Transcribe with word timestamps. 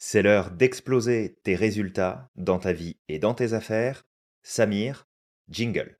C'est 0.00 0.22
l'heure 0.22 0.52
d'exploser 0.52 1.40
tes 1.42 1.56
résultats 1.56 2.30
dans 2.36 2.60
ta 2.60 2.72
vie 2.72 2.98
et 3.08 3.18
dans 3.18 3.34
tes 3.34 3.52
affaires. 3.52 4.06
Samir, 4.44 5.08
jingle. 5.50 5.98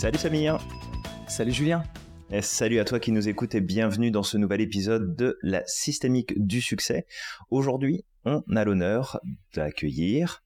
Salut 0.00 0.18
Samir 0.18 0.58
Salut 1.32 1.52
Julien. 1.52 1.82
Et 2.28 2.42
salut 2.42 2.78
à 2.78 2.84
toi 2.84 3.00
qui 3.00 3.10
nous 3.10 3.26
écoutes 3.26 3.54
et 3.54 3.62
bienvenue 3.62 4.10
dans 4.10 4.22
ce 4.22 4.36
nouvel 4.36 4.60
épisode 4.60 5.16
de 5.16 5.38
la 5.40 5.66
systémique 5.66 6.34
du 6.36 6.60
succès. 6.60 7.06
Aujourd'hui, 7.48 8.04
on 8.26 8.42
a 8.54 8.64
l'honneur 8.66 9.18
d'accueillir 9.54 10.44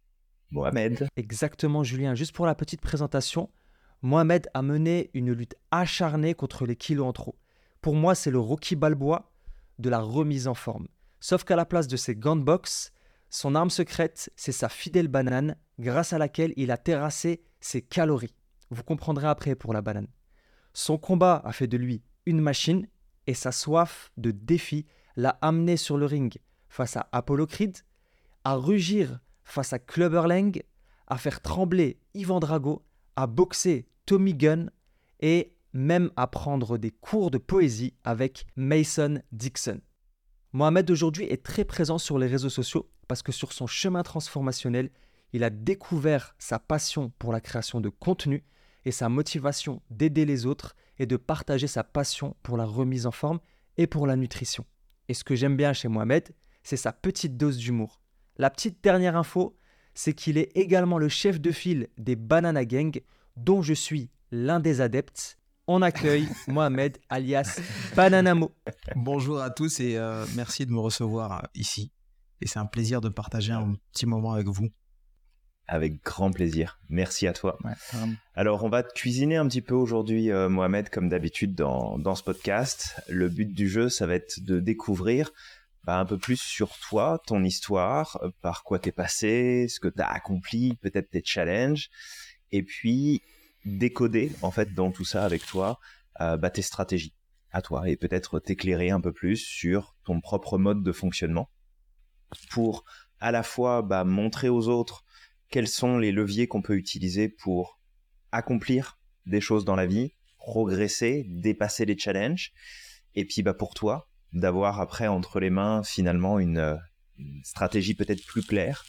Mohamed. 0.52 1.08
Exactement 1.16 1.82
Julien, 1.82 2.14
juste 2.14 2.36
pour 2.36 2.46
la 2.46 2.54
petite 2.54 2.80
présentation, 2.80 3.50
Mohamed 4.02 4.48
a 4.54 4.62
mené 4.62 5.10
une 5.12 5.32
lutte 5.32 5.56
acharnée 5.72 6.34
contre 6.34 6.66
les 6.66 6.76
kilos 6.76 7.08
en 7.08 7.12
trop. 7.12 7.36
Pour 7.80 7.96
moi, 7.96 8.14
c'est 8.14 8.30
le 8.30 8.38
Rocky 8.38 8.76
Balboa 8.76 9.32
de 9.80 9.90
la 9.90 9.98
remise 9.98 10.46
en 10.46 10.54
forme. 10.54 10.86
Sauf 11.18 11.42
qu'à 11.42 11.56
la 11.56 11.66
place 11.66 11.88
de 11.88 11.96
ses 11.96 12.14
gants 12.14 12.36
de 12.36 12.44
boxe, 12.44 12.92
son 13.28 13.56
arme 13.56 13.70
secrète, 13.70 14.30
c'est 14.36 14.52
sa 14.52 14.68
fidèle 14.68 15.08
banane, 15.08 15.56
grâce 15.80 16.12
à 16.12 16.18
laquelle 16.18 16.54
il 16.56 16.70
a 16.70 16.76
terrassé 16.76 17.42
ses 17.58 17.82
calories. 17.82 18.36
Vous 18.70 18.84
comprendrez 18.84 19.26
après 19.26 19.56
pour 19.56 19.74
la 19.74 19.82
banane. 19.82 20.06
Son 20.78 20.98
combat 20.98 21.40
a 21.42 21.52
fait 21.52 21.68
de 21.68 21.78
lui 21.78 22.02
une 22.26 22.42
machine 22.42 22.86
et 23.26 23.32
sa 23.32 23.50
soif 23.50 24.12
de 24.18 24.30
défi 24.30 24.84
l'a 25.16 25.38
amené 25.40 25.78
sur 25.78 25.96
le 25.96 26.04
ring 26.04 26.36
face 26.68 26.98
à 26.98 27.08
Apollo 27.12 27.46
Creed, 27.46 27.78
à 28.44 28.56
rugir 28.56 29.20
face 29.42 29.72
à 29.72 29.78
Clubber 29.78 30.24
Lang, 30.28 30.62
à 31.06 31.16
faire 31.16 31.40
trembler 31.40 31.98
Ivan 32.12 32.40
Drago, 32.40 32.84
à 33.16 33.26
boxer 33.26 33.88
Tommy 34.04 34.34
Gunn 34.34 34.70
et 35.20 35.54
même 35.72 36.10
à 36.14 36.26
prendre 36.26 36.76
des 36.76 36.90
cours 36.90 37.30
de 37.30 37.38
poésie 37.38 37.94
avec 38.04 38.46
Mason 38.54 39.22
Dixon. 39.32 39.80
Mohamed 40.52 40.90
aujourd'hui 40.90 41.24
est 41.24 41.42
très 41.42 41.64
présent 41.64 41.96
sur 41.96 42.18
les 42.18 42.26
réseaux 42.26 42.50
sociaux 42.50 42.90
parce 43.08 43.22
que 43.22 43.32
sur 43.32 43.54
son 43.54 43.66
chemin 43.66 44.02
transformationnel, 44.02 44.90
il 45.32 45.42
a 45.42 45.48
découvert 45.48 46.34
sa 46.38 46.58
passion 46.58 47.14
pour 47.18 47.32
la 47.32 47.40
création 47.40 47.80
de 47.80 47.88
contenu 47.88 48.44
et 48.86 48.92
sa 48.92 49.08
motivation 49.10 49.82
d'aider 49.90 50.24
les 50.24 50.46
autres 50.46 50.76
et 50.98 51.06
de 51.06 51.16
partager 51.16 51.66
sa 51.66 51.84
passion 51.84 52.36
pour 52.42 52.56
la 52.56 52.64
remise 52.64 53.04
en 53.06 53.10
forme 53.10 53.40
et 53.76 53.88
pour 53.88 54.06
la 54.06 54.16
nutrition. 54.16 54.64
Et 55.08 55.14
ce 55.14 55.24
que 55.24 55.34
j'aime 55.34 55.56
bien 55.56 55.72
chez 55.72 55.88
Mohamed, 55.88 56.30
c'est 56.62 56.76
sa 56.76 56.92
petite 56.92 57.36
dose 57.36 57.58
d'humour. 57.58 58.00
La 58.38 58.48
petite 58.48 58.82
dernière 58.82 59.16
info, 59.16 59.58
c'est 59.92 60.14
qu'il 60.14 60.38
est 60.38 60.56
également 60.56 60.98
le 60.98 61.08
chef 61.08 61.40
de 61.40 61.50
file 61.50 61.88
des 61.98 62.14
Banana 62.14 62.64
Gang, 62.64 63.02
dont 63.36 63.60
je 63.60 63.74
suis 63.74 64.08
l'un 64.30 64.60
des 64.60 64.80
adeptes. 64.80 65.38
On 65.66 65.82
accueille 65.82 66.28
Mohamed 66.46 66.98
alias 67.08 67.60
Bananamo. 67.96 68.54
Bonjour 68.94 69.40
à 69.40 69.50
tous 69.50 69.80
et 69.80 69.96
euh, 69.96 70.24
merci 70.36 70.64
de 70.64 70.70
me 70.70 70.78
recevoir 70.78 71.32
euh, 71.32 71.48
ici. 71.56 71.90
Et 72.40 72.46
c'est 72.46 72.60
un 72.60 72.66
plaisir 72.66 73.00
de 73.00 73.08
partager 73.08 73.52
un 73.52 73.74
petit 73.92 74.06
moment 74.06 74.32
avec 74.32 74.46
vous. 74.46 74.68
Avec 75.68 76.02
grand 76.02 76.30
plaisir. 76.30 76.78
Merci 76.88 77.26
à 77.26 77.32
toi. 77.32 77.58
Alors, 78.34 78.62
on 78.62 78.68
va 78.68 78.82
te 78.82 78.92
cuisiner 78.94 79.36
un 79.36 79.48
petit 79.48 79.62
peu 79.62 79.74
aujourd'hui, 79.74 80.30
euh, 80.30 80.48
Mohamed, 80.48 80.90
comme 80.90 81.08
d'habitude 81.08 81.54
dans, 81.54 81.98
dans 81.98 82.14
ce 82.14 82.22
podcast. 82.22 83.00
Le 83.08 83.28
but 83.28 83.52
du 83.52 83.68
jeu, 83.68 83.88
ça 83.88 84.06
va 84.06 84.14
être 84.14 84.40
de 84.40 84.60
découvrir 84.60 85.32
bah, 85.86 85.98
un 85.98 86.04
peu 86.04 86.18
plus 86.18 86.40
sur 86.40 86.76
toi, 86.78 87.22
ton 87.26 87.44
histoire, 87.44 88.18
euh, 88.22 88.30
par 88.42 88.64
quoi 88.64 88.78
t'es 88.78 88.92
passé, 88.92 89.66
ce 89.68 89.80
que 89.80 89.88
t'as 89.88 90.06
accompli, 90.06 90.74
peut-être 90.82 91.10
tes 91.10 91.22
challenges, 91.24 91.90
et 92.50 92.62
puis 92.62 93.22
décoder 93.64 94.32
en 94.42 94.50
fait 94.50 94.74
dans 94.74 94.90
tout 94.90 95.04
ça 95.04 95.24
avec 95.24 95.44
toi 95.44 95.78
euh, 96.20 96.36
bah, 96.36 96.50
tes 96.50 96.62
stratégies 96.62 97.14
à 97.52 97.62
toi 97.62 97.88
et 97.88 97.96
peut-être 97.96 98.38
t'éclairer 98.40 98.90
un 98.90 99.00
peu 99.00 99.12
plus 99.12 99.36
sur 99.36 99.96
ton 100.04 100.20
propre 100.20 100.58
mode 100.58 100.82
de 100.82 100.92
fonctionnement 100.92 101.50
pour 102.50 102.84
à 103.20 103.30
la 103.32 103.42
fois 103.42 103.82
bah, 103.82 104.04
montrer 104.04 104.48
aux 104.48 104.68
autres 104.68 105.04
quels 105.50 105.68
sont 105.68 105.98
les 105.98 106.12
leviers 106.12 106.48
qu'on 106.48 106.62
peut 106.62 106.76
utiliser 106.76 107.28
pour 107.28 107.80
accomplir 108.32 108.98
des 109.26 109.40
choses 109.40 109.64
dans 109.64 109.76
la 109.76 109.86
vie, 109.86 110.12
progresser, 110.38 111.24
dépasser 111.28 111.84
les 111.84 111.98
challenges, 111.98 112.52
et 113.14 113.24
puis 113.24 113.42
bah 113.42 113.54
pour 113.54 113.74
toi 113.74 114.08
d'avoir 114.32 114.80
après 114.80 115.06
entre 115.06 115.40
les 115.40 115.50
mains 115.50 115.82
finalement 115.82 116.38
une, 116.38 116.78
stratégie 117.44 117.94
peut-être 117.94 118.24
plus 118.26 118.42
claire, 118.42 118.84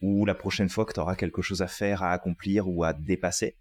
ou 0.00 0.24
la 0.24 0.34
prochaine 0.34 0.68
fois 0.68 0.84
que 0.84 0.92
tu 0.92 1.00
auras 1.00 1.16
quelque 1.16 1.42
chose 1.42 1.62
à 1.62 1.66
faire, 1.66 2.02
à 2.02 2.12
accomplir 2.12 2.68
ou 2.68 2.84
à 2.84 2.92
dépasser, 2.92 3.56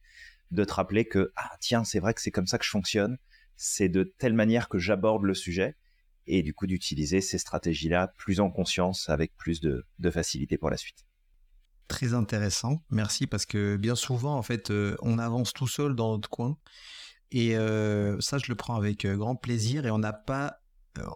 de 0.51 0.63
te 0.63 0.73
rappeler 0.73 1.05
que 1.05 1.31
ah 1.35 1.49
tiens 1.59 1.83
c'est 1.83 1.99
vrai 1.99 2.13
que 2.13 2.21
c'est 2.21 2.31
comme 2.31 2.47
ça 2.47 2.57
que 2.57 2.65
je 2.65 2.69
fonctionne, 2.69 3.17
c'est 3.55 3.89
de 3.89 4.03
telle 4.03 4.33
manière 4.33 4.69
que 4.69 4.77
j'aborde 4.77 5.23
le 5.23 5.33
sujet, 5.33 5.75
et 6.27 6.43
du 6.43 6.53
coup 6.53 6.67
d'utiliser 6.67 7.21
ces 7.21 7.39
stratégies-là 7.39 8.13
plus 8.17 8.39
en 8.39 8.51
conscience 8.51 9.09
avec 9.09 9.35
plus 9.37 9.59
de 9.61 10.11
facilité 10.11 10.57
pour 10.57 10.69
la 10.69 10.77
suite 10.77 11.05
très 11.91 12.13
intéressant. 12.13 12.81
Merci 12.89 13.27
parce 13.27 13.45
que 13.45 13.75
bien 13.75 13.95
souvent, 13.95 14.35
en 14.37 14.41
fait, 14.41 14.71
euh, 14.71 14.95
on 15.01 15.19
avance 15.19 15.51
tout 15.51 15.67
seul 15.67 15.93
dans 15.93 16.13
notre 16.13 16.29
coin. 16.29 16.57
Et 17.31 17.57
euh, 17.57 18.19
ça, 18.21 18.37
je 18.37 18.45
le 18.47 18.55
prends 18.55 18.75
avec 18.75 19.03
euh, 19.05 19.17
grand 19.17 19.35
plaisir. 19.35 19.85
Et 19.85 19.91
on 19.91 19.99
n'a 19.99 20.13
pas. 20.13 20.57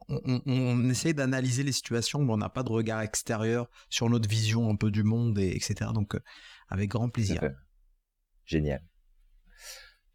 On, 0.07 0.41
on, 0.45 0.89
essaye 0.89 1.13
d'analyser 1.13 1.63
les 1.63 1.71
situations, 1.71 2.23
mais 2.23 2.31
on 2.31 2.37
n'a 2.37 2.49
pas 2.49 2.63
de 2.63 2.69
regard 2.69 3.01
extérieur 3.01 3.69
sur 3.89 4.09
notre 4.09 4.29
vision 4.29 4.69
un 4.69 4.75
peu 4.75 4.91
du 4.91 5.03
monde, 5.03 5.37
et, 5.39 5.55
etc. 5.55 5.91
Donc, 5.93 6.17
avec 6.69 6.89
grand 6.89 7.09
plaisir. 7.09 7.41
Génial. 8.45 8.81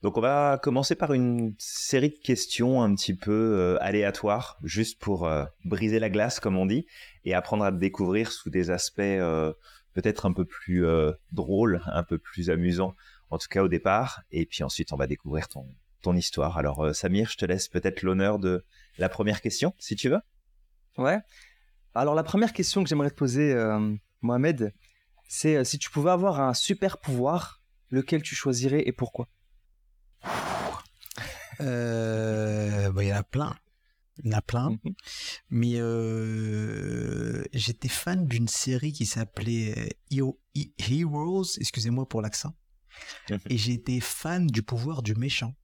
Donc 0.01 0.17
on 0.17 0.23
va 0.23 0.59
commencer 0.63 0.95
par 0.95 1.13
une 1.13 1.55
série 1.59 2.09
de 2.09 2.19
questions 2.25 2.83
un 2.83 2.95
petit 2.95 3.13
peu 3.13 3.77
aléatoires, 3.83 4.59
juste 4.65 4.99
pour 4.99 5.31
briser 5.67 5.99
la 5.99 6.09
glace, 6.09 6.41
comme 6.41 6.57
on 6.57 6.65
dit, 6.65 6.87
et 7.27 7.35
apprendre 7.35 7.65
à 7.65 7.71
te 7.71 7.77
découvrir 7.77 8.33
sous 8.33 8.49
des 8.49 8.71
aspects 8.71 9.03
peut-être 9.93 10.27
un 10.27 10.33
peu 10.33 10.45
plus 10.45 10.87
euh, 10.87 11.13
drôle, 11.33 11.83
un 11.87 12.03
peu 12.03 12.19
plus 12.19 12.51
amusant, 12.51 12.95
en 13.31 13.39
tout 13.39 13.49
cas 13.49 13.63
au 13.63 13.69
départ. 13.69 14.23
Et 14.31 14.47
puis 14.47 14.63
ensuite, 14.63 14.93
on 14.93 14.97
va 14.97 15.07
découvrir 15.07 15.49
ton, 15.49 15.67
ton 16.03 16.15
histoire. 16.17 16.59
Alors, 16.59 16.85
euh, 16.85 16.93
Samir, 16.93 17.31
je 17.31 17.37
te 17.37 17.45
laisse 17.45 17.69
peut-être 17.69 18.03
l'honneur 18.03 18.39
de 18.39 18.65
la 18.99 19.09
première 19.09 19.41
question, 19.41 19.75
si 19.79 19.97
tu 19.97 20.09
veux. 20.09 20.21
Ouais. 20.99 21.19
Alors, 21.95 22.15
la 22.15 22.23
première 22.23 22.53
question 22.53 22.83
que 22.83 22.89
j'aimerais 22.89 23.11
te 23.11 23.17
poser, 23.17 23.53
euh, 23.53 23.95
Mohamed, 24.21 24.73
c'est 25.29 25.65
si 25.65 25.79
tu 25.79 25.91
pouvais 25.91 26.11
avoir 26.11 26.41
un 26.41 26.55
super 26.55 26.99
pouvoir, 26.99 27.61
lequel 27.91 28.23
tu 28.23 28.35
choisirais 28.35 28.83
et 28.87 28.93
pourquoi? 28.93 29.29
Bah, 31.59 33.03
Il 33.03 33.09
y 33.09 33.13
en 33.13 33.17
a 33.17 33.23
plein. 33.23 33.57
Il 34.25 34.31
y 34.31 34.35
en 34.35 34.39
a 34.39 34.43
plein. 34.43 34.71
Mhm. 34.71 34.95
Mais 35.51 35.75
euh, 35.77 37.45
j'étais 37.53 37.89
fan 37.89 38.27
d'une 38.27 38.49
série 38.49 38.93
qui 38.93 39.07
s'appelait 39.07 39.93
euh, 40.13 40.33
Heroes, 40.79 41.59
excusez-moi 41.59 42.09
pour 42.09 42.23
l'accent. 42.23 42.55
Et 43.51 43.59
j'étais 43.59 44.01
fan 44.01 44.47
du 44.47 44.63
pouvoir 44.63 45.03
du 45.03 45.15
méchant. 45.15 45.55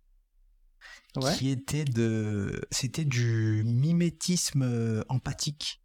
Qui 1.38 1.48
était 1.48 1.86
de. 1.86 2.60
C'était 2.70 3.06
du 3.06 3.62
mimétisme 3.64 4.62
euh, 4.62 5.02
empathique. 5.08 5.82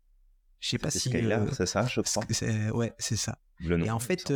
Je 0.59 0.71
sais 0.71 0.77
pas 0.77 0.91
si. 0.91 1.09
c'est 1.53 1.65
ça, 1.65 1.87
je 1.87 2.01
crois. 2.01 2.25
Ouais, 2.73 2.93
c'est 2.99 3.15
ça. 3.15 3.39
et 3.61 3.89
en 3.89 3.99
fait, 3.99 4.29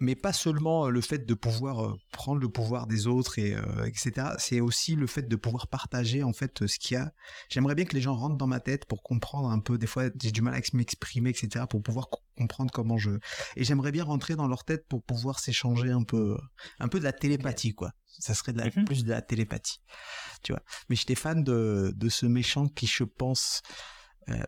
mais 0.00 0.16
pas 0.16 0.32
seulement 0.32 0.88
le 0.88 1.00
fait 1.00 1.26
de 1.26 1.34
pouvoir 1.34 1.96
prendre 2.10 2.40
le 2.40 2.48
pouvoir 2.48 2.86
des 2.86 3.06
autres 3.06 3.38
et 3.38 3.54
etc. 3.86 4.28
C'est 4.38 4.60
aussi 4.60 4.96
le 4.96 5.06
fait 5.06 5.28
de 5.28 5.36
pouvoir 5.36 5.68
partager 5.68 6.22
en 6.22 6.32
fait 6.32 6.66
ce 6.66 6.78
qu'il 6.78 6.94
y 6.94 6.96
a. 6.96 7.12
J'aimerais 7.48 7.74
bien 7.74 7.84
que 7.84 7.94
les 7.94 8.00
gens 8.00 8.14
rentrent 8.14 8.36
dans 8.36 8.46
ma 8.46 8.60
tête 8.60 8.86
pour 8.86 9.02
comprendre 9.02 9.50
un 9.50 9.60
peu. 9.60 9.78
Des 9.78 9.86
fois, 9.86 10.04
j'ai 10.20 10.32
du 10.32 10.42
mal 10.42 10.54
à 10.54 10.60
m'exprimer, 10.72 11.30
etc. 11.30 11.66
Pour 11.68 11.82
pouvoir 11.82 12.08
comprendre 12.36 12.70
comment 12.72 12.98
je. 12.98 13.10
Et 13.56 13.64
j'aimerais 13.64 13.92
bien 13.92 14.04
rentrer 14.04 14.36
dans 14.36 14.48
leur 14.48 14.64
tête 14.64 14.86
pour 14.88 15.02
pouvoir 15.02 15.38
s'échanger 15.38 15.90
un 15.90 16.02
peu, 16.02 16.36
un 16.78 16.88
peu 16.88 16.98
de 16.98 17.04
la 17.04 17.12
télépathie 17.12 17.74
quoi. 17.74 17.92
Ça 18.18 18.34
serait 18.34 18.52
de 18.52 18.58
la, 18.58 18.66
mmh 18.66 18.84
plus 18.84 19.04
de 19.04 19.10
la 19.10 19.22
télépathie, 19.22 19.80
tu 20.42 20.52
vois. 20.52 20.62
Mais 20.88 20.96
j'étais 20.96 21.14
fan 21.14 21.44
de 21.44 21.92
de 21.94 22.08
ce 22.08 22.26
méchant 22.26 22.66
qui, 22.68 22.86
je 22.86 23.04
pense 23.04 23.62
euh, 23.68 23.99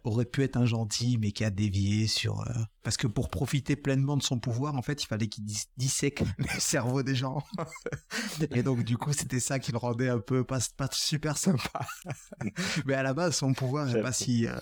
aurait 0.04 0.24
pu 0.24 0.42
être 0.42 0.56
un 0.56 0.66
gentil, 0.66 1.18
mais 1.18 1.32
qui 1.32 1.44
a 1.44 1.50
dévié 1.50 2.06
sur... 2.06 2.40
Euh, 2.40 2.52
parce 2.82 2.96
que 2.96 3.06
pour 3.06 3.30
profiter 3.30 3.76
pleinement 3.76 4.16
de 4.16 4.22
son 4.22 4.38
pouvoir, 4.38 4.74
en 4.74 4.82
fait, 4.82 5.02
il 5.02 5.06
fallait 5.06 5.28
qu'il 5.28 5.44
dissèque 5.76 6.22
le 6.38 6.60
cerveau 6.60 7.02
des 7.02 7.14
gens. 7.14 7.42
et 8.50 8.62
donc, 8.62 8.84
du 8.84 8.96
coup, 8.96 9.12
c'était 9.12 9.40
ça 9.40 9.58
qui 9.58 9.72
le 9.72 9.78
rendait 9.78 10.08
un 10.08 10.20
peu 10.20 10.44
pas, 10.44 10.58
pas 10.76 10.88
super 10.92 11.36
sympa. 11.36 11.86
mais 12.86 12.94
à 12.94 13.02
la 13.02 13.14
base, 13.14 13.36
son 13.36 13.52
pouvoir 13.52 13.86
n'est 13.86 14.02
pas 14.02 14.12
si, 14.12 14.46
euh, 14.46 14.58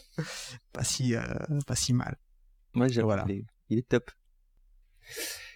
pas, 0.72 0.84
si, 0.84 1.14
pas 1.66 1.76
si 1.76 1.92
mal. 1.92 2.16
Moi, 2.74 2.88
voilà. 3.02 3.26
il 3.68 3.78
est 3.78 3.88
top. 3.88 4.10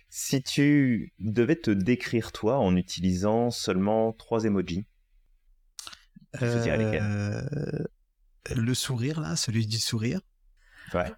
Si 0.08 0.42
tu 0.42 1.12
devais 1.18 1.56
te 1.56 1.70
décrire 1.70 2.32
toi 2.32 2.58
en 2.58 2.76
utilisant 2.76 3.50
seulement 3.50 4.12
trois 4.12 4.44
emojis, 4.44 4.86
Euh, 6.42 7.84
le 8.54 8.74
sourire, 8.74 9.20
là, 9.20 9.36
celui 9.36 9.66
du 9.66 9.78
sourire. 9.78 10.20
Ouais. 10.92 11.12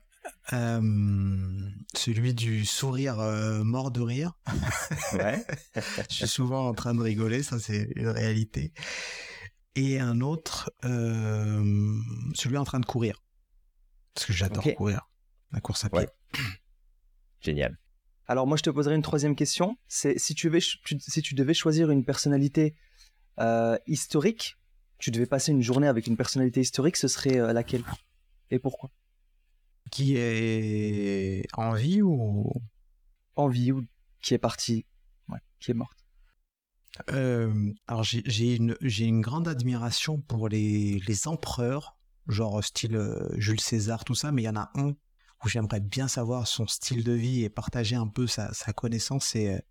Euh, 0.52 1.70
celui 1.94 2.34
du 2.34 2.64
sourire 2.64 3.18
euh, 3.18 3.64
mort 3.64 3.90
de 3.90 4.00
rire. 4.00 4.32
ouais. 5.14 5.44
Je 6.08 6.14
suis 6.14 6.28
souvent 6.28 6.68
en 6.68 6.74
train 6.74 6.94
de 6.94 7.00
rigoler, 7.00 7.42
ça 7.42 7.58
c'est 7.58 7.90
une 7.96 8.08
réalité. 8.08 8.72
Et 9.74 10.00
un 10.00 10.20
autre, 10.20 10.70
celui 10.82 12.56
en 12.56 12.64
train 12.64 12.80
de 12.80 12.86
courir. 12.86 13.22
Parce 14.14 14.26
que 14.26 14.32
j'adore 14.32 14.64
courir. 14.76 15.10
La 15.52 15.60
course 15.60 15.84
à 15.84 15.90
pied. 15.90 16.06
Génial. 17.40 17.78
Alors 18.26 18.46
moi 18.46 18.56
je 18.56 18.62
te 18.62 18.70
poserai 18.70 18.94
une 18.94 19.02
troisième 19.02 19.36
question. 19.36 19.76
C'est 19.86 20.18
si 20.18 20.34
tu, 20.34 20.50
si 20.60 21.22
tu 21.22 21.34
devais 21.34 21.54
choisir 21.54 21.90
une 21.90 22.04
personnalité 22.04 22.74
historique 23.86 24.56
tu 24.98 25.10
devais 25.10 25.26
passer 25.26 25.52
une 25.52 25.62
journée 25.62 25.88
avec 25.88 26.06
une 26.06 26.16
personnalité 26.16 26.60
historique, 26.60 26.96
ce 26.96 27.08
serait 27.08 27.38
euh, 27.38 27.52
laquelle? 27.52 27.84
Et 28.50 28.58
pourquoi? 28.58 28.90
Qui 29.90 30.16
est 30.16 31.46
en 31.54 31.74
vie 31.74 32.02
ou? 32.02 32.52
En 33.34 33.48
vie 33.48 33.72
ou 33.72 33.84
qui 34.22 34.34
est 34.34 34.38
partie, 34.38 34.86
qui 35.60 35.70
est 35.70 35.74
morte. 35.74 35.98
Euh, 37.10 37.72
alors 37.86 38.02
j'ai 38.02 38.56
une, 38.56 38.76
une 38.80 39.20
grande 39.20 39.46
admiration 39.46 40.18
pour 40.22 40.48
les, 40.48 41.00
les 41.06 41.28
empereurs, 41.28 41.98
genre 42.26 42.64
style 42.64 42.96
euh, 42.96 43.28
Jules 43.36 43.60
César, 43.60 44.04
tout 44.04 44.14
ça, 44.14 44.32
mais 44.32 44.42
il 44.42 44.44
y 44.46 44.48
en 44.48 44.56
a 44.56 44.70
un 44.74 44.94
où 45.44 45.48
j'aimerais 45.48 45.80
bien 45.80 46.08
savoir 46.08 46.46
son 46.46 46.66
style 46.66 47.04
de 47.04 47.12
vie 47.12 47.44
et 47.44 47.50
partager 47.50 47.94
un 47.94 48.08
peu 48.08 48.26
sa, 48.26 48.54
sa 48.54 48.72
connaissance, 48.72 49.26
c'est 49.26 49.62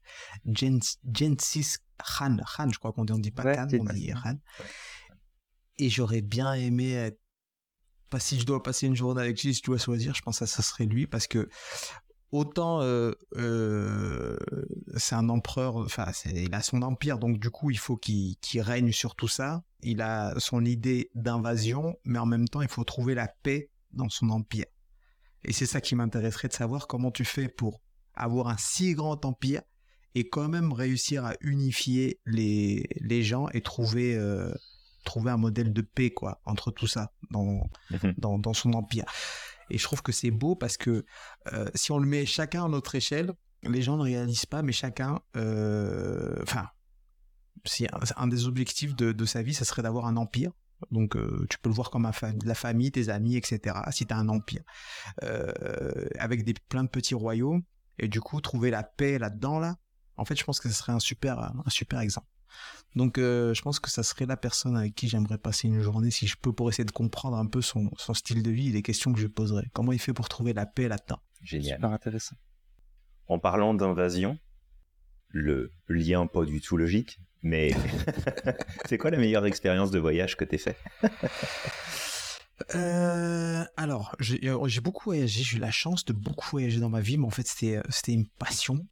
Gensis 0.45 1.77
Khan. 1.97 2.37
Khan, 2.55 2.69
je 2.71 2.77
crois 2.77 2.93
qu'on 2.93 3.03
dit, 3.03 3.13
on 3.13 3.17
dit 3.17 3.31
pas 3.31 3.55
Khan, 3.55 3.67
on 3.79 3.83
dit 3.85 4.13
Khan. 4.13 4.37
Et 5.77 5.89
j'aurais 5.89 6.21
bien 6.21 6.53
aimé 6.53 6.93
être. 6.93 7.19
Pas 8.09 8.19
si 8.19 8.39
je 8.39 8.45
dois 8.45 8.61
passer 8.61 8.85
une 8.85 8.95
journée 8.95 9.21
avec 9.21 9.41
lui, 9.41 9.53
si 9.53 9.59
je 9.59 9.65
dois 9.65 9.77
choisir, 9.77 10.13
je 10.13 10.21
pense 10.21 10.39
que 10.39 10.45
ça 10.45 10.61
serait 10.61 10.85
lui 10.85 11.07
parce 11.07 11.25
que 11.25 11.49
autant 12.31 12.81
euh, 12.81 13.11
euh, 13.35 14.37
c'est 14.95 15.15
un 15.15 15.27
empereur, 15.29 15.77
enfin 15.77 16.11
il 16.25 16.53
a 16.53 16.61
son 16.61 16.81
empire, 16.81 17.17
donc 17.17 17.39
du 17.39 17.49
coup 17.49 17.71
il 17.71 17.79
faut 17.79 17.97
qu'il 17.97 18.37
règne 18.57 18.91
sur 18.91 19.15
tout 19.15 19.27
ça. 19.27 19.63
Il 19.81 20.01
a 20.01 20.33
son 20.39 20.63
idée 20.65 21.09
d'invasion, 21.15 21.97
mais 22.05 22.19
en 22.19 22.25
même 22.25 22.47
temps 22.47 22.61
il 22.61 22.67
faut 22.67 22.83
trouver 22.83 23.15
la 23.15 23.27
paix 23.27 23.69
dans 23.91 24.09
son 24.09 24.29
empire. 24.29 24.65
Et 25.43 25.53
c'est 25.53 25.65
ça 25.65 25.81
qui 25.81 25.95
m'intéresserait 25.95 26.47
de 26.47 26.53
savoir 26.53 26.87
comment 26.87 27.11
tu 27.11 27.25
fais 27.25 27.47
pour 27.47 27.81
avoir 28.13 28.47
un 28.47 28.57
si 28.57 28.93
grand 28.93 29.25
empire 29.25 29.61
et 30.15 30.27
quand 30.29 30.47
même 30.47 30.71
réussir 30.71 31.25
à 31.25 31.33
unifier 31.41 32.19
les, 32.25 32.87
les 33.01 33.21
gens 33.21 33.47
et 33.49 33.61
trouver 33.61 34.15
euh, 34.15 34.51
trouver 35.05 35.31
un 35.31 35.37
modèle 35.37 35.71
de 35.71 35.81
paix 35.81 36.11
quoi 36.11 36.41
entre 36.45 36.71
tout 36.71 36.87
ça 36.87 37.13
dans, 37.31 37.69
mhm. 37.91 38.13
dans, 38.17 38.37
dans, 38.37 38.53
son 38.53 38.73
empire. 38.73 39.05
Et 39.69 39.77
je 39.77 39.83
trouve 39.83 40.01
que 40.01 40.11
c'est 40.11 40.31
beau 40.31 40.55
parce 40.55 40.77
que 40.77 41.05
euh, 41.53 41.69
si 41.73 41.91
on 41.91 41.99
le 41.99 42.05
met 42.05 42.25
chacun 42.25 42.65
à 42.65 42.67
notre 42.67 42.95
échelle, 42.95 43.33
les 43.63 43.81
gens 43.81 43.97
ne 43.97 44.03
réalisent 44.03 44.45
pas, 44.45 44.61
mais 44.61 44.71
chacun, 44.71 45.21
euh, 45.35 46.35
enfin, 46.43 46.69
si 47.65 47.87
un, 48.15 48.27
des 48.27 48.45
objectifs 48.45 48.95
de, 48.95 49.11
de, 49.11 49.25
sa 49.25 49.41
vie, 49.41 49.55
ça 49.55 49.65
serait 49.65 49.81
d'avoir 49.81 50.05
un 50.05 50.17
empire. 50.17 50.51
Donc 50.91 51.15
euh, 51.15 51.47
tu 51.49 51.57
peux 51.57 51.69
le 51.69 51.75
voir 51.75 51.89
comme 51.89 52.11
la 52.43 52.55
famille, 52.55 52.91
tes 52.91 53.09
amis, 53.09 53.37
etc. 53.37 53.77
Si 53.91 54.05
tu 54.05 54.13
as 54.13 54.17
un 54.17 54.27
empire 54.27 54.61
avec 56.19 56.43
des 56.43 56.53
plein 56.53 56.83
de 56.83 56.89
petits 56.89 57.15
royaumes 57.15 57.63
et 57.97 58.07
du 58.07 58.19
coup 58.19 58.41
trouver 58.41 58.69
la 58.69 58.83
paix 58.83 59.17
là-dedans 59.17 59.57
là, 59.57 59.77
en 60.17 60.25
fait 60.25 60.35
je 60.37 60.43
pense 60.43 60.59
que 60.59 60.67
ce 60.69 60.75
serait 60.75 60.91
un 60.91 60.99
super 60.99 61.39
un 61.39 61.69
super 61.69 62.01
exemple. 62.01 62.27
Donc 62.95 63.17
euh, 63.17 63.53
je 63.53 63.61
pense 63.61 63.79
que 63.79 63.89
ça 63.89 64.03
serait 64.03 64.25
la 64.25 64.37
personne 64.37 64.77
avec 64.77 64.95
qui 64.95 65.09
j'aimerais 65.09 65.37
passer 65.37 65.67
une 65.67 65.81
journée 65.81 66.11
si 66.11 66.27
je 66.27 66.35
peux 66.41 66.53
pour 66.53 66.69
essayer 66.69 66.85
de 66.85 66.91
comprendre 66.91 67.37
un 67.37 67.45
peu 67.45 67.61
son, 67.61 67.89
style 68.13 68.41
de 68.41 68.51
vie 68.51 68.69
et 68.69 68.71
les 68.71 68.81
questions 68.81 69.11
que 69.13 69.19
je 69.19 69.27
poserais. 69.27 69.67
Comment 69.73 69.91
il 69.91 69.99
fait 69.99 70.13
pour 70.13 70.29
trouver 70.29 70.53
la 70.53 70.65
paix 70.65 70.87
là-dedans? 70.87 71.19
Génial. 71.41 71.77
Super 71.77 71.91
intéressant. 71.91 72.35
En 73.27 73.39
parlant 73.39 73.73
d'invasion, 73.73 74.37
le 75.29 75.71
lien 75.89 76.27
pas 76.27 76.45
du 76.45 76.61
tout 76.61 76.77
logique, 76.77 77.19
mais 77.41 77.71
c'est 78.85 78.97
quoi 78.97 79.11
la 79.11 79.17
meilleure 79.17 79.45
expérience 79.45 79.91
de 79.91 79.99
voyage 79.99 80.37
que 80.37 80.45
tu 80.45 80.57
fait? 80.57 80.77
Euh, 82.73 83.65
alors, 83.75 84.15
j'ai 84.19 84.79
beaucoup 84.79 85.03
voyagé, 85.05 85.43
j'ai 85.43 85.57
eu 85.57 85.59
la 85.59 85.71
chance 85.71 86.05
de 86.05 86.13
beaucoup 86.13 86.47
voyager 86.51 86.79
dans 86.79 86.89
ma 86.89 87.01
vie, 87.01 87.17
mais 87.17 87.25
en 87.25 87.29
fait 87.29 87.45
c'était 87.47 88.13
une 88.13 88.27
passion. 88.27 88.87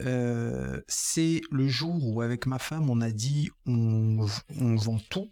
Euh, 0.00 0.80
c'est 0.88 1.42
le 1.50 1.68
jour 1.68 1.98
où 2.02 2.22
avec 2.22 2.46
ma 2.46 2.58
femme 2.58 2.88
on 2.88 3.00
a 3.02 3.10
dit 3.10 3.50
on, 3.66 4.24
vend 4.48 4.98
tout, 5.10 5.30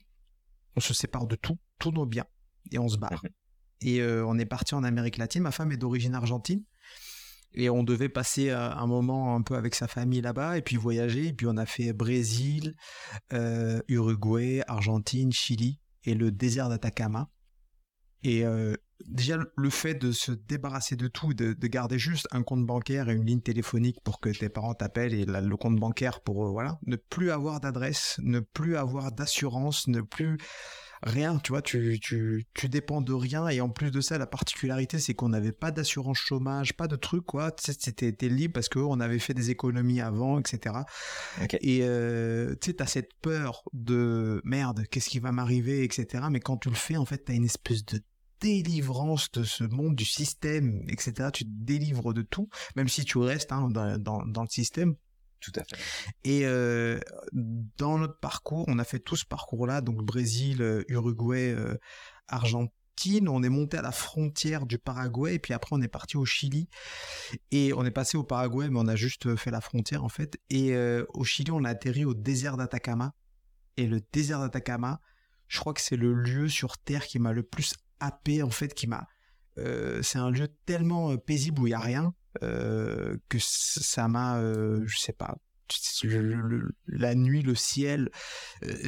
on 0.76 0.80
se 0.80 0.92
sépare 0.92 1.26
de 1.26 1.36
tout, 1.36 1.58
tous 1.78 1.92
nos 1.92 2.06
biens 2.06 2.26
et 2.70 2.78
on 2.78 2.88
se 2.88 2.98
barre. 2.98 3.22
Mhm. 3.24 3.30
Et 3.82 4.02
euh, 4.02 4.24
on 4.26 4.38
est 4.38 4.46
parti 4.46 4.74
en 4.74 4.84
Amérique 4.84 5.16
latine. 5.16 5.42
Ma 5.42 5.52
femme 5.52 5.72
est 5.72 5.78
d'origine 5.78 6.14
argentine. 6.14 6.62
Et 7.52 7.68
on 7.68 7.82
devait 7.82 8.10
passer 8.10 8.50
euh, 8.50 8.70
un 8.70 8.86
moment 8.86 9.34
un 9.34 9.42
peu 9.42 9.56
avec 9.56 9.74
sa 9.74 9.88
famille 9.88 10.20
là-bas 10.20 10.58
et 10.58 10.62
puis 10.62 10.76
voyager. 10.76 11.28
Et 11.28 11.32
puis 11.32 11.46
on 11.46 11.56
a 11.56 11.66
fait 11.66 11.92
Brésil, 11.92 12.76
Uruguay, 13.88 14.62
Argentine, 14.68 15.32
Chili 15.32 15.80
et 16.04 16.14
le 16.14 16.30
désert 16.30 16.68
d'Atacama. 16.68 17.30
Et 18.22 18.44
déjà 19.06 19.38
le 19.56 19.70
fait 19.70 19.94
de 19.94 20.12
se 20.12 20.32
débarrasser 20.32 20.96
de 20.96 21.08
tout, 21.08 21.34
de, 21.34 21.54
garder 21.66 21.98
juste 21.98 22.26
un 22.32 22.42
compte 22.42 22.66
bancaire 22.66 23.08
et 23.08 23.14
une 23.14 23.24
ligne 23.24 23.40
téléphonique 23.40 24.00
pour 24.02 24.20
que 24.20 24.30
tes 24.30 24.48
parents 24.48 24.74
t'appellent 24.74 25.14
et 25.14 25.24
le 25.24 25.56
compte 25.56 25.76
bancaire 25.76 26.20
pour 26.20 26.46
euh, 26.46 26.50
voilà, 26.50 26.78
ne 26.86 26.96
plus 26.96 27.30
avoir 27.30 27.60
d'adresse, 27.60 28.18
ne 28.22 28.40
plus 28.40 28.76
avoir 28.76 29.12
d'assurance, 29.12 29.86
ne 29.86 30.00
plus 30.00 30.38
rien, 31.02 31.38
tu 31.38 31.52
vois, 31.52 31.62
tu, 31.62 31.98
tu, 32.00 32.46
tu 32.54 32.68
dépends 32.68 33.00
de 33.00 33.12
rien 33.12 33.48
et 33.48 33.60
en 33.60 33.70
plus 33.70 33.90
de 33.90 34.00
ça, 34.00 34.18
la 34.18 34.26
particularité 34.26 34.98
c'est 34.98 35.14
qu'on 35.14 35.30
n'avait 35.30 35.52
pas 35.52 35.70
d'assurance 35.70 36.18
chômage, 36.18 36.74
pas 36.74 36.88
de 36.88 36.96
truc 36.96 37.24
quoi, 37.24 37.52
c'était 37.58 38.28
libre 38.28 38.54
parce 38.54 38.68
qu'on 38.68 39.00
avait 39.00 39.18
fait 39.18 39.34
des 39.34 39.50
économies 39.50 40.00
avant, 40.00 40.38
etc. 40.38 40.74
Et 41.60 41.80
euh, 41.82 42.54
tu 42.60 42.66
sais, 42.70 42.74
t'as 42.74 42.86
cette 42.86 43.14
peur 43.22 43.62
de 43.72 44.40
merde, 44.44 44.84
qu'est-ce 44.90 45.08
qui 45.08 45.20
va 45.20 45.32
m'arriver, 45.32 45.84
etc. 45.84 46.24
Mais 46.30 46.40
quand 46.40 46.58
tu 46.58 46.68
le 46.68 46.74
fais, 46.74 46.96
en 46.96 47.04
fait, 47.04 47.18
t'as 47.18 47.34
une 47.34 47.44
espèce 47.44 47.84
de 47.84 48.00
délivrance 48.40 49.30
de 49.32 49.44
ce 49.44 49.64
monde, 49.64 49.94
du 49.94 50.04
système, 50.04 50.82
etc. 50.88 51.28
Tu 51.32 51.44
te 51.44 51.50
délivres 51.50 52.12
de 52.12 52.22
tout, 52.22 52.48
même 52.76 52.88
si 52.88 53.04
tu 53.04 53.18
restes 53.18 53.52
hein, 53.52 53.68
dans, 53.70 54.22
le 54.24 54.48
système. 54.48 54.94
Tout 55.40 55.52
à 55.56 55.64
fait. 55.64 55.76
Et 56.24 56.44
euh, 56.44 57.00
dans 57.32 57.98
notre 57.98 58.18
parcours, 58.18 58.64
on 58.68 58.78
a 58.78 58.84
fait 58.84 58.98
tout 58.98 59.16
ce 59.16 59.24
parcours-là, 59.24 59.80
donc 59.80 60.02
Brésil, 60.04 60.60
euh, 60.60 60.84
Uruguay, 60.88 61.52
euh, 61.52 61.78
Argentine. 62.28 63.28
On 63.28 63.42
est 63.42 63.48
monté 63.48 63.78
à 63.78 63.82
la 63.82 63.92
frontière 63.92 64.66
du 64.66 64.78
Paraguay 64.78 65.36
et 65.36 65.38
puis 65.38 65.54
après 65.54 65.74
on 65.74 65.80
est 65.80 65.88
parti 65.88 66.18
au 66.18 66.26
Chili 66.26 66.68
et 67.50 67.72
on 67.72 67.86
est 67.86 67.90
passé 67.90 68.18
au 68.18 68.24
Paraguay, 68.24 68.68
mais 68.68 68.78
on 68.78 68.88
a 68.88 68.96
juste 68.96 69.36
fait 69.36 69.50
la 69.50 69.62
frontière 69.62 70.04
en 70.04 70.10
fait. 70.10 70.38
Et 70.50 70.76
au 71.14 71.24
Chili, 71.24 71.50
on 71.50 71.64
a 71.64 71.70
atterri 71.70 72.04
au 72.04 72.12
désert 72.12 72.58
d'Atacama. 72.58 73.14
Et 73.78 73.86
le 73.86 74.02
désert 74.12 74.40
d'Atacama, 74.40 75.00
je 75.48 75.58
crois 75.60 75.72
que 75.72 75.80
c'est 75.80 75.96
le 75.96 76.12
lieu 76.12 76.50
sur 76.50 76.76
Terre 76.76 77.06
qui 77.06 77.18
m'a 77.18 77.32
le 77.32 77.42
plus 77.42 77.74
AP 78.00 78.42
en 78.42 78.50
fait 78.50 78.74
qui 78.74 78.86
m'a 78.86 79.06
euh, 79.58 80.02
c'est 80.02 80.18
un 80.18 80.30
lieu 80.30 80.48
tellement 80.66 81.12
euh, 81.12 81.16
paisible 81.16 81.60
où 81.60 81.66
il 81.66 81.70
y 81.70 81.74
a 81.74 81.80
rien 81.80 82.14
euh, 82.42 83.16
que 83.28 83.38
ça 83.40 84.08
m'a 84.08 84.40
je 84.84 84.98
sais 84.98 85.12
pas 85.12 85.36
la 86.88 87.14
nuit 87.14 87.42
le 87.42 87.54
ciel 87.54 88.10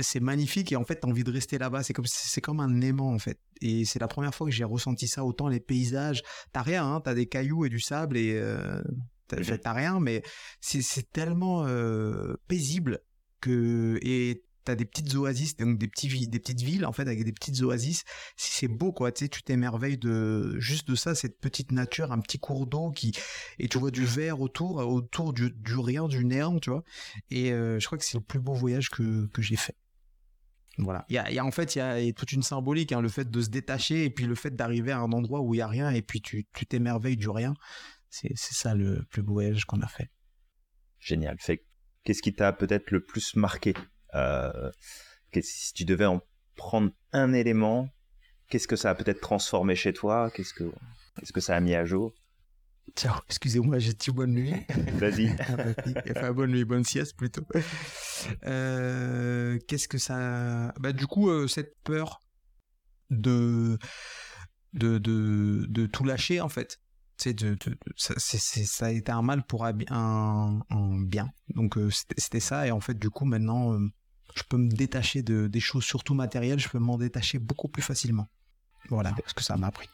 c'est 0.00 0.18
magnifique 0.18 0.72
et 0.72 0.76
en 0.76 0.84
fait 0.84 0.96
t'as 0.96 1.06
envie 1.06 1.22
de 1.22 1.30
rester 1.30 1.56
là-bas. 1.56 1.84
C'est 1.84 1.92
comme 1.92 2.06
c'est 2.06 2.40
comme 2.40 2.58
un 2.58 2.80
aimant 2.80 3.12
en 3.12 3.20
fait. 3.20 3.38
Et 3.60 3.84
c'est 3.84 4.00
la 4.00 4.08
première 4.08 4.34
fois 4.34 4.48
que 4.48 4.52
j'ai 4.52 4.64
ressenti 4.64 5.06
ça 5.06 5.24
autant 5.24 5.46
les 5.46 5.60
paysages. 5.60 6.22
T'as 6.52 6.62
rien 6.62 6.84
hein, 6.84 7.00
t'as 7.00 7.14
des 7.14 7.26
cailloux 7.26 7.64
et 7.64 7.68
du 7.68 7.78
sable 7.78 8.16
et 8.16 8.42
t'as 9.28 9.72
rien 9.72 10.00
mais 10.00 10.22
c'est 10.60 11.12
tellement 11.12 11.64
paisible 12.48 13.00
que 13.40 14.00
et 14.02 14.42
t'as 14.64 14.74
des 14.74 14.84
petites 14.84 15.14
oasis, 15.14 15.56
donc 15.56 15.78
des, 15.78 15.88
petits, 15.88 16.28
des 16.28 16.38
petites 16.38 16.60
villes 16.60 16.86
en 16.86 16.92
fait 16.92 17.02
avec 17.02 17.24
des 17.24 17.32
petites 17.32 17.60
oasis. 17.62 18.04
C'est 18.36 18.68
beau 18.68 18.92
quoi, 18.92 19.12
tu 19.12 19.24
sais, 19.24 19.28
tu 19.28 19.42
t'émerveilles 19.42 19.98
de 19.98 20.58
juste 20.58 20.88
de 20.88 20.94
ça, 20.94 21.14
cette 21.14 21.40
petite 21.40 21.72
nature, 21.72 22.12
un 22.12 22.20
petit 22.20 22.38
cours 22.38 22.66
d'eau 22.66 22.90
qui 22.90 23.12
et 23.58 23.68
tu 23.68 23.78
vois 23.78 23.90
du 23.90 24.04
vert 24.04 24.40
autour, 24.40 24.76
autour 24.76 25.32
du, 25.32 25.52
rien, 25.76 26.08
du 26.08 26.24
néant, 26.24 26.58
tu 26.58 26.70
vois. 26.70 26.84
Et 27.30 27.52
euh, 27.52 27.78
je 27.78 27.86
crois 27.86 27.98
que 27.98 28.04
c'est 28.04 28.18
le 28.18 28.24
plus 28.24 28.40
beau 28.40 28.54
voyage 28.54 28.90
que, 28.90 29.26
que 29.28 29.42
j'ai 29.42 29.56
fait. 29.56 29.76
Voilà. 30.78 31.04
Il 31.08 31.14
y 31.14 31.38
a, 31.38 31.44
en 31.44 31.50
fait 31.50 31.74
il 31.74 31.78
y 31.78 31.82
a, 31.82 32.12
toute 32.12 32.32
une 32.32 32.42
symbolique, 32.42 32.92
hein, 32.92 33.00
le 33.00 33.08
fait 33.08 33.30
de 33.30 33.40
se 33.40 33.50
détacher 33.50 34.04
et 34.04 34.10
puis 34.10 34.26
le 34.26 34.34
fait 34.34 34.54
d'arriver 34.54 34.92
à 34.92 34.98
un 34.98 35.12
endroit 35.12 35.40
où 35.40 35.54
il 35.54 35.58
y 35.58 35.60
a 35.60 35.68
rien 35.68 35.90
et 35.90 36.02
puis 36.02 36.22
tu 36.22 36.46
t'émerveilles 36.66 37.16
du 37.16 37.28
rien. 37.28 37.54
C'est 38.08 38.36
ça 38.36 38.74
le 38.74 39.04
plus 39.10 39.22
beau 39.22 39.34
voyage 39.34 39.64
qu'on 39.64 39.80
a 39.80 39.88
fait. 39.88 40.10
Génial. 40.98 41.38
Qu'est-ce 42.04 42.22
qui 42.22 42.34
t'a 42.34 42.52
peut-être 42.52 42.90
le 42.90 43.02
plus 43.02 43.34
marqué? 43.36 43.74
Si 44.12 45.72
tu 45.74 45.84
devais 45.84 46.06
en 46.06 46.20
prendre 46.56 46.90
un 47.12 47.32
élément, 47.32 47.88
qu'est-ce 48.48 48.68
que 48.68 48.76
ça 48.76 48.90
a 48.90 48.94
peut-être 48.94 49.20
transformé 49.20 49.74
chez 49.74 49.92
toi? 49.92 50.30
Qu'est-ce 50.30 50.54
que, 50.54 50.70
qu'est-ce 51.18 51.32
que 51.32 51.40
ça 51.40 51.56
a 51.56 51.60
mis 51.60 51.74
à 51.74 51.84
jour? 51.84 52.12
Ciao, 52.96 53.14
excusez-moi, 53.26 53.78
j'ai 53.78 53.94
dit 53.94 54.10
bonne 54.10 54.34
nuit. 54.34 54.54
Vas-y. 54.94 55.30
enfin, 56.10 56.32
bonne 56.32 56.50
nuit, 56.50 56.64
bonne 56.64 56.84
sieste 56.84 57.16
plutôt. 57.16 57.46
Qu'est-ce 58.42 59.88
que 59.88 59.98
ça. 59.98 60.72
Bah, 60.78 60.92
du 60.92 61.06
coup, 61.06 61.48
cette 61.48 61.76
peur 61.82 62.20
de... 63.10 63.78
De, 64.74 64.96
de, 64.96 65.66
de 65.68 65.86
tout 65.86 66.02
lâcher, 66.04 66.40
en 66.40 66.48
fait. 66.48 66.80
C'est 67.18 67.34
de, 67.34 67.58
ça, 67.96 68.14
ça, 68.16 68.86
a 68.86 68.90
été 68.90 69.12
un 69.12 69.20
mal 69.20 69.44
pour 69.44 69.66
un, 69.66 69.76
un, 70.70 71.02
bien. 71.02 71.30
Donc, 71.54 71.78
c'était 71.90 72.40
ça. 72.40 72.66
Et 72.66 72.70
en 72.70 72.80
fait, 72.80 72.98
du 72.98 73.10
coup, 73.10 73.26
maintenant, 73.26 73.78
je 74.34 74.42
peux 74.48 74.56
me 74.56 74.70
détacher 74.70 75.22
de, 75.22 75.46
des 75.46 75.60
choses, 75.60 75.84
surtout 75.84 76.14
matérielles. 76.14 76.58
Je 76.58 76.68
peux 76.68 76.78
m'en 76.78 76.98
détacher 76.98 77.38
beaucoup 77.38 77.68
plus 77.68 77.82
facilement. 77.82 78.28
Voilà 78.88 79.14
ce 79.26 79.34
que 79.34 79.42
ça 79.42 79.56
m'a 79.56 79.68
appris. 79.68 79.88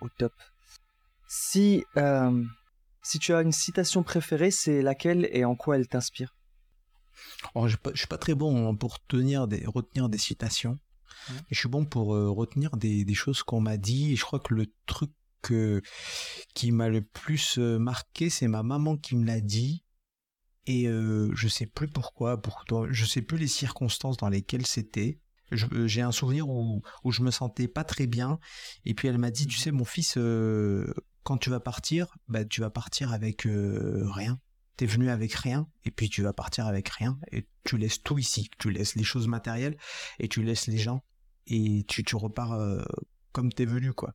Au 0.00 0.08
top. 0.08 0.32
Si, 1.26 1.84
euh, 1.96 2.44
si 3.02 3.18
tu 3.18 3.34
as 3.34 3.42
une 3.42 3.52
citation 3.52 4.02
préférée, 4.02 4.50
c'est 4.50 4.82
laquelle 4.82 5.28
et 5.32 5.44
en 5.44 5.56
quoi 5.56 5.76
elle 5.76 5.88
t'inspire? 5.88 6.34
Oh, 7.54 7.68
Je 7.68 7.76
ne 7.84 7.96
suis 7.96 8.06
pas 8.06 8.18
très 8.18 8.34
bon 8.34 8.76
pour 8.76 9.04
tenir 9.06 9.48
des, 9.48 9.64
retenir 9.66 10.08
des 10.08 10.18
citations. 10.18 10.78
Je 11.50 11.58
suis 11.58 11.68
bon 11.68 11.84
pour 11.84 12.14
euh, 12.14 12.30
retenir 12.30 12.76
des, 12.76 13.04
des 13.04 13.14
choses 13.14 13.42
qu'on 13.42 13.60
m'a 13.60 13.76
dit. 13.76 14.12
Et 14.12 14.16
je 14.16 14.24
crois 14.24 14.38
que 14.38 14.54
le 14.54 14.66
truc 14.86 15.10
qui 16.54 16.72
m'a 16.72 16.88
le 16.88 17.02
plus 17.02 17.58
euh, 17.58 17.78
marqué, 17.78 18.30
c'est 18.30 18.48
ma 18.48 18.62
maman 18.62 18.96
qui 18.96 19.16
me 19.16 19.26
l'a 19.26 19.40
dit. 19.40 19.84
Et 20.70 20.84
je 20.84 21.48
sais 21.48 21.66
plus 21.66 21.88
pourquoi, 21.88 22.40
pourquoi, 22.40 22.86
je 22.90 23.04
sais 23.06 23.22
plus 23.22 23.38
les 23.38 23.48
circonstances 23.48 24.18
dans 24.18 24.28
lesquelles 24.28 24.66
c'était. 24.66 25.18
Euh, 25.52 25.86
j'ai 25.86 26.02
un 26.02 26.12
souvenir 26.12 26.48
où, 26.48 26.82
où 27.04 27.12
je 27.12 27.22
me 27.22 27.30
sentais 27.30 27.68
pas 27.68 27.84
très 27.84 28.06
bien. 28.06 28.38
Et 28.84 28.94
puis 28.94 29.08
elle 29.08 29.18
m'a 29.18 29.30
dit, 29.30 29.46
tu 29.46 29.58
sais, 29.58 29.70
mon 29.70 29.84
fils, 29.84 30.16
euh, 30.16 30.92
quand 31.22 31.38
tu 31.38 31.50
vas 31.50 31.60
partir, 31.60 32.16
bah, 32.28 32.44
tu 32.44 32.60
vas 32.60 32.70
partir 32.70 33.12
avec 33.12 33.46
euh, 33.46 34.08
rien. 34.10 34.40
T'es 34.76 34.86
venu 34.86 35.10
avec 35.10 35.34
rien, 35.34 35.66
et 35.84 35.90
puis 35.90 36.08
tu 36.08 36.22
vas 36.22 36.32
partir 36.32 36.68
avec 36.68 36.88
rien. 36.88 37.18
Et 37.32 37.48
tu 37.64 37.78
laisses 37.78 38.00
tout 38.02 38.18
ici. 38.18 38.48
Tu 38.58 38.70
laisses 38.70 38.94
les 38.94 39.02
choses 39.02 39.26
matérielles, 39.26 39.76
et 40.20 40.28
tu 40.28 40.42
laisses 40.42 40.68
les 40.68 40.78
gens. 40.78 41.02
Et 41.48 41.84
tu, 41.88 42.04
tu 42.04 42.14
repars 42.14 42.56
comme 43.32 43.52
t'es 43.52 43.64
venu, 43.64 43.92
quoi. 43.92 44.14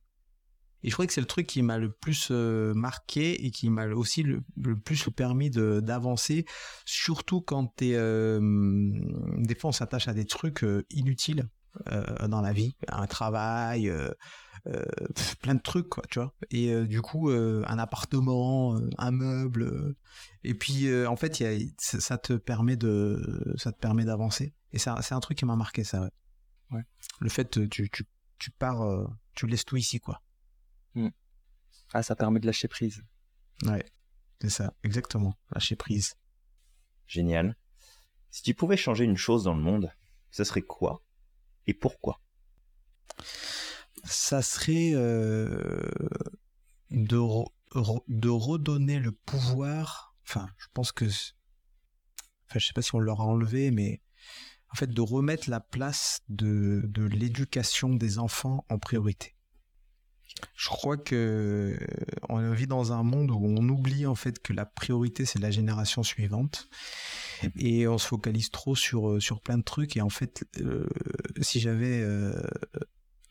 Et 0.84 0.90
je 0.90 0.92
crois 0.94 1.06
que 1.06 1.14
c'est 1.14 1.22
le 1.22 1.26
truc 1.26 1.46
qui 1.46 1.62
m'a 1.62 1.78
le 1.78 1.90
plus 1.90 2.28
euh, 2.30 2.74
marqué 2.74 3.46
et 3.46 3.50
qui 3.50 3.70
m'a 3.70 3.86
aussi 3.86 4.22
le, 4.22 4.42
plus 4.84 5.08
permis 5.16 5.50
d'avancer, 5.50 6.44
surtout 6.84 7.40
quand 7.40 7.74
t'es... 7.74 7.94
Euh, 7.94 8.38
des 9.38 9.54
fois, 9.54 9.70
on 9.70 9.72
s'attache 9.72 10.08
à 10.08 10.12
des 10.12 10.26
trucs 10.26 10.62
euh, 10.62 10.84
inutiles 10.90 11.48
dans 12.28 12.40
la 12.40 12.52
vie, 12.52 12.76
un 12.86 13.08
travail, 13.08 13.92
plein 15.42 15.56
de 15.56 15.60
trucs, 15.60 15.88
quoi, 15.88 16.04
tu 16.08 16.20
vois. 16.20 16.32
Et 16.52 16.72
du 16.86 17.02
coup, 17.02 17.30
un 17.30 17.78
appartement, 17.80 18.78
un 18.96 19.10
meuble, 19.10 19.96
et 20.44 20.54
puis 20.54 20.88
en 21.04 21.16
fait, 21.16 21.40
y 21.40 21.46
a, 21.46 21.58
ça 21.78 22.16
te 22.16 22.34
permet 22.34 22.76
de, 22.76 23.56
ça 23.56 23.72
te 23.72 23.78
permet 23.80 24.04
d'avancer. 24.04 24.54
Et 24.70 24.78
c'est 24.78 24.90
un 24.90 25.20
truc 25.20 25.36
qui 25.36 25.46
m'a 25.46 25.56
marqué, 25.56 25.82
ça. 25.82 26.02
Ouais. 26.02 26.10
ouais. 26.70 26.82
Le 27.18 27.28
fait, 27.28 27.68
tu, 27.68 27.90
tu, 27.90 28.06
tu 28.38 28.50
pars, 28.52 29.08
tu 29.34 29.48
laisses 29.48 29.64
tout 29.64 29.76
ici, 29.76 29.98
quoi. 29.98 30.22
Hmm. 30.94 31.10
Ah, 31.92 32.02
ça 32.02 32.16
permet 32.16 32.40
de 32.40 32.46
lâcher 32.46 32.68
prise. 32.68 33.04
Ouais, 33.64 33.84
c'est 34.40 34.50
ça, 34.50 34.74
exactement, 34.82 35.34
lâcher 35.50 35.76
prise. 35.76 36.16
Génial. 37.06 37.56
Si 38.30 38.42
tu 38.42 38.54
pouvais 38.54 38.76
changer 38.76 39.04
une 39.04 39.16
chose 39.16 39.44
dans 39.44 39.54
le 39.54 39.62
monde, 39.62 39.92
ça 40.30 40.44
serait 40.44 40.62
quoi 40.62 41.02
et 41.66 41.74
pourquoi? 41.74 42.20
Ça 44.04 44.42
serait 44.42 44.92
euh, 44.94 45.88
de, 46.90 47.20
de 48.08 48.28
redonner 48.28 48.98
le 48.98 49.12
pouvoir. 49.12 50.14
Enfin, 50.26 50.48
je 50.58 50.66
pense 50.74 50.92
que. 50.92 51.04
Enfin, 51.04 52.58
je 52.58 52.66
sais 52.66 52.72
pas 52.72 52.82
si 52.82 52.94
on 52.94 52.98
leur 52.98 53.20
a 53.20 53.24
enlevé, 53.24 53.70
mais 53.70 54.02
en 54.70 54.74
fait, 54.74 54.88
de 54.88 55.00
remettre 55.00 55.48
la 55.48 55.60
place 55.60 56.20
de, 56.28 56.82
de 56.84 57.04
l'éducation 57.04 57.94
des 57.94 58.18
enfants 58.18 58.64
en 58.68 58.78
priorité. 58.78 59.33
Je 60.56 60.68
crois 60.68 60.96
que 60.96 61.76
euh, 61.80 61.86
on 62.28 62.52
vit 62.52 62.66
dans 62.66 62.92
un 62.92 63.02
monde 63.02 63.30
où 63.30 63.38
on 63.40 63.68
oublie 63.68 64.06
en 64.06 64.14
fait 64.14 64.40
que 64.40 64.52
la 64.52 64.66
priorité 64.66 65.24
c'est 65.24 65.38
la 65.38 65.50
génération 65.50 66.02
suivante. 66.02 66.68
Et 67.56 67.86
on 67.86 67.98
se 67.98 68.06
focalise 68.06 68.50
trop 68.50 68.74
sur 68.74 69.10
euh, 69.10 69.20
sur 69.20 69.40
plein 69.40 69.58
de 69.58 69.62
trucs. 69.62 69.96
Et 69.96 70.00
en 70.00 70.08
fait 70.08 70.44
euh, 70.60 70.86
si 71.40 71.60
j'avais 71.60 72.04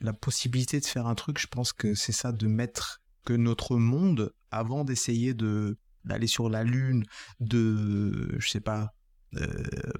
la 0.01 0.13
possibilité 0.13 0.79
de 0.79 0.85
faire 0.85 1.07
un 1.07 1.15
truc, 1.15 1.39
je 1.39 1.47
pense 1.47 1.73
que 1.73 1.93
c'est 1.93 2.11
ça 2.11 2.31
de 2.31 2.47
mettre 2.47 3.01
que 3.25 3.33
notre 3.33 3.77
monde 3.77 4.33
avant 4.51 4.83
d'essayer 4.83 5.33
de 5.33 5.77
d'aller 6.05 6.27
sur 6.27 6.49
la 6.49 6.63
lune, 6.63 7.05
de 7.39 8.37
je 8.39 8.49
sais 8.49 8.59
pas 8.59 8.93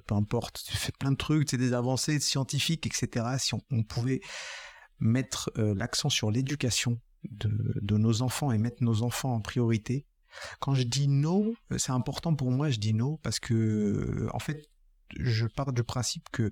peu 0.06 0.14
importe, 0.14 0.62
tu 0.64 0.76
fais 0.76 0.92
plein 0.92 1.10
de 1.10 1.16
trucs, 1.16 1.50
c'est 1.50 1.56
des 1.56 1.72
avancées 1.72 2.20
scientifiques, 2.20 2.86
etc. 2.86 3.26
Si 3.38 3.54
on 3.54 3.82
pouvait 3.82 4.20
mettre 5.00 5.50
euh, 5.58 5.74
l'accent 5.74 6.08
sur 6.08 6.30
l'éducation 6.30 7.00
de, 7.30 7.96
nos 7.96 8.22
enfants 8.22 8.52
et 8.52 8.58
mettre 8.58 8.82
nos 8.82 9.02
enfants 9.02 9.34
en 9.34 9.40
priorité. 9.40 10.06
Quand 10.60 10.74
je 10.74 10.82
dis 10.82 11.08
non, 11.08 11.54
euh, 11.70 11.78
c'est 11.78 11.92
important 11.92 12.34
pour 12.34 12.50
moi, 12.50 12.70
je 12.70 12.78
dis 12.78 12.94
non 12.94 13.18
parce 13.18 13.40
que, 13.40 13.54
euh, 13.54 14.28
en 14.32 14.38
fait, 14.38 14.68
je 15.18 15.46
pars 15.46 15.72
du 15.72 15.84
principe 15.84 16.28
que 16.30 16.50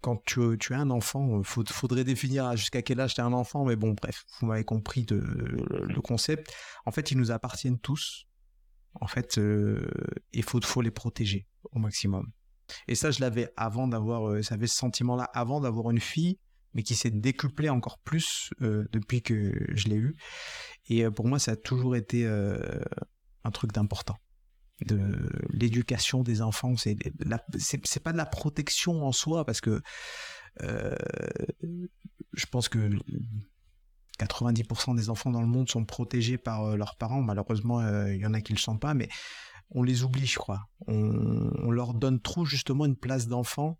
quand 0.00 0.22
tu, 0.24 0.40
tu 0.58 0.74
as 0.74 0.78
un 0.78 0.90
enfant, 0.90 1.40
il 1.40 1.44
faudrait 1.44 2.04
définir 2.04 2.56
jusqu'à 2.56 2.80
quel 2.80 3.00
âge 3.00 3.14
tu 3.14 3.20
as 3.20 3.24
un 3.24 3.34
enfant, 3.34 3.66
mais 3.66 3.76
bon, 3.76 3.92
bref, 3.92 4.24
vous 4.40 4.46
m'avez 4.46 4.64
compris 4.64 5.04
de, 5.04 5.16
le 5.18 6.00
concept. 6.00 6.54
En 6.86 6.90
fait, 6.90 7.10
ils 7.10 7.18
nous 7.18 7.30
appartiennent 7.30 7.78
tous. 7.78 8.26
En 8.94 9.06
fait, 9.06 9.38
il 10.32 10.42
faut, 10.42 10.58
faut 10.62 10.80
les 10.80 10.90
protéger 10.90 11.46
au 11.72 11.78
maximum. 11.78 12.32
Et 12.88 12.94
ça, 12.94 13.10
je 13.10 13.20
l'avais 13.20 13.52
avant 13.58 13.88
d'avoir, 13.88 14.42
ça 14.42 14.54
avait 14.54 14.68
ce 14.68 14.76
sentiment-là 14.76 15.24
avant 15.34 15.60
d'avoir 15.60 15.90
une 15.90 16.00
fille 16.00 16.38
mais 16.74 16.82
qui 16.82 16.94
s'est 16.94 17.10
décuplé 17.10 17.68
encore 17.68 17.98
plus 17.98 18.52
euh, 18.62 18.86
depuis 18.92 19.22
que 19.22 19.66
je 19.74 19.88
l'ai 19.88 19.96
eu. 19.96 20.16
Et 20.88 21.04
euh, 21.04 21.10
pour 21.10 21.26
moi, 21.26 21.38
ça 21.38 21.52
a 21.52 21.56
toujours 21.56 21.96
été 21.96 22.24
euh, 22.24 22.58
un 23.44 23.50
truc 23.50 23.72
d'important. 23.72 24.16
De 24.86 25.28
l'éducation 25.50 26.22
des 26.22 26.40
enfants, 26.40 26.74
c'est 26.74 26.96
c'est 27.58 28.02
pas 28.02 28.12
de 28.12 28.16
la 28.16 28.24
protection 28.24 29.04
en 29.04 29.12
soi 29.12 29.44
parce 29.44 29.60
que 29.60 29.82
je 30.58 32.46
pense 32.50 32.70
que 32.70 32.88
90% 34.18 34.96
des 34.96 35.10
enfants 35.10 35.30
dans 35.30 35.42
le 35.42 35.46
monde 35.46 35.68
sont 35.68 35.84
protégés 35.84 36.38
par 36.38 36.78
leurs 36.78 36.96
parents. 36.96 37.20
Malheureusement, 37.20 37.86
il 38.06 38.22
y 38.22 38.24
en 38.24 38.32
a 38.32 38.40
qui 38.40 38.54
le 38.54 38.58
sont 38.58 38.78
pas, 38.78 38.94
mais 38.94 39.10
on 39.68 39.82
les 39.82 40.02
oublie, 40.02 40.24
je 40.24 40.38
crois. 40.38 40.62
On, 40.86 41.50
on 41.58 41.70
leur 41.70 41.92
donne 41.92 42.18
trop 42.18 42.46
justement 42.46 42.86
une 42.86 42.96
place 42.96 43.28
d'enfant 43.28 43.78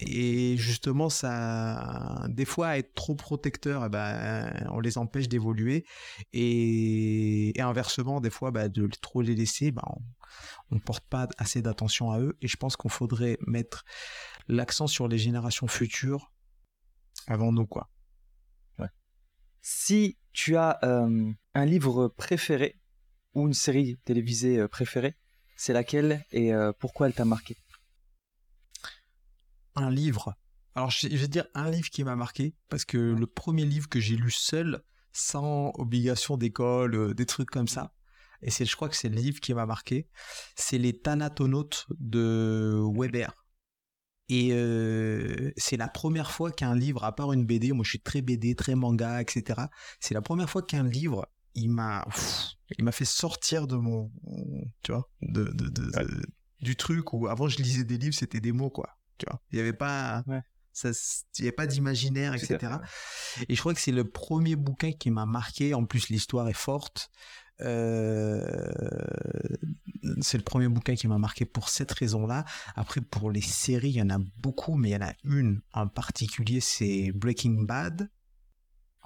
et 0.00 0.56
justement, 0.56 1.08
ça, 1.08 2.26
des 2.28 2.44
fois, 2.44 2.78
être 2.78 2.94
trop 2.94 3.14
protecteur, 3.14 3.84
eh 3.84 3.88
ben, 3.88 4.68
on 4.70 4.80
les 4.80 4.98
empêche 4.98 5.28
d'évoluer. 5.28 5.84
Et, 6.32 7.52
inversement, 7.58 8.20
des 8.20 8.30
fois, 8.30 8.50
bah, 8.50 8.68
de 8.68 8.88
trop 9.00 9.22
les 9.22 9.34
laisser, 9.34 9.70
bah, 9.70 9.84
on 10.70 10.74
ne 10.74 10.80
porte 10.80 11.04
pas 11.08 11.28
assez 11.38 11.62
d'attention 11.62 12.10
à 12.10 12.20
eux. 12.20 12.36
Et 12.40 12.48
je 12.48 12.56
pense 12.56 12.76
qu'on 12.76 12.88
faudrait 12.88 13.38
mettre 13.46 13.84
l'accent 14.48 14.86
sur 14.86 15.08
les 15.08 15.18
générations 15.18 15.66
futures 15.66 16.32
avant 17.26 17.52
nous, 17.52 17.66
quoi. 17.66 17.90
Si 19.62 20.16
tu 20.32 20.56
as 20.56 20.78
euh, 20.84 21.30
un 21.54 21.64
livre 21.66 22.08
préféré 22.08 22.76
ou 23.34 23.46
une 23.46 23.54
série 23.54 23.98
télévisée 24.04 24.58
euh, 24.58 24.68
préférée, 24.68 25.14
c'est 25.56 25.72
laquelle 25.72 26.24
et 26.32 26.54
euh, 26.54 26.72
pourquoi 26.78 27.06
elle 27.06 27.12
t'a 27.12 27.26
marqué? 27.26 27.56
Un 29.80 29.90
livre. 29.90 30.34
Alors, 30.74 30.90
je 30.90 31.08
vais 31.08 31.28
dire 31.28 31.46
un 31.54 31.70
livre 31.70 31.90
qui 31.90 32.04
m'a 32.04 32.16
marqué, 32.16 32.54
parce 32.68 32.84
que 32.84 32.98
le 32.98 33.26
premier 33.26 33.64
livre 33.64 33.88
que 33.88 34.00
j'ai 34.00 34.16
lu 34.16 34.30
seul, 34.30 34.82
sans 35.12 35.72
obligation 35.74 36.36
d'école, 36.36 36.94
euh, 36.94 37.14
des 37.14 37.26
trucs 37.26 37.50
comme 37.50 37.68
ça, 37.68 37.92
et 38.42 38.50
c'est, 38.50 38.64
je 38.64 38.74
crois 38.76 38.88
que 38.88 38.96
c'est 38.96 39.08
le 39.08 39.16
livre 39.16 39.40
qui 39.40 39.52
m'a 39.52 39.66
marqué, 39.66 40.08
c'est 40.56 40.78
Les 40.78 40.98
Thanatonautes 40.98 41.86
de 41.98 42.80
Weber. 42.94 43.34
Et 44.28 44.50
euh, 44.52 45.50
c'est 45.56 45.76
la 45.76 45.88
première 45.88 46.30
fois 46.30 46.52
qu'un 46.52 46.74
livre, 46.74 47.04
à 47.04 47.14
part 47.14 47.32
une 47.32 47.44
BD, 47.44 47.72
moi 47.72 47.84
je 47.84 47.90
suis 47.90 48.00
très 48.00 48.22
BD, 48.22 48.54
très 48.54 48.76
manga, 48.76 49.20
etc. 49.20 49.62
C'est 49.98 50.14
la 50.14 50.22
première 50.22 50.48
fois 50.48 50.62
qu'un 50.62 50.84
livre, 50.84 51.28
il 51.54 51.68
m'a, 51.68 52.06
il 52.78 52.84
m'a 52.84 52.92
fait 52.92 53.04
sortir 53.04 53.66
de 53.66 53.76
mon, 53.76 54.10
tu 54.82 54.92
vois, 54.92 55.10
de, 55.20 55.44
de, 55.52 56.22
du 56.60 56.76
truc 56.76 57.12
où 57.12 57.26
avant 57.26 57.48
je 57.48 57.58
lisais 57.58 57.84
des 57.84 57.98
livres, 57.98 58.14
c'était 58.14 58.40
des 58.40 58.52
mots, 58.52 58.70
quoi. 58.70 58.99
Il 59.50 59.56
n'y 59.56 59.60
avait 59.60 59.72
pas, 59.72 60.24
ça, 60.72 60.90
il 61.38 61.44
y 61.44 61.48
avait 61.48 61.52
pas 61.52 61.66
d'imaginaire, 61.66 62.34
etc. 62.34 62.74
Et 63.48 63.54
je 63.54 63.60
crois 63.60 63.74
que 63.74 63.80
c'est 63.80 63.92
le 63.92 64.08
premier 64.08 64.56
bouquin 64.56 64.92
qui 64.92 65.10
m'a 65.10 65.26
marqué. 65.26 65.74
En 65.74 65.84
plus, 65.84 66.08
l'histoire 66.08 66.48
est 66.48 66.52
forte. 66.52 67.10
Euh, 67.60 68.70
c'est 70.22 70.38
le 70.38 70.44
premier 70.44 70.68
bouquin 70.68 70.94
qui 70.94 71.08
m'a 71.08 71.18
marqué 71.18 71.44
pour 71.44 71.68
cette 71.68 71.92
raison-là. 71.92 72.44
Après, 72.74 73.00
pour 73.00 73.30
les 73.30 73.42
séries, 73.42 73.90
il 73.90 73.96
y 73.96 74.02
en 74.02 74.10
a 74.10 74.18
beaucoup, 74.38 74.76
mais 74.76 74.90
il 74.90 74.92
y 74.92 74.96
en 74.96 75.06
a 75.06 75.14
une 75.24 75.60
en 75.72 75.88
particulier, 75.88 76.60
c'est 76.60 77.12
Breaking 77.12 77.62
Bad. 77.62 78.10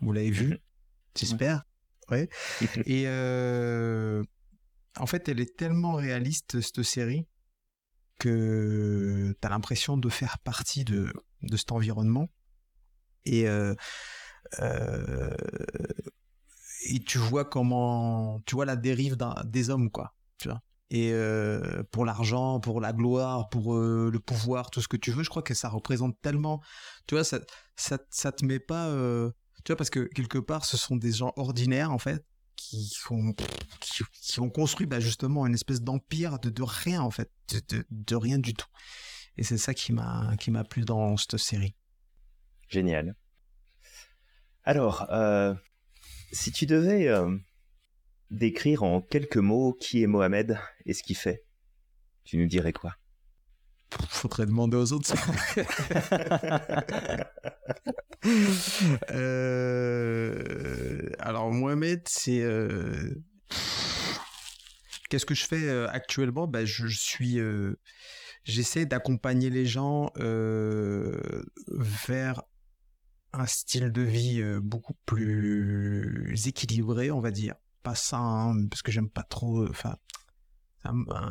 Vous 0.01 0.13
l'avez 0.13 0.31
vu, 0.31 0.49
mhm. 0.49 0.59
j'espère. 1.17 1.65
Ouais. 2.11 2.29
Et 2.85 3.05
euh, 3.07 4.23
en 4.99 5.07
fait, 5.07 5.29
elle 5.29 5.41
est 5.41 5.57
tellement 5.57 5.95
réaliste 5.95 6.61
cette 6.61 6.83
série 6.83 7.27
que 8.19 9.35
tu 9.41 9.47
as 9.47 9.51
l'impression 9.51 9.97
de 9.97 10.09
faire 10.09 10.39
partie 10.39 10.85
de, 10.85 11.13
de 11.43 11.57
cet 11.57 11.73
environnement. 11.73 12.29
Et, 13.25 13.49
euh, 13.49 13.75
euh, 14.61 15.35
et 16.87 17.01
tu 17.01 17.19
vois 17.19 17.45
comment. 17.45 18.41
Tu 18.47 18.55
vois 18.55 18.67
la 18.67 18.77
dérive 18.77 19.17
des 19.47 19.71
hommes, 19.71 19.91
quoi. 19.91 20.15
Tu 20.39 20.49
vois 20.49 20.61
et 20.91 21.11
euh, 21.13 21.83
pour 21.91 22.05
l'argent, 22.05 22.61
pour 22.61 22.81
la 22.81 22.93
gloire, 22.93 23.49
pour 23.49 23.75
le 23.75 24.19
pouvoir, 24.19 24.71
tout 24.71 24.81
ce 24.81 24.87
que 24.87 24.99
tu 24.99 25.11
veux, 25.11 25.25
je 25.25 25.31
crois 25.31 25.43
que 25.43 25.55
ça 25.55 25.69
représente 25.69 26.21
tellement. 26.21 26.61
Tu 27.07 27.17
vois, 27.17 27.25
ça, 27.25 27.41
ça, 27.75 27.99
ça 28.11 28.31
te 28.31 28.45
met 28.45 28.61
pas. 28.61 28.91
tu 29.65 29.73
vois, 29.73 29.77
parce 29.77 29.91
que 29.91 30.01
quelque 30.15 30.39
part, 30.39 30.65
ce 30.65 30.77
sont 30.77 30.95
des 30.95 31.11
gens 31.11 31.33
ordinaires, 31.37 31.91
en 31.91 31.99
fait, 31.99 32.25
qui 32.71 32.93
ont, 33.11 33.35
qui, 34.13 34.41
ont 34.41 34.51
construit 34.51 34.87
bah, 34.87 35.01
justement 35.01 35.47
une 35.47 35.55
espèce 35.55 35.83
d'empire 35.83 36.39
de, 36.39 36.63
rien 36.63 37.03
en 37.03 37.11
fait, 37.11 37.31
de, 37.69 37.85
de, 37.91 38.17
rien 38.17 38.39
du 38.39 38.55
tout. 38.55 38.69
Et 39.37 39.43
c'est 39.43 39.59
ça 39.59 39.75
qui 39.75 39.93
m'a 39.93 40.35
qui 40.39 40.51
m'a 40.51 40.65
plu 40.65 40.85
dans 40.85 41.17
cette 41.17 41.37
série. 41.37 41.75
Génial. 42.69 43.17
Alors, 44.63 45.11
euh, 45.11 45.55
si 46.33 46.53
tu 46.53 46.67
devais 46.67 47.09
euh, 47.09 47.37
décrire 48.31 48.83
en 48.83 49.03
quelques 49.03 49.37
mots 49.37 49.75
qui 49.75 50.03
est 50.03 50.07
Mohamed 50.07 50.59
et 50.87 50.95
ce 50.95 51.03
qu'il 51.03 51.17
fait, 51.17 51.45
tu 52.25 52.39
nous 52.39 52.47
dirais 52.47 52.73
quoi? 52.73 52.97
Faudrait 54.09 54.47
demander 54.47 54.77
aux 54.77 54.93
autres. 54.93 55.15
euh, 59.11 61.11
alors 61.19 61.53
Mohamed, 61.53 62.03
c'est 62.07 62.43
euh, 62.43 63.23
qu'est-ce 65.09 65.27
que 65.27 65.35
je 65.35 65.45
fais 65.45 65.69
euh, 65.69 65.89
actuellement? 65.91 66.47
Ben, 66.47 66.65
je, 66.65 66.87
suis, 66.87 67.39
euh, 67.39 67.79
j'essaie 68.45 68.87
d'accompagner 68.87 69.51
les 69.51 69.67
gens 69.67 70.11
vers 71.69 72.43
un 73.33 73.47
style 73.47 73.91
de 73.91 74.03
vie 74.03 74.43
beaucoup 74.63 74.95
plus 75.07 76.47
équilibré, 76.47 77.11
on 77.11 77.21
va 77.21 77.31
dire. 77.31 77.55
Pas 77.83 77.95
sain, 77.95 78.57
parce 78.71 78.83
que 78.83 78.93
j'aime 78.93 79.11
pas 79.11 79.25
trop. 79.25 79.69
Enfin, 79.69 79.97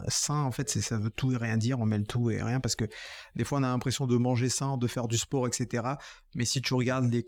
sain 0.08 0.44
en 0.44 0.52
fait 0.52 0.70
ça 0.70 0.98
veut 0.98 1.10
tout 1.10 1.32
et 1.32 1.38
rien 1.38 1.58
dire 1.58 1.80
on 1.80 1.86
met 1.86 1.98
le 1.98 2.06
tout 2.06 2.30
et 2.32 2.42
rien 2.42 2.60
parce 2.60 2.76
que 2.76 2.86
des 3.36 3.44
fois 3.44 3.60
on 3.60 3.64
a 3.64 3.68
l'impression 3.68 4.08
de 4.08 4.18
manger 4.18 4.50
sain 4.50 4.78
de 4.78 4.88
faire 4.88 5.08
du 5.08 5.18
sport 5.18 5.48
etc 5.48 5.84
mais 6.36 6.46
si 6.46 6.62
tu 6.62 6.74
regardes 6.74 7.12
les 7.12 7.24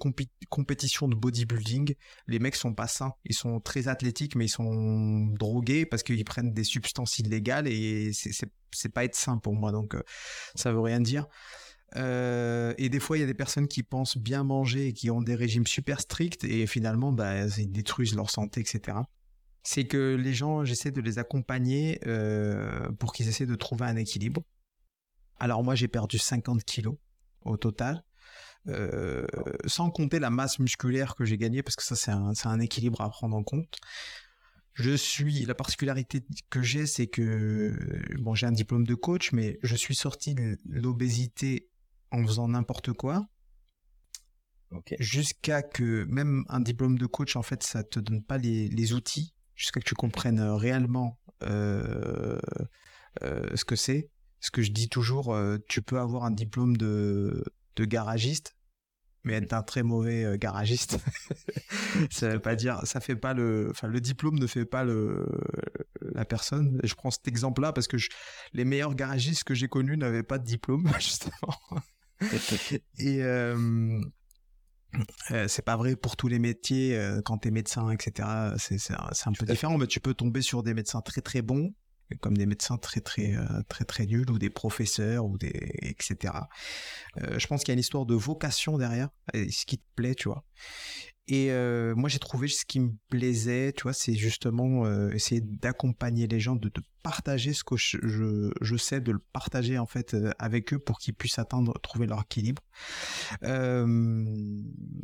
compétitions 0.49 1.07
de 1.07 1.15
bodybuilding 1.15 1.95
les 2.27 2.39
mecs 2.39 2.55
sont 2.55 2.73
pas 2.73 2.87
sains. 2.87 3.13
Ils 3.25 3.35
sont 3.35 3.59
très 3.59 3.87
athlétiques 3.87 4.35
mais 4.35 4.45
ils 4.45 4.49
sont 4.49 5.27
drogués 5.33 5.85
parce 5.85 6.03
qu'ils 6.03 6.25
prennent 6.25 6.53
des 6.53 6.63
substances 6.63 7.19
illégales 7.19 7.67
et 7.67 8.11
c'est 8.13 8.89
pas 8.89 9.05
être 9.05 9.15
sain 9.15 9.37
pour 9.37 9.55
moi. 9.55 9.71
Donc 9.71 9.95
euh, 9.95 10.03
ça 10.55 10.71
veut 10.71 10.79
rien 10.79 10.99
dire. 10.99 11.27
Euh, 11.95 12.73
et 12.77 12.89
des 12.89 12.99
fois, 12.99 13.17
il 13.17 13.21
y 13.21 13.23
a 13.23 13.27
des 13.27 13.35
personnes 13.35 13.67
qui 13.67 13.83
pensent 13.83 14.17
bien 14.17 14.43
manger 14.43 14.87
et 14.87 14.93
qui 14.93 15.09
ont 15.11 15.21
des 15.21 15.35
régimes 15.35 15.67
super 15.67 16.01
stricts 16.01 16.43
et 16.43 16.67
finalement, 16.67 17.13
bah, 17.13 17.45
ils 17.57 17.71
détruisent 17.71 18.15
leur 18.15 18.29
santé, 18.29 18.61
etc 18.61 18.97
c'est 19.65 19.85
que 19.85 20.15
les 20.15 20.33
gens, 20.33 20.63
j'essaie 20.63 20.91
de 20.91 21.01
les 21.01 21.17
accompagner 21.17 21.99
euh, 22.05 22.91
pour 22.99 23.13
qu'ils 23.13 23.27
essaient 23.27 23.47
de 23.47 23.55
trouver 23.55 23.85
un 23.85 23.95
équilibre. 23.95 24.43
Alors 25.39 25.63
moi, 25.63 25.73
j'ai 25.73 25.87
perdu 25.87 26.19
50 26.19 26.63
kilos 26.63 26.95
au 27.41 27.57
total, 27.57 28.03
euh, 28.67 29.25
sans 29.65 29.89
compter 29.89 30.19
la 30.19 30.29
masse 30.29 30.59
musculaire 30.59 31.15
que 31.15 31.25
j'ai 31.25 31.37
gagnée, 31.37 31.63
parce 31.63 31.75
que 31.75 31.83
ça, 31.83 31.95
c'est 31.95 32.47
un, 32.47 32.59
équilibre 32.59 33.01
à 33.01 33.09
prendre 33.09 33.35
en 33.35 33.43
compte. 33.43 33.79
Je 34.73 34.95
suis, 34.95 35.45
la 35.45 35.55
particularité 35.55 36.23
que 36.51 36.61
j'ai, 36.61 36.85
c'est 36.85 37.07
que, 37.07 37.75
bon, 38.19 38.35
j'ai 38.35 38.45
un 38.45 38.51
diplôme 38.51 38.85
de 38.85 38.95
coach, 38.95 39.31
mais 39.31 39.57
je 39.63 39.75
suis 39.75 39.95
sorti 39.95 40.35
de 40.35 40.59
l'obésité 40.65 41.69
en 42.11 42.23
faisant 42.23 42.47
n'importe 42.47 42.93
quoi. 42.93 43.27
Jusqu'à 44.99 45.63
que 45.63 46.03
même 46.05 46.43
un 46.49 46.59
diplôme 46.59 46.99
de 46.99 47.05
coach, 47.07 47.35
en 47.35 47.41
fait, 47.41 47.63
ça 47.63 47.83
te 47.83 47.99
donne 47.99 48.23
pas 48.23 48.37
les 48.37 48.93
outils 48.93 49.34
jusqu'à 49.55 49.79
que 49.79 49.85
tu 49.85 49.95
comprennes 49.95 50.39
euh, 50.39 50.55
réellement 50.55 51.19
euh, 51.43 52.39
euh, 53.23 53.55
ce 53.55 53.65
que 53.65 53.75
c'est. 53.75 54.09
Ce 54.39 54.51
que 54.51 54.61
je 54.61 54.71
dis 54.71 54.89
toujours, 54.89 55.35
tu 55.67 55.81
peux 55.81 55.97
avoir 55.97 56.23
un 56.23 56.29
diplôme 56.29 56.77
de, 56.77 57.43
de 57.77 57.85
garagiste, 57.85 58.55
mais 59.23 59.33
être 59.33 59.53
un 59.53 59.63
très 59.63 59.81
mauvais 59.81 60.37
garagiste. 60.37 60.99
ça 62.11 62.29
veut 62.29 62.39
pas 62.39 62.55
dire, 62.55 62.79
ça 62.83 62.99
fait 62.99 63.15
pas 63.15 63.33
le, 63.33 63.69
enfin 63.71 63.87
le 63.87 63.99
diplôme 63.99 64.37
ne 64.37 64.45
fait 64.45 64.65
pas 64.65 64.83
le 64.83 65.25
la 66.13 66.25
personne. 66.25 66.79
Je 66.83 66.93
prends 66.93 67.09
cet 67.09 67.27
exemple-là 67.27 67.73
parce 67.73 67.87
que 67.87 67.97
les 68.53 68.65
meilleurs 68.65 68.93
garagistes 68.93 69.45
que 69.45 69.55
j'ai 69.55 69.67
connus 69.67 69.97
n'avaient 69.97 70.21
pas 70.21 70.37
de 70.37 70.45
diplôme 70.45 70.87
justement. 70.99 71.57
et 72.99 73.23
euh, 73.23 73.99
c'est 75.47 75.65
pas 75.65 75.77
vrai 75.77 75.95
pour 75.95 76.15
tous 76.15 76.27
les 76.27 76.39
métiers. 76.39 76.97
Euh, 76.97 77.21
quand 77.23 77.39
tu 77.39 77.47
es 77.47 77.51
médecin, 77.51 77.89
etc., 77.91 78.27
c'est 78.57 78.93
un, 78.93 79.31
peu 79.37 79.45
différent. 79.45 79.77
Mais 79.77 79.87
tu 79.87 79.99
peux 79.99 80.13
tomber 80.13 80.41
sur 80.41 80.63
des 80.63 80.73
médecins 80.73 81.01
très 81.01 81.21
très 81.21 81.41
bons, 81.41 81.73
comme 82.21 82.37
des 82.37 82.45
médecins 82.45 82.77
très 82.77 83.01
très 83.01 83.35
euh, 83.35 83.61
très 83.67 83.85
très 83.85 84.05
nuls, 84.05 84.29
ou 84.29 84.39
des 84.39 84.49
professeurs, 84.49 85.25
ou 85.25 85.37
des 85.37 85.53
etc. 85.81 86.33
je 87.15 87.47
pense 87.47 87.61
qu'il 87.61 87.69
y 87.69 87.73
a 87.73 87.75
une 87.75 87.79
histoire 87.79 88.05
de 88.05 88.15
vocation 88.15 88.77
derrière, 88.77 89.09
ce 89.33 89.65
qui 89.65 89.77
te 89.77 89.85
plaît, 89.95 90.15
tu 90.15 90.29
vois. 90.29 90.43
Et 91.27 91.49
euh, 91.49 91.95
moi, 91.95 92.07
j'ai 92.07 92.19
trouvé 92.19 92.47
ce 92.47 92.65
qui 92.65 92.79
me 92.79 92.91
plaisait, 93.09 93.73
tu 93.73 93.83
vois, 93.83 93.93
c'est 93.93 94.13
justement 94.13 94.85
euh, 94.85 95.09
essayer 95.09 95.41
d'accompagner 95.41 96.27
les 96.27 96.39
gens, 96.39 96.55
de, 96.55 96.69
de, 96.69 96.81
partager 97.01 97.53
ce 97.53 97.63
que 97.63 97.75
je, 97.77 97.97
je, 98.61 98.77
sais, 98.77 98.99
de 98.99 99.11
le 99.11 99.19
partager 99.19 99.77
en 99.77 99.85
fait 99.85 100.15
euh, 100.15 100.31
avec 100.39 100.73
eux 100.73 100.79
pour 100.79 100.97
qu'ils 100.97 101.13
puissent 101.13 101.37
atteindre, 101.37 101.73
trouver 101.81 102.05
leur 102.07 102.21
équilibre. 102.21 102.63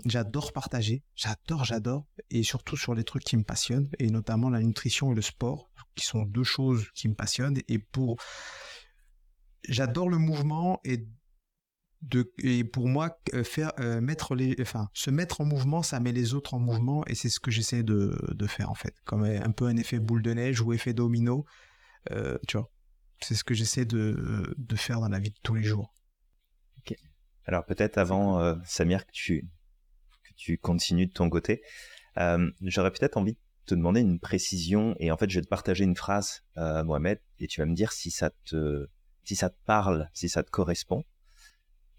j'adore 0.05 0.53
partager, 0.53 1.03
j'adore, 1.15 1.65
j'adore, 1.65 2.05
et 2.29 2.43
surtout 2.43 2.77
sur 2.77 2.93
les 2.93 3.03
trucs 3.03 3.23
qui 3.23 3.37
me 3.37 3.43
passionnent, 3.43 3.89
et 3.97 4.09
notamment 4.09 4.49
la 4.49 4.61
nutrition 4.61 5.11
et 5.11 5.15
le 5.15 5.21
sport, 5.21 5.71
qui 5.95 6.05
sont 6.05 6.23
deux 6.23 6.43
choses 6.43 6.87
qui 6.93 7.09
me 7.09 7.15
passionnent. 7.15 7.57
Et 7.67 7.79
pour, 7.79 8.17
j'adore 9.67 10.09
le 10.09 10.17
mouvement 10.17 10.79
et 10.83 11.05
et 12.39 12.63
pour 12.63 12.87
moi 12.87 13.19
faire 13.43 13.71
mettre 14.01 14.35
les 14.35 14.55
enfin 14.59 14.89
se 14.93 15.11
mettre 15.11 15.41
en 15.41 15.45
mouvement 15.45 15.83
ça 15.83 15.99
met 15.99 16.11
les 16.11 16.33
autres 16.33 16.53
en 16.53 16.59
mouvement 16.59 17.05
et 17.05 17.15
c'est 17.15 17.29
ce 17.29 17.39
que 17.39 17.51
j'essaie 17.51 17.83
de, 17.83 18.17
de, 18.33 18.47
faire 18.47 18.71
en 18.71 18.75
fait. 18.75 18.95
Comme 19.05 19.23
un 19.23 19.51
peu 19.51 19.65
un 19.65 19.77
effet 19.77 19.99
boule 19.99 20.21
de 20.21 20.33
neige 20.33 20.61
ou 20.61 20.73
effet 20.73 20.93
domino 20.93 21.45
tu 22.47 22.57
vois. 22.57 22.71
C'est 23.21 23.35
ce 23.35 23.43
que 23.43 23.53
j'essaie 23.53 23.85
de, 23.85 24.55
de, 24.57 24.75
faire 24.75 24.99
dans 24.99 25.09
la 25.09 25.19
vie 25.19 25.29
de 25.29 25.39
tous 25.43 25.53
les 25.53 25.63
jours. 25.63 25.93
Alors 27.45 27.65
peut-être 27.65 27.97
avant 27.97 28.59
Samir 28.65 29.05
que 29.05 29.11
tu 29.11 29.47
que 30.23 30.33
tu 30.35 30.57
continues 30.57 31.07
de 31.07 31.13
ton 31.13 31.29
côté 31.29 31.61
j'aurais 32.61 32.91
peut-être 32.91 33.17
envie 33.17 33.33
de 33.33 33.39
te 33.65 33.75
demander 33.75 34.01
une 34.01 34.19
précision 34.19 34.95
et 34.99 35.11
en 35.11 35.17
fait 35.17 35.29
je 35.29 35.39
vais 35.39 35.43
te 35.43 35.49
partager 35.49 35.83
une 35.83 35.95
phrase 35.95 36.43
Mohamed 36.55 37.19
et 37.39 37.47
tu 37.47 37.61
vas 37.61 37.67
me 37.67 37.75
dire 37.75 37.91
si 37.91 38.09
ça 38.09 38.31
te 38.45 38.87
si 39.23 39.35
ça 39.35 39.51
te 39.51 39.57
parle 39.65 40.09
si 40.13 40.29
ça 40.29 40.43
te 40.43 40.49
correspond 40.49 41.03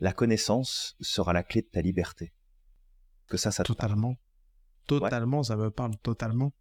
la 0.03 0.13
connaissance 0.13 0.97
sera 1.01 1.33
la 1.33 1.45
clé 1.45 1.63
de 1.63 1.69
ta 1.69 1.81
liberté. 1.81 2.33
Que 3.29 3.37
ça, 3.37 3.53
ça 3.53 3.63
totalement, 3.63 4.17
totalement, 4.89 5.45
ça 5.45 5.55
me 5.57 5.71
parle 5.71 5.97
totalement. 6.03 6.53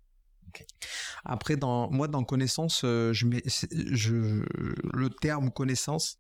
Après, 1.25 1.58
dans 1.58 1.89
moi, 1.89 2.08
dans 2.08 2.23
connaissance, 2.23 2.84
euh, 2.84 3.12
je 3.13 3.25
mets, 3.25 3.41
je, 3.45 4.45
le 4.93 5.10
terme 5.10 5.49
connaissance, 5.49 6.19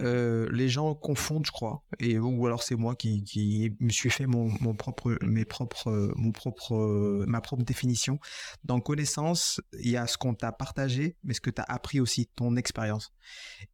euh, 0.00 0.48
les 0.50 0.68
gens 0.68 0.94
confondent, 0.94 1.44
je 1.46 1.52
crois, 1.52 1.84
et 1.98 2.18
ou 2.18 2.46
alors 2.46 2.62
c'est 2.62 2.76
moi 2.76 2.96
qui, 2.96 3.24
qui, 3.24 3.76
me 3.80 3.90
suis 3.90 4.10
fait 4.10 4.26
mon, 4.26 4.48
mon 4.60 4.74
propre, 4.74 5.18
mes 5.22 5.44
propres, 5.44 6.12
mon 6.16 6.32
propre, 6.32 7.24
ma 7.26 7.40
propre 7.40 7.62
définition. 7.62 8.18
Dans 8.64 8.80
connaissance, 8.80 9.60
il 9.78 9.90
y 9.90 9.96
a 9.96 10.06
ce 10.06 10.16
qu'on 10.16 10.34
t'a 10.34 10.52
partagé, 10.52 11.16
mais 11.24 11.34
ce 11.34 11.40
que 11.40 11.50
tu 11.50 11.60
as 11.60 11.64
appris 11.64 12.00
aussi, 12.00 12.26
ton 12.26 12.56
expérience. 12.56 13.12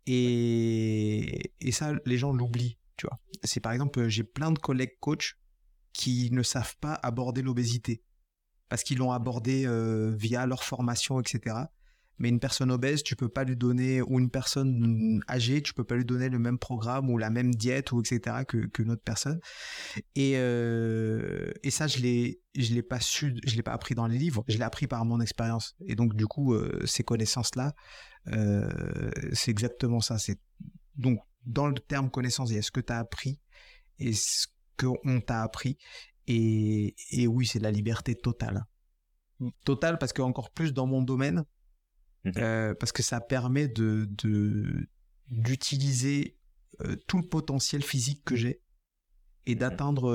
Et, 0.07 1.52
et 1.61 1.72
ça, 1.72 1.92
les 2.04 2.18
gens 2.18 2.33
l'oublient. 2.33 2.78
Tu 2.96 3.07
vois, 3.07 3.20
c'est 3.44 3.61
par 3.61 3.72
exemple, 3.72 4.09
j'ai 4.09 4.24
plein 4.24 4.50
de 4.50 4.59
collègues 4.59 4.98
coachs 5.00 5.37
qui 5.92 6.31
ne 6.33 6.42
savent 6.42 6.76
pas 6.81 6.94
aborder 6.94 7.42
l'obésité 7.42 8.02
parce 8.68 8.83
qu'ils 8.83 8.98
l'ont 8.98 9.12
abordé 9.12 9.66
euh, 9.66 10.14
via 10.16 10.46
leur 10.46 10.62
formation, 10.62 11.20
etc. 11.20 11.57
Mais 12.18 12.28
une 12.28 12.40
personne 12.40 12.70
obèse, 12.70 13.02
tu 13.02 13.16
peux 13.16 13.28
pas 13.28 13.44
lui 13.44 13.57
donner, 13.57 14.02
ou 14.02 14.18
une 14.18 14.31
personne 14.31 15.22
âgée, 15.28 15.62
tu 15.62 15.72
peux 15.72 15.85
pas 15.85 15.94
lui 15.94 16.04
donner 16.04 16.28
le 16.28 16.38
même 16.38 16.59
programme 16.59 17.11
ou 17.11 17.18
la 17.18 17.31
même 17.31 17.54
diète 17.54 17.92
ou 17.92 18.00
etc. 18.00 18.44
que 18.46 18.66
qu'une 18.66 18.90
autre 18.90 19.02
personne. 19.04 19.40
Et 20.14 20.35
euh, 20.37 21.52
et 21.62 21.70
ça, 21.70 21.87
je 21.87 21.98
l'ai 21.98 22.40
je 22.57 22.74
l'ai 22.74 22.83
pas 22.83 23.00
su, 23.00 23.37
je 23.46 23.57
l'ai 23.57 23.62
pas 23.62 23.72
appris 23.72 23.94
dans 23.94 24.07
les 24.07 24.18
livres, 24.18 24.44
je 24.48 24.59
l'ai 24.59 24.64
appris 24.64 24.87
par 24.87 25.04
mon 25.04 25.20
expérience. 25.20 25.76
Et 25.87 25.94
donc 25.94 26.14
du 26.14 26.26
coup, 26.26 26.54
euh, 26.54 26.81
ces 26.87 27.04
connaissances 27.04 27.54
là, 27.54 27.74
c'est 29.33 29.50
exactement 29.50 30.00
ça. 30.00 30.18
C'est 30.18 30.38
donc 30.96 31.20
dans 31.46 31.66
le 31.66 31.74
terme 31.74 32.11
connaissance, 32.11 32.50
il 32.50 32.57
y 32.57 32.59
a 32.59 32.62
ce 32.62 32.70
que 32.70 32.81
tu 32.81 32.92
as 32.92 32.98
appris 32.98 33.40
et 33.98 34.12
ce 34.12 34.46
qu'on 34.76 35.20
t'a 35.20 35.42
appris. 35.42 35.78
Et, 36.26 36.94
et 37.11 37.26
oui, 37.26 37.46
c'est 37.46 37.59
la 37.59 37.70
liberté 37.70 38.14
totale. 38.14 38.66
Totale 39.64 39.98
parce 39.98 40.12
que 40.12 40.20
encore 40.20 40.50
plus 40.50 40.72
dans 40.72 40.87
mon 40.87 41.02
domaine, 41.02 41.44
mm-hmm. 42.31 42.43
euh, 42.43 42.75
parce 42.75 42.93
que 42.93 43.03
ça 43.03 43.21
permet 43.21 43.69
de, 43.69 44.09
de, 44.11 44.88
d'utiliser 45.31 46.37
tout 47.09 47.19
le 47.19 47.27
potentiel 47.29 47.83
physique 47.83 48.23
que 48.25 48.37
j'ai 48.37 48.61
et 49.47 49.55
mmh 49.55 49.59
d'atteindre 49.59 50.12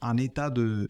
un 0.00 0.16
état 0.16 0.50
de 0.50 0.88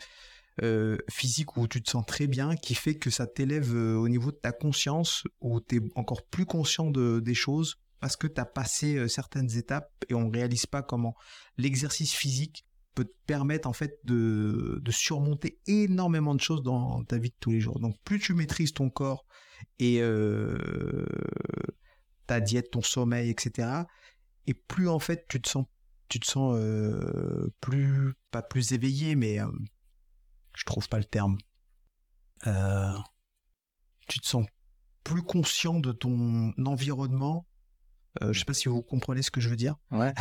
physique 1.11 1.57
où 1.57 1.69
tu 1.69 1.83
te 1.83 1.91
sens 1.91 2.07
très 2.07 2.27
bien, 2.27 2.57
qui 2.57 2.75
fait 2.75 2.95
que 2.95 3.11
ça 3.11 3.27
t'élève 3.27 3.75
au 3.75 4.09
niveau 4.09 4.31
de 4.31 4.37
ta 4.37 4.53
conscience, 4.53 5.25
où 5.41 5.61
tu 5.61 5.77
es 5.77 5.81
encore 5.95 6.25
plus 6.25 6.47
conscient 6.47 6.91
de, 6.91 7.21
des 7.21 7.35
choses, 7.35 7.77
parce 8.01 8.17
que 8.17 8.27
tu 8.27 8.41
as 8.41 8.47
passé 8.47 9.09
certaines 9.09 9.57
étapes 9.59 9.91
et 10.09 10.15
on 10.15 10.29
ne 10.29 10.33
réalise 10.33 10.67
pas 10.67 10.83
comment 10.83 11.17
l'exercice 11.59 12.15
physique 12.15 12.65
peut 12.95 13.05
te 13.05 13.17
permettre 13.27 13.69
en 13.69 13.73
fait 13.73 13.99
de, 14.05 14.81
de, 14.83 14.91
surmonter 14.91 15.59
énormément 15.67 16.35
de 16.35 16.41
choses 16.41 16.63
dans 16.63 17.03
ta 17.05 17.19
vie 17.19 17.31
de 17.31 17.37
tous 17.41 17.51
les 17.51 17.61
jours. 17.61 17.79
Donc 17.81 17.97
plus 18.05 18.19
tu 18.19 18.35
maîtrises 18.35 18.73
ton 18.73 18.89
corps 18.89 19.27
et 19.79 20.01
ta 22.27 22.41
diète, 22.41 22.71
ton 22.71 22.83
sommeil, 22.83 23.31
etc., 23.31 23.69
et 24.47 24.55
plus 24.55 24.89
en 24.89 24.99
fait 24.99 25.27
tu 25.29 25.41
te 25.41 25.49
sens 25.49 25.65
tu 26.09 26.21
te 26.21 26.27
sens 26.27 26.59
plus 27.61 28.15
pas 28.31 28.43
plus 28.43 28.73
éveillé 28.73 29.17
mais 29.17 29.39
je 30.55 30.65
trouve 30.65 30.87
pas 30.89 30.99
le 30.99 31.05
terme 31.05 31.39
tu 34.07 34.21
te 34.21 34.27
sens 34.27 34.47
plus 35.03 35.23
conscient 35.23 35.81
de 35.81 35.93
ton 35.93 36.53
environnement 36.65 37.47
euh, 38.23 38.33
je 38.33 38.39
sais 38.39 38.45
pas 38.45 38.55
si 38.55 38.69
vous 38.69 38.83
comprenez 38.83 39.23
ce 39.23 39.31
que 39.31 39.41
je 39.41 39.49
veux 39.49 39.57
dire. 39.57 39.77
Ouais. 39.91 40.13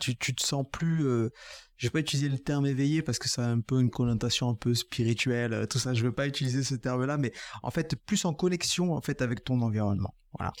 tu, 0.00 0.16
tu, 0.16 0.34
te 0.34 0.44
sens 0.44 0.64
plus. 0.70 1.06
Euh, 1.06 1.30
je 1.76 1.86
vais 1.86 1.90
pas 1.90 2.00
utiliser 2.00 2.28
le 2.28 2.38
terme 2.38 2.66
éveillé 2.66 3.02
parce 3.02 3.18
que 3.18 3.28
ça 3.28 3.46
a 3.46 3.48
un 3.48 3.60
peu 3.60 3.80
une 3.80 3.90
connotation 3.90 4.48
un 4.48 4.54
peu 4.54 4.74
spirituelle, 4.74 5.66
tout 5.68 5.78
ça. 5.78 5.94
Je 5.94 6.04
veux 6.04 6.12
pas 6.12 6.26
utiliser 6.26 6.62
ce 6.62 6.74
terme-là, 6.74 7.18
mais 7.18 7.32
en 7.62 7.70
fait 7.70 7.96
plus 7.96 8.24
en 8.24 8.34
connexion 8.34 8.94
en 8.94 9.00
fait 9.00 9.22
avec 9.22 9.44
ton 9.44 9.60
environnement. 9.60 10.14
Voilà. 10.38 10.52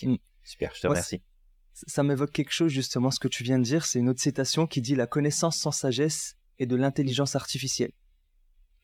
Super, 0.42 0.72
je 0.74 0.80
te 0.80 0.86
remercie 0.86 1.22
ça 1.86 2.02
m'évoque 2.02 2.32
quelque 2.32 2.52
chose 2.52 2.72
justement 2.72 3.10
ce 3.10 3.20
que 3.20 3.28
tu 3.28 3.44
viens 3.44 3.58
de 3.58 3.64
dire. 3.64 3.84
C'est 3.84 3.98
une 3.98 4.08
autre 4.08 4.20
citation 4.20 4.66
qui 4.66 4.80
dit 4.80 4.94
la 4.94 5.06
connaissance 5.06 5.58
sans 5.58 5.72
sagesse 5.72 6.36
est 6.58 6.66
de 6.66 6.76
l'intelligence 6.76 7.36
artificielle. 7.36 7.92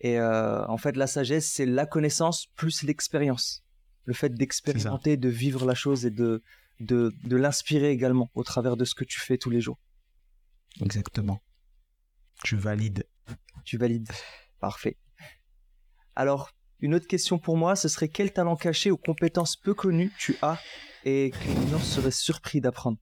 Et 0.01 0.19
euh, 0.19 0.67
en 0.67 0.77
fait, 0.77 0.97
la 0.97 1.07
sagesse, 1.07 1.51
c'est 1.51 1.65
la 1.65 1.87
connaissance 1.87 2.47
plus 2.55 2.83
l'expérience. 2.83 3.65
Le 4.05 4.15
fait 4.15 4.35
d'expérimenter, 4.35 5.17
de 5.17 5.29
vivre 5.29 5.65
la 5.65 5.75
chose 5.75 6.05
et 6.05 6.11
de, 6.11 6.43
de, 6.83 7.13
de 7.25 7.37
l'inspirer 7.37 7.91
également 7.91 8.31
au 8.35 8.45
travers 8.45 8.77
de 8.77 8.85
ce 8.85 8.95
que 8.95 9.05
tu 9.05 9.21
fais 9.21 9.39
tous 9.39 9.51
les 9.51 9.61
jours. 9.61 9.79
Exactement. 10.81 11.43
Tu 12.45 12.57
valides. 12.57 13.07
Tu 13.65 13.79
valides. 13.79 14.11
Parfait. 14.59 14.99
Alors, 16.17 16.51
une 16.81 16.95
autre 16.95 17.07
question 17.07 17.39
pour 17.39 17.57
moi, 17.57 17.77
ce 17.77 17.89
serait 17.89 18.09
quel 18.09 18.33
talent 18.33 18.57
caché 18.57 18.91
ou 18.91 18.97
compétence 18.97 19.57
peu 19.57 19.75
connue 19.75 20.13
tu 20.19 20.37
as 20.43 20.59
et 21.05 21.31
que 21.31 21.61
les 21.61 21.69
gens 21.69 21.79
seraient 21.79 22.11
surpris 22.11 22.61
d'apprendre? 22.61 22.99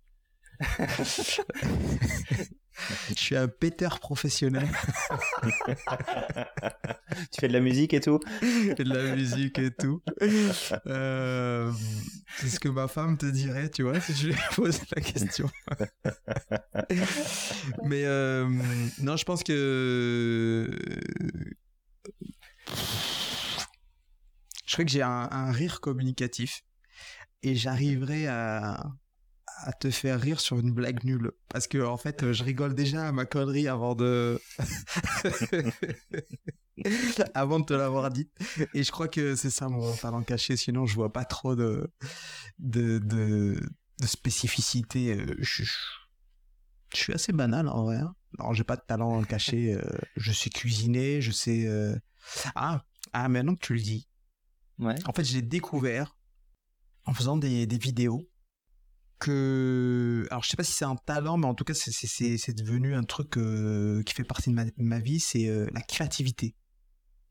Je 3.09 3.21
suis 3.21 3.37
un 3.37 3.49
péteur 3.49 4.01
professionnel. 4.01 4.69
tu 7.33 7.41
fais 7.41 7.49
de 7.49 7.53
la 7.53 7.61
musique 7.61 7.95
et 7.95 8.01
tout? 8.01 8.21
Je 8.43 8.75
fais 8.77 8.85
de 8.85 8.95
la 8.95 9.15
musique 9.15 9.59
et 9.59 9.71
tout. 9.71 10.03
Euh, 10.87 11.73
c'est 12.39 12.49
ce 12.49 12.61
que 12.61 12.69
ma 12.69 12.89
femme 12.89 13.19
te 13.19 13.27
dirait, 13.27 13.71
tu 13.71 13.83
vois, 13.83 14.01
si 14.01 14.15
je 14.15 14.29
lui 14.29 14.37
pose 14.55 14.81
la 14.95 15.03
question. 15.03 15.51
Mais 17.85 18.05
euh, 18.05 18.49
non, 19.01 19.17
je 19.17 19.25
pense 19.25 19.43
que... 19.43 20.71
Je 24.67 24.75
crois 24.75 24.85
que 24.85 24.91
j'ai 24.91 25.03
un 25.03 25.51
rire 25.51 25.81
communicatif 25.81 26.63
et 27.43 27.57
j'arriverai 27.57 28.29
à, 28.29 28.93
à 29.63 29.73
te 29.73 29.91
faire 29.91 30.21
rire 30.21 30.41
sur 30.41 30.59
une 30.59 30.73
blague 30.73 31.05
nulle. 31.05 31.33
Parce 31.49 31.67
que, 31.67 31.79
en 31.79 31.97
fait, 31.97 32.33
je 32.33 32.45
rigole 32.45 32.75
déjà 32.75 33.09
à 33.09 33.13
ma 33.13 33.25
connerie 33.25 33.69
avant 33.69 33.95
de. 33.95 34.41
avant 37.35 37.61
de 37.61 37.65
te 37.65 37.75
l'avoir 37.75 38.11
dit. 38.11 38.31
Et 38.75 38.83
je 38.83 38.91
crois 38.91 39.09
que 39.09 39.37
c'est 39.37 39.51
ça 39.51 39.69
mon 39.69 39.95
talent 39.97 40.23
caché. 40.23 40.57
Sinon, 40.57 40.87
je 40.87 40.95
vois 40.95 41.13
pas 41.13 41.25
trop 41.25 41.55
de, 41.55 41.93
de, 42.59 42.99
de, 42.99 43.61
de 44.01 44.07
spécificité. 44.07 45.15
Euh, 45.15 45.37
je, 45.39 45.65
je, 45.65 46.97
suis 46.97 47.13
assez 47.13 47.33
banal 47.33 47.69
en 47.69 47.85
vrai. 47.85 47.99
Hein. 47.99 48.15
Non, 48.39 48.53
j'ai 48.53 48.65
pas 48.65 48.77
de 48.77 48.83
talent 48.87 49.23
caché. 49.25 49.75
Euh, 49.75 49.83
je 50.17 50.33
sais 50.33 50.51
cuisiner, 50.51 51.21
je 51.21 51.33
sais. 51.33 51.67
Euh, 51.67 51.97
ah, 52.55 52.85
ah, 53.13 53.29
maintenant 53.29 53.55
que 53.55 53.67
tu 53.67 53.75
le 53.75 53.81
dis. 53.81 54.09
Ouais. 54.79 54.97
En 55.07 55.13
fait, 55.13 55.25
j'ai 55.25 55.43
découvert 55.43 56.17
en 57.05 57.13
faisant 57.13 57.37
des, 57.37 57.67
des, 57.67 57.79
vidéos 57.79 58.30
alors 59.29 60.43
je 60.43 60.49
sais 60.49 60.57
pas 60.57 60.65
si 60.65 60.73
c'est 60.73 60.85
un 60.85 60.97
talent 60.97 61.37
mais 61.37 61.47
en 61.47 61.55
tout 61.55 61.65
cas 61.65 61.75
c'est 61.75 62.55
devenu 62.55 62.95
un 62.95 63.03
truc 63.03 63.37
euh, 63.37 64.03
qui 64.03 64.15
fait 64.15 64.25
partie 64.25 64.51
de 64.51 64.73
ma, 64.77 64.99
vie 64.99 65.21
c'est 65.21 65.49
euh, 65.49 65.67
la 65.75 65.83
créativité. 65.83 66.55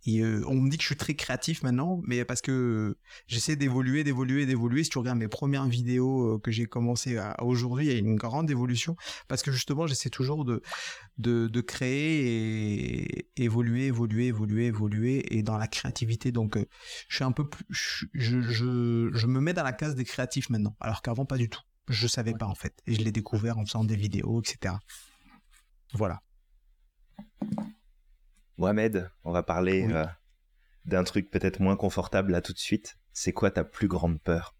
Et 0.05 0.21
euh, 0.21 0.41
on 0.47 0.55
me 0.55 0.69
dit 0.69 0.77
que 0.77 0.83
je 0.83 0.87
suis 0.87 0.95
très 0.95 1.13
créatif 1.13 1.61
maintenant 1.61 1.99
mais 2.05 2.23
parce 2.23 2.41
que 2.41 2.97
j'essaie 3.27 3.55
d'évoluer 3.55 4.03
d'évoluer 4.03 4.45
d'évoluer. 4.45 4.83
Si 4.83 4.89
tu 4.89 4.97
regardes 4.97 5.17
mes 5.17 5.27
premières 5.27 5.65
vidéos 5.65 6.39
que 6.39 6.51
j'ai 6.51 6.67
commencé 6.67 7.17
à, 7.17 7.35
aujourd'hui 7.43 7.87
il 7.87 7.91
y 7.91 7.95
a 7.95 7.99
une 7.99 8.15
grande 8.15 8.49
évolution. 8.49 8.95
Parce 9.27 9.41
que 9.41 9.51
justement 9.51 9.87
j'essaie 9.87 10.09
toujours 10.09 10.45
de, 10.45 11.61
créer 11.61 13.03
et 13.03 13.43
évoluer 13.43 13.87
évoluer 13.87 14.27
évoluer 14.27 14.65
évoluer. 14.67 15.35
Et 15.35 15.43
dans 15.43 15.57
la 15.57 15.67
créativité 15.67 16.31
donc 16.31 16.57
je 17.09 17.15
suis 17.15 17.25
un 17.25 17.33
peu 17.33 17.49
plus 17.49 17.65
je 18.13 19.27
me 19.27 19.39
mets 19.41 19.53
dans 19.53 19.63
la 19.63 19.73
case 19.73 19.95
des 19.95 20.05
créatifs 20.05 20.49
maintenant. 20.49 20.77
Alors 20.79 21.01
qu'avant 21.01 21.25
pas 21.25 21.37
du 21.37 21.49
tout 21.49 21.61
je 21.89 22.07
savais 22.07 22.33
pas 22.33 22.45
en 22.45 22.55
fait. 22.55 22.81
Et 22.87 22.93
je 22.93 23.01
l'ai 23.01 23.11
découvert 23.11 23.57
en 23.57 23.65
faisant 23.65 23.83
des 23.83 23.95
vidéos, 23.95 24.41
etc. 24.41 24.75
Voilà. 25.93 26.21
Mohamed, 28.57 29.09
on 29.23 29.31
va 29.31 29.43
parler 29.43 29.87
euh, 29.91 30.05
d'un 30.85 31.03
truc 31.03 31.29
peut-être 31.29 31.59
moins 31.59 31.75
confortable 31.75 32.31
là 32.31 32.41
tout 32.41 32.53
de 32.53 32.59
suite. 32.59 32.97
C'est 33.13 33.33
quoi 33.33 33.51
ta 33.51 33.63
plus 33.63 33.87
grande 33.87 34.21
peur? 34.21 34.55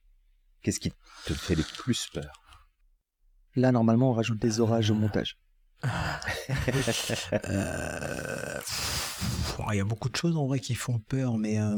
Qu'est-ce 0.62 0.80
qui 0.80 0.92
te 1.26 1.34
fait 1.34 1.56
le 1.56 1.64
plus 1.64 2.08
peur? 2.08 2.60
Là, 3.56 3.72
normalement, 3.72 4.12
on 4.12 4.14
rajoute 4.14 4.40
des 4.40 4.60
orages 4.60 4.92
au 4.92 4.96
montage. 4.96 5.38
Euh, 9.62 9.72
il 9.72 9.78
y 9.78 9.80
a 9.82 9.86
beaucoup 9.86 10.10
de 10.10 10.16
choses 10.16 10.38
en 10.38 10.48
vrai 10.48 10.60
qui 10.60 10.74
font 10.74 11.00
peur, 11.00 11.38
mais. 11.38 11.60
Euh, 11.60 11.78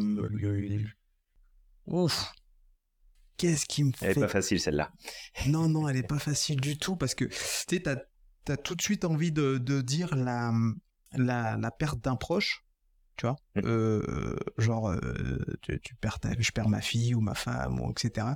ouf 1.87 2.31
qu'est-ce 3.41 3.65
qui 3.65 3.83
me 3.83 3.91
fait. 3.91 4.11
Elle 4.11 4.17
est 4.17 4.21
pas 4.21 4.27
facile 4.27 4.59
celle-là. 4.59 4.91
non, 5.47 5.67
non, 5.67 5.87
elle 5.87 5.97
est 5.97 6.07
pas 6.07 6.19
facile 6.19 6.61
du 6.61 6.77
tout 6.77 6.95
parce 6.95 7.15
que 7.15 7.25
tu 7.25 7.35
sais, 7.67 7.79
t'as 7.81 7.95
as 8.47 8.57
tout 8.57 8.75
de 8.75 8.81
suite 8.81 9.03
envie 9.05 9.31
de, 9.31 9.57
de 9.57 9.81
dire 9.81 10.15
la, 10.15 10.53
la, 11.13 11.57
la 11.57 11.71
perte 11.71 11.99
d'un 12.01 12.15
proche. 12.15 12.65
Tu 13.17 13.25
vois, 13.25 13.35
mm. 13.55 13.61
euh, 13.65 14.35
genre, 14.57 14.89
euh, 14.89 15.39
tu, 15.61 15.95
perds 15.95 16.19
ta, 16.19 16.29
je 16.37 16.51
perds 16.51 16.69
ma 16.69 16.81
fille 16.81 17.13
ou 17.13 17.21
ma 17.21 17.33
femme, 17.35 17.79
ou 17.79 17.91
etc. 17.91 18.27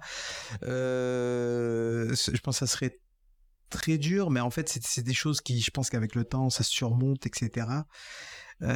Euh, 0.63 2.13
je 2.13 2.39
pense 2.41 2.59
que 2.59 2.65
ça 2.65 2.71
serait 2.71 2.99
très 3.69 3.97
dur, 3.97 4.29
mais 4.31 4.39
en 4.41 4.49
fait, 4.49 4.69
c'est 4.69 5.03
des 5.03 5.13
choses 5.13 5.41
qui, 5.41 5.61
je 5.61 5.71
pense 5.71 5.89
qu'avec 5.89 6.13
le 6.15 6.23
temps, 6.23 6.49
ça 6.49 6.63
se 6.63 6.71
surmonte, 6.71 7.25
etc. 7.25 7.67
mais 8.59 8.67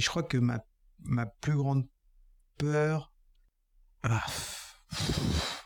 je 0.00 0.08
crois 0.08 0.22
que 0.22 0.38
ma, 0.38 0.64
ma 1.00 1.26
plus 1.26 1.56
grande 1.56 1.86
peur, 2.56 3.11
ah. 4.02 4.24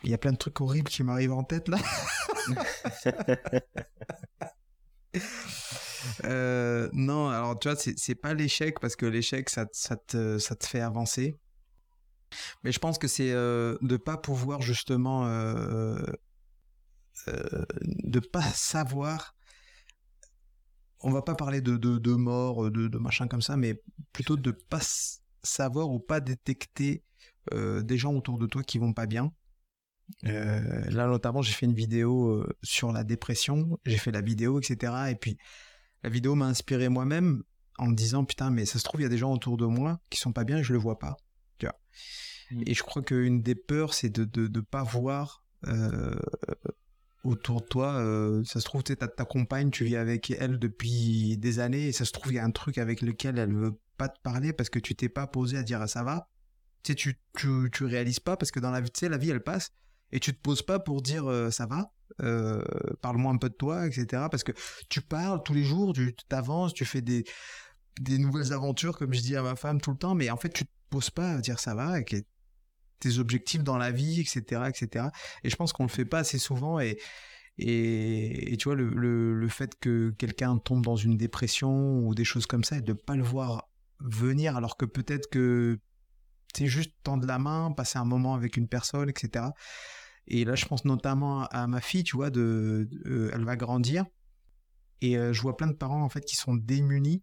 Il 0.04 0.10
y 0.10 0.14
a 0.14 0.18
plein 0.18 0.32
de 0.32 0.36
trucs 0.36 0.60
horribles 0.60 0.88
qui 0.90 1.02
m'arrivent 1.02 1.32
en 1.32 1.44
tête 1.44 1.68
là. 1.68 1.78
Euh, 6.24 6.88
non, 6.92 7.30
alors 7.30 7.58
tu 7.58 7.68
vois, 7.68 7.76
c'est 7.76 8.14
pas 8.14 8.32
l'échec 8.32 8.78
parce 8.80 8.94
que 8.94 9.06
l'échec 9.06 9.50
ça, 9.50 9.66
ça, 9.72 9.96
te, 9.96 10.38
ça 10.38 10.54
te 10.54 10.66
fait 10.66 10.80
avancer. 10.80 11.36
Mais 12.62 12.70
je 12.70 12.78
pense 12.78 12.98
que 12.98 13.08
c'est 13.08 13.32
euh, 13.32 13.76
de 13.82 13.96
pas 13.96 14.16
pouvoir 14.16 14.62
justement. 14.62 15.26
Euh, 15.26 15.98
euh, 17.28 17.64
de 17.80 18.20
pas 18.20 18.42
savoir. 18.42 19.34
On 21.00 21.10
va 21.10 21.22
pas 21.22 21.34
parler 21.34 21.60
de, 21.60 21.76
de, 21.76 21.98
de 21.98 22.12
mort, 22.12 22.70
de, 22.70 22.88
de 22.88 22.98
machin 22.98 23.28
comme 23.28 23.42
ça, 23.42 23.56
mais 23.56 23.80
plutôt 24.12 24.36
de 24.36 24.50
pas 24.50 24.80
savoir 25.42 25.90
ou 25.90 25.98
pas 25.98 26.20
détecter 26.20 27.04
des 27.52 27.98
gens 27.98 28.14
autour 28.14 28.38
de 28.38 28.46
toi 28.46 28.62
qui 28.62 28.78
vont 28.78 28.92
pas 28.92 29.06
bien. 29.06 29.32
Euh, 30.24 30.84
là, 30.90 31.06
notamment, 31.06 31.42
j'ai 31.42 31.52
fait 31.52 31.66
une 31.66 31.74
vidéo 31.74 32.28
euh, 32.28 32.48
sur 32.62 32.92
la 32.92 33.04
dépression. 33.04 33.78
J'ai 33.84 33.98
fait 33.98 34.12
la 34.12 34.20
vidéo, 34.20 34.60
etc. 34.60 34.92
Et 35.10 35.14
puis, 35.14 35.36
la 36.02 36.10
vidéo 36.10 36.34
m'a 36.34 36.46
inspiré 36.46 36.88
moi-même 36.88 37.42
en 37.78 37.88
me 37.88 37.94
disant 37.94 38.24
putain, 38.24 38.50
mais 38.50 38.64
ça 38.64 38.78
se 38.78 38.84
trouve, 38.84 39.00
il 39.00 39.04
y 39.04 39.06
a 39.06 39.10
des 39.10 39.18
gens 39.18 39.32
autour 39.32 39.56
de 39.56 39.66
moi 39.66 40.00
qui 40.08 40.18
sont 40.18 40.32
pas 40.32 40.44
bien 40.44 40.58
et 40.58 40.62
je 40.62 40.72
le 40.72 40.78
vois 40.78 40.98
pas. 40.98 41.16
Tu 41.58 41.66
vois. 41.66 41.78
Mm. 42.50 42.62
Et 42.66 42.74
je 42.74 42.82
crois 42.82 43.02
qu'une 43.02 43.42
des 43.42 43.54
peurs, 43.54 43.94
c'est 43.94 44.10
de, 44.10 44.24
de, 44.24 44.46
de 44.46 44.60
pas 44.60 44.82
voir 44.82 45.42
autour 47.24 47.60
de 47.60 47.66
toi. 47.66 48.44
ça 48.44 48.60
se 48.60 48.64
trouve, 48.64 48.84
tu 48.84 48.96
ta, 48.96 49.08
ta 49.08 49.24
compagne, 49.24 49.70
tu 49.70 49.84
vis 49.84 49.96
avec 49.96 50.30
elle 50.30 50.60
depuis 50.60 51.36
des 51.38 51.58
années 51.58 51.88
et 51.88 51.92
ça 51.92 52.04
se 52.04 52.12
trouve, 52.12 52.32
il 52.32 52.36
y 52.36 52.38
a 52.38 52.44
un 52.44 52.52
truc 52.52 52.78
avec 52.78 53.02
lequel 53.02 53.38
elle 53.38 53.52
veut 53.52 53.76
pas 53.96 54.08
te 54.08 54.20
parler 54.20 54.52
parce 54.52 54.70
que 54.70 54.78
tu 54.78 54.94
t'es 54.94 55.08
pas 55.08 55.26
posé 55.26 55.56
à 55.56 55.64
dire 55.64 55.82
ah, 55.82 55.88
ça 55.88 56.04
va 56.04 56.28
tu 56.94 57.10
sais, 57.10 57.16
tu, 57.36 57.70
tu, 57.72 57.84
réalises 57.84 58.20
pas 58.20 58.36
parce 58.36 58.50
que 58.50 58.60
dans 58.60 58.70
la 58.70 58.80
vie, 58.80 58.90
tu 58.90 59.00
sais, 59.00 59.08
la 59.08 59.18
vie, 59.18 59.30
elle 59.30 59.42
passe. 59.42 59.72
Et 60.12 60.20
tu 60.20 60.32
te 60.32 60.40
poses 60.40 60.62
pas 60.62 60.78
pour 60.78 61.02
dire 61.02 61.24
ça 61.50 61.66
va, 61.66 61.90
parle-moi 63.02 63.32
un 63.32 63.38
peu 63.38 63.48
de 63.48 63.54
toi, 63.54 63.86
etc. 63.86 64.06
Parce 64.30 64.44
que 64.44 64.52
tu 64.88 65.00
parles 65.00 65.42
tous 65.42 65.52
les 65.54 65.64
jours, 65.64 65.92
tu 65.92 66.14
t'avances, 66.28 66.74
tu 66.74 66.84
fais 66.84 67.00
des, 67.00 67.24
des 68.00 68.18
nouvelles 68.18 68.52
aventures, 68.52 68.96
comme 68.96 69.12
je 69.12 69.20
dis 69.20 69.36
à 69.36 69.42
ma 69.42 69.56
femme 69.56 69.80
tout 69.80 69.90
le 69.90 69.96
temps, 69.96 70.14
mais 70.14 70.30
en 70.30 70.36
fait, 70.36 70.50
tu 70.50 70.64
te 70.64 70.70
poses 70.90 71.10
pas 71.10 71.32
à 71.32 71.40
dire 71.40 71.58
ça 71.58 71.74
va, 71.74 71.98
et 72.00 72.04
tes 72.98 73.18
objectifs 73.18 73.62
dans 73.62 73.78
la 73.78 73.90
vie, 73.90 74.20
etc., 74.20 74.62
etc. 74.68 75.06
Et 75.44 75.50
je 75.50 75.56
pense 75.56 75.72
qu'on 75.72 75.84
le 75.84 75.88
fait 75.88 76.04
pas 76.04 76.20
assez 76.20 76.38
souvent, 76.38 76.80
et, 76.80 76.98
et, 77.58 78.56
tu 78.58 78.64
vois, 78.64 78.74
le, 78.74 78.90
le, 79.34 79.48
fait 79.48 79.78
que 79.80 80.10
quelqu'un 80.18 80.58
tombe 80.58 80.84
dans 80.84 80.96
une 80.96 81.16
dépression 81.16 82.00
ou 82.00 82.14
des 82.14 82.24
choses 82.24 82.46
comme 82.46 82.64
ça, 82.64 82.76
et 82.76 82.82
de 82.82 82.92
pas 82.92 83.16
le 83.16 83.22
voir 83.22 83.68
venir, 84.00 84.56
alors 84.56 84.76
que 84.76 84.84
peut-être 84.84 85.28
que 85.30 85.78
c'est 86.56 86.66
juste 86.66 86.92
tendre 87.02 87.26
la 87.26 87.38
main, 87.38 87.72
passer 87.72 87.98
un 87.98 88.04
moment 88.04 88.34
avec 88.34 88.56
une 88.56 88.68
personne, 88.68 89.10
etc. 89.10 89.46
Et 90.26 90.44
là, 90.44 90.54
je 90.54 90.64
pense 90.64 90.84
notamment 90.84 91.44
à 91.46 91.66
ma 91.66 91.80
fille, 91.80 92.02
tu 92.02 92.16
vois, 92.16 92.30
de, 92.30 92.88
elle 93.32 93.44
va 93.44 93.56
grandir. 93.56 94.04
Et 95.02 95.18
euh, 95.18 95.32
je 95.32 95.42
vois 95.42 95.56
plein 95.56 95.66
de 95.66 95.74
parents, 95.74 96.02
en 96.02 96.08
fait, 96.08 96.22
qui 96.22 96.36
sont 96.36 96.54
démunis, 96.54 97.22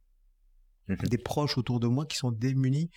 mmh 0.88 0.96
des 1.10 1.18
proches 1.18 1.58
autour 1.58 1.80
de 1.80 1.88
moi 1.88 2.06
qui 2.06 2.18
sont 2.18 2.32
démunis, 2.32 2.90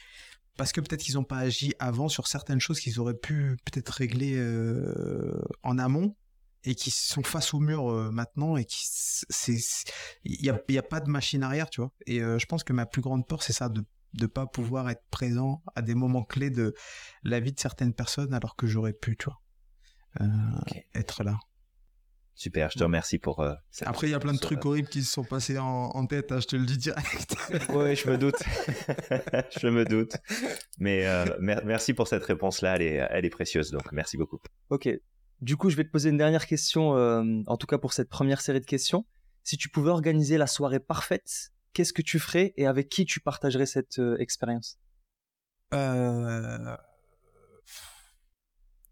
parce 0.57 0.73
que 0.73 0.81
peut-être 0.81 1.01
qu'ils 1.01 1.15
n'ont 1.15 1.25
pas 1.25 1.39
agi 1.39 1.73
avant 1.79 2.09
sur 2.09 2.27
certaines 2.27 2.61
choses 2.61 2.81
qu'ils 2.81 2.99
auraient 2.99 3.17
pu 3.17 3.57
peut-être 3.65 3.91
régler 3.91 4.35
euh, 4.37 5.41
en 5.63 5.79
amont 5.79 6.17
et 6.65 6.75
qui 6.75 6.91
sont 6.91 7.23
face 7.23 7.55
au 7.55 7.61
mur 7.61 7.89
euh, 7.89 8.11
maintenant 8.11 8.57
et 8.57 8.65
qui 8.65 8.79
c'est 8.83 9.57
il 10.25 10.45
y 10.45 10.51
a, 10.51 10.61
y 10.69 10.79
a, 10.79 10.83
pas 10.83 10.99
de 10.99 11.09
machine 11.09 11.45
arrière 11.45 11.71
tu 11.71 11.81
vois 11.81 11.93
et 12.07 12.19
je 12.19 12.47
pense 12.47 12.65
que 12.65 12.73
ma 12.73 12.87
plus 12.87 13.03
grande 13.03 13.25
peur 13.29 13.43
c'est 13.43 13.53
ça 13.53 13.69
de 13.69 13.85
de 14.17 14.27
pas 14.27 14.47
pouvoir 14.47 14.89
être 14.91 15.05
présent 15.11 15.63
à 15.75 15.83
des 15.83 15.95
moments 15.95 16.25
clés 16.25 16.51
de 16.51 16.75
la 17.23 17.41
vie 17.41 17.53
de 17.53 17.61
certaines 17.61 17.95
personnes 17.95 18.35
alors 18.35 18.57
que 18.57 18.67
j'aurais 18.67 18.93
pu 18.93 19.17
tu 19.17 19.27
vois 19.27 19.41
euh, 20.21 20.27
être 20.95 21.25
là. 21.25 21.39
Super, 22.35 22.71
je 22.71 22.79
te 22.79 22.85
remercie 22.85 23.19
pour. 23.19 23.41
Euh, 23.41 23.55
Après, 23.81 24.09
il 24.09 24.11
y 24.11 24.15
a 24.15 24.19
plein 24.19 24.35
de 24.35 24.39
trucs 24.39 24.65
horribles 24.67 24.89
qui 24.89 25.03
se 25.03 25.11
sont 25.11 25.25
passés 25.25 25.57
en, 25.59 26.07
tête, 26.07 26.33
hein, 26.33 26.41
je 26.41 26.47
te 26.47 26.57
le 26.57 26.67
dis 26.67 26.77
direct. 26.77 27.35
oui, 27.71 27.97
je 27.97 28.11
me 28.11 28.19
doute. 28.19 28.37
je 29.59 29.69
me 29.69 29.87
doute. 29.87 30.17
Mais 30.79 31.07
euh, 31.07 31.25
merci 31.41 31.95
pour 31.95 32.09
cette 32.09 32.25
réponse-là, 32.25 32.77
elle 32.77 32.83
est, 32.83 33.07
elle 33.11 33.25
est 33.25 33.31
précieuse, 33.31 33.71
donc 33.71 33.91
merci 33.93 34.19
beaucoup. 34.19 34.39
Ok. 34.69 34.89
Du 35.41 35.57
coup, 35.57 35.71
je 35.71 35.77
vais 35.77 35.85
te 35.85 35.91
poser 35.91 36.11
une 36.11 36.19
dernière 36.19 36.47
question, 36.47 36.91
en 36.91 37.57
tout 37.57 37.67
cas 37.67 37.79
pour 37.79 37.95
cette 37.95 38.11
première 38.11 38.43
série 38.43 38.61
de 38.61 38.67
questions. 38.67 39.07
Si 39.43 39.57
tu 39.57 39.71
pouvais 39.71 39.91
organiser 39.91 40.37
la 40.37 40.47
soirée 40.47 40.81
parfaite, 40.81 41.53
qu'est-ce 41.77 41.93
que 41.93 42.01
tu 42.03 42.19
ferais 42.19 42.55
et 42.57 42.67
avec 42.67 42.89
qui 42.89 43.05
tu 43.05 43.21
partagerais 43.21 43.67
cette 43.67 44.01
expérience? 44.19 44.79
Euh 45.75 46.77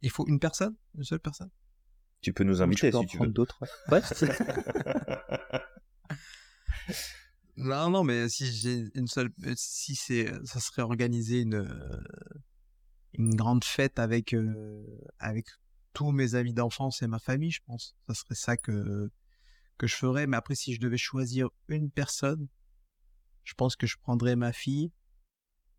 il 0.02 0.10
faut 0.10 0.26
une 0.28 0.38
personne 0.38 0.76
Une 0.96 1.04
seule 1.04 1.20
personne 1.20 1.48
Tu 2.20 2.34
peux 2.34 2.44
nous 2.44 2.60
inviter 2.60 2.90
tu 2.90 2.98
si 2.98 3.06
tu 3.06 3.18
veux. 3.18 3.28
d'autres. 3.28 3.64
Ouais. 3.90 4.02
non, 7.56 7.88
non, 7.88 8.04
mais 8.04 8.28
si 8.28 8.52
j'ai 8.52 8.84
une 8.94 9.06
seule, 9.06 9.30
si 9.56 9.96
c'est, 9.96 10.30
ça 10.44 10.60
serait 10.60 10.82
organiser 10.82 11.40
une 11.40 11.66
une 13.14 13.34
grande 13.34 13.64
fête 13.64 13.98
avec 13.98 14.34
euh, 14.34 14.84
avec 15.18 15.46
tous 15.94 16.10
mes 16.10 16.34
amis 16.34 16.52
d'enfance 16.52 17.00
et 17.00 17.06
ma 17.06 17.18
famille, 17.18 17.52
je 17.52 17.62
pense. 17.64 17.96
Ça 18.06 18.14
serait 18.14 18.34
ça 18.34 18.56
que 18.58 19.10
que 19.78 19.86
je 19.86 19.94
ferais. 19.94 20.26
Mais 20.26 20.36
après, 20.36 20.54
si 20.54 20.74
je 20.74 20.80
devais 20.80 20.98
choisir 20.98 21.48
une 21.68 21.90
personne, 21.90 22.46
je 23.44 23.54
pense 23.54 23.76
que 23.76 23.86
je 23.86 23.96
prendrais 23.98 24.36
ma 24.36 24.52
fille 24.52 24.92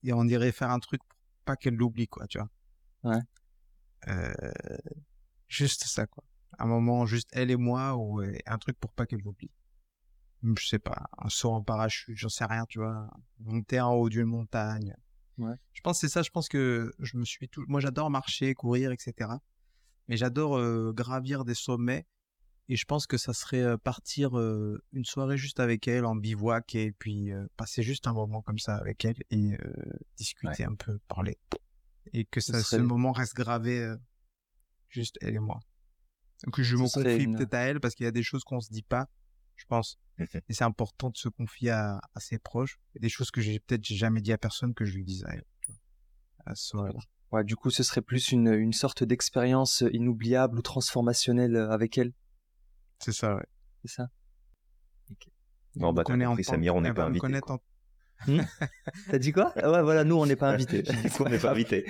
et 0.03 0.13
on 0.13 0.27
irait 0.27 0.51
faire 0.51 0.69
un 0.69 0.79
truc 0.79 1.01
pour 1.03 1.19
pas 1.45 1.55
qu'elle 1.55 1.75
l'oublie, 1.75 2.07
quoi, 2.07 2.27
tu 2.27 2.39
vois. 2.39 2.49
Ouais. 3.03 3.21
Euh, 4.07 4.33
juste 5.47 5.85
ça, 5.85 6.07
quoi. 6.07 6.23
Un 6.57 6.67
moment, 6.67 7.05
juste 7.05 7.29
elle 7.33 7.51
et 7.51 7.55
moi, 7.55 7.95
ou 7.97 8.21
un 8.21 8.57
truc 8.57 8.79
pour 8.79 8.91
pas 8.93 9.05
qu'elle 9.05 9.21
l'oublie. 9.21 9.51
Je 10.43 10.67
sais 10.67 10.79
pas, 10.79 11.07
un 11.17 11.29
saut 11.29 11.51
en 11.51 11.63
parachute, 11.63 12.15
j'en 12.15 12.29
sais 12.29 12.45
rien, 12.45 12.65
tu 12.67 12.79
vois. 12.79 13.09
Monter 13.39 13.81
en 13.81 13.93
haut 13.93 14.09
d'une 14.09 14.25
montagne. 14.25 14.95
Ouais. 15.37 15.55
Je 15.73 15.81
pense 15.81 15.99
c'est 15.99 16.07
ça, 16.07 16.21
je 16.21 16.29
pense 16.29 16.47
que 16.47 16.93
je 16.99 17.17
me 17.17 17.25
suis 17.25 17.49
tout. 17.49 17.65
Moi, 17.67 17.81
j'adore 17.81 18.09
marcher, 18.09 18.53
courir, 18.53 18.91
etc. 18.91 19.31
Mais 20.07 20.17
j'adore 20.17 20.57
euh, 20.57 20.93
gravir 20.93 21.45
des 21.45 21.55
sommets. 21.55 22.05
Et 22.67 22.75
je 22.75 22.85
pense 22.85 23.05
que 23.05 23.17
ça 23.17 23.33
serait 23.33 23.61
euh, 23.61 23.77
partir 23.77 24.31
une 24.35 25.05
soirée 25.05 25.37
juste 25.37 25.59
avec 25.59 25.87
elle 25.87 26.05
en 26.05 26.15
bivouac 26.15 26.75
et 26.75 26.91
puis 26.91 27.31
passer 27.57 27.83
juste 27.83 28.07
un 28.07 28.13
moment 28.13 28.41
comme 28.41 28.59
ça 28.59 28.75
avec 28.75 29.05
elle 29.05 29.17
et 29.29 29.57
discuter 30.17 30.63
un 30.63 30.75
peu, 30.75 30.99
parler 31.07 31.37
et 32.13 32.25
que 32.25 32.39
ça, 32.39 32.61
ce 32.61 32.77
moment 32.77 33.11
reste 33.11 33.35
gravé 33.35 33.93
juste 34.89 35.17
elle 35.21 35.35
et 35.35 35.39
moi. 35.39 35.59
Donc 36.43 36.61
je 36.61 36.75
me 36.75 36.83
confie 36.83 37.27
peut-être 37.27 37.53
à 37.53 37.59
elle 37.59 37.79
parce 37.79 37.95
qu'il 37.95 38.05
y 38.05 38.07
a 38.07 38.11
des 38.11 38.23
choses 38.23 38.43
qu'on 38.43 38.59
se 38.59 38.69
dit 38.71 38.83
pas, 38.83 39.07
je 39.55 39.65
pense. 39.65 39.99
et 40.19 40.53
c'est 40.53 40.63
important 40.63 41.09
de 41.09 41.17
se 41.17 41.29
confier 41.29 41.71
à, 41.71 42.01
ses 42.17 42.39
proches. 42.39 42.79
A 42.95 42.99
des 42.99 43.09
choses 43.09 43.31
que 43.31 43.41
j'ai 43.41 43.59
peut-être 43.59 43.85
jamais 43.85 44.21
dit 44.21 44.33
à 44.33 44.37
personne 44.37 44.73
que 44.73 44.85
je 44.85 44.95
lui 44.95 45.03
dise 45.03 45.23
à 45.25 45.33
elle. 45.33 45.45
À 46.45 46.55
ce 46.55 46.77
moment-là. 46.77 46.99
Ouais, 47.31 47.43
du 47.43 47.55
coup, 47.55 47.71
ce 47.71 47.83
serait 47.83 48.01
plus 48.03 48.31
une, 48.31 48.53
une 48.53 48.73
sorte 48.73 49.03
d'expérience 49.03 49.83
inoubliable 49.91 50.59
ou 50.59 50.61
transformationnelle 50.61 51.55
avec 51.55 51.97
elle? 51.97 52.13
C'est 52.99 53.13
ça, 53.13 53.35
ouais. 53.35 53.45
C'est 53.83 53.91
ça. 53.91 54.09
Bon, 55.75 55.93
bah, 55.93 56.03
t'as 56.05 56.17
compris, 56.17 56.43
Samir, 56.43 56.75
on 56.75 56.81
n'est 56.81 56.93
pas 56.93 57.05
invité. 57.05 57.27
Hmm 58.27 58.41
T'as 59.09 59.19
dit 59.19 59.33
quoi? 59.33 59.51
Ah 59.57 59.69
Ouais, 59.69 59.83
voilà, 59.83 60.05
nous, 60.05 60.15
on 60.15 60.25
n'est 60.25 60.37
pas 60.37 60.49
invités. 60.51 60.83
on 61.19 61.27
n'est 61.27 61.37
pas 61.37 61.51
invités. 61.51 61.85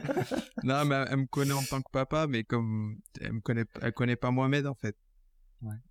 non, 0.62 0.84
mais 0.84 1.04
elle 1.10 1.16
me 1.16 1.26
connaît 1.26 1.52
en 1.52 1.62
tant 1.64 1.82
que 1.82 1.90
papa, 1.90 2.28
mais 2.28 2.44
comme 2.44 3.00
elle 3.20 3.32
me 3.32 3.40
connaît, 3.40 3.64
elle 3.82 3.92
connaît 3.92 4.14
pas 4.14 4.30
Mohamed 4.30 4.66
en 4.68 4.74
fait. 4.74 4.96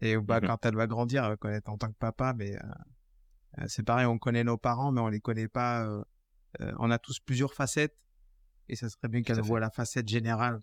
Et 0.01 0.17
bah, 0.17 0.39
mhm. 0.39 0.47
quand 0.47 0.65
elle 0.65 0.75
va 0.75 0.87
grandir, 0.87 1.23
elle 1.23 1.31
va 1.31 1.37
connaître 1.37 1.69
en 1.69 1.77
tant 1.77 1.89
que 1.89 1.97
papa, 1.97 2.33
mais 2.37 2.55
euh, 2.55 2.59
euh, 3.59 3.65
c'est 3.67 3.83
pareil, 3.83 4.05
on 4.05 4.17
connaît 4.17 4.43
nos 4.43 4.57
parents, 4.57 4.91
mais 4.91 5.01
on 5.01 5.09
les 5.09 5.19
connaît 5.19 5.49
pas. 5.49 5.85
Euh, 5.85 6.03
on 6.79 6.89
a 6.89 6.97
tous 6.97 7.19
plusieurs 7.19 7.53
facettes, 7.53 7.97
et 8.69 8.75
ça 8.75 8.87
serait 8.89 9.09
bien 9.09 9.23
qu'elle 9.23 9.41
voit 9.41 9.59
la 9.59 9.69
facette 9.69 10.07
générale 10.07 10.61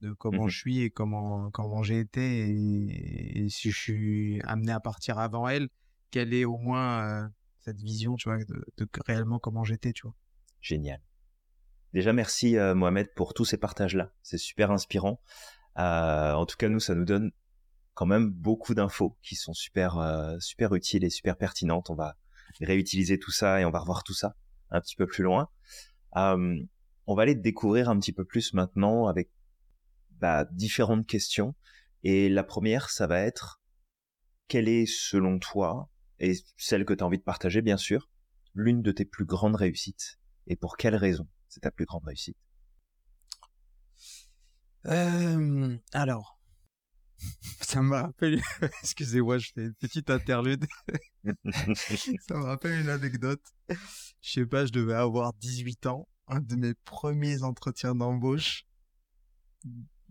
de 0.00 0.12
comment 0.12 0.44
mhm. 0.44 0.48
je 0.48 0.58
suis 0.58 0.80
et 0.80 0.90
comment 0.90 1.50
comment 1.50 1.82
j'ai 1.82 2.00
été, 2.00 2.50
et, 2.50 3.44
et, 3.44 3.48
si 3.48 3.70
je 3.70 3.78
suis 3.78 4.40
amené 4.44 4.72
à 4.72 4.80
partir 4.80 5.18
avant 5.18 5.48
elle, 5.48 5.68
qu'elle 6.10 6.32
ait 6.34 6.44
au 6.44 6.58
moins 6.58 7.30
cette 7.60 7.80
vision, 7.80 8.16
tu 8.16 8.28
vois, 8.28 8.38
de, 8.38 8.88
réellement 9.06 9.38
comment 9.38 9.64
j'étais, 9.64 9.92
tu 9.92 10.02
vois? 10.02 10.14
Génial. 10.60 11.00
Déjà, 11.92 12.12
merci 12.12 12.56
euh, 12.56 12.74
Mohamed 12.74 13.12
pour 13.14 13.34
tous 13.34 13.44
ces 13.44 13.58
partages-là. 13.58 14.12
C'est 14.22 14.38
super 14.38 14.70
inspirant. 14.70 15.20
Euh, 15.78 16.32
en 16.32 16.46
tout 16.46 16.56
cas, 16.56 16.68
nous, 16.68 16.80
ça 16.80 16.94
nous 16.94 17.04
donne 17.04 17.32
quand 17.94 18.06
même 18.06 18.30
beaucoup 18.30 18.74
d'infos 18.74 19.18
qui 19.22 19.34
sont 19.34 19.52
super, 19.52 20.36
super 20.38 20.74
utiles 20.74 21.04
et 21.04 21.10
super 21.10 21.36
pertinentes. 21.36 21.90
On 21.90 21.94
va 21.94 22.16
réutiliser 22.60 23.18
tout 23.18 23.32
ça 23.32 23.60
et 23.60 23.64
on 23.64 23.70
va 23.70 23.80
revoir 23.80 24.04
tout 24.04 24.14
ça 24.14 24.36
un 24.70 24.80
petit 24.80 24.96
peu 24.96 25.06
plus 25.06 25.22
loin. 25.24 25.48
on 26.14 27.14
va 27.14 27.22
aller 27.22 27.34
découvrir 27.34 27.90
un 27.90 27.98
petit 27.98 28.12
peu 28.12 28.24
plus 28.24 28.54
maintenant 28.54 29.06
avec 29.06 29.30
bah, 30.20 30.46
différentes 30.52 31.06
questions. 31.06 31.54
Et 32.02 32.28
la 32.28 32.44
première, 32.44 32.90
ça 32.90 33.06
va 33.06 33.20
être 33.20 33.60
quelle 34.48 34.68
est, 34.68 34.86
selon 34.86 35.38
toi, 35.38 35.88
et 36.18 36.34
celle 36.56 36.84
que 36.84 36.92
tu 36.92 37.02
as 37.04 37.06
envie 37.06 37.18
de 37.18 37.22
partager, 37.22 37.62
bien 37.62 37.76
sûr, 37.76 38.10
l'une 38.54 38.82
de 38.82 38.92
tes 38.92 39.04
plus 39.04 39.24
grandes 39.24 39.56
réussites? 39.56 40.18
Et 40.46 40.56
pour 40.56 40.76
quelle 40.76 40.96
raison 40.96 41.28
c'est 41.48 41.60
ta 41.60 41.70
plus 41.70 41.84
grande 41.84 42.04
réussite? 42.04 42.36
Alors, 45.92 46.40
ça 47.60 47.82
me 47.82 47.94
rappelle, 47.94 48.40
excusez-moi, 48.82 49.38
je 49.38 49.50
fais 49.54 49.64
une 49.66 49.74
petite 49.74 50.10
interlude. 50.10 50.66
ça 51.44 52.34
me 52.34 52.44
rappelle 52.44 52.80
une 52.80 52.88
anecdote. 52.88 53.42
Je 53.68 54.30
sais 54.30 54.46
pas, 54.46 54.66
je 54.66 54.72
devais 54.72 54.94
avoir 54.94 55.32
18 55.34 55.86
ans. 55.86 56.08
Un 56.26 56.40
de 56.40 56.54
mes 56.56 56.74
premiers 56.84 57.42
entretiens 57.42 57.94
d'embauche. 57.94 58.64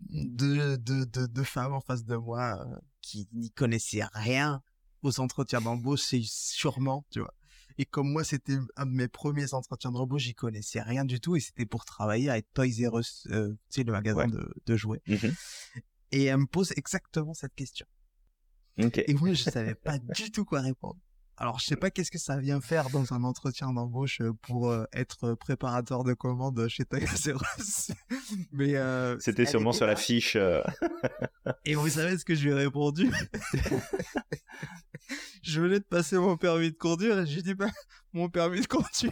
Deux, 0.08 0.78
deux, 0.78 1.44
femmes 1.44 1.72
en 1.72 1.80
face 1.80 2.04
de 2.04 2.16
moi 2.16 2.58
euh, 2.60 2.76
qui 3.00 3.28
n'y 3.32 3.50
connaissaient 3.50 4.04
rien 4.12 4.62
aux 5.02 5.20
entretiens 5.20 5.60
d'embauche, 5.60 6.00
c'est 6.00 6.22
sûrement, 6.24 7.04
tu 7.10 7.20
vois. 7.20 7.34
Et 7.78 7.86
comme 7.86 8.10
moi, 8.10 8.24
c'était 8.24 8.58
un 8.76 8.86
de 8.86 8.90
mes 8.90 9.08
premiers 9.08 9.54
entretiens 9.54 9.92
d'embauche, 9.92 10.22
j'y 10.22 10.34
connaissais 10.34 10.82
rien 10.82 11.04
du 11.04 11.20
tout 11.20 11.36
et 11.36 11.40
c'était 11.40 11.64
pour 11.64 11.84
travailler 11.84 12.28
à 12.28 12.42
Toys 12.42 12.88
R 12.88 12.98
Us, 12.98 13.26
euh, 13.30 13.50
tu 13.50 13.56
sais, 13.70 13.84
le 13.84 13.92
magasin 13.92 14.26
de, 14.28 14.76
jouets. 14.76 15.02
Mmh 15.06 15.28
et 16.12 16.24
elle 16.24 16.38
me 16.38 16.46
pose 16.46 16.72
exactement 16.76 17.34
cette 17.34 17.54
question. 17.54 17.86
Et 18.76 19.14
moi, 19.14 19.32
je 19.32 19.44
savais 19.44 19.76
pas 19.76 19.98
du 19.98 20.32
tout 20.32 20.44
quoi 20.44 20.60
répondre. 20.60 20.98
Alors, 21.40 21.58
je 21.58 21.64
sais 21.64 21.76
pas 21.76 21.90
qu'est-ce 21.90 22.10
que 22.10 22.18
ça 22.18 22.36
vient 22.36 22.60
faire 22.60 22.90
dans 22.90 23.14
un 23.14 23.24
entretien 23.24 23.72
d'embauche 23.72 24.20
euh, 24.20 24.34
pour 24.42 24.70
euh, 24.70 24.84
être 24.92 25.32
préparateur 25.32 26.04
de 26.04 26.12
commande 26.12 26.68
chez 26.68 26.84
Toys 26.84 27.00
Mais 28.52 28.76
euh, 28.76 29.18
c'était 29.20 29.46
sûrement 29.46 29.72
sur 29.72 29.86
la 29.86 29.96
fiche. 29.96 30.36
Et 31.64 31.74
vous 31.76 31.88
savez 31.88 32.18
ce 32.18 32.26
que 32.26 32.34
je 32.34 32.44
lui 32.44 32.50
ai 32.50 32.54
répondu? 32.54 33.10
Je 35.42 35.62
venais 35.62 35.78
de 35.78 35.84
passer 35.84 36.18
mon 36.18 36.36
permis 36.36 36.70
de 36.70 36.76
conduire 36.76 37.18
et 37.18 37.26
j'ai 37.26 37.40
dit 37.42 37.54
bah 37.54 37.70
mon 38.12 38.28
permis 38.28 38.60
de 38.60 38.66
conduire. 38.66 39.10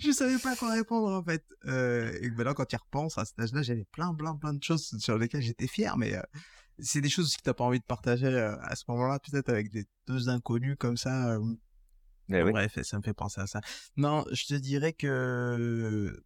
je 0.00 0.12
savais 0.12 0.38
pas 0.38 0.54
quoi 0.56 0.72
répondre 0.72 1.08
en 1.08 1.22
fait. 1.22 1.44
Euh, 1.66 2.16
et 2.22 2.30
maintenant, 2.30 2.54
quand 2.54 2.64
tu 2.64 2.76
repenses 2.76 3.18
à 3.18 3.24
cet 3.24 3.38
âge-là, 3.40 3.62
j'avais 3.62 3.84
plein, 3.92 4.14
plein, 4.14 4.36
plein 4.36 4.54
de 4.54 4.62
choses 4.62 4.96
sur 4.98 5.18
lesquelles 5.18 5.42
j'étais 5.42 5.66
fier, 5.66 5.98
mais 5.98 6.14
euh, 6.14 6.22
c'est 6.78 7.00
des 7.00 7.08
choses 7.08 7.36
que 7.36 7.42
t'as 7.42 7.54
pas 7.54 7.64
envie 7.64 7.80
de 7.80 7.84
partager 7.84 8.26
euh, 8.26 8.56
à 8.62 8.76
ce 8.76 8.84
moment-là, 8.88 9.18
peut-être 9.18 9.48
avec 9.48 9.70
des 9.70 9.86
deux 10.06 10.28
inconnus 10.28 10.76
comme 10.78 10.96
ça. 10.96 11.38
Eh 12.28 12.42
bref, 12.42 12.80
ça 12.82 12.96
me 12.96 13.02
fait 13.02 13.14
penser 13.14 13.40
à 13.40 13.46
ça. 13.46 13.60
Non, 13.96 14.24
je 14.32 14.46
te 14.46 14.54
dirais 14.54 14.92
que 14.92 16.22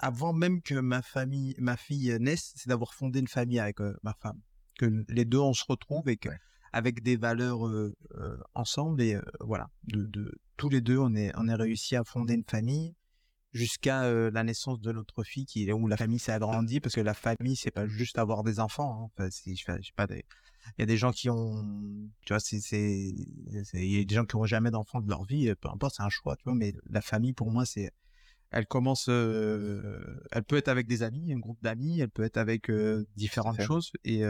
avant 0.00 0.32
même 0.32 0.60
que 0.60 0.74
ma 0.74 1.02
famille, 1.02 1.54
ma 1.58 1.76
fille 1.76 2.16
naisse, 2.18 2.52
c'est 2.56 2.68
d'avoir 2.68 2.94
fondé 2.94 3.20
une 3.20 3.28
famille 3.28 3.60
avec 3.60 3.78
ma 4.02 4.14
femme. 4.14 4.40
Que 4.78 5.04
les 5.08 5.24
deux 5.24 5.38
on 5.38 5.54
se 5.54 5.64
retrouve 5.68 6.08
et 6.08 6.16
que 6.16 6.30
avec 6.72 7.02
des 7.02 7.16
valeurs 7.16 7.60
ensemble 8.54 9.02
et 9.02 9.18
voilà, 9.40 9.70
de, 9.84 10.32
tous 10.56 10.68
les 10.68 10.80
deux 10.80 10.98
on 10.98 11.14
est 11.14 11.32
on 11.36 11.46
est 11.46 11.54
réussi 11.54 11.94
à 11.94 12.02
fonder 12.02 12.34
une 12.34 12.44
famille 12.44 12.96
jusqu'à 13.56 14.10
la 14.30 14.44
naissance 14.44 14.80
de 14.80 14.92
notre 14.92 15.24
fille 15.24 15.46
qui 15.46 15.70
où 15.72 15.88
la 15.88 15.96
famille 15.96 16.18
s'est 16.18 16.32
agrandie 16.32 16.80
parce 16.80 16.94
que 16.94 17.00
la 17.00 17.14
famille 17.14 17.56
c'est 17.56 17.70
pas 17.70 17.86
juste 17.86 18.18
avoir 18.18 18.44
des 18.44 18.60
enfants. 18.60 19.04
Hein. 19.04 19.10
Enfin, 19.16 19.28
je 19.30 19.54
sais 19.54 19.92
pas 19.94 20.06
il 20.10 20.80
y 20.80 20.82
a 20.82 20.86
des 20.86 20.96
gens 20.96 21.12
qui 21.12 21.30
ont 21.30 21.64
tu 22.24 22.32
vois 22.32 22.40
c'est 22.40 22.60
c'est 22.60 23.12
il 23.74 23.96
y 23.96 24.00
a 24.00 24.04
des 24.04 24.14
gens 24.14 24.24
qui 24.24 24.36
ont 24.36 24.44
jamais 24.44 24.70
d'enfants 24.70 25.00
de 25.00 25.08
leur 25.08 25.24
vie 25.24 25.54
peu 25.60 25.68
importe 25.68 25.94
c'est 25.96 26.02
un 26.02 26.08
choix 26.08 26.36
tu 26.36 26.44
vois 26.44 26.54
mais 26.54 26.74
la 26.90 27.00
famille 27.00 27.32
pour 27.32 27.50
moi 27.50 27.64
c'est 27.64 27.92
elle 28.50 28.66
commence, 28.66 29.08
elle 29.08 30.44
peut 30.46 30.56
être 30.56 30.68
avec 30.68 30.86
des 30.86 31.02
amis, 31.02 31.32
un 31.32 31.38
groupe 31.38 31.60
d'amis, 31.62 32.00
elle 32.00 32.10
peut 32.10 32.22
être 32.22 32.36
avec 32.36 32.70
différentes 33.16 33.60
choses. 33.60 33.90
Et, 34.04 34.22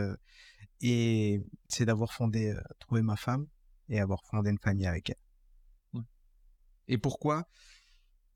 et 0.80 1.42
c'est 1.68 1.84
d'avoir 1.84 2.12
fondé, 2.12 2.56
trouvé 2.80 3.02
ma 3.02 3.16
femme 3.16 3.46
et 3.88 4.00
avoir 4.00 4.24
fondé 4.24 4.50
une 4.50 4.58
famille 4.58 4.86
avec 4.86 5.10
elle. 5.10 6.02
Et 6.88 6.98
pourquoi 6.98 7.48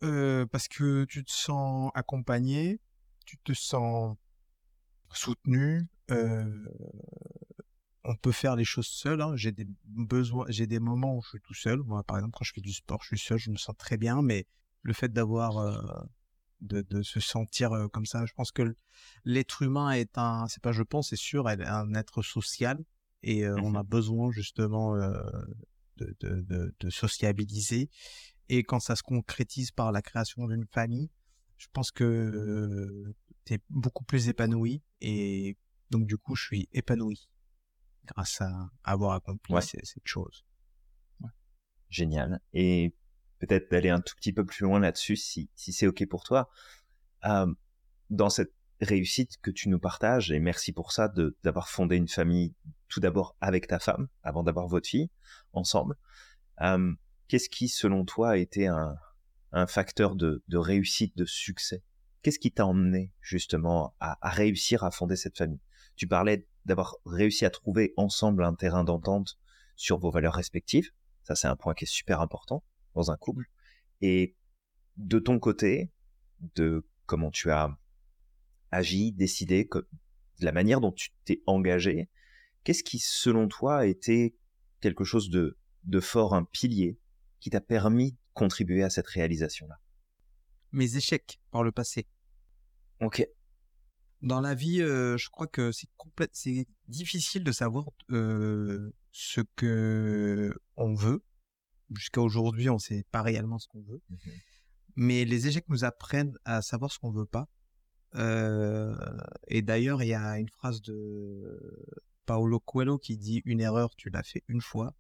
Parce 0.00 0.68
que 0.68 1.04
tu 1.04 1.24
te 1.24 1.30
sens 1.30 1.90
accompagné, 1.94 2.80
tu 3.26 3.36
te 3.38 3.52
sens 3.52 4.16
soutenu. 5.12 5.86
on 8.04 8.16
peut 8.16 8.32
faire 8.32 8.56
les 8.56 8.64
choses 8.64 8.86
seul. 8.86 9.20
Hein. 9.20 9.36
J'ai 9.36 9.52
des 9.52 9.66
besoins, 9.84 10.46
j'ai 10.48 10.66
des 10.66 10.80
moments 10.80 11.16
où 11.16 11.22
je 11.22 11.30
suis 11.30 11.40
tout 11.40 11.54
seul. 11.54 11.80
Moi, 11.80 12.02
par 12.02 12.16
exemple, 12.16 12.36
quand 12.38 12.44
je 12.44 12.52
fais 12.52 12.60
du 12.60 12.72
sport, 12.72 13.02
je 13.02 13.08
suis 13.08 13.18
seul, 13.18 13.38
je 13.38 13.50
me 13.50 13.56
sens 13.56 13.76
très 13.76 13.96
bien, 13.96 14.22
mais 14.22 14.46
le 14.82 14.92
fait 14.92 15.12
d'avoir 15.12 15.58
euh, 15.58 15.80
de, 16.60 17.02
se 17.02 17.20
sentir 17.20 17.72
euh, 17.72 17.88
comme 17.88 18.06
ça. 18.06 18.26
Je 18.26 18.32
pense 18.32 18.52
que 18.52 18.74
l'être 19.24 19.62
humain 19.62 19.90
est 19.90 20.16
un, 20.18 20.46
c'est 20.48 20.62
pas 20.62 20.72
je 20.72 20.82
pense, 20.82 21.10
c'est 21.10 21.16
sûr, 21.16 21.48
elle 21.48 21.62
est 21.62 21.66
un 21.66 21.94
être 21.94 22.22
social 22.22 22.78
et 23.22 23.44
euh, 23.44 23.56
on 23.62 23.74
a 23.74 23.82
mmh 23.82 23.86
besoin 23.86 24.30
justement 24.30 24.96
de, 25.96 26.16
de, 26.20 26.90
sociabiliser. 26.90 27.90
Et 28.52 28.64
quand 28.64 28.80
ça 28.80 28.96
se 28.96 29.04
concrétise 29.04 29.70
par 29.70 29.92
la 29.92 30.02
création 30.02 30.48
d'une 30.48 30.66
famille, 30.66 31.08
je 31.56 31.68
pense 31.72 31.92
que 31.92 33.14
tu 33.44 33.54
es 33.54 33.60
beaucoup 33.70 34.02
plus 34.02 34.28
épanoui 34.28 34.82
et 35.00 35.56
donc 35.90 36.06
du 36.06 36.18
coup 36.18 36.34
je 36.34 36.46
suis 36.46 36.68
épanoui 36.72 37.28
grâce 38.06 38.40
à 38.40 38.70
avoir 38.82 39.12
accompli 39.12 39.54
cette 39.62 39.86
chose. 40.04 40.44
Génial. 41.90 42.40
Et 42.52 42.92
peut-être 43.38 43.70
d'aller 43.70 43.90
un 43.90 44.00
tout 44.00 44.16
petit 44.16 44.32
peu 44.32 44.44
plus 44.44 44.64
loin 44.64 44.80
là-dessus, 44.80 45.14
si, 45.14 45.48
si 45.54 45.72
c'est 45.72 45.86
OK 45.86 46.04
pour 46.08 46.24
toi. 46.24 46.50
Euh, 47.26 47.52
dans 48.10 48.30
cette 48.30 48.52
réussite 48.80 49.40
que 49.42 49.52
tu 49.52 49.68
nous 49.68 49.78
partages, 49.78 50.32
et 50.32 50.40
merci 50.40 50.72
pour 50.72 50.90
ça, 50.90 51.08
d'avoir 51.44 51.68
fondé 51.68 51.96
une 51.96 52.08
famille 52.08 52.54
tout 52.88 52.98
d'abord 52.98 53.36
avec 53.40 53.68
ta 53.68 53.78
femme, 53.78 54.08
avant 54.24 54.42
d'avoir 54.42 54.66
votre 54.66 54.88
fille, 54.88 55.08
ensemble. 55.52 55.94
Euh, 56.62 56.92
Qu'est-ce 57.30 57.48
qui, 57.48 57.68
selon 57.68 58.04
toi, 58.04 58.30
a 58.30 58.36
été 58.38 58.66
un, 58.66 58.96
facteur 59.68 60.16
de, 60.16 60.42
réussite, 60.52 61.16
de 61.16 61.24
succès? 61.24 61.84
Qu'est-ce 62.22 62.40
qui 62.40 62.50
t'a 62.50 62.66
emmené 62.66 63.12
justement 63.20 63.94
à, 64.00 64.18
réussir 64.30 64.82
à 64.82 64.90
fonder 64.90 65.14
cette 65.14 65.38
famille? 65.38 65.60
Tu 65.94 66.08
parlais 66.08 66.48
d'avoir 66.64 66.96
réussi 67.06 67.44
à 67.44 67.50
trouver 67.50 67.94
ensemble 67.96 68.42
un 68.42 68.54
terrain 68.54 68.82
d'entente 68.82 69.38
sur 69.76 70.00
vos 70.00 70.10
valeurs 70.10 70.34
respectives. 70.34 70.90
Ça, 71.22 71.36
c'est 71.36 71.46
un 71.46 71.54
point 71.54 71.72
qui 71.72 71.84
est 71.84 71.86
super 71.86 72.20
important 72.20 72.64
dans 72.96 73.12
un 73.12 73.16
couple. 73.16 73.48
Et 74.00 74.34
de 74.96 75.20
ton 75.20 75.38
côté, 75.38 75.92
de 76.56 76.84
comment 77.06 77.30
tu 77.30 77.52
as 77.52 77.78
agi, 78.72 79.12
décidé, 79.12 79.68
de 79.72 80.44
la 80.44 80.50
manière 80.50 80.80
dont 80.80 80.90
tu 80.90 81.10
t'es 81.24 81.44
engagé, 81.46 82.10
qu'est-ce 82.64 82.82
qui, 82.82 82.98
selon 82.98 83.46
toi, 83.46 83.78
a 83.78 83.86
été 83.86 84.36
quelque 84.80 85.04
chose 85.04 85.30
de 85.30 86.00
fort, 86.00 86.34
un 86.34 86.42
pilier 86.42 86.98
qui 87.40 87.50
t'a 87.50 87.60
permis 87.60 88.12
de 88.12 88.18
contribuer 88.34 88.82
à 88.82 88.90
cette 88.90 89.06
réalisation-là 89.06 89.80
Mes 90.72 90.96
échecs 90.96 91.40
par 91.50 91.62
le 91.62 91.72
passé. 91.72 92.06
Ok. 93.00 93.26
Dans 94.22 94.40
la 94.40 94.54
vie, 94.54 94.82
euh, 94.82 95.16
je 95.16 95.30
crois 95.30 95.46
que 95.46 95.72
c'est 95.72 95.88
c'est 96.32 96.66
difficile 96.88 97.42
de 97.42 97.52
savoir 97.52 97.86
euh, 98.10 98.92
ce 99.12 99.40
que 99.56 100.52
on 100.76 100.94
veut 100.94 101.24
jusqu'à 101.94 102.20
aujourd'hui, 102.20 102.68
on 102.70 102.78
sait 102.78 103.04
pas 103.10 103.22
réellement 103.22 103.58
ce 103.58 103.68
qu'on 103.68 103.82
veut. 103.82 104.02
Mmh 104.08 104.16
Mais 104.96 105.24
les 105.24 105.46
échecs 105.46 105.68
nous 105.68 105.84
apprennent 105.84 106.36
à 106.44 106.62
savoir 106.62 106.92
ce 106.92 106.98
qu'on 106.98 107.10
veut 107.10 107.26
pas. 107.26 107.48
Euh, 108.16 108.94
et 109.46 109.62
d'ailleurs, 109.62 110.02
il 110.02 110.08
y 110.08 110.14
a 110.14 110.38
une 110.38 110.48
phrase 110.48 110.82
de 110.82 111.86
Paolo 112.26 112.60
Coelho 112.60 112.98
qui 112.98 113.16
dit 113.16 113.42
une 113.44 113.60
erreur, 113.60 113.94
tu 113.96 114.10
l'as 114.10 114.22
fait 114.22 114.42
une 114.48 114.60
fois, 114.60 114.94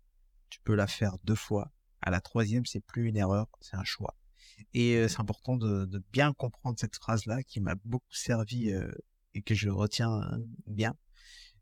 tu 0.48 0.60
peux 0.60 0.74
la 0.74 0.86
faire 0.86 1.18
deux 1.24 1.34
fois. 1.34 1.72
À 2.02 2.10
la 2.10 2.20
troisième, 2.20 2.66
c'est 2.66 2.80
plus 2.80 3.08
une 3.08 3.16
erreur, 3.16 3.46
c'est 3.60 3.76
un 3.76 3.84
choix. 3.84 4.16
Et 4.74 4.96
euh, 4.96 5.08
c'est 5.08 5.20
important 5.20 5.56
de, 5.56 6.02
bien 6.12 6.32
comprendre 6.32 6.78
cette 6.78 6.96
phrase-là 6.96 7.42
qui 7.42 7.60
m'a 7.60 7.74
beaucoup 7.84 8.12
servi 8.12 8.72
euh, 8.72 8.90
et 9.34 9.42
que 9.42 9.54
je 9.54 9.68
retiens 9.68 10.20
bien. 10.66 10.94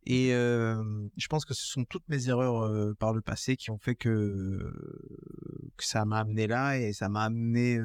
Et 0.07 0.31
je 0.31 1.27
pense 1.29 1.45
que 1.45 1.53
ce 1.53 1.67
sont 1.67 1.85
toutes 1.85 2.09
mes 2.09 2.31
erreurs 2.31 2.97
par 2.97 3.13
le 3.13 3.21
passé 3.21 3.59
qui 3.59 3.71
ont 3.71 3.77
fait 3.77 3.95
que, 3.95 4.73
que 5.77 5.85
ça 5.85 6.07
m'a 6.07 6.21
amené 6.21 6.47
là 6.47 6.79
et 6.79 6.95
ça 6.95 7.11
m'a 7.11 7.25
amené, 7.25 7.79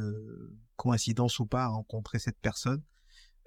coïncidence 0.78 1.40
ou 1.40 1.46
pas, 1.46 1.66
à 1.66 1.68
rencontrer 1.68 2.20
cette 2.20 2.40
personne. 2.40 2.82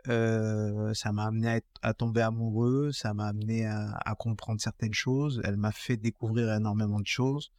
ça 0.05 1.13
m'a 1.13 1.25
amené 1.25 1.63
à, 1.81 1.95
tomber 1.95 2.21
amoureux, 2.21 2.93
ça 2.93 3.15
m'a 3.15 3.29
amené 3.29 3.65
à, 3.65 4.15
comprendre 4.19 4.61
certaines 4.61 4.93
choses, 4.93 5.41
elle 5.45 5.57
m'a 5.57 5.73
fait 5.73 5.97
découvrir 5.97 6.53
énormément 6.53 7.01
de 7.01 7.07
choses. 7.07 7.53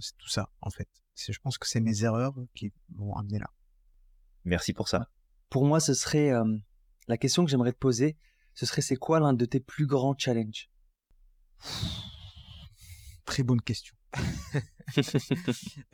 C'est 0.00 0.16
tout 0.18 0.28
ça, 0.28 0.50
en 0.60 0.70
fait. 0.70 0.88
Je 1.16 1.38
pense 1.38 1.58
que 1.58 1.66
c'est 1.66 1.80
mes 1.80 2.04
erreurs 2.04 2.34
qui 2.54 2.72
m'ont 2.90 3.14
amené 3.14 3.38
là. 3.38 3.50
Merci 4.44 4.72
pour 4.72 4.88
ça. 4.88 5.08
Pour 5.48 5.64
moi, 5.66 5.80
ce 5.80 5.94
serait 5.94 6.32
la 7.08 7.16
question 7.16 7.44
que 7.44 7.50
j'aimerais 7.50 7.72
te 7.72 7.78
poser 7.78 8.16
ce 8.56 8.64
serait 8.64 8.80
c'est 8.80 8.96
quoi 8.96 9.20
l'un 9.20 9.34
de 9.34 9.44
tes 9.44 9.60
plus 9.60 9.86
grands 9.86 10.16
challenges? 10.16 10.70
Très 13.24 13.44
bonne 13.44 13.60
question. 13.60 13.94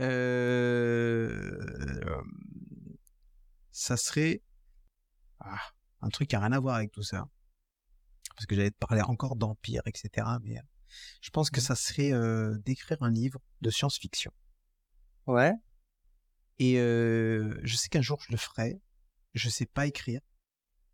Euh, 0.00 1.56
ça 3.70 3.96
serait 3.96 4.42
ah, 5.40 5.56
un 6.02 6.10
truc 6.10 6.28
qui 6.28 6.36
n'a 6.36 6.42
rien 6.42 6.52
à 6.52 6.60
voir 6.60 6.74
avec 6.76 6.92
tout 6.92 7.02
ça. 7.02 7.26
Parce 8.36 8.44
que 8.44 8.54
j'allais 8.54 8.70
te 8.70 8.76
parler 8.76 9.00
encore 9.00 9.34
d'empire, 9.34 9.80
etc. 9.86 10.28
Mais 10.42 10.58
euh, 10.58 10.62
je 11.20 11.30
pense 11.30 11.50
que 11.50 11.60
mmh. 11.60 11.64
ça 11.64 11.74
serait 11.74 12.12
euh, 12.12 12.56
d'écrire 12.64 13.02
un 13.02 13.10
livre 13.10 13.40
de 13.60 13.70
science-fiction. 13.70 14.32
Ouais. 15.26 15.52
Et 16.58 16.74
je 16.76 17.76
sais 17.76 17.88
qu'un 17.88 18.02
jour 18.02 18.20
je 18.26 18.32
le 18.32 18.38
ferai. 18.38 18.80
Je 19.34 19.48
sais 19.48 19.66
pas 19.66 19.86
écrire 19.86 20.20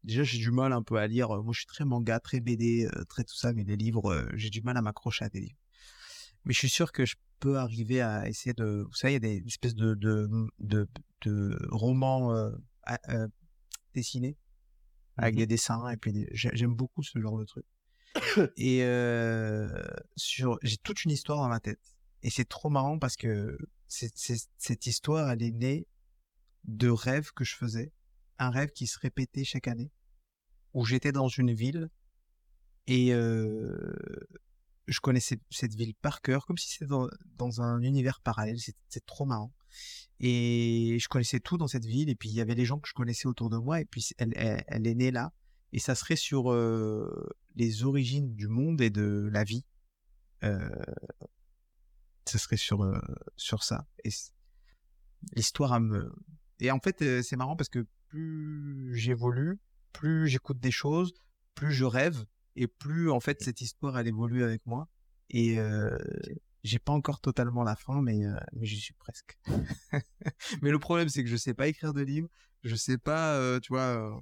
déjà 0.04 0.22
j'ai 0.22 0.38
du 0.38 0.50
mal 0.50 0.72
un 0.72 0.82
peu 0.82 0.96
à 0.96 1.06
lire. 1.06 1.28
Moi 1.28 1.52
je 1.52 1.60
suis 1.60 1.66
très 1.66 1.84
manga, 1.84 2.20
très 2.20 2.40
BD, 2.40 2.88
très 3.08 3.24
tout 3.24 3.36
ça, 3.36 3.52
mais 3.52 3.64
les 3.64 3.76
livres, 3.76 4.28
j'ai 4.34 4.50
du 4.50 4.62
mal 4.62 4.76
à 4.76 4.82
m'accrocher 4.82 5.26
à 5.26 5.28
des 5.28 5.40
livres. 5.40 5.58
Mais 6.44 6.54
je 6.54 6.58
suis 6.58 6.70
sûr 6.70 6.92
que 6.92 7.04
je 7.04 7.16
peux 7.40 7.58
arriver 7.58 8.00
à 8.00 8.28
essayer 8.28 8.54
de, 8.54 8.84
vous 8.88 8.94
savez, 8.94 9.14
il 9.14 9.16
y 9.16 9.16
a 9.16 9.40
des 9.40 9.46
espèces 9.46 9.74
de 9.74 9.94
de, 9.94 10.28
de, 10.58 10.88
de 11.22 11.58
romans 11.70 12.32
euh, 12.32 13.28
dessinés 13.94 14.36
avec 15.16 15.34
mmh 15.34 15.38
des 15.38 15.46
dessins 15.46 15.90
et 15.90 15.96
puis 15.96 16.26
j'aime 16.32 16.74
beaucoup 16.74 17.02
ce 17.02 17.18
genre 17.18 17.38
de 17.38 17.44
truc. 17.44 17.64
et 18.56 18.80
sur, 20.16 20.58
j'ai 20.62 20.76
toute 20.78 21.04
une 21.04 21.10
histoire 21.10 21.38
dans 21.38 21.48
ma 21.48 21.60
tête 21.60 21.80
et 22.22 22.30
c'est 22.30 22.48
trop 22.48 22.68
marrant 22.68 22.98
parce 22.98 23.16
que 23.16 23.56
cette 23.86 24.86
histoire 24.86 25.30
elle 25.30 25.42
est 25.42 25.52
née 25.52 25.86
de 26.64 26.88
rêves 26.88 27.32
que 27.32 27.44
je 27.44 27.54
faisais 27.54 27.92
un 28.38 28.50
rêve 28.50 28.70
qui 28.70 28.86
se 28.86 28.98
répétait 28.98 29.44
chaque 29.44 29.68
année, 29.68 29.90
où 30.74 30.84
j'étais 30.84 31.12
dans 31.12 31.28
une 31.28 31.52
ville 31.52 31.90
et 32.86 33.10
je 33.10 35.00
connaissais 35.00 35.38
cette 35.50 35.74
ville 35.74 35.94
par 35.94 36.22
cœur, 36.22 36.46
comme 36.46 36.56
si 36.56 36.70
c'était 36.70 36.86
dans, 37.36 37.60
un 37.60 37.82
univers 37.82 38.20
parallèle. 38.20 38.58
C'est 38.58 39.04
trop 39.04 39.26
marrant. 39.26 39.52
Et 40.20 40.96
je 40.98 41.08
connaissais 41.08 41.40
tout 41.40 41.58
dans 41.58 41.68
cette 41.68 41.84
ville, 41.84 42.08
et 42.08 42.14
puis 42.14 42.30
il 42.30 42.34
y 42.34 42.40
avait 42.40 42.54
les 42.54 42.64
gens 42.64 42.78
que 42.78 42.88
je 42.88 42.94
connaissais 42.94 43.26
autour 43.26 43.50
de 43.50 43.58
moi, 43.58 43.80
et 43.80 43.84
puis 43.84 44.08
elle, 44.16 44.32
est 44.34 44.94
née 44.94 45.10
là. 45.10 45.32
Et 45.72 45.78
ça 45.78 45.94
serait 45.94 46.16
sur 46.16 46.52
les 47.54 47.84
origines 47.84 48.34
du 48.34 48.48
monde 48.48 48.80
et 48.80 48.90
de 48.90 49.28
la 49.32 49.44
vie. 49.44 49.64
ce 50.42 52.38
serait 52.38 52.56
sur 52.56 52.86
sur 53.36 53.62
ça. 53.62 53.86
Et 54.04 54.10
l'histoire 55.34 55.78
me 55.80 56.12
et 56.60 56.70
en 56.70 56.80
fait 56.80 57.22
c'est 57.22 57.36
marrant 57.36 57.56
parce 57.56 57.68
que 57.68 57.86
plus 58.08 58.96
j'évolue, 58.96 59.58
plus 59.92 60.28
j'écoute 60.28 60.58
des 60.58 60.70
choses, 60.70 61.12
plus 61.54 61.72
je 61.72 61.84
rêve 61.84 62.24
et 62.56 62.66
plus 62.66 63.10
en 63.10 63.20
fait 63.20 63.42
cette 63.42 63.60
histoire 63.60 63.98
elle 63.98 64.08
évolue 64.08 64.44
avec 64.44 64.64
moi 64.66 64.88
et 65.30 65.58
j'ai 66.64 66.78
pas 66.78 66.92
encore 66.92 67.20
totalement 67.20 67.62
la 67.62 67.76
fin 67.76 68.00
mais 68.02 68.20
mais 68.52 68.66
j'y 68.66 68.80
suis 68.80 68.94
presque. 68.94 69.38
mais 70.62 70.70
le 70.70 70.78
problème 70.78 71.08
c'est 71.08 71.22
que 71.22 71.30
je 71.30 71.36
sais 71.36 71.54
pas 71.54 71.68
écrire 71.68 71.92
de 71.92 72.02
livres, 72.02 72.28
je 72.62 72.74
sais 72.74 72.98
pas 72.98 73.60
tu 73.60 73.72
vois 73.72 74.20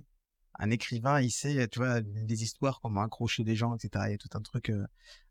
un 0.59 0.71
écrivain, 0.71 1.21
il 1.21 1.31
sait, 1.31 1.69
tu 1.69 1.79
vois, 1.79 2.01
des 2.01 2.43
histoires, 2.43 2.81
comment 2.81 3.03
accrocher 3.03 3.45
des 3.45 3.57
gens, 3.57 3.75
etc. 3.75 4.05
Il 4.09 4.11
y 4.13 4.15
a 4.15 4.19
tout 4.19 4.31
un 4.35 4.41
truc 4.41 4.73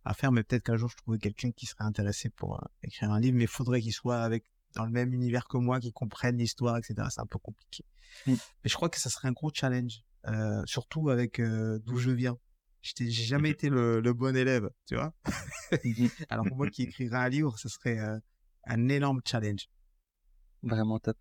à 0.03 0.13
faire, 0.13 0.31
mais 0.31 0.43
peut-être 0.43 0.63
qu'un 0.63 0.77
jour 0.77 0.89
je 0.89 0.97
trouverai 0.97 1.19
quelqu'un 1.19 1.51
qui 1.51 1.65
serait 1.65 1.83
intéressé 1.83 2.29
pour 2.29 2.61
écrire 2.83 3.11
un 3.11 3.19
livre, 3.19 3.37
mais 3.37 3.45
il 3.45 3.49
faudrait 3.49 3.81
qu'il 3.81 3.93
soit 3.93 4.21
avec 4.21 4.45
dans 4.73 4.85
le 4.85 4.91
même 4.91 5.13
univers 5.13 5.47
que 5.47 5.57
moi, 5.57 5.79
qui 5.79 5.91
comprenne 5.91 6.37
l'histoire, 6.37 6.77
etc. 6.77 7.07
C'est 7.09 7.21
un 7.21 7.25
peu 7.25 7.39
compliqué. 7.39 7.85
Mmh. 8.27 8.33
Mais 8.33 8.69
je 8.69 8.75
crois 8.75 8.89
que 8.89 8.99
ça 8.99 9.09
serait 9.09 9.27
un 9.27 9.31
gros 9.31 9.51
challenge, 9.53 10.03
surtout 10.65 11.09
avec 11.09 11.41
d'où 11.41 11.97
je 11.97 12.11
viens. 12.11 12.37
J'ai 12.81 13.09
jamais 13.09 13.49
été 13.49 13.69
le, 13.69 14.13
bon 14.13 14.35
élève, 14.35 14.69
tu 14.85 14.95
vois. 14.95 15.13
Mmh 15.71 16.07
Alors 16.29 16.45
pour 16.45 16.57
moi 16.57 16.69
qui 16.69 16.83
écrirais 16.83 17.17
un 17.17 17.29
livre, 17.29 17.57
ce 17.57 17.69
serait 17.69 17.97
un 18.65 18.89
énorme 18.89 19.21
challenge. 19.25 19.69
Vraiment 20.61 20.99
top. 20.99 21.17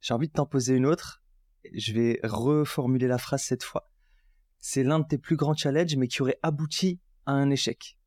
J'ai 0.00 0.14
envie 0.14 0.28
de 0.28 0.32
t'en 0.32 0.46
poser 0.46 0.74
une 0.74 0.86
autre. 0.86 1.22
Je 1.72 1.92
vais 1.92 2.20
reformuler 2.22 3.06
la 3.06 3.18
phrase 3.18 3.42
cette 3.42 3.62
fois. 3.62 3.90
C'est 4.58 4.82
l'un 4.82 5.00
de 5.00 5.06
tes 5.06 5.18
plus 5.18 5.36
grands 5.36 5.54
challenges, 5.54 5.96
mais 5.96 6.08
qui 6.08 6.22
aurait 6.22 6.38
abouti 6.42 7.00
à 7.26 7.32
un 7.32 7.50
échec. 7.50 7.98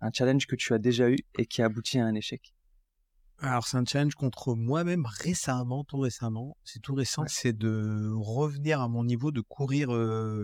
Un 0.00 0.10
challenge 0.12 0.46
que 0.46 0.56
tu 0.56 0.74
as 0.74 0.78
déjà 0.78 1.10
eu 1.10 1.18
et 1.38 1.46
qui 1.46 1.62
a 1.62 1.66
abouti 1.66 1.98
à 1.98 2.04
un 2.04 2.14
échec. 2.14 2.54
Alors 3.40 3.68
c'est 3.68 3.76
un 3.76 3.84
challenge 3.84 4.16
contre 4.16 4.54
moi-même 4.54 5.06
récemment, 5.06 5.84
tout 5.84 5.98
récemment. 5.98 6.56
C'est 6.64 6.80
tout 6.80 6.94
récent, 6.94 7.24
c'est 7.28 7.56
de 7.56 8.10
revenir 8.16 8.80
à 8.80 8.88
mon 8.88 9.04
niveau 9.04 9.30
de 9.30 9.40
courir 9.40 9.92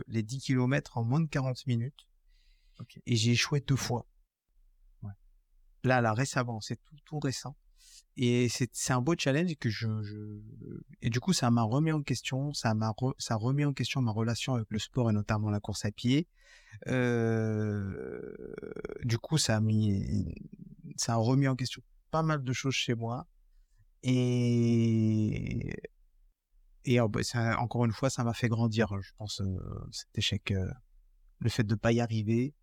les 0.07 0.23
10 0.23 0.39
km 0.39 0.99
en 0.99 1.05
moins 1.05 1.21
de 1.21 1.29
40 1.29 1.67
minutes. 1.67 2.07
Et 3.07 3.17
j'ai 3.17 3.33
échoué 3.33 3.61
deux 3.61 3.77
fois. 3.77 4.07
Là, 5.83 6.01
là, 6.01 6.15
récemment, 6.15 6.61
c'est 6.61 6.83
tout, 6.83 6.97
tout 7.05 7.19
récent. 7.19 7.57
Et 8.17 8.49
c'est 8.49 8.93
un 8.93 9.01
beau 9.01 9.15
challenge 9.19 9.57
que 9.57 9.69
je, 9.69 9.89
je, 10.05 10.41
et 11.03 11.11
du 11.11 11.19
coup 11.19 11.33
ça 11.33 11.51
m'a 11.51 11.63
remis 11.63 11.91
en 11.91 12.03
question, 12.03 12.53
ça 12.53 12.73
m'a 12.75 12.95
ça 13.19 13.35
a 13.35 13.37
remis 13.37 13.65
en 13.65 13.73
question 13.73 14.03
ma 14.03 14.13
relation 14.13 14.55
avec 14.55 14.69
le 14.71 14.79
sport 14.79 15.11
et 15.11 15.13
notamment 15.13 15.51
la 15.51 15.59
course 15.59 15.85
à 15.85 15.91
pied. 15.91 16.29
Euh, 16.87 18.33
du 19.03 19.19
coup 19.19 19.37
ça 19.37 19.57
a 19.57 19.61
mis 19.61 20.33
ça 20.97 21.15
a 21.15 21.17
remis 21.17 21.49
en 21.49 21.57
question 21.57 21.83
pas 22.11 22.23
mal 22.23 22.45
de 22.45 22.53
choses 22.53 22.75
chez 22.75 22.95
moi 22.95 23.27
et 24.05 25.75
et 26.85 27.01
oh, 27.01 27.09
bah, 27.09 27.21
encore 27.59 27.85
une 27.85 27.93
fois 27.93 28.11
ça 28.11 28.23
m'a 28.23 28.35
fait 28.35 28.49
grandir 28.49 28.89
je 29.01 29.13
pense 29.17 29.41
euh, 29.41 29.59
cet 29.91 30.17
échec 30.19 30.53
euh, 30.53 30.71
le 31.41 31.51
fait 31.51 31.65
de 31.65 31.75
pas 31.75 31.93
y 31.93 32.01
arriver 32.01 32.55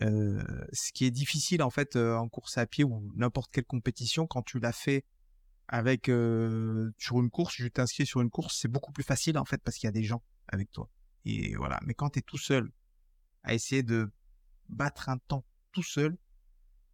ce 0.00 0.92
qui 0.92 1.04
est 1.04 1.10
difficile 1.10 1.62
en 1.62 1.70
fait 1.70 1.96
euh, 1.96 2.16
en 2.16 2.28
course 2.28 2.56
à 2.58 2.66
pied 2.66 2.84
ou 2.84 3.10
n'importe 3.16 3.50
quelle 3.50 3.64
compétition 3.64 4.26
quand 4.26 4.42
tu 4.42 4.60
l'as 4.60 4.72
fait 4.72 5.04
avec 5.66 6.08
euh, 6.08 6.90
sur 6.98 7.20
une 7.20 7.30
course, 7.30 7.54
je 7.56 7.68
t'inscris 7.68 8.06
sur 8.06 8.20
une 8.20 8.30
course, 8.30 8.58
c'est 8.60 8.68
beaucoup 8.68 8.92
plus 8.92 9.02
facile 9.02 9.36
en 9.38 9.44
fait 9.44 9.58
parce 9.62 9.76
qu'il 9.76 9.86
y 9.86 9.88
a 9.88 9.92
des 9.92 10.04
gens 10.04 10.22
avec 10.46 10.70
toi. 10.70 10.88
Et 11.24 11.54
voilà. 11.56 11.78
Mais 11.84 11.94
quand 11.94 12.10
tu 12.10 12.20
es 12.20 12.22
tout 12.22 12.38
seul 12.38 12.70
à 13.42 13.54
essayer 13.54 13.82
de 13.82 14.10
battre 14.68 15.08
un 15.08 15.18
temps 15.18 15.44
tout 15.72 15.82
seul, 15.82 16.16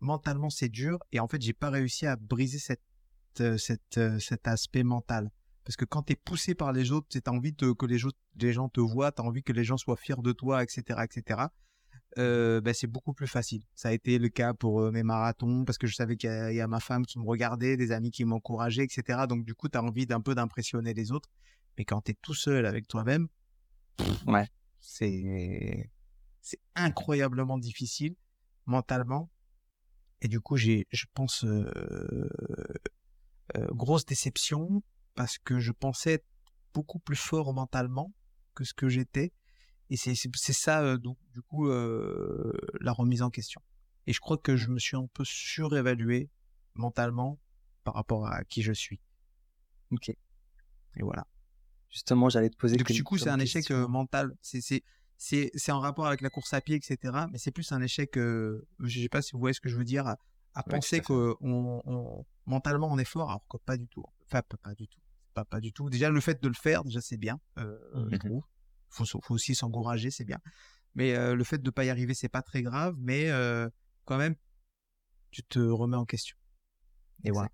mentalement 0.01 0.51
c'est 0.51 0.69
dur. 0.69 0.99
Et 1.13 1.21
en 1.21 1.29
fait, 1.29 1.41
j'ai 1.41 1.53
pas 1.53 1.71
réussi 1.71 2.07
à 2.07 2.17
briser 2.17 2.59
cette, 2.59 2.83
cette, 3.59 4.01
cet 4.19 4.49
aspect 4.49 4.83
mental. 4.83 5.31
Parce 5.65 5.77
que 5.77 5.85
quand 5.85 6.03
tu 6.03 6.15
es 6.15 6.17
poussé 6.17 6.55
par 6.55 6.73
les 6.73 6.91
autres, 6.91 7.07
tu 7.09 7.21
as 7.25 7.31
envie 7.31 7.53
de, 7.53 7.73
que 7.73 7.87
les, 7.87 7.99
les 8.37 8.53
gens 8.53 8.69
te 8.69 8.81
voient, 8.81 9.13
tu 9.13 9.23
as 9.23 9.25
envie 9.25 9.45
que 9.45 9.53
les 9.53 9.65
gens 9.65 9.77
soient 9.77 9.97
fiers 9.97 10.21
de 10.21 10.33
toi, 10.33 10.65
etc., 10.65 11.01
etc 11.05 11.47
euh, 12.19 12.61
bah, 12.61 12.75
c'est 12.75 12.87
beaucoup 12.87 13.13
plus 13.13 13.27
facile. 13.27 13.63
Ça 13.75 13.89
a 13.89 13.93
été 13.93 14.19
le 14.19 14.29
cas 14.29 14.55
pour 14.55 14.81
euh, 14.81 14.91
mes 14.91 15.03
marathons 15.03 15.65
parce 15.65 15.79
que 15.79 15.87
je 15.87 15.95
savais 15.95 16.17
qu'il 16.17 16.31
y, 16.31 16.61
a 16.61 16.67
ma 16.67 16.81
femme 16.81 17.05
qui 17.07 17.19
me 17.19 17.25
regardait, 17.25 17.77
des 17.77 17.93
amis 17.93 18.11
qui 18.11 18.25
m'encourageaient, 18.25 18.85
etc. 18.85 19.25
Donc 19.29 19.45
du 19.45 19.55
coup, 19.55 19.69
tu 19.69 19.79
as 19.79 19.83
envie 19.83 20.07
d'un 20.07 20.21
peu 20.21 20.35
d'impressionner 20.35 20.95
les 20.95 21.13
autres. 21.13 21.29
Mais 21.79 21.85
quand 21.85 22.03
tu 22.03 22.13
es 22.13 22.15
tout 22.23 22.35
seul 22.35 22.67
avec 22.67 22.87
toi-même, 22.87 23.29
ouais. 24.27 24.49
c'est 24.81 25.91
c'est 26.41 26.61
incroyablement 26.75 27.59
difficile 27.59 28.15
mentalement. 28.67 29.31
Et 30.21 30.29
du 30.29 30.41
coup, 30.41 30.57
j'ai, 30.57 30.87
je 30.91 31.07
pense, 31.15 31.45
euh, 31.45 32.29
grosse 33.71 34.05
déception 34.05 34.83
parce 35.15 35.39
que 35.39 35.59
je 35.59 35.73
pensais 35.73 36.15
être 36.15 36.27
beaucoup 36.73 36.99
plus 36.99 37.17
fort 37.17 37.53
mentalement 37.55 38.13
que 38.55 38.65
ce 38.65 38.75
que 38.75 38.89
j'étais 38.89 39.33
et 39.95 40.15
c'est 40.15 40.53
ça, 40.53 40.97
donc, 40.97 41.19
du 41.33 41.43
coup, 41.43 41.69
la 41.69 42.93
remise 42.93 43.23
en 43.23 43.31
question. 43.31 43.61
Et 44.07 44.13
je 44.13 44.21
crois 44.21 44.37
que 44.37 44.57
je 44.57 44.69
me 44.69 44.79
suis 44.79 44.97
un 44.97 45.07
peu 45.13 45.25
surévalué 45.25 46.31
mentalement 46.75 47.41
par 47.85 47.95
rapport 47.95 48.27
à 48.27 48.45
qui 48.45 48.63
je 48.63 48.73
suis. 48.73 49.01
Ok. 49.91 50.09
Et 50.09 51.03
voilà. 51.03 51.27
Justement, 51.91 52.29
j'allais 52.29 52.51
te 52.51 52.57
poser. 52.57 52.77
Donc, 52.77 52.91
du 52.91 53.05
coup, 53.05 53.19
c'est 53.19 53.31
un 53.31 53.39
échec 53.39 53.71
mental. 53.71 54.35
C'est 54.43 55.73
en 55.73 55.81
rapport 55.81 56.07
avec 56.07 56.21
la 56.21 56.31
course 56.31 56.53
à 56.55 56.61
pied, 56.61 56.77
etc. 56.77 56.99
Mais 57.31 57.39
c'est 57.39 57.53
plus 57.53 57.71
un 57.73 57.81
échec. 57.81 58.11
je 58.15 58.61
je 58.81 59.01
sais 59.01 59.09
pas 59.09 59.23
si 59.23 59.33
vous 59.33 59.39
voyez 59.39 59.55
ce 59.55 59.61
que 59.61 59.69
je 59.69 59.77
veux 59.77 59.85
dire. 59.85 60.15
À, 60.57 60.63
penser 60.63 61.01
que 61.01 61.35
on, 61.41 62.25
mentalement 62.47 62.89
on 62.93 62.99
est 62.99 63.05
fort, 63.05 63.29
alors 63.31 63.47
que 63.49 63.57
pas 63.57 63.77
du 63.77 63.89
tout. 63.89 64.05
Enfin, 64.27 64.43
pas, 64.63 64.75
du 64.75 64.87
tout. 64.87 65.01
Pas, 65.35 65.45
pas 65.45 65.61
du 65.61 65.73
tout. 65.73 65.91
Déjà, 65.91 66.11
le 66.11 66.21
fait 66.21 66.41
de 66.43 66.49
le 66.49 66.55
faire, 66.55 66.85
déjà, 66.85 67.01
c'est 67.01 67.17
bien. 67.17 67.41
Euh, 67.59 67.77
je 67.95 68.17
mmh 68.17 68.19
trouve 68.19 68.45
faut, 68.95 69.05
faut 69.05 69.35
aussi 69.35 69.55
s'encourager, 69.55 70.11
c'est 70.11 70.25
bien. 70.25 70.39
Mais 70.95 71.15
euh, 71.15 71.35
le 71.35 71.45
fait 71.45 71.59
de 71.59 71.67
ne 71.67 71.71
pas 71.71 71.85
y 71.85 71.91
arriver, 71.91 72.15
c'est 72.15 72.29
pas 72.29 72.43
très 72.43 72.63
grave, 72.63 72.95
mais 72.99 73.31
euh, 73.31 73.69
quand 74.05 74.17
même, 74.17 74.37
tu 75.31 75.43
te 75.43 75.59
remets 75.59 75.97
en 75.97 76.05
question. 76.05 76.37
Et 77.25 77.31
voilà. 77.31 77.51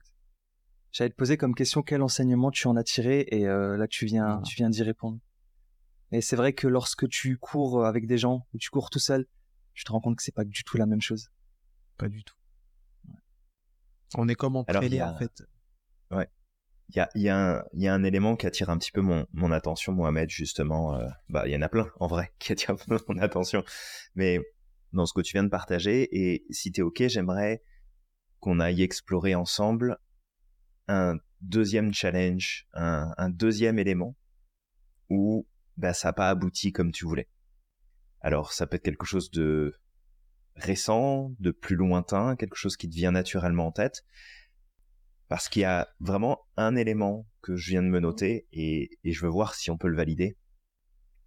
J'allais 0.93 1.11
te 1.11 1.14
poser 1.14 1.36
comme 1.36 1.55
question 1.55 1.82
quel 1.82 2.03
enseignement 2.03 2.51
tu 2.51 2.66
en 2.66 2.76
as 2.76 2.84
tiré, 2.84 3.26
et 3.30 3.47
euh, 3.47 3.76
là 3.76 3.86
tu 3.86 4.05
viens, 4.07 4.43
tu 4.43 4.57
viens 4.57 4.70
d'y 4.70 4.82
répondre. 4.82 5.18
Et 6.12 6.20
c'est 6.20 6.36
vrai 6.36 6.53
que 6.53 6.66
lorsque 6.66 7.09
tu 7.09 7.38
cours 7.38 7.86
avec 7.86 8.07
des 8.07 8.18
gens 8.18 8.47
ou 8.53 8.59
tu 8.59 8.70
cours 8.70 8.91
tout 8.91 8.99
seul, 8.99 9.26
tu 9.74 9.84
te 9.84 9.93
rends 9.93 10.01
compte 10.01 10.16
que 10.16 10.22
c'est 10.22 10.34
pas 10.34 10.45
du 10.45 10.64
tout 10.64 10.76
la 10.76 10.86
même 10.86 11.01
chose. 11.01 11.30
Pas 11.97 12.09
du 12.09 12.24
tout. 12.24 12.34
On 14.16 14.28
est 14.28 14.34
comme 14.34 14.57
en 14.57 14.64
en 14.64 15.16
fait. 15.16 15.45
Ouais 16.11 16.28
il 17.14 17.22
y 17.22 17.28
a, 17.28 17.64
un 17.74 18.05
élément 18.05 18.36
qui 18.36 18.47
attire 18.47 18.70
un 18.70 18.78
petit 18.78 18.93
peu 18.93 19.01
mon, 19.01 19.53
attention, 19.53 19.93
Mohamed, 19.93 20.28
justement. 20.30 20.97
Euh, 20.97 21.07
bah, 21.28 21.47
il 21.47 21.53
y 21.53 21.57
en 21.57 21.62
a 21.62 21.68
plein, 21.68 21.88
en 22.01 22.07
vrai, 22.07 22.32
qui 22.38 22.53
attirent 22.53 22.76
mon 23.09 23.18
attention. 23.18 23.64
Mais 24.14 24.41
dans 24.93 25.07
ce 25.07 25.12
que 25.12 25.20
tu 25.20 25.32
viens 25.32 25.45
de 25.45 25.49
partager, 25.49 26.09
et 26.12 26.45
si 26.51 26.72
tu 26.72 26.80
es 26.80 26.82
OK, 26.82 27.03
j'aimerais 27.07 27.62
qu'on 28.41 28.61
aille 28.61 28.82
explorer 28.82 29.34
ensemble 29.34 29.99
un 30.88 31.16
deuxième 31.41 31.93
challenge, 31.93 32.66
un, 32.72 33.30
deuxième 33.30 33.78
élément 33.78 34.16
où 35.09 35.47
bah, 35.76 35.95
ça 35.95 36.09
n'a 36.09 36.12
pas 36.12 36.28
abouti 36.28 36.72
comme 36.72 36.91
tu 36.91 37.05
voulais. 37.05 37.28
Alors, 38.20 38.53
ça 38.53 38.66
peut 38.66 38.76
être 38.76 38.82
quelque 38.82 39.07
chose 39.07 39.30
de 39.30 39.74
récent, 40.57 41.32
de 41.38 41.53
plus 41.53 41.76
lointain, 41.76 42.36
quelque 42.36 42.57
chose 42.57 42.76
qui 42.76 42.88
te 42.88 42.95
vient 42.95 43.12
naturellement 43.12 43.68
en 43.68 43.72
tête 43.72 44.05
parce 45.31 45.49
qu'il 45.49 45.62
y 45.62 45.64
a 45.64 45.89
vraiment 46.01 46.41
un 46.57 46.74
élément 46.74 47.24
que 47.41 47.55
je 47.55 47.70
viens 47.70 47.85
de 47.85 47.89
me 47.89 48.01
noter 48.01 48.49
et, 48.53 48.99
je 49.05 49.20
veux 49.20 49.31
voir 49.31 49.55
si 49.55 49.70
on 49.70 49.78
peut 49.78 49.87
le 49.87 49.97
valider 49.97 50.37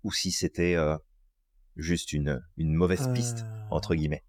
ou 0.04 0.12
si 0.12 0.30
c'était 0.30 0.76
euh, 0.76 0.98
juste 1.78 2.12
une, 2.12 2.46
une 2.58 2.74
mauvaise 2.74 3.10
piste, 3.14 3.46
euh. 3.46 3.68
entre 3.72 3.96
guillemets. 3.96 4.26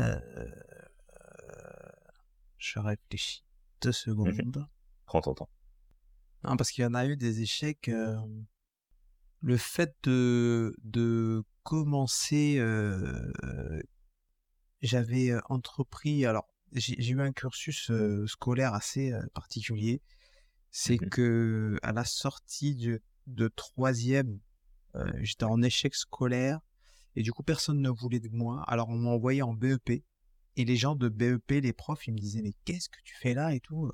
Euh, 0.00 0.20
je 2.58 2.78
réfléchis 2.78 3.42
deux 3.80 3.90
secondes. 3.90 4.68
Prends 5.06 5.22
ton 5.22 5.32
temps. 5.32 5.50
Non, 6.42 6.58
parce 6.58 6.70
qu'il 6.70 6.82
y 6.82 6.86
en 6.86 6.92
a 6.92 7.06
eu 7.06 7.16
des 7.16 7.40
échecs. 7.40 7.90
le 9.40 9.56
fait 9.56 9.96
de, 10.02 10.76
de 10.82 11.42
commencer, 11.62 12.58
j'avais 14.82 15.32
entrepris, 15.48 16.26
alors 16.26 16.53
j'ai 16.74 17.10
eu 17.10 17.20
un 17.20 17.32
cursus 17.32 17.90
scolaire 18.26 18.74
assez 18.74 19.12
particulier. 19.32 20.02
C'est 20.70 21.00
mmh 21.00 21.08
que 21.10 21.78
à 21.82 21.92
la 21.92 22.04
sortie 22.04 22.74
de, 22.74 23.00
de 23.28 23.48
troisième, 23.48 24.40
j'étais 25.20 25.44
en 25.44 25.62
échec 25.62 25.94
scolaire 25.94 26.60
et 27.14 27.22
du 27.22 27.32
coup 27.32 27.44
personne 27.44 27.80
ne 27.80 27.90
voulait 27.90 28.20
de 28.20 28.28
moi. 28.28 28.64
Alors 28.66 28.88
on 28.88 28.96
m'a 28.96 29.10
envoyé 29.10 29.42
en 29.42 29.54
BEP 29.54 30.04
et 30.56 30.64
les 30.64 30.76
gens 30.76 30.96
de 30.96 31.08
BEP, 31.08 31.62
les 31.62 31.72
profs, 31.72 32.06
ils 32.08 32.12
me 32.12 32.18
disaient 32.18 32.42
mais 32.42 32.54
qu'est-ce 32.64 32.88
que 32.88 33.00
tu 33.04 33.14
fais 33.14 33.34
là 33.34 33.54
et 33.54 33.60
tout. 33.60 33.90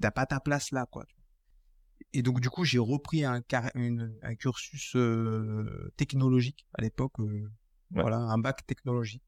T'as 0.00 0.10
pas 0.10 0.26
ta 0.26 0.40
place 0.40 0.72
là 0.72 0.86
quoi. 0.90 1.06
Et 2.12 2.22
donc 2.22 2.40
du 2.40 2.50
coup 2.50 2.64
j'ai 2.64 2.80
repris 2.80 3.24
un, 3.24 3.40
un 3.54 4.34
cursus 4.34 4.96
technologique 5.96 6.66
à 6.74 6.82
l'époque. 6.82 7.14
Voilà, 7.90 8.16
un 8.16 8.38
bac 8.38 8.66
technologique 8.66 9.22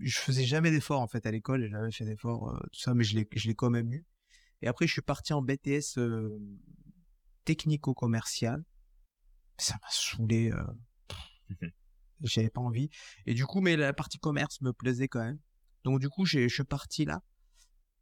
je 0.00 0.18
faisais 0.18 0.44
jamais 0.44 0.70
d'efforts 0.70 1.00
en 1.00 1.08
fait 1.08 1.26
à 1.26 1.30
l'école, 1.30 1.62
j'ai 1.62 1.70
jamais 1.70 1.92
fait 1.92 2.04
d'efforts, 2.04 2.58
tout 2.72 2.80
ça, 2.80 2.94
mais 2.94 3.04
je 3.04 3.16
l'ai, 3.16 3.28
je 3.34 3.48
l'ai 3.48 3.54
quand 3.54 3.70
même 3.70 3.92
eu. 3.92 4.04
Et 4.62 4.68
après, 4.68 4.86
je 4.86 4.92
suis 4.92 5.02
parti 5.02 5.32
en 5.32 5.42
BTS 5.42 5.98
technico-commercial. 7.44 8.64
Ça 9.58 9.74
m'a 9.74 9.88
saoulé. 9.90 10.50
Mmh 11.48 11.66
j'avais 12.22 12.50
pas 12.50 12.60
envie. 12.60 12.88
Et 13.26 13.34
du 13.34 13.46
coup, 13.46 13.60
mais 13.60 13.76
la 13.76 13.92
partie 13.92 14.18
commerce 14.18 14.60
me 14.60 14.72
plaisait 14.72 15.08
quand 15.08 15.24
même. 15.24 15.38
Donc 15.84 16.00
du 16.00 16.08
coup, 16.08 16.24
je 16.24 16.48
suis 16.48 16.64
parti 16.64 17.04
là. 17.04 17.22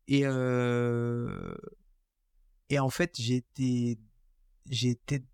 Et 0.08 0.22
euh, 0.24 1.54
et 2.68 2.78
en 2.78 2.90
fait, 2.90 3.14
j'ai 3.18 3.36
été 3.36 3.98
j'ai 4.66 4.90
été 4.90 5.24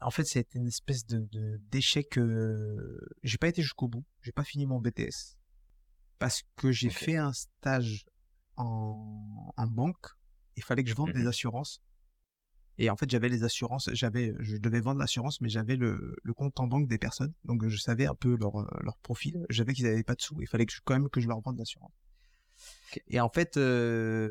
en 0.00 0.10
fait, 0.10 0.24
c'était 0.24 0.58
une 0.58 0.68
espèce 0.68 1.06
de 1.06 1.26
d'échec. 1.70 2.18
Euh... 2.18 2.98
J'ai 3.22 3.38
pas 3.38 3.48
été 3.48 3.62
jusqu'au 3.62 3.88
bout. 3.88 4.04
J'ai 4.22 4.32
pas 4.32 4.44
fini 4.44 4.66
mon 4.66 4.80
BTS 4.80 5.35
parce 6.18 6.42
que 6.56 6.72
j'ai 6.72 6.90
fait 6.90 7.16
un 7.16 7.32
stage 7.32 8.06
en, 8.56 9.52
en 9.56 9.66
banque. 9.66 10.06
Il 10.56 10.62
fallait 10.62 10.84
que 10.84 10.90
je 10.90 10.94
vende 10.94 11.12
des 11.12 11.24
mmh 11.24 11.28
assurances. 11.28 11.82
Et 12.78 12.90
en 12.90 12.96
fait, 12.96 13.08
j'avais 13.08 13.30
les 13.30 13.42
assurances, 13.42 13.88
j'avais, 13.94 14.34
je 14.38 14.56
devais 14.58 14.80
vendre 14.80 15.00
l'assurance, 15.00 15.40
mais 15.40 15.48
j'avais 15.48 15.76
le, 15.76 16.14
le, 16.22 16.34
compte 16.34 16.60
en 16.60 16.66
banque 16.66 16.88
des 16.88 16.98
personnes, 16.98 17.32
donc 17.44 17.66
je 17.66 17.76
savais 17.78 18.06
un 18.06 18.14
peu 18.14 18.36
leur, 18.36 18.60
euh, 18.60 18.66
leur 18.82 18.98
profil. 18.98 19.46
Je 19.48 19.58
savais 19.58 19.72
qu'ils 19.72 19.86
n'avaient 19.86 20.02
pas 20.02 20.14
de 20.14 20.20
sous. 20.20 20.38
Il 20.42 20.46
fallait 20.46 20.66
que 20.66 20.72
je, 20.72 20.80
quand 20.84 20.92
même 20.92 21.08
que 21.08 21.20
je 21.20 21.26
leur 21.26 21.40
vende 21.40 21.58
l'assurance. 21.58 21.94
Et 23.08 23.18
en 23.18 23.30
fait, 23.30 23.56
euh, 23.56 24.28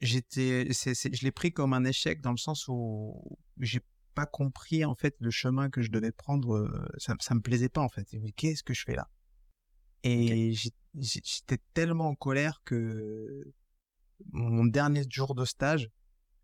j'étais, 0.00 0.68
je 0.70 1.24
l'ai 1.24 1.32
pris 1.32 1.52
comme 1.52 1.72
un 1.72 1.84
échec 1.84 2.20
dans 2.20 2.30
le 2.30 2.36
sens 2.36 2.66
où 2.68 3.38
j'ai 3.58 3.80
pas 4.14 4.26
compris 4.26 4.84
en 4.84 4.94
fait 4.94 5.16
le 5.18 5.30
chemin 5.30 5.70
que 5.70 5.82
je 5.82 5.90
devais 5.90 6.12
prendre. 6.12 6.54
Euh, 6.54 6.88
ça, 6.98 7.14
ça 7.20 7.34
me 7.34 7.40
plaisait 7.40 7.68
pas 7.68 7.82
en 7.82 7.88
fait. 7.88 8.06
Mais 8.20 8.30
qu'est-ce 8.30 8.62
que 8.62 8.74
je 8.74 8.84
fais 8.84 8.94
là? 8.94 9.08
Et 10.04 10.54
j'étais 10.94 11.58
tellement 11.74 12.08
en 12.08 12.14
colère 12.14 12.62
que 12.64 13.52
mon 14.32 14.64
dernier 14.64 15.04
jour 15.08 15.34
de 15.34 15.44
stage, 15.44 15.90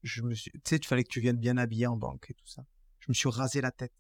je 0.03 0.23
me 0.23 0.35
suis, 0.35 0.51
tu 0.53 0.61
sais, 0.65 0.77
il 0.77 0.87
fallait 0.87 1.05
que 1.05 1.09
tu 1.09 1.21
viennes 1.21 1.39
bien 1.39 1.57
habillé 1.57 1.87
en 1.87 1.97
banque 1.97 2.27
et 2.31 2.35
tout 2.35 2.47
ça. 2.47 2.65
Je 3.01 3.07
me 3.09 3.15
suis 3.15 3.29
rasé 3.29 3.61
la 3.61 3.71
tête, 3.71 3.93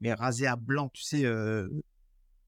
mais 0.00 0.12
rasé 0.12 0.46
à 0.46 0.56
blanc, 0.56 0.88
tu 0.90 1.02
sais, 1.02 1.24
euh, 1.24 1.68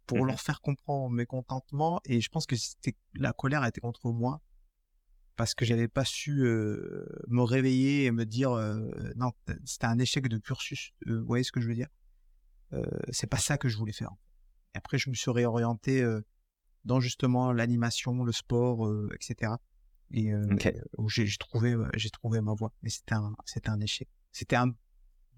pour 0.06 0.18
mmh 0.18 0.26
leur 0.26 0.40
faire 0.40 0.60
comprendre 0.60 1.10
mes 1.10 1.26
contentements. 1.26 2.00
Et 2.04 2.20
je 2.20 2.28
pense 2.28 2.46
que 2.46 2.56
c'était 2.56 2.94
la 3.14 3.32
colère 3.32 3.64
était 3.64 3.80
contre 3.80 4.10
moi 4.10 4.40
parce 5.36 5.54
que 5.54 5.64
j'avais 5.64 5.88
pas 5.88 6.04
su 6.04 6.44
euh, 6.44 7.06
me 7.28 7.42
réveiller 7.42 8.06
et 8.06 8.10
me 8.10 8.24
dire 8.24 8.52
euh, 8.52 8.90
non, 9.16 9.32
c'était 9.64 9.86
un 9.86 9.98
échec 9.98 10.26
de 10.28 10.38
cursus. 10.38 10.92
vous 11.06 11.24
voyez 11.24 11.44
ce 11.44 11.52
que 11.52 11.60
je 11.60 11.68
veux 11.68 11.74
dire? 11.74 11.88
C'est 13.10 13.28
pas 13.28 13.38
ça 13.38 13.56
que 13.56 13.68
je 13.68 13.78
voulais 13.78 13.94
faire. 13.94 14.10
Et 14.74 14.78
après, 14.78 14.98
je 14.98 15.10
me 15.10 15.14
suis 15.14 15.30
réorienté 15.30 16.06
dans 16.84 17.00
justement 17.00 17.52
l'animation, 17.52 18.24
le 18.24 18.32
sport, 18.32 18.88
etc 19.14 19.52
et 20.12 20.32
où 20.96 21.08
j'ai 21.08 21.28
trouvé 21.38 21.76
j'ai 21.94 22.10
trouvé 22.10 22.40
ma 22.40 22.54
voie. 22.54 22.72
Mais 22.82 22.90
c'était 22.90 23.14
un 23.14 23.34
c'était 23.44 23.70
un 23.70 23.80
échec. 23.80 24.08
C'était 24.32 24.56
un 24.56 24.74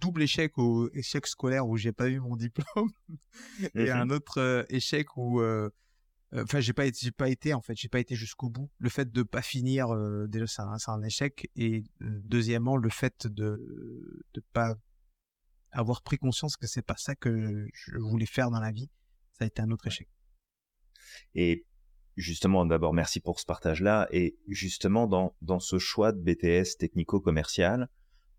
double 0.00 0.22
échec 0.22 0.56
au 0.58 0.90
échec 0.92 1.26
scolaire 1.26 1.66
où 1.66 1.76
j'ai 1.76 1.92
pas 1.92 2.08
eu 2.08 2.20
mon 2.20 2.36
diplôme 2.36 2.90
et 3.74 3.90
un 3.90 4.10
autre 4.10 4.66
échec 4.68 5.16
où 5.16 5.42
enfin 6.32 6.60
j'ai 6.60 6.72
pas 6.72 6.86
été 6.86 6.98
j'ai 7.02 7.10
pas 7.10 7.28
été 7.28 7.54
en 7.54 7.60
fait 7.60 7.74
j'ai 7.76 7.88
pas 7.88 8.00
été 8.00 8.14
jusqu'au 8.14 8.48
bout. 8.48 8.70
Le 8.78 8.88
fait 8.88 9.10
de 9.10 9.22
pas 9.22 9.42
finir 9.42 9.88
déjà 10.28 10.46
c'est 10.46 10.62
un, 10.62 10.76
un, 10.86 11.02
échec. 11.02 11.50
Et 11.56 11.84
deuxièmement 12.00 12.76
le 12.76 12.90
fait 12.90 13.26
de 13.26 14.22
de 14.34 14.42
pas 14.52 14.76
avoir 15.72 16.02
pris 16.02 16.18
conscience 16.18 16.56
que 16.56 16.66
c'est 16.66 16.82
pas 16.82 16.96
ça 16.96 17.14
que 17.14 17.68
je 17.72 17.96
voulais 17.96 18.26
faire 18.26 18.50
dans 18.50 18.60
la 18.60 18.72
vie 18.72 18.90
ça 19.40 19.44
a 19.44 19.46
été 19.46 19.62
un 19.62 19.70
autre 19.70 19.86
échec 19.86 20.06
et 21.34 21.66
justement, 22.16 22.66
d'abord, 22.66 22.92
merci 22.92 23.20
pour 23.20 23.40
ce 23.40 23.46
partage-là. 23.46 24.08
Et 24.12 24.38
justement, 24.48 25.06
dans, 25.06 25.34
dans 25.42 25.60
ce 25.60 25.78
choix 25.78 26.12
de 26.12 26.20
BTS 26.20 26.76
technico-commercial, 26.78 27.88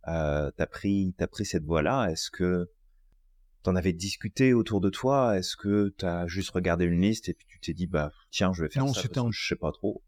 euh, 0.08 0.52
pris, 0.72 1.14
as 1.20 1.28
pris 1.28 1.46
cette 1.46 1.64
voie-là. 1.64 2.10
Est-ce 2.10 2.32
que 2.32 2.70
t'en 3.64 3.76
avais 3.76 3.94
discuté 3.94 4.54
autour 4.54 4.82
de 4.82 4.90
toi? 4.90 5.38
Est-ce 5.38 5.56
que 5.56 5.94
t'as 5.98 6.28
juste 6.28 6.52
regardé 6.52 6.86
une 6.86 7.02
liste 7.02 7.30
et 7.30 7.34
puis 7.34 7.46
tu 7.48 7.60
t'es 7.60 7.74
dit, 7.74 7.88
bah, 7.88 8.12
tiens, 8.30 8.54
je 8.54 8.64
vais 8.64 8.70
faire 8.70 8.86
non, 8.86 8.94
ça 8.94 9.08
parce 9.08 9.32
je 9.32 9.48
sais 9.48 9.56
pas 9.56 9.72
trop? 9.72 10.04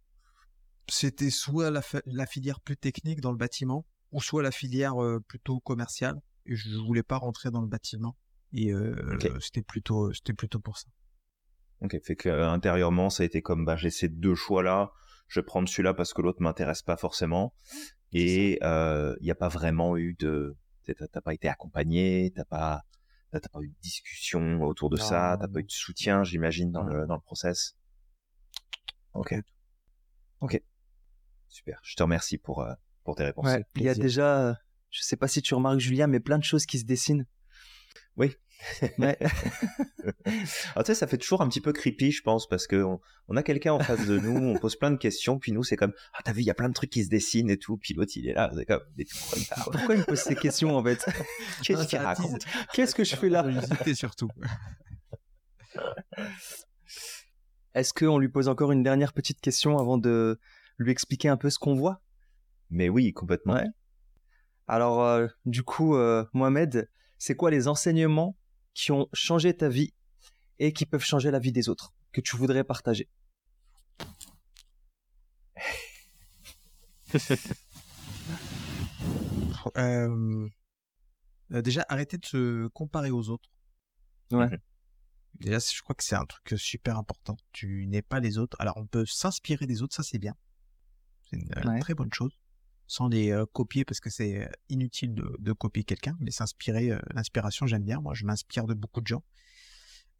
C'était 0.90 1.30
soit 1.30 1.72
la, 1.72 1.82
la, 2.06 2.26
filière 2.26 2.60
plus 2.60 2.76
technique 2.76 3.22
dans 3.22 3.32
le 3.32 3.38
bâtiment, 3.38 3.86
ou 4.12 4.22
soit 4.22 4.44
la 4.44 4.52
filière 4.52 5.02
euh, 5.02 5.24
plutôt 5.28 5.60
commerciale. 5.60 6.22
Et 6.46 6.56
je 6.56 6.76
voulais 6.76 7.04
pas 7.04 7.18
rentrer 7.18 7.52
dans 7.52 7.62
le 7.62 7.68
bâtiment. 7.68 8.18
Et 8.54 8.72
euh, 8.72 8.96
c'était 9.40 9.64
plutôt, 9.64 10.14
c'était 10.14 10.34
plutôt 10.34 10.60
pour 10.60 10.78
ça. 10.78 10.88
Ok, 11.82 11.98
fait 12.04 12.16
que 12.16 12.30
euh, 12.30 12.50
intérieurement, 12.50 13.10
ça 13.10 13.24
a 13.24 13.26
été 13.26 13.42
comme 13.42 13.66
bah 13.66 13.76
j'ai 13.76 13.90
ces 13.90 14.08
deux 14.08 14.36
choix 14.36 14.64
là, 14.64 14.92
je 15.28 15.40
vais 15.40 15.46
prendre 15.46 15.68
celui-là 15.68 15.94
parce 15.94 16.14
que 16.14 16.22
l'autre 16.22 16.42
m'intéresse 16.42 16.82
pas 16.82 16.96
forcément, 16.96 17.54
et 18.14 18.54
il 18.54 18.60
euh, 18.64 19.16
n'y 19.22 19.32
a 19.32 19.36
pas 19.36 19.50
vraiment 19.50 19.98
eu 19.98 20.14
de, 20.14 20.56
t'as 20.86 21.22
pas 21.22 21.34
été 21.34 21.50
accompagné, 21.50 22.32
t'as 22.36 22.46
pas, 22.46 22.84
t'as 23.32 23.40
pas 23.40 23.60
eu 23.62 23.70
de 23.70 23.76
discussion 23.82 24.62
autour 24.62 24.90
de 24.90 24.98
ça, 24.98 25.38
t'as 25.42 25.48
pas 25.48 25.60
eu 25.60 25.64
de 25.64 25.72
soutien, 25.72 26.24
j'imagine 26.24 26.72
dans 26.72 26.84
le 26.84 27.06
dans 27.08 27.16
le 27.16 27.22
process. 27.22 27.76
Ok, 29.14 29.36
ok, 30.40 30.62
super. 31.50 31.82
Je 31.84 31.96
te 31.96 32.04
remercie 32.04 32.38
pour 32.38 32.62
euh, 32.62 32.74
pour 33.04 33.16
tes 33.16 33.24
réponses. 33.24 33.50
il 33.76 33.84
y 33.84 33.90
a 33.90 33.96
déjà, 33.96 34.58
je 34.90 35.02
sais 35.02 35.18
pas 35.18 35.28
si 35.28 35.42
tu 35.42 35.54
remarques 35.56 35.80
Julien, 35.80 36.08
mais 36.08 36.20
plein 36.20 36.38
de 36.38 36.44
choses 36.44 36.66
qui 36.66 36.80
se 36.80 36.86
dessinent. 36.86 37.26
Oui, 38.16 38.36
Ouais. 38.98 39.18
Alors, 40.76 40.86
tu 40.86 40.86
sais, 40.86 40.96
ça 40.96 41.08
fait 41.08 41.18
toujours 41.18 41.42
un 41.42 41.50
petit 41.50 41.62
peu 41.62 41.74
creepy, 41.74 42.12
je 42.12 42.22
pense, 42.22 42.48
parce 42.48 42.68
que 42.68 42.84
on, 43.28 43.36
a 43.36 43.44
quelqu'un 43.44 43.74
en 43.74 43.80
face 43.80 44.06
de 44.06 44.20
nous, 44.20 44.36
on 44.36 44.58
pose 44.58 44.76
plein 44.76 44.92
de 44.92 44.98
questions, 44.98 45.40
puis 45.40 45.52
nous, 45.52 45.64
c'est 45.64 45.76
comme, 45.76 45.94
ah, 46.14 46.20
t'as 46.24 46.34
vu, 46.34 46.42
il 46.42 46.46
y 46.46 46.52
a 46.52 46.54
plein 46.54 46.70
de 46.70 46.74
trucs 46.74 46.90
qui 46.90 47.04
se 47.04 47.10
dessinent 47.10 47.50
et 47.50 47.58
tout, 47.58 47.78
puis 47.78 47.94
l'autre, 47.94 48.12
il 48.16 48.28
est 48.28 48.34
là, 48.34 48.52
c'est 48.56 48.66
comme, 48.66 48.82
Pourquoi 49.72 49.96
il 49.96 50.00
me 50.02 50.06
pose 50.06 50.20
ces 50.20 50.36
questions, 50.36 50.76
en 50.76 50.84
fait? 50.84 51.06
Qu'est-ce 51.64 51.88
qu'il 51.88 52.00
raconte? 52.00 52.46
Qu'est-ce 52.74 52.96
que 52.96 53.04
je 53.04 53.16
fais 53.16 53.30
là? 53.30 53.46
Surtout. 53.94 54.30
Est-ce 57.74 57.94
qu'on 57.94 58.20
lui 58.20 58.30
pose 58.30 58.48
encore 58.50 58.72
une 58.72 58.84
dernière 58.84 59.14
petite 59.14 59.42
question 59.42 59.80
avant 59.80 59.98
de 59.98 60.40
lui 60.78 60.92
expliquer 60.92 61.30
un 61.30 61.38
peu 61.38 61.50
ce 61.50 61.58
qu'on 61.58 61.74
voit? 61.74 62.02
Mais 62.70 62.88
oui, 62.90 63.14
complètement. 63.14 63.60
Alors, 64.68 65.04
euh, 65.04 65.28
du 65.46 65.64
coup, 65.64 65.96
euh, 65.96 66.26
Mohamed, 66.34 66.90
c'est 67.18 67.36
quoi 67.36 67.52
les 67.52 67.68
enseignements 67.68 68.38
qui 68.74 68.92
ont 68.92 69.08
changé 69.14 69.56
ta 69.56 69.70
vie 69.70 69.94
et 70.60 70.74
qui 70.74 70.86
peuvent 70.86 71.04
changer 71.04 71.32
la 71.32 71.40
vie 71.40 71.52
des 71.52 71.70
autres, 71.70 71.94
que 72.12 72.22
tu 72.22 72.36
voudrais 72.38 72.64
partager 72.64 73.10
euh, 79.78 80.50
euh, 81.52 81.62
Déjà, 81.62 81.86
arrêtez 81.90 82.18
de 82.18 82.26
se 82.26 82.68
comparer 82.68 83.12
aux 83.12 83.30
autres. 83.30 83.50
Ouais. 84.32 84.50
Déjà, 85.40 85.60
je 85.60 85.82
crois 85.82 85.96
que 85.96 86.04
c'est 86.04 86.16
un 86.16 86.26
truc 86.26 86.54
super 86.58 86.98
important. 86.98 87.38
Tu 87.52 87.86
n'es 87.88 88.02
pas 88.02 88.20
les 88.20 88.38
autres. 88.38 88.56
Alors, 88.60 88.78
on 88.78 88.86
peut 88.86 89.06
s'inspirer 89.06 89.68
des 89.68 89.82
autres, 89.82 89.96
ça 89.96 90.04
c'est 90.04 90.20
bien. 90.20 90.36
C'est 91.30 91.38
une 91.38 91.80
très 91.80 91.94
bonne 91.94 92.14
chose 92.14 92.43
sans 92.88 93.08
les 93.08 93.36
copier 93.54 93.86
parce 93.86 94.00
que 94.00 94.10
c'est 94.10 94.50
inutile 94.70 95.14
de, 95.14 95.54
copier 95.54 95.84
quelqu'un, 95.84 96.16
mais 96.20 96.32
s'inspirer, 96.32 96.98
l'inspiration 97.14 97.66
j'aime 97.68 97.84
bien, 97.84 98.00
moi 98.00 98.14
je 98.14 98.26
m'inspire 98.26 98.66
de 98.66 98.74
beaucoup 98.74 99.02
de 99.02 99.08
gens. 99.08 99.24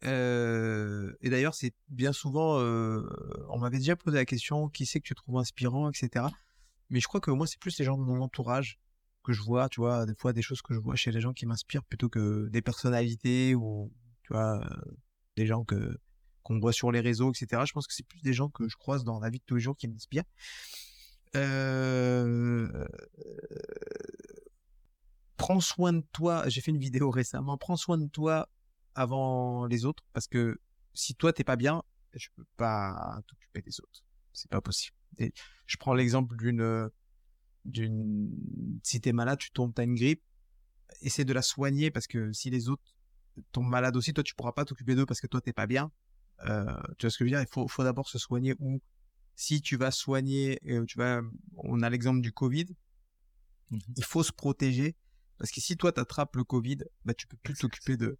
et 0.02 1.30
d'ailleurs 1.30 1.54
c'est 1.54 1.74
bien 1.88 2.12
souvent, 2.12 2.58
on 2.58 3.58
m'avait 3.58 3.78
déjà 3.78 3.96
posé 3.96 4.16
la 4.16 4.24
question, 4.24 4.68
qui 4.68 4.86
c'est 4.86 5.00
que 5.00 5.06
tu 5.06 5.14
trouves 5.14 5.38
inspirant, 5.38 5.90
etc. 5.90 6.26
Mais 6.90 7.00
je 7.00 7.06
crois 7.06 7.20
que 7.20 7.30
moi 7.30 7.46
c'est 7.46 7.58
plus 7.58 7.78
les 7.78 7.84
gens 7.84 7.98
de 7.98 8.02
mon 8.02 8.20
entourage 8.20 8.78
que 9.24 9.32
je 9.32 9.42
vois, 9.42 9.68
tu 9.68 9.80
vois, 9.80 10.06
des 10.06 10.14
fois 10.14 10.32
des 10.32 10.42
choses 10.42 10.62
que 10.62 10.74
je 10.74 10.78
vois 10.78 10.96
chez 10.96 11.10
les 11.10 11.20
gens 11.20 11.32
qui 11.32 11.46
m'inspirent 11.46 11.82
plutôt 11.84 12.08
que 12.08 12.48
des 12.50 12.62
personnalités 12.62 13.54
ou, 13.54 13.92
tu 14.22 14.32
vois, 14.32 14.60
des 15.36 15.46
gens 15.46 15.64
que 15.64 15.98
qu'on 16.42 16.60
voit 16.60 16.74
sur 16.74 16.92
les 16.92 17.00
réseaux, 17.00 17.32
etc. 17.32 17.62
Je 17.66 17.72
pense 17.72 17.86
que 17.86 17.94
c'est 17.94 18.06
plus 18.06 18.20
des 18.20 18.34
gens 18.34 18.50
que 18.50 18.68
je 18.68 18.76
croise 18.76 19.02
dans 19.02 19.18
la 19.18 19.30
vie 19.30 19.38
de 19.38 19.44
tous 19.46 19.54
les 19.54 19.62
jours 19.62 19.76
qui 19.76 19.88
m'inspirent. 19.88 20.24
Euh, 21.36 22.86
prends 25.36 25.60
soin 25.60 25.92
de 25.92 26.04
toi. 26.12 26.48
J'ai 26.48 26.60
fait 26.60 26.70
une 26.70 26.78
vidéo 26.78 27.10
récemment. 27.10 27.56
Prends 27.58 27.76
soin 27.76 27.98
de 27.98 28.06
toi 28.06 28.48
avant 28.94 29.66
les 29.66 29.84
autres 29.84 30.04
parce 30.12 30.28
que 30.28 30.58
si 30.92 31.14
toi 31.14 31.32
t'es 31.32 31.44
pas 31.44 31.56
bien, 31.56 31.82
je 32.14 32.28
peux 32.36 32.44
pas 32.56 33.20
t'occuper 33.26 33.62
des 33.62 33.80
autres. 33.80 34.04
C'est 34.32 34.50
pas 34.50 34.60
possible. 34.60 34.96
Et 35.18 35.32
je 35.66 35.76
prends 35.76 35.94
l'exemple 35.94 36.36
d'une 36.36 36.90
d'une 37.64 38.30
si 38.82 39.00
t'es 39.00 39.12
malade, 39.12 39.38
tu 39.38 39.50
tombes, 39.50 39.72
t'as 39.74 39.84
une 39.84 39.94
grippe, 39.94 40.22
essaie 41.00 41.24
de 41.24 41.32
la 41.32 41.42
soigner 41.42 41.90
parce 41.90 42.06
que 42.06 42.32
si 42.32 42.50
les 42.50 42.68
autres 42.68 42.94
tombent 43.52 43.68
malades 43.68 43.96
aussi, 43.96 44.12
toi 44.12 44.22
tu 44.22 44.34
pourras 44.34 44.52
pas 44.52 44.64
t'occuper 44.64 44.94
d'eux 44.94 45.06
parce 45.06 45.20
que 45.20 45.26
toi 45.26 45.40
t'es 45.40 45.52
pas 45.52 45.66
bien. 45.66 45.90
Euh, 46.46 46.64
tu 46.98 47.06
vois 47.06 47.10
ce 47.10 47.18
que 47.18 47.24
je 47.24 47.30
veux 47.30 47.30
dire? 47.30 47.40
Il 47.40 47.48
faut, 47.50 47.66
faut 47.68 47.84
d'abord 47.84 48.08
se 48.08 48.18
soigner 48.18 48.54
ou 48.58 48.80
si 49.36 49.62
tu 49.62 49.76
vas 49.76 49.90
soigner, 49.90 50.60
euh, 50.66 50.84
tu 50.86 50.98
vas, 50.98 51.20
on 51.56 51.82
a 51.82 51.90
l'exemple 51.90 52.20
du 52.20 52.32
Covid, 52.32 52.66
mmh 53.70 53.78
il 53.96 54.04
faut 54.04 54.22
se 54.22 54.32
protéger 54.32 54.94
parce 55.38 55.50
que 55.50 55.60
si 55.60 55.76
toi 55.76 55.90
t'attrapes 55.92 56.36
le 56.36 56.44
Covid, 56.44 56.78
bah 57.04 57.14
tu 57.14 57.26
peux 57.26 57.36
plus 57.38 57.54
t'occuper 57.54 57.96
de, 57.96 58.18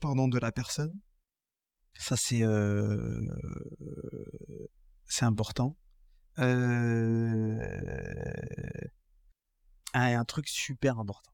pardon, 0.00 0.28
de 0.28 0.38
la 0.38 0.52
personne. 0.52 0.92
Ça, 1.98 2.16
c'est 2.16 2.42
c'est 5.06 5.24
important. 5.24 5.76
Euh... 6.38 7.58
Ah, 9.92 10.06
un 10.06 10.24
truc 10.24 10.48
super 10.48 10.98
important. 10.98 11.32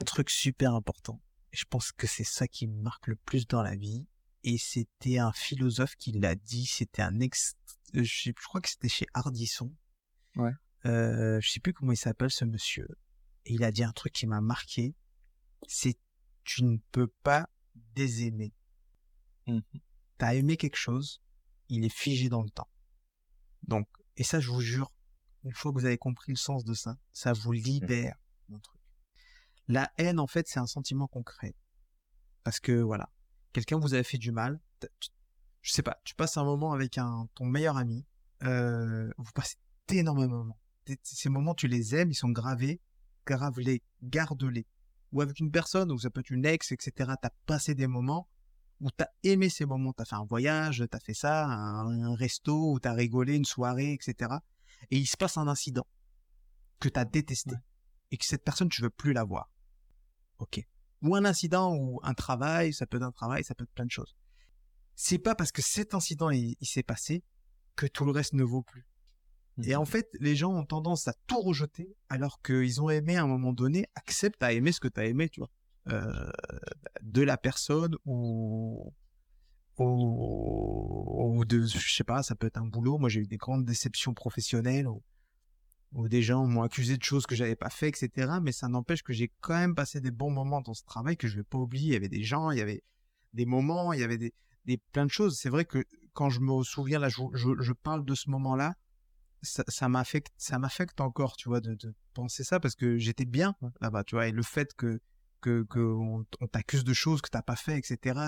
Un 0.00 0.04
truc 0.04 0.28
super 0.28 0.74
important. 0.74 1.22
Je 1.52 1.64
pense 1.64 1.92
que 1.92 2.06
c'est 2.06 2.24
ça 2.24 2.46
qui 2.46 2.66
me 2.66 2.80
marque 2.82 3.06
le 3.06 3.16
plus 3.16 3.46
dans 3.46 3.62
la 3.62 3.74
vie. 3.74 4.06
Et 4.44 4.58
c'était 4.58 5.18
un 5.18 5.32
philosophe 5.32 5.96
qui 5.96 6.12
l'a 6.12 6.34
dit. 6.34 6.66
C'était 6.66 7.02
un 7.02 7.20
ex. 7.20 7.56
Je, 7.92 8.30
crois 8.32 8.60
que 8.60 8.68
c'était 8.68 8.88
chez 8.88 9.06
Hardisson. 9.14 9.74
Ouais. 10.36 10.52
Euh, 10.86 11.40
je 11.40 11.50
sais 11.50 11.60
plus 11.60 11.72
comment 11.72 11.92
il 11.92 11.96
s'appelle 11.96 12.30
ce 12.30 12.44
monsieur. 12.44 12.88
Et 13.44 13.54
il 13.54 13.64
a 13.64 13.72
dit 13.72 13.84
un 13.84 13.92
truc 13.92 14.12
qui 14.12 14.26
m'a 14.26 14.40
marqué. 14.40 14.94
C'est 15.66 15.98
tu 16.44 16.64
ne 16.64 16.78
peux 16.92 17.08
pas 17.22 17.48
désaimer. 17.74 18.52
Mmh. 19.46 19.60
T'as 20.18 20.34
aimé 20.34 20.56
quelque 20.56 20.76
chose, 20.76 21.22
il 21.68 21.84
est 21.84 21.94
figé 21.94 22.28
dans 22.28 22.42
le 22.42 22.50
temps. 22.50 22.70
Donc, 23.62 23.88
et 24.16 24.24
ça, 24.24 24.40
je 24.40 24.50
vous 24.50 24.60
jure, 24.60 24.92
une 25.44 25.52
fois 25.52 25.72
que 25.72 25.78
vous 25.78 25.86
avez 25.86 25.98
compris 25.98 26.32
le 26.32 26.36
sens 26.36 26.64
de 26.64 26.74
ça, 26.74 26.96
ça 27.12 27.32
vous 27.32 27.52
mmh. 27.52 27.56
libère 27.56 28.16
truc. 28.48 28.80
La 29.68 29.92
haine, 29.98 30.18
en 30.18 30.26
fait, 30.26 30.48
c'est 30.48 30.58
un 30.58 30.66
sentiment 30.66 31.06
concret. 31.06 31.54
Parce 32.42 32.58
que, 32.58 32.72
voilà, 32.72 33.08
quelqu'un 33.52 33.78
vous 33.78 33.94
avait 33.94 34.02
fait 34.02 34.18
du 34.18 34.32
mal, 34.32 34.60
je 35.62 35.72
sais 35.72 35.82
pas, 35.82 36.00
tu 36.04 36.14
passes 36.14 36.36
un 36.36 36.44
moment 36.44 36.72
avec 36.72 36.98
un, 36.98 37.28
ton 37.34 37.44
meilleur 37.44 37.76
ami, 37.76 38.06
euh, 38.42 39.10
vous 39.18 39.32
passez 39.32 39.56
d'énormes 39.88 40.26
moments. 40.26 40.58
Ces 41.02 41.28
moments, 41.28 41.54
tu 41.54 41.68
les 41.68 41.94
aimes, 41.94 42.10
ils 42.10 42.16
sont 42.16 42.30
gravés, 42.30 42.80
grave-les, 43.26 43.82
garde-les. 44.02 44.66
Ou 45.12 45.20
avec 45.20 45.40
une 45.40 45.50
personne, 45.50 45.92
ou 45.92 45.98
ça 45.98 46.10
peut 46.10 46.20
être 46.20 46.30
une 46.30 46.46
ex, 46.46 46.72
etc., 46.72 47.12
t'as 47.20 47.30
passé 47.46 47.74
des 47.74 47.86
moments, 47.86 48.28
où 48.80 48.90
tu 48.90 49.04
as 49.04 49.10
aimé 49.22 49.48
ces 49.48 49.66
moments, 49.66 49.92
tu 49.92 50.02
as 50.02 50.04
fait 50.04 50.16
un 50.16 50.24
voyage, 50.24 50.84
tu 50.90 50.96
as 50.96 51.00
fait 51.00 51.14
ça, 51.14 51.46
un, 51.46 52.14
resto, 52.14 52.72
où 52.72 52.80
tu 52.80 52.88
as 52.88 52.92
rigolé, 52.92 53.36
une 53.36 53.44
soirée, 53.44 53.92
etc. 53.92 54.32
Et 54.90 54.98
il 54.98 55.06
se 55.06 55.16
passe 55.16 55.36
un 55.36 55.48
incident 55.48 55.86
que 56.78 56.88
tu 56.88 56.98
as 56.98 57.04
détesté 57.04 57.54
et 58.10 58.16
que 58.16 58.24
cette 58.24 58.44
personne, 58.44 58.68
tu 58.68 58.82
veux 58.82 58.90
plus 58.90 59.12
la 59.12 59.24
voir. 59.24 59.50
Ok. 60.38 60.64
Ou 61.02 61.14
un 61.14 61.24
incident 61.24 61.74
ou 61.74 62.00
un 62.02 62.14
travail, 62.14 62.72
ça 62.72 62.86
peut 62.86 62.96
être 62.96 63.02
un 63.04 63.12
travail, 63.12 63.44
ça 63.44 63.54
peut 63.54 63.64
être 63.64 63.74
plein 63.74 63.84
de 63.84 63.90
choses. 63.90 64.16
C'est 65.02 65.18
pas 65.18 65.34
parce 65.34 65.50
que 65.50 65.62
cet 65.62 65.94
incident 65.94 66.28
il, 66.28 66.56
s'est 66.60 66.82
passé 66.82 67.24
que 67.74 67.86
tout 67.86 68.04
le 68.04 68.10
reste 68.10 68.34
ne 68.34 68.44
vaut 68.44 68.60
plus. 68.60 68.86
Et 69.62 69.74
en 69.74 69.84
mmh. 69.84 69.86
fait, 69.86 70.10
les 70.20 70.36
gens 70.36 70.52
ont 70.52 70.66
tendance 70.66 71.08
à 71.08 71.14
tout 71.26 71.40
rejeter 71.40 71.96
alors 72.10 72.42
qu'ils 72.42 72.82
ont 72.82 72.90
aimé 72.90 73.16
à 73.16 73.22
un 73.22 73.26
moment 73.26 73.54
donné, 73.54 73.86
accepte 73.94 74.42
à 74.42 74.52
aimer 74.52 74.72
ce 74.72 74.80
que 74.80 74.88
tu 74.88 75.00
as 75.00 75.06
aimé, 75.06 75.30
tu 75.30 75.40
vois. 75.40 75.50
Euh, 75.88 76.30
de 77.00 77.22
la 77.22 77.38
personne 77.38 77.96
ou, 78.04 78.92
ou, 79.78 81.44
de, 81.46 81.64
je 81.64 81.94
sais 81.94 82.04
pas, 82.04 82.22
ça 82.22 82.34
peut 82.34 82.48
être 82.48 82.58
un 82.58 82.66
boulot. 82.66 82.98
Moi, 82.98 83.08
j'ai 83.08 83.20
eu 83.20 83.26
des 83.26 83.38
grandes 83.38 83.64
déceptions 83.64 84.12
professionnelles 84.12 84.86
où, 84.86 86.08
des 86.08 86.20
gens 86.20 86.44
m'ont 86.44 86.62
accusé 86.62 86.98
de 86.98 87.02
choses 87.02 87.24
que 87.24 87.34
j'avais 87.34 87.56
pas 87.56 87.70
fait, 87.70 87.88
etc. 87.88 88.32
Mais 88.42 88.52
ça 88.52 88.68
n'empêche 88.68 89.02
que 89.02 89.14
j'ai 89.14 89.32
quand 89.40 89.54
même 89.54 89.74
passé 89.74 90.02
des 90.02 90.10
bons 90.10 90.30
moments 90.30 90.60
dans 90.60 90.74
ce 90.74 90.84
travail 90.84 91.16
que 91.16 91.26
je 91.26 91.36
vais 91.36 91.42
pas 91.42 91.56
oublier. 91.56 91.86
Il 91.86 91.92
y 91.94 91.96
avait 91.96 92.10
des 92.10 92.22
gens, 92.22 92.50
il 92.50 92.58
y 92.58 92.60
avait 92.60 92.84
des 93.32 93.46
moments, 93.46 93.94
il 93.94 94.00
y 94.00 94.04
avait 94.04 94.18
des, 94.18 94.34
des 94.70 94.82
plein 94.92 95.06
de 95.06 95.10
choses. 95.10 95.38
C'est 95.38 95.50
vrai 95.50 95.64
que 95.64 95.84
quand 96.12 96.30
je 96.30 96.40
me 96.40 96.62
souviens 96.62 96.98
là, 96.98 97.08
je, 97.08 97.22
je, 97.34 97.72
parle 97.72 98.04
de 98.04 98.14
ce 98.14 98.30
moment-là, 98.30 98.74
ça, 99.42 99.64
ça 99.68 99.88
m'affecte, 99.88 100.32
ça 100.36 100.58
m'affecte 100.58 101.00
encore, 101.00 101.36
tu 101.36 101.48
vois, 101.48 101.60
de, 101.60 101.74
de, 101.74 101.94
penser 102.14 102.44
ça 102.44 102.60
parce 102.60 102.74
que 102.74 102.98
j'étais 102.98 103.24
bien 103.24 103.54
là-bas, 103.80 104.04
tu 104.04 104.16
vois, 104.16 104.26
et 104.26 104.32
le 104.32 104.42
fait 104.42 104.74
que 104.74 105.00
que 105.40 105.64
on, 105.76 106.24
t'accuse 106.48 106.84
de 106.84 106.92
choses 106.92 107.20
que 107.22 107.30
t'as 107.30 107.42
pas 107.42 107.56
fait, 107.56 107.78
etc. 107.78 108.20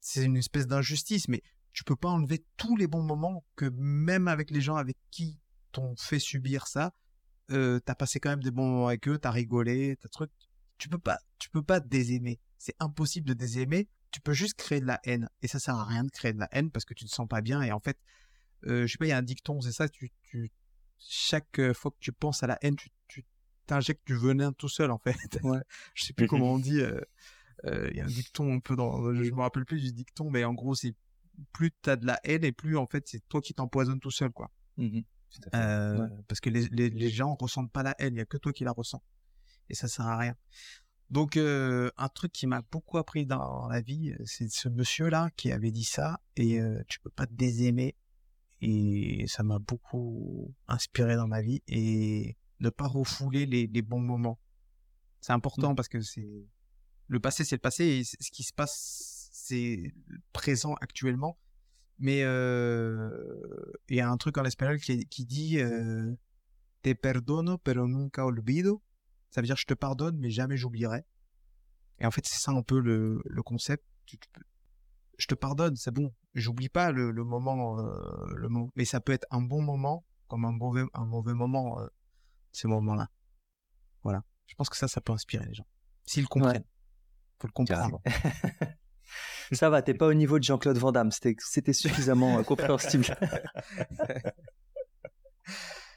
c'est 0.00 0.24
une 0.24 0.36
espèce 0.36 0.66
d'injustice, 0.66 1.28
mais 1.28 1.42
tu 1.72 1.84
peux 1.84 1.96
pas 1.96 2.08
enlever 2.08 2.44
tous 2.56 2.76
les 2.76 2.86
bons 2.86 3.02
moments 3.02 3.44
que 3.56 3.66
même 3.76 4.28
avec 4.28 4.50
les 4.50 4.60
gens 4.60 4.76
avec 4.76 4.96
qui 5.10 5.38
t'ont 5.72 5.94
fait 5.96 6.18
subir 6.18 6.66
ça, 6.66 6.92
euh, 7.50 7.80
t'as 7.80 7.94
passé 7.94 8.20
quand 8.20 8.30
même 8.30 8.42
des 8.42 8.50
bons 8.50 8.68
moments 8.68 8.88
avec 8.88 9.08
eux, 9.08 9.18
t'as 9.18 9.30
rigolé, 9.30 9.96
t'as 10.00 10.08
truc. 10.08 10.30
Tu 10.78 10.88
peux 10.88 10.98
pas, 10.98 11.18
tu 11.38 11.50
peux 11.50 11.62
pas 11.62 11.80
désaimer. 11.80 12.40
C'est 12.58 12.76
impossible 12.78 13.28
de 13.28 13.34
désaimer. 13.34 13.88
Tu 14.10 14.20
peux 14.20 14.32
juste 14.32 14.54
créer 14.54 14.80
de 14.80 14.86
la 14.86 15.00
haine. 15.04 15.28
Et 15.42 15.48
ça 15.48 15.58
sert 15.58 15.74
à 15.74 15.84
rien 15.84 16.04
de 16.04 16.10
créer 16.10 16.32
de 16.32 16.38
la 16.38 16.48
haine 16.52 16.70
parce 16.70 16.84
que 16.84 16.94
tu 16.94 17.04
te 17.04 17.10
sens 17.10 17.28
pas 17.28 17.40
bien. 17.40 17.62
Et 17.62 17.72
en 17.72 17.80
fait, 17.80 17.98
euh, 18.66 18.86
je 18.86 18.92
sais 18.92 18.98
pas, 18.98 19.06
il 19.06 19.10
y 19.10 19.12
a 19.12 19.18
un 19.18 19.22
dicton, 19.22 19.60
c'est 19.60 19.72
ça, 19.72 19.88
tu, 19.88 20.10
tu, 20.22 20.50
chaque 20.98 21.72
fois 21.72 21.90
que 21.90 21.96
tu 22.00 22.12
penses 22.12 22.42
à 22.42 22.46
la 22.46 22.58
haine, 22.62 22.76
tu, 22.76 22.90
tu 23.08 23.24
t'injectes 23.66 24.06
du 24.06 24.16
venin 24.16 24.52
tout 24.52 24.68
seul 24.68 24.90
en 24.90 24.98
fait. 24.98 25.16
Ouais. 25.42 25.60
je 25.94 26.04
sais 26.04 26.12
plus 26.12 26.26
comment 26.26 26.54
on 26.54 26.58
dit. 26.58 26.80
Euh, 26.80 27.00
euh, 27.66 27.88
il 27.90 27.96
y 27.96 28.00
a 28.00 28.04
un 28.04 28.08
dicton 28.08 28.54
un 28.54 28.60
peu 28.60 28.74
dans, 28.74 29.14
je 29.14 29.30
me 29.30 29.40
rappelle 29.40 29.64
plus 29.64 29.82
du 29.82 29.92
dicton, 29.92 30.30
mais 30.30 30.44
en 30.44 30.54
gros 30.54 30.74
c'est 30.74 30.94
plus 31.52 31.70
t'as 31.82 31.96
de 31.96 32.06
la 32.06 32.18
haine 32.24 32.44
et 32.44 32.52
plus 32.52 32.76
en 32.76 32.86
fait 32.86 33.06
c'est 33.06 33.26
toi 33.28 33.40
qui 33.40 33.54
t'empoisonnes 33.54 34.00
tout 34.00 34.10
seul 34.10 34.30
quoi. 34.30 34.50
Mmh 34.76 35.00
euh, 35.54 36.08
parce 36.26 36.40
que 36.40 36.50
les, 36.50 36.66
les, 36.72 36.90
les, 36.90 37.08
gens 37.08 37.36
ressentent 37.36 37.70
pas 37.70 37.84
la 37.84 37.94
haine, 38.00 38.16
il 38.16 38.18
y 38.18 38.20
a 38.20 38.24
que 38.24 38.36
toi 38.36 38.52
qui 38.52 38.64
la 38.64 38.72
ressens 38.72 39.00
et 39.68 39.74
ça 39.74 39.86
sert 39.86 40.04
à 40.04 40.18
rien. 40.18 40.34
Donc 41.10 41.36
un 41.36 42.08
truc 42.14 42.32
qui 42.32 42.46
m'a 42.46 42.62
beaucoup 42.70 42.98
appris 42.98 43.26
dans 43.26 43.66
la 43.68 43.80
vie, 43.80 44.14
c'est 44.24 44.48
ce 44.48 44.68
monsieur 44.68 45.08
là 45.08 45.30
qui 45.36 45.50
avait 45.50 45.72
dit 45.72 45.84
ça 45.84 46.20
et 46.36 46.60
tu 46.88 47.00
peux 47.00 47.10
pas 47.10 47.26
te 47.26 47.34
désaimer 47.34 47.96
et 48.62 49.24
ça 49.26 49.42
m'a 49.42 49.58
beaucoup 49.58 50.54
inspiré 50.68 51.16
dans 51.16 51.26
ma 51.26 51.40
vie 51.40 51.62
et 51.66 52.36
ne 52.60 52.70
pas 52.70 52.86
refouler 52.86 53.46
les, 53.46 53.82
bons 53.82 54.00
moments. 54.00 54.38
C'est 55.20 55.32
important 55.32 55.72
mmh. 55.72 55.76
parce 55.76 55.88
que 55.88 56.00
c'est 56.00 56.46
le 57.08 57.20
passé, 57.20 57.44
c'est 57.44 57.56
le 57.56 57.60
passé 57.60 57.84
et 57.84 58.04
ce 58.04 58.30
qui 58.30 58.42
se 58.42 58.52
passe, 58.52 59.28
c'est 59.32 59.92
présent 60.32 60.74
actuellement. 60.80 61.38
Mais 61.98 62.22
euh, 62.22 63.10
il 63.88 63.96
y 63.96 64.00
a 64.00 64.08
un 64.08 64.16
truc 64.16 64.38
en 64.38 64.44
espagnol 64.44 64.78
qui, 64.78 65.06
qui 65.06 65.26
dit 65.26 65.58
euh, 65.58 66.14
Te 66.82 66.94
perdono, 66.94 67.58
pero 67.58 67.86
nunca 67.86 68.24
olvido. 68.24 68.82
Ça 69.30 69.40
veut 69.40 69.46
dire 69.46 69.56
je 69.56 69.66
te 69.66 69.74
pardonne, 69.74 70.16
mais 70.18 70.30
jamais 70.30 70.56
j'oublierai. 70.56 71.04
Et 71.98 72.06
en 72.06 72.10
fait, 72.10 72.26
c'est 72.26 72.38
ça 72.38 72.52
un 72.52 72.62
peu 72.62 72.80
le, 72.80 73.20
le 73.24 73.42
concept. 73.42 73.84
Je 75.18 75.26
te 75.26 75.34
pardonne, 75.34 75.76
c'est 75.76 75.90
bon. 75.90 76.12
J'oublie 76.34 76.68
pas 76.68 76.92
le, 76.92 77.10
le 77.10 77.24
moment, 77.24 77.78
euh, 77.78 78.26
le 78.34 78.48
mais 78.74 78.84
ça 78.84 79.00
peut 79.00 79.12
être 79.12 79.26
un 79.30 79.42
bon 79.42 79.62
moment 79.62 80.04
comme 80.28 80.44
un 80.44 80.52
mauvais, 80.52 80.84
un 80.94 81.04
mauvais 81.04 81.34
moment 81.34 81.78
ces 82.52 82.68
moments-là. 82.68 83.08
Voilà. 84.02 84.22
Je 84.46 84.54
pense 84.54 84.68
que 84.68 84.76
ça, 84.76 84.88
ça 84.88 85.00
peut 85.00 85.12
inspirer 85.12 85.46
les 85.46 85.54
gens. 85.54 85.66
S'ils 86.04 86.26
comprennent. 86.26 86.64
Faut 87.40 87.46
le 87.46 87.52
comprendre. 87.52 88.02
ça 89.52 89.70
va, 89.70 89.82
t'es 89.82 89.94
pas 89.94 90.06
au 90.06 90.14
niveau 90.14 90.38
de 90.38 90.44
Jean-Claude 90.44 90.76
Van 90.78 90.92
Damme. 90.92 91.10
C'était 91.10 91.72
suffisamment 91.72 92.38
euh, 92.38 92.42
compréhensible. 92.42 93.06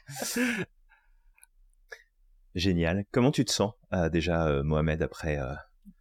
Génial. 2.54 3.04
Comment 3.10 3.30
tu 3.30 3.44
te 3.44 3.52
sens 3.52 3.72
euh, 3.92 4.08
déjà, 4.08 4.46
euh, 4.46 4.62
Mohamed, 4.62 5.02
après 5.02 5.38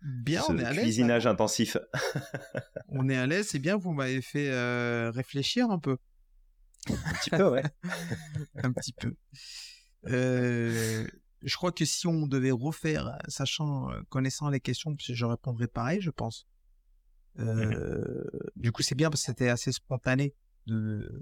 bien, 0.01 0.41
ce 0.41 0.51
on 0.51 0.57
est 0.57 0.65
à 0.65 0.73
cuisinage 0.73 1.27
intensif 1.27 1.77
On 2.89 3.09
est 3.09 3.17
à 3.17 3.25
l'aise, 3.25 3.47
c'est 3.47 3.59
bien, 3.59 3.77
vous 3.77 3.93
m'avez 3.93 4.21
fait 4.21 4.51
réfléchir 5.09 5.69
un 5.69 5.79
peu. 5.79 5.97
Un 6.89 7.13
petit 7.13 7.29
peu, 7.29 7.49
ouais. 7.49 7.63
un 8.63 8.71
petit 8.73 8.93
peu. 8.93 9.15
Euh, 10.07 11.07
je 11.43 11.55
crois 11.57 11.71
que 11.71 11.85
si 11.85 12.07
on 12.07 12.27
devait 12.27 12.51
refaire, 12.51 13.17
sachant, 13.27 13.91
euh, 13.91 14.01
connaissant 14.09 14.49
les 14.49 14.59
questions, 14.59 14.95
je 14.97 15.25
répondrais 15.25 15.67
pareil, 15.67 16.01
je 16.01 16.09
pense. 16.09 16.47
Euh, 17.39 18.23
Du 18.55 18.71
coup, 18.71 18.81
c'est 18.81 18.95
bien 18.95 19.09
parce 19.09 19.21
que 19.21 19.25
c'était 19.27 19.49
assez 19.49 19.71
spontané. 19.71 20.33
De... 20.67 21.21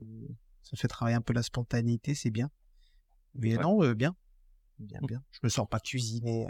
Ça 0.62 0.78
fait 0.78 0.88
travailler 0.88 1.18
un 1.18 1.22
peu 1.22 1.34
la 1.34 1.44
spontanéité, 1.44 2.14
c'est 2.14 2.30
bien. 2.30 2.52
Mais 3.34 3.56
non, 3.56 3.84
euh, 3.84 3.96
bien. 3.96 4.16
Bien, 4.82 5.00
mmh. 5.02 5.06
bien. 5.08 5.24
Je 5.32 5.40
me 5.44 5.50
sens 5.50 5.68
pas 5.70 5.80
cuisiner. 5.80 6.48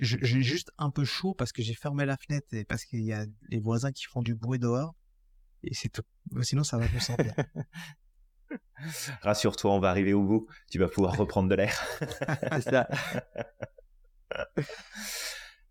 J'ai 0.00 0.42
juste 0.42 0.72
un 0.78 0.90
peu 0.90 1.04
chaud 1.04 1.34
parce 1.34 1.52
que 1.52 1.62
j'ai 1.62 1.74
fermé 1.74 2.04
la 2.04 2.16
fenêtre 2.16 2.48
et 2.52 2.64
parce 2.64 2.84
qu'il 2.84 3.04
y 3.04 3.12
a 3.12 3.26
les 3.48 3.60
voisins 3.60 3.92
qui 3.92 4.04
font 4.04 4.22
du 4.22 4.34
bruit 4.34 4.58
dehors. 4.58 4.94
Et 5.62 5.72
c'est 5.72 5.88
tout. 5.88 6.02
Sinon, 6.42 6.64
ça 6.64 6.78
va 6.78 6.88
me 6.88 6.98
sentir. 6.98 7.32
Rassure-toi, 9.22 9.72
on 9.72 9.80
va 9.80 9.90
arriver 9.90 10.12
au 10.12 10.22
bout. 10.22 10.46
Tu 10.70 10.78
vas 10.78 10.88
pouvoir 10.88 11.16
reprendre 11.16 11.48
de 11.48 11.54
l'air. 11.54 11.80
C'est 12.52 12.62
ça. 12.62 12.88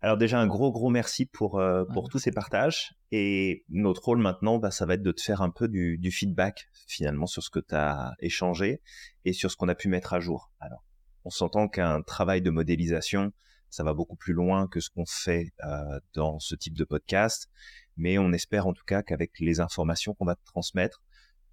Alors 0.00 0.18
déjà 0.18 0.38
un 0.38 0.46
gros 0.46 0.70
gros 0.70 0.90
merci 0.90 1.24
pour 1.24 1.58
euh, 1.58 1.86
pour 1.94 2.10
tous 2.10 2.18
ces 2.18 2.30
partages 2.30 2.94
et 3.10 3.64
notre 3.70 4.04
rôle 4.04 4.18
maintenant 4.18 4.58
bah, 4.58 4.70
ça 4.70 4.84
va 4.84 4.94
être 4.94 5.02
de 5.02 5.12
te 5.12 5.22
faire 5.22 5.40
un 5.40 5.48
peu 5.48 5.66
du, 5.66 5.96
du 5.96 6.10
feedback 6.10 6.68
finalement 6.86 7.24
sur 7.24 7.42
ce 7.42 7.48
que 7.48 7.58
tu 7.58 7.74
as 7.74 8.12
échangé 8.20 8.82
et 9.24 9.32
sur 9.32 9.50
ce 9.50 9.56
qu'on 9.56 9.68
a 9.68 9.74
pu 9.74 9.88
mettre 9.88 10.12
à 10.12 10.20
jour. 10.20 10.52
Alors 10.60 10.84
on 11.24 11.30
s'entend 11.30 11.68
qu'un 11.68 12.02
travail 12.02 12.42
de 12.42 12.50
modélisation 12.50 13.32
ça 13.70 13.82
va 13.82 13.92
beaucoup 13.92 14.14
plus 14.14 14.34
loin 14.34 14.68
que 14.68 14.78
ce 14.78 14.88
qu'on 14.88 15.04
fait 15.04 15.52
euh, 15.64 15.98
dans 16.12 16.38
ce 16.38 16.54
type 16.54 16.78
de 16.78 16.84
podcast. 16.84 17.50
Mais 17.96 18.18
on 18.18 18.32
espère 18.32 18.68
en 18.68 18.72
tout 18.72 18.84
cas 18.84 19.02
qu'avec 19.02 19.32
les 19.40 19.58
informations 19.58 20.14
qu'on 20.14 20.26
va 20.26 20.36
te 20.36 20.44
transmettre 20.44 21.02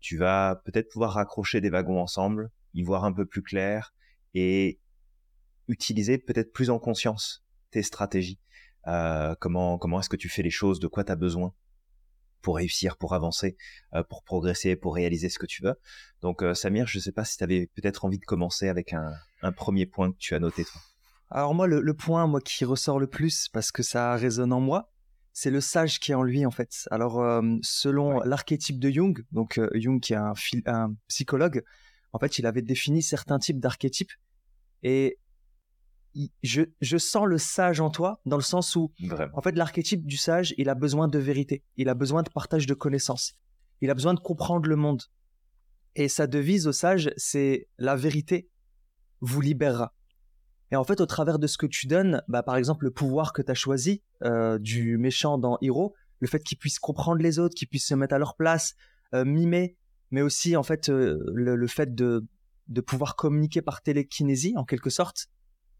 tu 0.01 0.17
vas 0.17 0.61
peut-être 0.65 0.89
pouvoir 0.89 1.13
raccrocher 1.13 1.61
des 1.61 1.69
wagons 1.69 2.01
ensemble, 2.01 2.51
y 2.74 2.84
voir 2.84 3.05
un 3.05 3.13
peu 3.13 3.26
plus 3.26 3.43
clair 3.43 3.93
et 4.34 4.80
utiliser 5.67 6.17
peut-être 6.17 6.51
plus 6.51 6.69
en 6.69 6.80
conscience 6.80 7.45
tes 7.69 7.84
stratégies. 7.84 8.39
Euh, 8.88 9.36
comment 9.39 9.78
comment 9.78 9.99
est-ce 9.99 10.09
que 10.09 10.17
tu 10.17 10.28
fais 10.28 10.41
les 10.41 10.49
choses, 10.49 10.80
de 10.80 10.88
quoi 10.88 11.03
tu 11.03 11.11
as 11.11 11.15
besoin? 11.15 11.53
Pour 12.41 12.55
réussir, 12.57 12.97
pour 12.97 13.13
avancer, 13.13 13.55
pour 14.09 14.23
progresser, 14.23 14.75
pour 14.75 14.95
réaliser 14.95 15.29
ce 15.29 15.39
que 15.39 15.45
tu 15.45 15.63
veux. 15.63 15.75
Donc 16.21 16.43
Samir, 16.53 16.87
je 16.87 16.97
ne 16.97 17.01
sais 17.01 17.11
pas 17.11 17.25
si 17.25 17.37
tu 17.37 17.43
avais 17.43 17.69
peut-être 17.75 18.05
envie 18.05 18.19
de 18.19 18.25
commencer 18.25 18.67
avec 18.67 18.93
un, 18.93 19.51
premier 19.55 19.85
point 19.85 20.11
que 20.11 20.17
tu 20.17 20.35
as 20.35 20.39
noté 20.39 20.65
toi. 20.65 20.81
Alors 21.29 21.53
moi, 21.53 21.67
le, 21.67 21.93
point 21.93 22.27
moi 22.27 22.41
qui 22.41 22.65
ressort 22.65 22.99
le 22.99 23.07
plus 23.07 23.47
parce 23.47 23.71
que 23.71 23.83
ça 23.83 24.15
résonne 24.15 24.53
en 24.53 24.59
moi, 24.59 24.91
c'est 25.33 25.51
le 25.51 25.61
sage 25.61 25.99
qui 25.99 26.11
est 26.11 26.15
en 26.15 26.23
lui 26.23 26.45
en 26.45 26.51
fait. 26.51 26.87
Alors 26.91 27.41
selon 27.63 28.19
l'archétype 28.21 28.79
de 28.79 28.89
Jung, 28.89 29.25
donc 29.31 29.59
Jung 29.73 29.99
qui 29.99 30.13
est 30.13 30.17
un, 30.17 30.33
un 30.65 30.93
psychologue, 31.07 31.63
en 32.13 32.19
fait 32.19 32.39
il 32.39 32.45
avait 32.45 32.61
défini 32.61 33.01
certains 33.01 33.39
types 33.39 33.59
d'archétypes 33.59 34.11
et 34.83 35.19
je, 36.43 36.64
je, 36.82 36.97
sens 36.97 37.26
le 37.26 37.38
sage 37.38 37.80
en 37.80 37.89
toi, 37.89 38.22
dans 38.26 38.36
le 38.36 38.41
sens 38.41 38.76
où, 38.76 38.91
en 39.34 39.41
fait, 39.41 39.55
l'archétype 39.55 40.05
du 40.05 40.18
sage, 40.18 40.53
il 40.57 40.70
a 40.70 40.76
besoin 40.76 41.07
de 41.07 41.20
vérité, 41.20 41.64
il 41.78 41.89
a 41.89 41.93
besoin 41.93 42.24
de 42.24 42.30
partage 42.30 42.66
de 42.66 42.74
connaissances, 42.74 43.34
il 43.82 43.89
a 43.89 43.93
besoin 43.93 44.14
de 44.14 44.20
comprendre 44.20 44.68
le 44.68 44.76
monde. 44.76 45.03
Et 45.95 46.07
sa 46.07 46.28
devise 46.28 46.68
au 46.68 46.72
sage, 46.72 47.12
c'est 47.18 47.68
la 47.78 47.95
vérité 47.95 48.49
vous 49.20 49.41
libérera. 49.41 49.93
Et 50.72 50.76
en 50.76 50.84
fait, 50.84 51.01
au 51.01 51.05
travers 51.05 51.38
de 51.38 51.47
ce 51.47 51.57
que 51.57 51.66
tu 51.66 51.88
donnes, 51.88 52.22
bah, 52.28 52.43
par 52.43 52.55
exemple, 52.55 52.86
le 52.86 52.91
pouvoir 52.91 53.34
que 53.34 53.41
tu 53.41 53.51
as 53.51 53.55
choisi 53.55 54.01
euh, 54.24 54.57
du 54.57 54.97
méchant 54.97 55.38
dans 55.38 55.57
Hero, 55.62 55.93
le 56.20 56.28
fait 56.28 56.41
qu'il 56.43 56.57
puisse 56.57 56.80
comprendre 56.80 57.22
les 57.22 57.39
autres, 57.39 57.55
qu'il 57.55 57.68
puisse 57.68 57.88
se 57.88 57.93
mettre 57.93 58.16
à 58.16 58.20
leur 58.20 58.36
place, 58.36 58.76
euh, 59.14 59.26
mimer, 59.26 59.76
mais 60.12 60.22
aussi 60.22 60.55
en 60.55 60.64
fait 60.64 60.89
euh, 60.89 61.20
le, 61.34 61.55
le, 61.55 61.68
fait 61.68 61.93
de, 61.93 62.26
de 62.68 62.82
pouvoir 62.82 63.16
communiquer 63.16 63.62
par 63.62 63.82
télékinésie 63.82 64.53
en 64.55 64.64
quelque 64.64 64.89
sorte, 64.89 65.28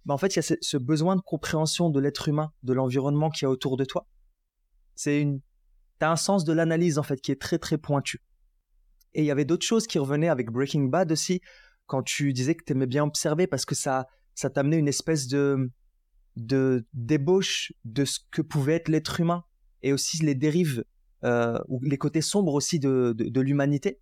bah, 0.06 0.14
en 0.14 0.18
fait, 0.18 0.36
il 0.36 0.38
y 0.38 0.40
a 0.40 0.56
ce, 0.62 0.78
besoin 0.78 1.16
de 1.16 1.22
compréhension 1.22 1.90
de 1.90 2.00
l'être 2.00 2.28
humain, 2.28 2.52
de 2.64 2.74
l'environnement 2.74 3.30
qui 3.30 3.46
est 3.46 3.48
autour 3.48 3.78
de 3.78 3.86
toi. 3.86 4.08
C'est 4.96 5.22
une, 5.22 5.42
t'as 6.00 6.12
un 6.12 6.16
sens 6.16 6.44
de 6.44 6.54
l'analyse 6.54 6.98
en 6.98 7.04
fait 7.04 7.22
qui 7.22 7.32
est 7.32 7.40
très 7.40 7.60
très 7.60 7.78
pointu. 7.78 8.20
Et 9.14 9.22
il 9.22 9.26
y 9.26 9.32
avait 9.32 9.46
d'autres 9.46 9.66
choses 9.66 9.88
qui 9.88 10.00
revenaient 10.00 10.30
avec 10.30 10.50
Breaking 10.50 10.86
Bad 10.86 11.12
aussi, 11.12 11.42
quand 11.86 12.04
tu 12.04 12.34
disais 12.34 12.56
que 12.56 12.64
tu 12.64 12.74
aimais 12.74 12.88
bien 12.88 13.04
observer 13.04 13.48
parce 13.48 13.66
que 13.66 13.76
ça, 13.76 14.08
ça 14.34 14.50
t'amenait 14.50 14.80
une 14.80 14.88
espèce 14.88 15.28
de, 15.28 15.70
de 16.38 16.86
débauche 16.94 17.74
de 17.84 18.06
ce 18.06 18.20
que 18.32 18.42
pouvait 18.42 18.76
être 18.76 18.88
l'être 18.88 19.20
humain 19.20 19.44
et 19.82 19.92
aussi 19.92 20.24
les 20.24 20.36
dérives 20.36 20.84
euh, 21.24 21.60
ou 21.68 21.82
les 21.84 21.98
côtés 21.98 22.22
sombres 22.22 22.54
aussi 22.54 22.80
de, 22.80 23.14
de 23.16 23.42
l'humanité 23.42 24.00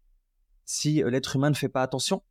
si 0.70 1.04
euh, 1.04 1.10
l'être 1.10 1.36
humain 1.36 1.50
ne 1.50 1.56
fait 1.56 1.70
pas 1.70 1.82
attention. 1.82 2.24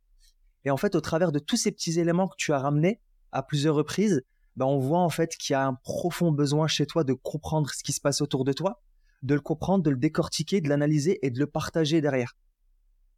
Et 0.63 0.71
en 0.71 0.77
fait, 0.77 0.95
au 0.95 1.01
travers 1.01 1.31
de 1.31 1.39
tous 1.39 1.57
ces 1.57 1.71
petits 1.71 1.99
éléments 1.99 2.27
que 2.27 2.35
tu 2.37 2.53
as 2.53 2.59
ramenés, 2.59 3.01
à 3.31 3.43
plusieurs 3.43 3.75
reprises, 3.75 4.21
bah, 4.55 4.65
on 4.65 4.79
voit 4.79 4.99
en 4.99 5.09
fait 5.09 5.35
qu'il 5.37 5.53
y 5.53 5.55
a 5.55 5.65
un 5.65 5.73
profond 5.73 6.31
besoin 6.31 6.67
chez 6.67 6.85
toi 6.85 7.03
de 7.03 7.13
comprendre 7.13 7.69
ce 7.69 7.83
qui 7.83 7.93
se 7.93 8.01
passe 8.01 8.21
autour 8.21 8.43
de 8.43 8.53
toi, 8.53 8.81
de 9.23 9.33
le 9.33 9.41
comprendre, 9.41 9.83
de 9.83 9.89
le 9.89 9.97
décortiquer, 9.97 10.61
de 10.61 10.69
l'analyser 10.69 11.19
et 11.25 11.29
de 11.29 11.39
le 11.39 11.47
partager 11.47 12.01
derrière. 12.01 12.35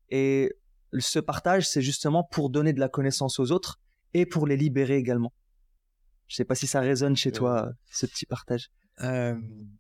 Et 0.09 0.53
ce 0.99 1.19
partage, 1.19 1.67
c'est 1.67 1.81
justement 1.81 2.23
pour 2.23 2.49
donner 2.49 2.73
de 2.73 2.79
la 2.79 2.89
connaissance 2.89 3.39
aux 3.39 3.51
autres 3.51 3.79
et 4.13 4.25
pour 4.25 4.45
les 4.45 4.57
libérer 4.57 4.97
également. 4.97 5.33
Je 6.27 6.35
sais 6.35 6.45
pas 6.45 6.55
si 6.55 6.67
ça 6.67 6.79
résonne 6.79 7.15
chez 7.15 7.31
toi, 7.31 7.67
euh. 7.67 7.71
ce 7.89 8.05
petit 8.05 8.25
partage. 8.25 8.69
Euh, 9.01 9.35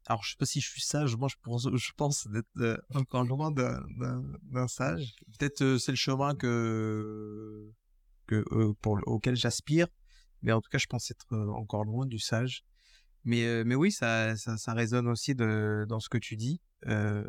alors, 0.07 0.23
je 0.23 0.31
sais 0.31 0.37
pas 0.37 0.45
si 0.45 0.61
je 0.61 0.69
suis 0.69 0.81
sage. 0.81 1.15
Moi, 1.15 1.29
je 1.29 1.35
pense, 1.41 1.69
je 1.71 1.91
pense 1.95 2.27
d'être 2.27 2.47
euh, 2.57 2.77
encore 2.95 3.23
loin 3.23 3.51
d'un 3.51 4.67
sage. 4.67 5.13
Peut-être 5.37 5.77
c'est 5.77 5.91
le 5.91 5.97
chemin 5.97 6.33
que, 6.33 7.71
que 8.25 8.43
pour, 8.81 8.99
auquel 9.05 9.35
j'aspire. 9.35 9.87
Mais 10.41 10.51
en 10.51 10.61
tout 10.61 10.69
cas, 10.69 10.77
je 10.77 10.87
pense 10.87 11.11
être 11.11 11.35
encore 11.35 11.85
loin 11.85 12.05
du 12.05 12.19
sage. 12.19 12.63
Mais, 13.23 13.63
mais 13.63 13.75
oui, 13.75 13.91
ça, 13.91 14.35
ça, 14.35 14.57
ça 14.57 14.73
résonne 14.73 15.07
aussi 15.07 15.35
de, 15.35 15.85
dans 15.87 15.99
ce 15.99 16.09
que 16.09 16.17
tu 16.17 16.35
dis. 16.35 16.59
Euh, 16.87 17.23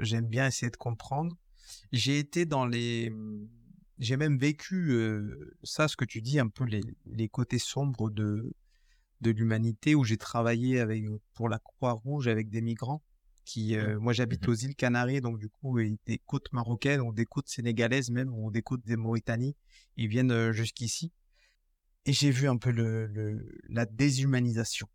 J'aime 0.00 0.26
bien 0.26 0.46
essayer 0.46 0.70
de 0.70 0.76
comprendre. 0.76 1.36
J'ai 1.92 2.18
été 2.18 2.46
dans 2.46 2.64
les... 2.66 3.10
Mmh, 3.10 3.48
j'ai 3.98 4.16
même 4.16 4.38
vécu 4.38 4.98
ça, 5.62 5.86
ce 5.86 5.96
que 5.96 6.06
tu 6.06 6.22
dis, 6.22 6.40
un 6.40 6.48
peu 6.48 6.64
les, 6.64 6.80
les 7.06 7.28
côtés 7.28 7.58
sombres 7.58 8.10
de, 8.10 8.52
de 9.20 9.30
l'humanité, 9.30 9.94
où 9.94 10.02
j'ai 10.02 10.16
travaillé 10.16 10.80
avec, 10.80 11.04
pour 11.34 11.48
la 11.48 11.58
Croix-Rouge 11.58 12.26
avec 12.26 12.48
des 12.48 12.62
migrants. 12.62 13.02
Qui, 13.44 13.76
mmh. 13.76 13.96
moi, 13.98 14.12
j'habite 14.12 14.46
mmh 14.46 14.50
aux 14.50 14.54
îles 14.54 14.74
Canaries, 14.74 15.20
donc 15.20 15.38
du 15.38 15.48
coup, 15.50 15.78
des 15.78 16.18
côtes 16.26 16.52
marocaines, 16.52 17.00
ou 17.02 17.12
des 17.12 17.26
côtes 17.26 17.48
sénégalaises 17.48 18.10
même, 18.10 18.32
ou 18.32 18.50
des 18.50 18.62
côtes 18.62 18.84
des 18.86 18.96
Mauritanie. 18.96 19.54
Ils 19.96 20.08
viennent 20.08 20.52
jusqu'ici 20.52 21.12
et 22.06 22.12
j'ai 22.12 22.30
vu 22.30 22.48
un 22.48 22.56
peu 22.56 22.70
le, 22.70 23.06
le 23.06 23.60
la 23.68 23.86
déshumanisation. 23.86 24.88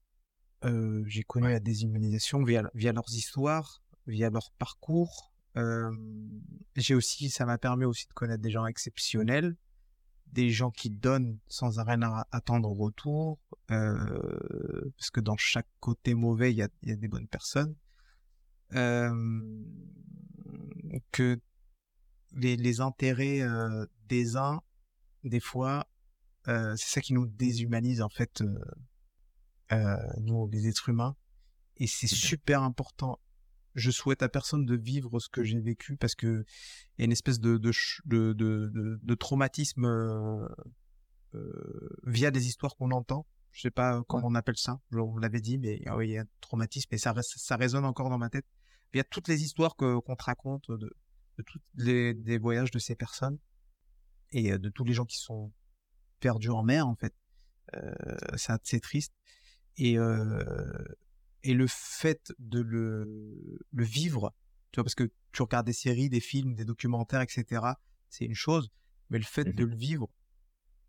Euh, 0.65 1.03
j'ai 1.05 1.23
connu 1.23 1.49
la 1.49 1.59
déshumanisation 1.59 2.43
via, 2.43 2.69
via 2.73 2.91
leurs 2.91 3.13
histoires, 3.13 3.81
via 4.07 4.29
leur 4.29 4.51
parcours. 4.51 5.33
Euh, 5.55 5.91
j'ai 6.75 6.95
aussi, 6.95 7.29
ça 7.29 7.45
m'a 7.45 7.57
permis 7.57 7.85
aussi 7.85 8.07
de 8.07 8.13
connaître 8.13 8.41
des 8.41 8.51
gens 8.51 8.65
exceptionnels, 8.65 9.55
des 10.33 10.49
gens 10.49 10.71
qui 10.71 10.89
donnent 10.89 11.37
sans 11.47 11.81
rien 11.81 12.01
attendre 12.31 12.69
au 12.69 12.73
retour, 12.73 13.39
euh, 13.71 14.91
parce 14.97 15.09
que 15.09 15.19
dans 15.19 15.37
chaque 15.37 15.67
côté 15.79 16.13
mauvais, 16.13 16.51
il 16.51 16.57
y 16.57 16.61
a, 16.61 16.69
y 16.83 16.91
a, 16.91 16.95
des 16.95 17.07
bonnes 17.07 17.27
personnes. 17.27 17.75
Euh, 18.73 19.63
que 21.11 21.39
les, 22.33 22.57
les 22.57 22.81
intérêts 22.81 23.41
euh, 23.41 23.85
des 24.07 24.35
uns, 24.35 24.61
des 25.23 25.39
fois, 25.39 25.87
euh, 26.47 26.75
c'est 26.77 26.89
ça 26.89 27.01
qui 27.01 27.13
nous 27.13 27.25
déshumanise 27.25 28.01
en 28.01 28.09
fait, 28.09 28.41
euh, 28.41 28.59
euh, 29.73 29.97
nous 30.21 30.47
les 30.49 30.67
êtres 30.67 30.89
humains. 30.89 31.15
Et 31.77 31.87
c'est 31.87 32.07
super 32.07 32.63
important. 32.63 33.19
Je 33.75 33.91
souhaite 33.91 34.23
à 34.23 34.29
personne 34.29 34.65
de 34.65 34.75
vivre 34.75 35.19
ce 35.19 35.29
que 35.29 35.43
j'ai 35.43 35.59
vécu 35.59 35.97
parce 35.97 36.15
que 36.15 36.45
il 36.97 37.01
y 37.01 37.03
a 37.03 37.05
une 37.05 37.11
espèce 37.11 37.39
de 37.39 37.57
de, 37.57 37.71
de, 38.05 38.33
de, 38.33 38.99
de 39.01 39.15
traumatisme 39.15 40.47
via 42.03 42.31
des 42.31 42.47
histoires 42.47 42.75
qu'on 42.75 42.91
entend. 42.91 43.27
Je 43.51 43.61
sais 43.61 43.71
pas 43.71 44.01
comment 44.07 44.27
on 44.27 44.35
appelle 44.35 44.57
ça. 44.57 44.79
On 44.91 45.17
l'avait 45.17 45.41
dit, 45.41 45.57
mais 45.59 45.81
ah 45.85 45.95
oui, 45.97 46.07
il 46.07 46.11
y 46.13 46.17
a 46.17 46.21
un 46.21 46.27
traumatisme 46.41 46.93
et 46.93 46.97
ça 46.97 47.13
ça 47.21 47.55
résonne 47.57 47.85
encore 47.85 48.09
dans 48.09 48.17
ma 48.17 48.29
tête. 48.29 48.45
Il 48.93 48.97
y 48.97 49.01
a 49.01 49.03
toutes 49.03 49.27
les 49.27 49.43
histoires 49.43 49.75
que 49.75 49.99
qu'on 49.99 50.15
te 50.15 50.23
raconte 50.23 50.71
de, 50.71 50.95
de 51.37 51.43
tous 51.43 51.59
les 51.75 52.15
des 52.15 52.39
voyages 52.39 52.71
de 52.71 52.79
ces 52.79 52.95
personnes 52.95 53.37
et 54.31 54.57
de 54.57 54.69
tous 54.69 54.85
les 54.85 54.93
gens 54.93 55.05
qui 55.05 55.17
sont 55.17 55.51
perdu 56.19 56.49
en 56.49 56.63
mer 56.63 56.87
en 56.87 56.95
fait. 56.95 57.13
Euh, 57.75 57.93
c'est 58.63 58.79
triste. 58.79 59.13
Et, 59.77 59.97
euh, 59.97 60.83
et 61.43 61.53
le 61.53 61.67
fait 61.67 62.33
de 62.39 62.59
le, 62.59 63.59
le 63.71 63.83
vivre, 63.83 64.33
tu 64.71 64.77
vois, 64.77 64.83
parce 64.83 64.95
que 64.95 65.11
tu 65.31 65.41
regardes 65.41 65.65
des 65.65 65.73
séries, 65.73 66.09
des 66.09 66.19
films, 66.19 66.55
des 66.55 66.65
documentaires, 66.65 67.21
etc., 67.21 67.61
c'est 68.09 68.25
une 68.25 68.35
chose, 68.35 68.71
mais 69.09 69.17
le 69.17 69.23
fait 69.23 69.45
mmh 69.45 69.53
de 69.53 69.65
le 69.65 69.75
vivre, 69.75 70.09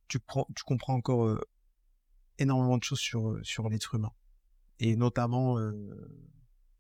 tu, 0.07 0.21
prends, 0.21 0.47
tu 0.55 0.63
comprends 0.65 0.95
encore 0.95 1.27
euh, 1.27 1.41
énormément 2.39 2.79
de 2.79 2.85
choses 2.85 3.01
sur, 3.01 3.39
sur 3.43 3.69
l'être 3.69 3.95
humain. 3.95 4.13
Et 4.79 4.95
notamment 4.95 5.59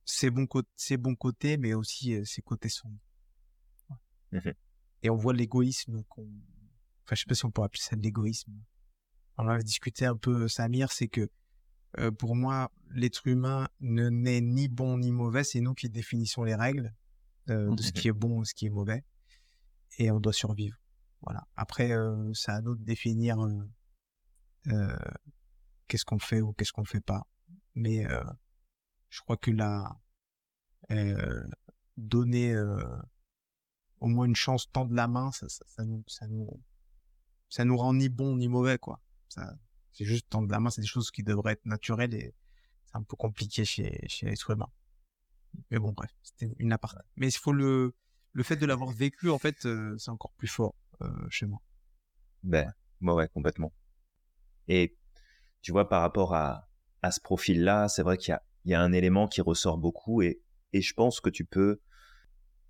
ses, 0.04 0.30
bons 0.30 0.46
ses 0.76 0.96
bons 0.96 1.16
côtés, 1.16 1.56
mais 1.56 1.74
aussi 1.74 2.24
ses 2.24 2.42
côtés 2.42 2.68
sombres. 2.68 3.00
Mmh 4.30 4.50
et 5.02 5.10
on 5.10 5.16
voit 5.16 5.32
l'égoïsme 5.32 6.02
qu'on 6.08 6.28
enfin 7.08 7.14
je 7.14 7.20
sais 7.22 7.26
pas 7.26 7.34
si 7.34 7.46
on 7.46 7.50
pourrait 7.50 7.66
appeler 7.66 7.82
ça 7.82 7.96
de 7.96 8.02
l'égoïsme. 8.02 8.52
On 9.38 9.48
a 9.48 9.58
discuté 9.62 10.04
un 10.04 10.16
peu 10.16 10.46
Samir, 10.46 10.92
c'est 10.92 11.08
que 11.08 11.30
euh, 11.98 12.10
pour 12.10 12.36
moi 12.36 12.70
l'être 12.90 13.26
humain 13.26 13.68
ne 13.80 14.10
n'est 14.10 14.42
ni 14.42 14.68
bon 14.68 14.98
ni 14.98 15.10
mauvais, 15.10 15.42
c'est 15.42 15.60
nous 15.60 15.72
qui 15.72 15.88
définissons 15.88 16.44
les 16.44 16.54
règles 16.54 16.92
euh, 17.48 17.74
de 17.74 17.82
ce 17.82 17.92
qui 17.92 18.08
est 18.08 18.12
bon 18.12 18.40
ou 18.40 18.44
ce 18.44 18.52
qui 18.52 18.66
est 18.66 18.70
mauvais, 18.70 19.04
et 19.96 20.10
on 20.10 20.20
doit 20.20 20.34
survivre. 20.34 20.76
Voilà. 21.22 21.46
Après, 21.56 21.92
euh, 21.92 22.30
c'est 22.34 22.52
à 22.52 22.60
nous 22.60 22.74
de 22.74 22.84
définir 22.84 23.38
qu'est-ce 25.88 26.04
qu'on 26.04 26.18
fait 26.18 26.42
ou 26.42 26.52
qu'est-ce 26.52 26.72
qu'on 26.72 26.84
fait 26.84 27.00
pas. 27.00 27.26
Mais 27.74 28.06
je 29.08 29.20
crois 29.22 29.38
que 29.38 29.50
là, 29.50 29.96
donner 31.96 32.54
au 34.00 34.08
moins 34.08 34.26
une 34.26 34.36
chance, 34.36 34.70
tendre 34.70 34.92
la 34.92 35.08
main, 35.08 35.32
ça, 35.32 35.48
ça, 35.48 35.64
ça, 35.66 35.84
nous, 35.84 36.04
ça 36.06 36.26
nous 36.26 36.62
ça 37.48 37.64
nous 37.64 37.76
rend 37.76 37.94
ni 37.94 38.08
bon 38.08 38.36
ni 38.36 38.48
mauvais, 38.48 38.78
quoi. 38.78 39.00
Ça, 39.28 39.54
c'est 39.92 40.04
juste 40.04 40.28
tendre 40.28 40.50
la 40.50 40.60
main, 40.60 40.70
c'est 40.70 40.80
des 40.80 40.86
choses 40.86 41.10
qui 41.10 41.22
devraient 41.22 41.52
être 41.52 41.66
naturelles 41.66 42.14
et 42.14 42.34
c'est 42.86 42.96
un 42.96 43.02
peu 43.02 43.16
compliqué 43.16 43.64
chez, 43.64 44.06
chez 44.08 44.26
l'être 44.26 44.50
humain. 44.50 44.68
Mais 45.70 45.78
bon, 45.78 45.92
bref, 45.92 46.10
c'était 46.22 46.54
une 46.58 46.72
aparté. 46.72 46.98
Mais 47.16 47.28
il 47.28 47.36
faut 47.36 47.52
le, 47.52 47.94
le 48.32 48.42
fait 48.42 48.56
de 48.56 48.66
l'avoir 48.66 48.90
vécu, 48.90 49.30
en 49.30 49.38
fait, 49.38 49.66
euh, 49.66 49.96
c'est 49.98 50.10
encore 50.10 50.32
plus 50.32 50.48
fort 50.48 50.74
euh, 51.02 51.08
chez 51.30 51.46
moi. 51.46 51.60
Ben, 52.42 52.72
moi, 53.00 53.14
ouais, 53.14 53.28
complètement. 53.28 53.72
Et 54.68 54.96
tu 55.62 55.72
vois, 55.72 55.88
par 55.88 56.02
rapport 56.02 56.34
à, 56.34 56.68
à 57.02 57.10
ce 57.10 57.20
profil-là, 57.20 57.88
c'est 57.88 58.02
vrai 58.02 58.16
qu'il 58.18 58.30
y 58.30 58.34
a, 58.34 58.42
il 58.64 58.70
y 58.70 58.74
a 58.74 58.80
un 58.80 58.92
élément 58.92 59.28
qui 59.28 59.40
ressort 59.40 59.78
beaucoup 59.78 60.22
et, 60.22 60.42
et 60.72 60.82
je 60.82 60.94
pense 60.94 61.20
que 61.20 61.30
tu 61.30 61.44
peux 61.44 61.80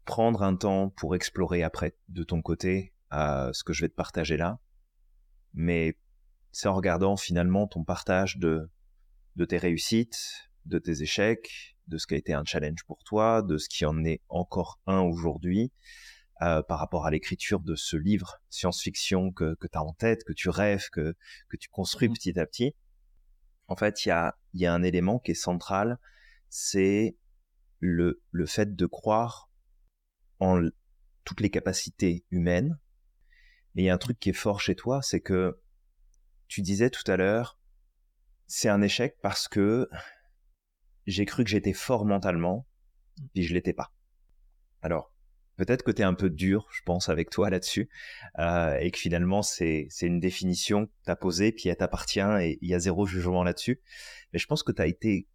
prendre 0.05 0.43
un 0.43 0.57
temps 0.57 0.91
pour 0.91 1.14
explorer 1.14 1.62
après 1.62 1.97
de 2.09 2.22
ton 2.22 2.41
côté 2.41 2.95
ce 3.11 3.64
que 3.64 3.72
je 3.72 3.85
vais 3.85 3.89
te 3.89 3.95
partager 3.95 4.37
là 4.37 4.61
mais 5.55 5.97
c'est 6.53 6.69
en 6.69 6.75
regardant 6.75 7.17
finalement 7.17 7.67
ton 7.67 7.85
partage 7.85 8.39
de, 8.39 8.71
de 9.37 9.45
tes 9.45 9.59
réussites, 9.59 10.51
de 10.67 10.79
tes 10.79 11.03
échecs, 11.03 11.77
de 11.87 11.99
ce 11.99 12.07
qui 12.07 12.15
a 12.15 12.19
été 12.19 12.35
un 12.35 12.45
challenge 12.45 12.85
pour 12.87 13.03
toi, 13.05 13.43
de 13.43 13.59
ce 13.59 13.69
qui 13.69 13.85
en 13.85 14.05
est 14.05 14.21
encore 14.29 14.81
un 14.87 15.01
aujourd'hui, 15.01 15.73
euh, 16.43 16.63
par 16.63 16.79
rapport 16.79 17.07
à 17.07 17.11
l'écriture 17.11 17.61
de 17.61 17.75
ce 17.75 17.97
livre 17.97 18.41
science-fiction 18.51 19.33
que, 19.33 19.55
que 19.55 19.67
tu 19.67 19.79
as 19.79 19.83
en 19.83 19.93
tête, 19.95 20.25
que 20.25 20.33
tu 20.33 20.49
rêves, 20.51 20.89
que, 20.91 21.15
que 21.49 21.57
tu 21.57 21.69
construis 21.69 22.09
mmh. 22.09 22.13
petit 22.13 22.39
à 22.39 22.47
petit. 22.47 22.75
En 23.67 23.77
fait, 23.77 24.05
il 24.05 24.11
y 24.11 24.13
a, 24.13 24.37
y 24.55 24.67
a 24.67 24.73
un 24.73 24.83
élément 24.83 25.19
qui 25.19 25.33
est 25.33 25.35
central, 25.35 25.99
c'est 26.49 27.17
le, 27.81 28.23
le 28.31 28.47
fait 28.47 28.75
de 28.75 28.87
croire 28.87 29.51
en 30.41 30.63
toutes 31.25 31.41
les 31.41 31.51
capacités 31.51 32.25
humaines. 32.31 32.79
Et 33.77 33.83
il 33.83 33.85
y 33.85 33.91
a 33.91 33.95
un 33.95 33.99
truc 33.99 34.19
qui 34.19 34.31
est 34.31 34.35
fort 34.35 34.61
chez 34.61 34.75
toi, 34.75 35.03
c'est 35.03 35.21
que 35.21 35.61
tu 36.49 36.62
disais 36.62 36.91
tout 36.91 37.09
à 37.11 37.16
l'heure, 37.16 37.59
c'est 38.47 38.69
un 38.69 38.81
échec 38.81 39.16
parce 39.23 39.49
que 39.49 39.89
j'ai 41.07 41.25
cru 41.25 41.45
que 41.45 41.51
j'étais 41.51 41.73
fort 41.73 42.05
mentalement, 42.05 42.66
puis 43.35 43.43
je 43.43 43.55
l'étais 43.55 43.73
pas. 43.73 43.93
Alors, 44.83 45.12
peut-être 45.57 45.83
que 45.83 45.91
tu 45.91 46.03
es 46.03 46.05
un 46.05 46.14
peu 46.14 46.31
dur, 46.31 46.69
je 46.71 46.83
pense, 46.85 47.09
avec 47.09 47.31
toi 47.31 47.51
là-dessus, 47.51 47.89
euh, 48.39 48.77
et 48.79 48.91
que 48.91 48.99
finalement, 48.99 49.43
c'est 49.43 49.89
une 50.03 50.21
définition 50.21 50.87
que 50.87 50.93
tu 51.05 51.11
as 51.11 51.16
posée, 51.16 51.53
puis 51.53 51.69
elle 51.69 51.77
t'appartient, 51.77 52.21
et 52.21 52.59
il 52.62 52.69
y 52.69 52.75
a 52.75 52.79
zéro 52.79 53.07
jugement 53.07 53.43
là-dessus. 53.43 53.83
Mais 54.33 54.39
je 54.39 54.47
pense 54.47 54.62
que 54.62 54.73
tu 54.73 54.81
as 54.83 54.87
été, 54.87 55.29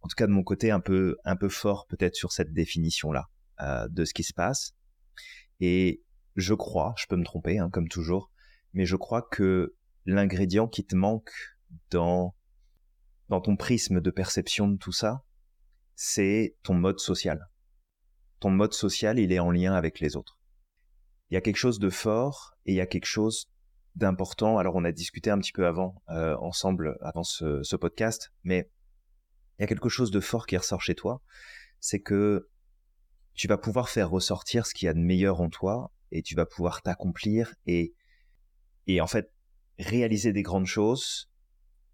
en 0.00 0.08
tout 0.08 0.16
cas 0.16 0.26
de 0.26 0.32
mon 0.32 0.42
côté, 0.42 0.70
un 0.70 0.80
peu, 0.80 1.16
un 1.24 1.36
peu 1.36 1.48
fort 1.48 1.86
peut-être 1.86 2.16
sur 2.16 2.32
cette 2.32 2.52
définition-là 2.52 3.28
euh, 3.60 3.86
de 3.88 4.04
ce 4.04 4.14
qui 4.14 4.24
se 4.24 4.32
passe. 4.32 4.74
Et 5.60 6.02
je 6.38 6.54
crois, 6.54 6.94
je 6.96 7.06
peux 7.06 7.16
me 7.16 7.24
tromper, 7.24 7.58
hein, 7.58 7.68
comme 7.68 7.88
toujours, 7.88 8.30
mais 8.72 8.86
je 8.86 8.96
crois 8.96 9.22
que 9.22 9.74
l'ingrédient 10.06 10.68
qui 10.68 10.86
te 10.86 10.94
manque 10.94 11.32
dans 11.90 12.32
ton 13.28 13.56
prisme 13.56 14.00
de 14.00 14.10
perception 14.10 14.68
de 14.68 14.76
tout 14.76 14.92
ça, 14.92 15.24
c'est 15.96 16.56
ton 16.62 16.74
mode 16.74 17.00
social. 17.00 17.50
Ton 18.38 18.50
mode 18.50 18.72
social, 18.72 19.18
il 19.18 19.32
est 19.32 19.40
en 19.40 19.50
lien 19.50 19.74
avec 19.74 19.98
les 19.98 20.16
autres. 20.16 20.38
Il 21.28 21.34
y 21.34 21.36
a 21.36 21.40
quelque 21.40 21.56
chose 21.56 21.80
de 21.80 21.90
fort 21.90 22.54
et 22.66 22.72
il 22.72 22.76
y 22.76 22.80
a 22.80 22.86
quelque 22.86 23.04
chose 23.04 23.50
d'important. 23.96 24.58
Alors 24.58 24.76
on 24.76 24.84
a 24.84 24.92
discuté 24.92 25.30
un 25.30 25.38
petit 25.38 25.52
peu 25.52 25.66
avant, 25.66 26.00
euh, 26.10 26.36
ensemble, 26.36 26.96
avant 27.00 27.24
ce, 27.24 27.64
ce 27.64 27.74
podcast, 27.74 28.32
mais 28.44 28.70
il 29.58 29.62
y 29.62 29.64
a 29.64 29.66
quelque 29.66 29.88
chose 29.88 30.12
de 30.12 30.20
fort 30.20 30.46
qui 30.46 30.56
ressort 30.56 30.82
chez 30.82 30.94
toi, 30.94 31.20
c'est 31.80 32.00
que 32.00 32.48
tu 33.34 33.48
vas 33.48 33.58
pouvoir 33.58 33.88
faire 33.88 34.08
ressortir 34.08 34.66
ce 34.66 34.74
qu'il 34.74 34.86
y 34.86 34.88
a 34.88 34.94
de 34.94 35.00
meilleur 35.00 35.40
en 35.40 35.50
toi 35.50 35.90
et 36.10 36.22
tu 36.22 36.34
vas 36.34 36.46
pouvoir 36.46 36.82
t'accomplir 36.82 37.54
et, 37.66 37.94
et 38.86 39.00
en 39.00 39.06
fait 39.06 39.32
réaliser 39.78 40.32
des 40.32 40.42
grandes 40.42 40.66
choses 40.66 41.30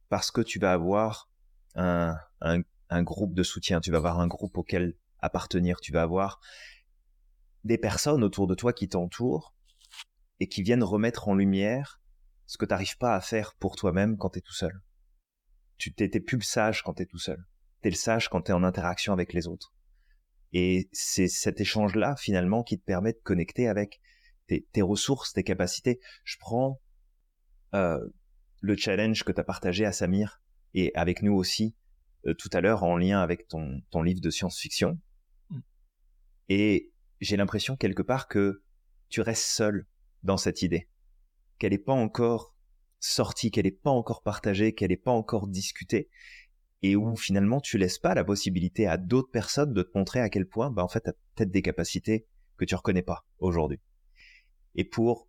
parce 0.09 0.31
que 0.31 0.41
tu 0.41 0.59
vas 0.59 0.73
avoir 0.73 1.29
un, 1.75 2.17
un, 2.41 2.62
un, 2.91 3.03
groupe 3.03 3.35
de 3.35 3.43
soutien, 3.43 3.81
tu 3.81 3.91
vas 3.91 3.99
avoir 3.99 4.21
un 4.21 4.29
groupe 4.29 4.57
auquel 4.57 4.95
appartenir, 5.19 5.81
tu 5.81 5.93
vas 5.93 6.03
avoir 6.03 6.41
des 7.65 7.79
personnes 7.79 8.23
autour 8.23 8.47
de 8.47 8.55
toi 8.55 8.73
qui 8.73 8.89
t'entourent 8.89 9.55
et 10.41 10.49
qui 10.49 10.62
viennent 10.62 10.85
remettre 10.85 11.29
en 11.29 11.35
lumière 11.35 12.01
ce 12.47 12.59
que 12.59 12.65
tu 12.65 12.71
n'arrives 12.71 12.99
pas 12.99 13.15
à 13.15 13.21
faire 13.21 13.55
pour 13.55 13.77
toi-même 13.77 14.17
quand 14.17 14.31
tu 14.31 14.39
es 14.39 14.43
tout 14.43 14.53
seul. 14.53 14.83
Tu 15.79 15.93
t'es 15.93 16.09
plus 16.21 16.37
le 16.37 16.45
sage 16.45 16.83
quand 16.83 16.95
tu 16.95 17.03
es 17.03 17.07
tout 17.07 17.19
seul. 17.19 17.45
Tu 17.83 17.89
es 17.89 17.91
le 17.91 17.97
sage 17.97 18.29
quand 18.29 18.43
tu 18.43 18.51
es 18.51 18.55
en 18.55 18.62
interaction 18.62 19.12
avec 19.12 19.33
les 19.33 19.47
autres. 19.49 19.75
Et 20.53 20.89
c'est 20.93 21.27
cet 21.27 21.61
échange-là, 21.61 22.15
finalement, 22.17 22.62
qui 22.62 22.79
te 22.79 22.85
permet 22.85 23.12
de 23.12 23.19
connecter 23.19 23.67
avec 23.67 24.01
tes, 24.47 24.66
tes 24.72 24.82
ressources, 24.82 25.32
tes 25.32 25.42
capacités. 25.42 26.01
Je 26.24 26.36
prends 26.38 26.80
euh, 27.74 27.99
le 28.61 28.76
challenge 28.76 29.24
que 29.24 29.32
tu 29.32 29.40
as 29.40 29.45
partagé 29.45 29.84
à 29.84 29.92
Samir 29.92 30.42
et 30.74 30.92
avec 30.95 31.22
nous 31.22 31.34
aussi 31.34 31.74
euh, 32.26 32.34
tout 32.34 32.51
à 32.53 32.61
l'heure 32.61 32.82
en 32.82 32.97
lien 32.97 33.20
avec 33.20 33.49
ton, 33.49 33.82
ton 33.90 34.03
livre 34.03 34.20
de 34.20 34.30
science-fiction. 34.30 34.99
Mm. 35.51 35.59
Et 36.49 36.92
j'ai 37.20 37.36
l'impression 37.36 37.76
quelque 37.76 38.03
part 38.03 38.28
que 38.28 38.62
tu 39.09 39.20
restes 39.20 39.47
seul 39.47 39.86
dans 40.22 40.36
cette 40.36 40.62
idée, 40.62 40.88
qu'elle 41.59 41.72
n'est 41.72 41.78
pas 41.78 41.92
encore 41.92 42.55
sortie, 42.99 43.51
qu'elle 43.51 43.66
n'est 43.66 43.70
pas 43.70 43.90
encore 43.90 44.22
partagée, 44.22 44.74
qu'elle 44.74 44.88
n'est 44.90 44.97
pas 44.97 45.12
encore 45.12 45.47
discutée, 45.47 46.09
et 46.82 46.97
où 46.97 47.16
finalement 47.16 47.61
tu 47.61 47.78
laisses 47.78 47.99
pas 47.99 48.14
la 48.14 48.24
possibilité 48.24 48.86
à 48.86 48.97
d'autres 48.97 49.30
personnes 49.30 49.72
de 49.72 49.82
te 49.82 49.97
montrer 49.97 50.20
à 50.20 50.28
quel 50.28 50.47
point, 50.47 50.70
bah 50.70 50.82
en 50.82 50.88
fait, 50.88 51.03
tu 51.03 51.11
as 51.11 51.14
peut-être 51.34 51.51
des 51.51 51.62
capacités 51.62 52.26
que 52.57 52.64
tu 52.64 52.74
reconnais 52.74 53.03
pas 53.03 53.26
aujourd'hui. 53.38 53.80
Et 54.75 54.85
pour 54.85 55.29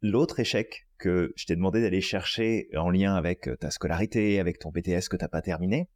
l'autre 0.00 0.40
échec 0.40 0.88
que 0.98 1.32
je 1.36 1.46
t'ai 1.46 1.56
demandé 1.56 1.80
d'aller 1.80 2.00
chercher 2.00 2.68
en 2.76 2.90
lien 2.90 3.14
avec 3.14 3.48
euh, 3.48 3.56
ta 3.56 3.70
scolarité, 3.70 4.40
avec 4.40 4.58
ton 4.58 4.70
BTS 4.70 5.08
que 5.10 5.16
t'as 5.16 5.28
pas 5.28 5.42
terminé, 5.42 5.88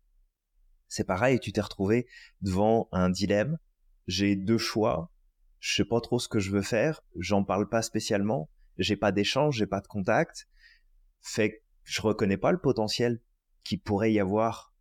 c'est 0.89 1.05
pareil, 1.05 1.41
tu 1.41 1.53
t'es 1.53 1.61
retrouvé 1.61 2.07
devant 2.41 2.89
un 2.93 3.11
dilemme. 3.11 3.59
J'ai 4.07 4.37
deux 4.37 4.59
choix, 4.59 5.13
je 5.59 5.75
sais 5.75 5.85
pas 5.85 6.01
trop 6.01 6.19
ce 6.19 6.29
que 6.29 6.39
je 6.39 6.51
veux 6.51 6.63
faire, 6.63 7.03
j'en 7.17 7.43
parle 7.43 7.69
pas 7.69 7.83
spécialement, 7.83 8.51
j'ai 8.79 8.97
pas 8.97 9.11
d'échange, 9.11 9.57
j'ai 9.59 9.67
pas 9.67 9.81
de 9.81 9.89
contact, 9.89 10.49
fait 11.21 11.51
que 11.51 11.57
je 11.85 12.01
reconnais 12.03 12.37
pas 12.37 12.53
le 12.53 12.61
potentiel 12.61 13.21
qui 13.65 13.77
pourrait 13.77 14.13
y 14.13 14.21
avoir. 14.21 14.73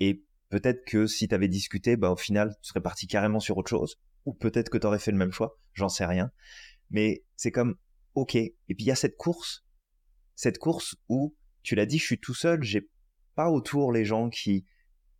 Et 0.00 0.24
peut-être 0.48 0.84
que 0.86 1.06
si 1.06 1.28
t'avais 1.28 1.48
discuté, 1.48 1.96
bah 1.96 2.10
au 2.10 2.16
final, 2.16 2.56
tu 2.62 2.68
serais 2.68 2.80
parti 2.80 3.06
carrément 3.06 3.40
sur 3.40 3.58
autre 3.58 3.68
chose, 3.68 4.00
ou 4.24 4.32
peut-être 4.32 4.70
que 4.70 4.78
t'aurais 4.78 4.98
fait 4.98 5.10
le 5.10 5.18
même 5.18 5.32
choix, 5.32 5.58
j'en 5.74 5.90
sais 5.90 6.06
rien. 6.06 6.32
Mais 6.90 7.24
c'est 7.36 7.52
comme 7.52 7.76
ok. 8.14 8.34
Et 8.36 8.54
puis 8.68 8.76
il 8.78 8.86
y 8.86 8.90
a 8.90 8.96
cette 8.96 9.16
course, 9.16 9.64
cette 10.34 10.58
course 10.58 10.96
où 11.08 11.34
tu 11.62 11.74
l'as 11.74 11.86
dit, 11.86 11.98
je 11.98 12.04
suis 12.04 12.20
tout 12.20 12.34
seul, 12.34 12.62
j'ai 12.62 12.88
pas 13.34 13.50
autour 13.50 13.92
les 13.92 14.04
gens 14.04 14.30
qui 14.30 14.66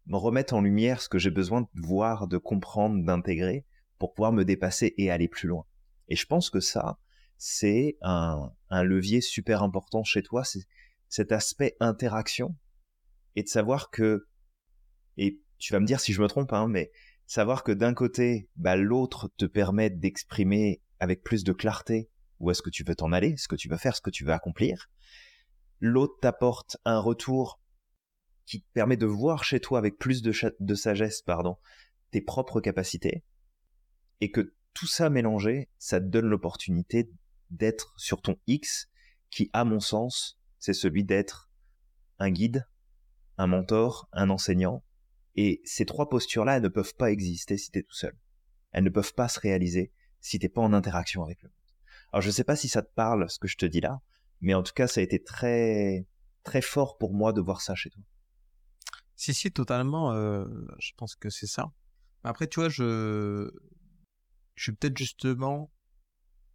me 0.07 0.17
remettent 0.17 0.53
en 0.53 0.61
lumière 0.61 1.03
ce 1.03 1.09
que 1.09 1.19
j'ai 1.19 1.31
besoin 1.31 1.63
de 1.63 1.69
voir, 1.75 2.27
de 2.27 2.39
comprendre, 2.39 3.05
d'intégrer 3.05 3.67
pour 3.99 4.15
pouvoir 4.15 4.33
me 4.33 4.45
dépasser 4.45 4.95
et 4.97 5.11
aller 5.11 5.29
plus 5.29 5.49
loin. 5.49 5.65
Et 6.09 6.17
je 6.17 6.27
pense 6.27 6.51
que 6.51 6.61
ça, 6.61 6.99
c'est 7.37 7.99
un, 8.01 8.51
levier 8.71 9.21
super 9.21 9.63
important 9.63 10.03
chez 10.05 10.23
toi, 10.23 10.45
c'est 10.45 10.67
cet 11.09 11.33
aspect 11.33 11.77
interaction 11.81 12.57
et 13.37 13.43
de 13.43 13.49
savoir 13.49 13.91
que, 13.91 14.27
et 15.17 15.41
tu 15.59 15.73
vas 15.73 15.81
me 15.81 15.87
dire 15.87 16.01
si 16.01 16.13
je 16.13 16.23
me 16.23 16.29
trompe, 16.29 16.53
hein, 16.53 16.67
mais 16.69 16.91
savoir 17.27 17.63
que 17.63 17.73
d'un 17.73 17.95
côté, 17.95 18.49
bah, 18.57 18.77
l'autre 18.77 19.31
te 19.37 19.45
permet 19.45 19.91
d'exprimer 19.91 20.83
avec 21.01 21.23
plus 21.23 21.45
de 21.45 21.53
clarté 21.53 22.11
où 22.41 22.51
est-ce 22.51 22.63
que 22.63 22.71
tu 22.71 22.85
veux 22.85 22.95
t'en 22.95 23.13
aller, 23.13 23.37
ce 23.37 23.49
que 23.49 23.57
tu 23.57 23.69
veux 23.69 23.77
faire, 23.77 23.97
ce 23.97 24.01
que 24.01 24.11
tu 24.11 24.25
veux 24.25 24.33
accomplir. 24.33 24.89
L'autre 25.81 26.15
t'apporte 26.21 26.77
un 26.85 26.99
retour 26.99 27.61
qui 28.47 28.63
te 28.63 28.73
permet 28.73 28.97
de 28.97 29.07
voir 29.07 29.45
chez 29.45 29.61
toi 29.61 29.79
avec 29.79 29.99
plus 29.99 30.23
de, 30.23 30.75
sagesse, 30.75 31.23
pardon, 31.23 31.57
tes 32.11 32.21
propres 32.21 32.61
capacités, 32.61 33.25
et 34.21 34.31
que 34.31 34.55
tout 34.73 34.87
ça 34.87 35.11
mélangé, 35.11 35.69
ça 35.79 36.01
te 36.01 36.07
donne 36.07 36.27
l'opportunité 36.27 37.11
d'être 37.51 37.95
sur 37.97 38.23
ton 38.23 38.39
X, 38.47 38.89
qui, 39.31 39.51
à 39.53 39.65
mon 39.65 39.81
sens, 39.81 40.41
c'est 40.59 40.73
celui 40.73 41.05
d'être 41.05 41.51
un 42.19 42.31
guide, 42.31 42.67
un 43.37 43.47
mentor, 43.47 44.09
un 44.13 44.31
enseignant. 44.31 44.83
Et 45.37 45.61
ces 45.65 45.85
trois 45.85 46.09
postures-là, 46.09 46.57
elles 46.57 46.63
ne 46.63 46.69
peuvent 46.69 46.95
pas 46.95 47.13
exister 47.13 47.59
si 47.59 47.71
tu 47.71 47.79
es 47.79 47.83
tout 47.83 47.95
seul. 47.95 48.17
Elles 48.73 48.85
ne 48.85 48.91
peuvent 48.91 49.15
pas 49.15 49.29
se 49.29 49.39
réaliser 49.39 49.93
si 50.29 50.39
t'es 50.39 50.49
pas 50.49 50.61
en 50.61 50.73
interaction 50.73 51.25
avec 51.25 51.43
le 51.43 51.51
alors 52.13 52.23
je 52.23 52.31
sais 52.31 52.45
pas 52.45 52.57
si 52.57 52.69
ça 52.69 52.83
te 52.83 52.93
parle 52.95 53.29
ce 53.29 53.39
que 53.39 53.49
je 53.49 53.57
te 53.57 53.67
dis 53.67 53.81
là, 53.81 54.01
mais 54.41 54.55
en 54.55 54.63
tout 54.63 54.73
cas 54.73 54.87
ça 54.87 55.01
a 55.01 55.03
été 55.03 55.23
très 55.23 56.07
très 56.43 56.63
fort 56.63 56.97
pour 56.97 57.13
moi 57.13 57.33
de 57.33 57.41
voir 57.41 57.61
ça 57.61 57.75
chez 57.75 57.91
toi. 57.91 58.03
Si 59.17 59.35
si 59.35 59.51
totalement, 59.51 60.13
euh, 60.13 60.47
je 60.79 60.93
pense 60.97 61.17
que 61.17 61.29
c'est 61.29 61.47
ça. 61.47 61.73
Après 62.25 62.47
tu 62.47 62.61
vois 62.61 62.69
je 62.69 63.51
je 64.55 64.63
suis 64.63 64.73
peut-être 64.73 64.97
justement 64.97 65.71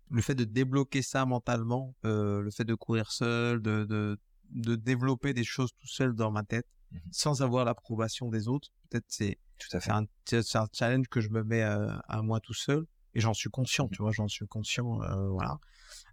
le 0.09 0.21
fait 0.21 0.35
de 0.35 0.43
débloquer 0.43 1.01
ça 1.01 1.25
mentalement, 1.25 1.95
euh, 2.05 2.41
le 2.41 2.51
fait 2.51 2.65
de 2.65 2.75
courir 2.75 3.11
seul, 3.11 3.61
de, 3.61 3.85
de, 3.85 4.19
de 4.49 4.75
développer 4.75 5.33
des 5.33 5.43
choses 5.43 5.71
tout 5.79 5.87
seul 5.87 6.13
dans 6.13 6.31
ma 6.31 6.43
tête, 6.43 6.67
mmh 6.91 6.97
sans 7.11 7.41
avoir 7.41 7.65
l'approbation 7.65 8.29
des 8.29 8.47
autres. 8.47 8.69
Peut-être 8.89 9.05
c'est 9.07 9.39
tout 9.57 9.75
à 9.75 9.79
fait 9.79 9.91
un, 9.91 10.03
un, 10.03 10.67
challenge 10.73 11.07
que 11.07 11.21
je 11.21 11.29
me 11.29 11.43
mets 11.43 11.61
à, 11.61 11.79
euh, 11.79 11.97
à 12.07 12.21
moi 12.21 12.39
tout 12.39 12.53
seul. 12.53 12.85
Et 13.15 13.19
j'en 13.19 13.33
suis 13.33 13.49
conscient, 13.49 13.87
tu 13.87 14.01
vois, 14.01 14.11
j'en 14.11 14.27
suis 14.27 14.47
conscient, 14.47 15.01
euh, 15.03 15.29
voilà. 15.29 15.59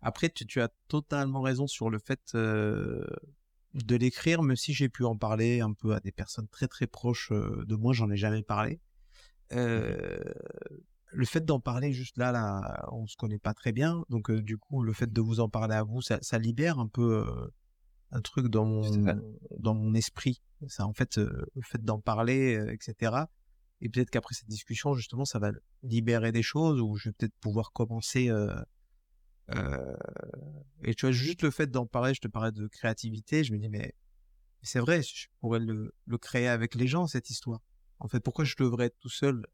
Après, 0.02 0.28
tu, 0.28 0.46
tu, 0.46 0.60
as 0.60 0.70
totalement 0.88 1.40
raison 1.40 1.66
sur 1.66 1.90
le 1.90 1.98
fait 1.98 2.20
euh, 2.34 3.04
de 3.74 3.96
l'écrire, 3.96 4.42
même 4.42 4.56
si 4.56 4.72
j'ai 4.72 4.88
pu 4.88 5.04
en 5.04 5.16
parler 5.16 5.60
un 5.60 5.72
peu 5.72 5.94
à 5.94 6.00
des 6.00 6.12
personnes 6.12 6.48
très 6.48 6.68
très 6.68 6.86
proches 6.86 7.32
euh, 7.32 7.64
de 7.66 7.74
moi, 7.74 7.92
j'en 7.92 8.10
ai 8.10 8.16
jamais 8.16 8.42
parlé. 8.42 8.80
Euh, 9.52 10.20
le 11.12 11.24
fait 11.24 11.44
d'en 11.44 11.58
parler 11.58 11.92
juste 11.92 12.18
là, 12.18 12.32
là, 12.32 12.88
on 12.92 13.06
se 13.06 13.16
connaît 13.16 13.38
pas 13.38 13.54
très 13.54 13.72
bien, 13.72 14.04
donc 14.10 14.30
du 14.30 14.58
coup, 14.58 14.82
le 14.82 14.92
fait 14.92 15.12
de 15.12 15.20
vous 15.20 15.40
en 15.40 15.48
parler 15.48 15.74
à 15.74 15.82
vous, 15.82 16.02
ça, 16.02 16.18
ça 16.22 16.38
libère 16.38 16.78
un 16.78 16.86
peu 16.86 17.26
un 18.12 18.20
truc 18.20 18.46
dans 18.46 18.64
mon 18.64 18.82
dans 19.58 19.74
mon 19.74 19.94
esprit. 19.94 20.40
Ça, 20.68 20.86
en 20.86 20.92
fait, 20.92 21.16
le 21.16 21.62
fait 21.62 21.82
d'en 21.82 21.98
parler, 21.98 22.64
etc 22.70 23.24
et 23.80 23.88
peut-être 23.88 24.10
qu'après 24.10 24.34
cette 24.34 24.48
discussion, 24.48 24.94
justement, 24.94 25.24
ça 25.24 25.38
va 25.38 25.52
libérer 25.82 26.32
des 26.32 26.42
choses 26.42 26.80
où 26.80 26.96
je 26.96 27.08
vais 27.08 27.12
peut-être 27.12 27.34
pouvoir 27.40 27.72
commencer. 27.72 28.28
Euh, 28.28 28.54
euh, 29.50 29.96
et 30.84 30.94
tu 30.94 31.06
vois, 31.06 31.12
juste 31.12 31.42
le 31.42 31.50
fait 31.50 31.68
d'en 31.68 31.86
parler, 31.86 32.14
je 32.14 32.20
te 32.20 32.28
parlais 32.28 32.52
de 32.52 32.66
créativité, 32.68 33.42
je 33.42 33.52
me 33.52 33.58
dis, 33.58 33.68
mais, 33.68 33.94
c'est 34.62 34.80
vrai, 34.80 35.02
je 35.02 35.28
pourrais 35.40 35.60
le, 35.60 35.94
le, 36.06 36.18
créer 36.18 36.48
avec 36.48 36.74
les 36.74 36.86
gens, 36.86 37.06
cette 37.06 37.30
histoire. 37.30 37.60
En 37.98 38.08
fait, 38.08 38.20
pourquoi 38.20 38.44
je 38.44 38.54
devrais 38.58 38.86
être 38.86 38.98
tout 38.98 39.08
seul 39.08 39.46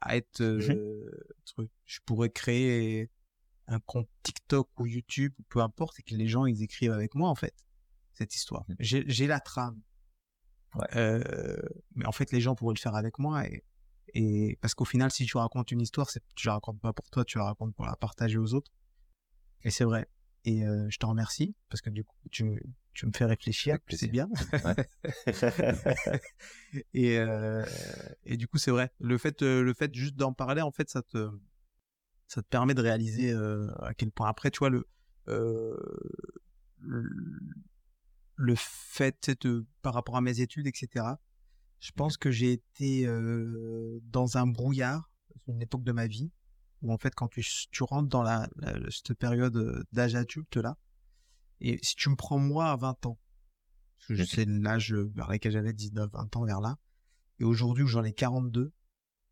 à 0.00 0.16
être 0.16 0.42
mmh 0.42 0.70
euh, 0.70 1.68
Je 1.84 1.98
pourrais 2.04 2.30
créer 2.30 3.10
un 3.66 3.80
compte 3.80 4.08
TikTok 4.22 4.68
ou 4.78 4.86
YouTube, 4.86 5.32
peu 5.48 5.60
importe, 5.60 5.98
et 6.00 6.02
que 6.02 6.14
les 6.14 6.26
gens 6.26 6.46
ils 6.46 6.62
écrivent 6.62 6.92
avec 6.92 7.14
moi 7.14 7.28
en 7.28 7.34
fait 7.34 7.54
cette 8.12 8.34
histoire. 8.34 8.64
Mmh. 8.68 8.74
J'ai 8.80 9.26
la 9.26 9.40
trame. 9.40 9.80
Euh, 10.96 11.56
mais 11.94 12.06
en 12.06 12.12
fait, 12.12 12.32
les 12.32 12.40
gens 12.40 12.54
pourraient 12.54 12.74
le 12.74 12.80
faire 12.80 12.94
avec 12.94 13.18
moi 13.18 13.46
et, 13.46 13.64
et 14.14 14.58
parce 14.60 14.74
qu'au 14.74 14.84
final, 14.84 15.10
si 15.10 15.26
tu 15.26 15.36
racontes 15.36 15.70
une 15.70 15.80
histoire, 15.80 16.08
tu 16.34 16.46
la 16.46 16.54
racontes 16.54 16.80
pas 16.80 16.92
pour 16.92 17.08
toi, 17.10 17.24
tu 17.24 17.38
la 17.38 17.44
racontes 17.44 17.74
pour 17.74 17.86
la 17.86 17.96
partager 17.96 18.38
aux 18.38 18.54
autres. 18.54 18.70
Et 19.62 19.70
c'est 19.70 19.84
vrai. 19.84 20.08
Et 20.44 20.64
euh, 20.64 20.86
je 20.88 20.98
te 20.98 21.06
remercie 21.06 21.54
parce 21.68 21.80
que 21.80 21.90
du 21.90 22.04
coup, 22.04 22.16
tu, 22.30 22.62
tu 22.94 23.06
me 23.06 23.12
fais 23.12 23.24
réfléchir, 23.24 23.78
c'est 23.90 24.08
bien. 24.08 24.28
et, 26.94 27.18
euh, 27.18 27.64
et 28.24 28.36
du 28.36 28.46
coup, 28.46 28.58
c'est 28.58 28.70
vrai. 28.70 28.92
Le 28.98 29.18
fait, 29.18 29.42
le 29.42 29.74
fait 29.74 29.92
juste 29.94 30.14
d'en 30.14 30.32
parler, 30.32 30.62
en 30.62 30.70
fait, 30.70 30.88
ça 30.88 31.02
te, 31.02 31.30
ça 32.28 32.42
te 32.42 32.48
permet 32.48 32.74
de 32.74 32.82
réaliser 32.82 33.32
à 33.80 33.94
quel 33.94 34.10
point. 34.10 34.28
Après, 34.28 34.50
tu 34.50 34.60
vois, 34.60 34.70
le, 34.70 34.86
euh, 35.28 35.76
le, 36.80 37.08
le, 38.38 38.54
fait 38.56 39.30
de, 39.42 39.66
par 39.82 39.94
rapport 39.94 40.16
à 40.16 40.20
mes 40.20 40.40
études, 40.40 40.66
etc., 40.66 41.04
je 41.80 41.92
pense 41.92 42.16
que 42.16 42.30
j'ai 42.30 42.52
été 42.52 43.06
euh, 43.06 44.00
dans 44.04 44.36
un 44.36 44.46
brouillard, 44.46 45.10
une 45.46 45.60
époque 45.60 45.84
de 45.84 45.92
ma 45.92 46.06
vie, 46.06 46.32
où 46.82 46.92
en 46.92 46.98
fait, 46.98 47.14
quand 47.14 47.28
tu, 47.28 47.44
tu 47.70 47.82
rentres 47.82 48.08
dans 48.08 48.22
la, 48.22 48.48
cette 48.90 49.14
période 49.14 49.84
d'âge 49.92 50.14
adulte 50.14 50.56
là, 50.56 50.76
et 51.60 51.78
si 51.82 51.96
tu 51.96 52.08
me 52.08 52.16
prends 52.16 52.38
moi 52.38 52.70
à 52.70 52.76
20 52.76 53.06
ans, 53.06 53.18
je 54.08 54.22
sais 54.24 54.44
l'âge 54.44 54.94
vers 54.94 55.28
lequel 55.28 55.52
j'avais 55.52 55.72
19, 55.72 56.10
20 56.12 56.36
ans 56.36 56.44
vers 56.44 56.60
là, 56.60 56.78
et 57.40 57.44
aujourd'hui 57.44 57.82
où 57.82 57.88
j'en 57.88 58.04
ai 58.04 58.12
42, 58.12 58.72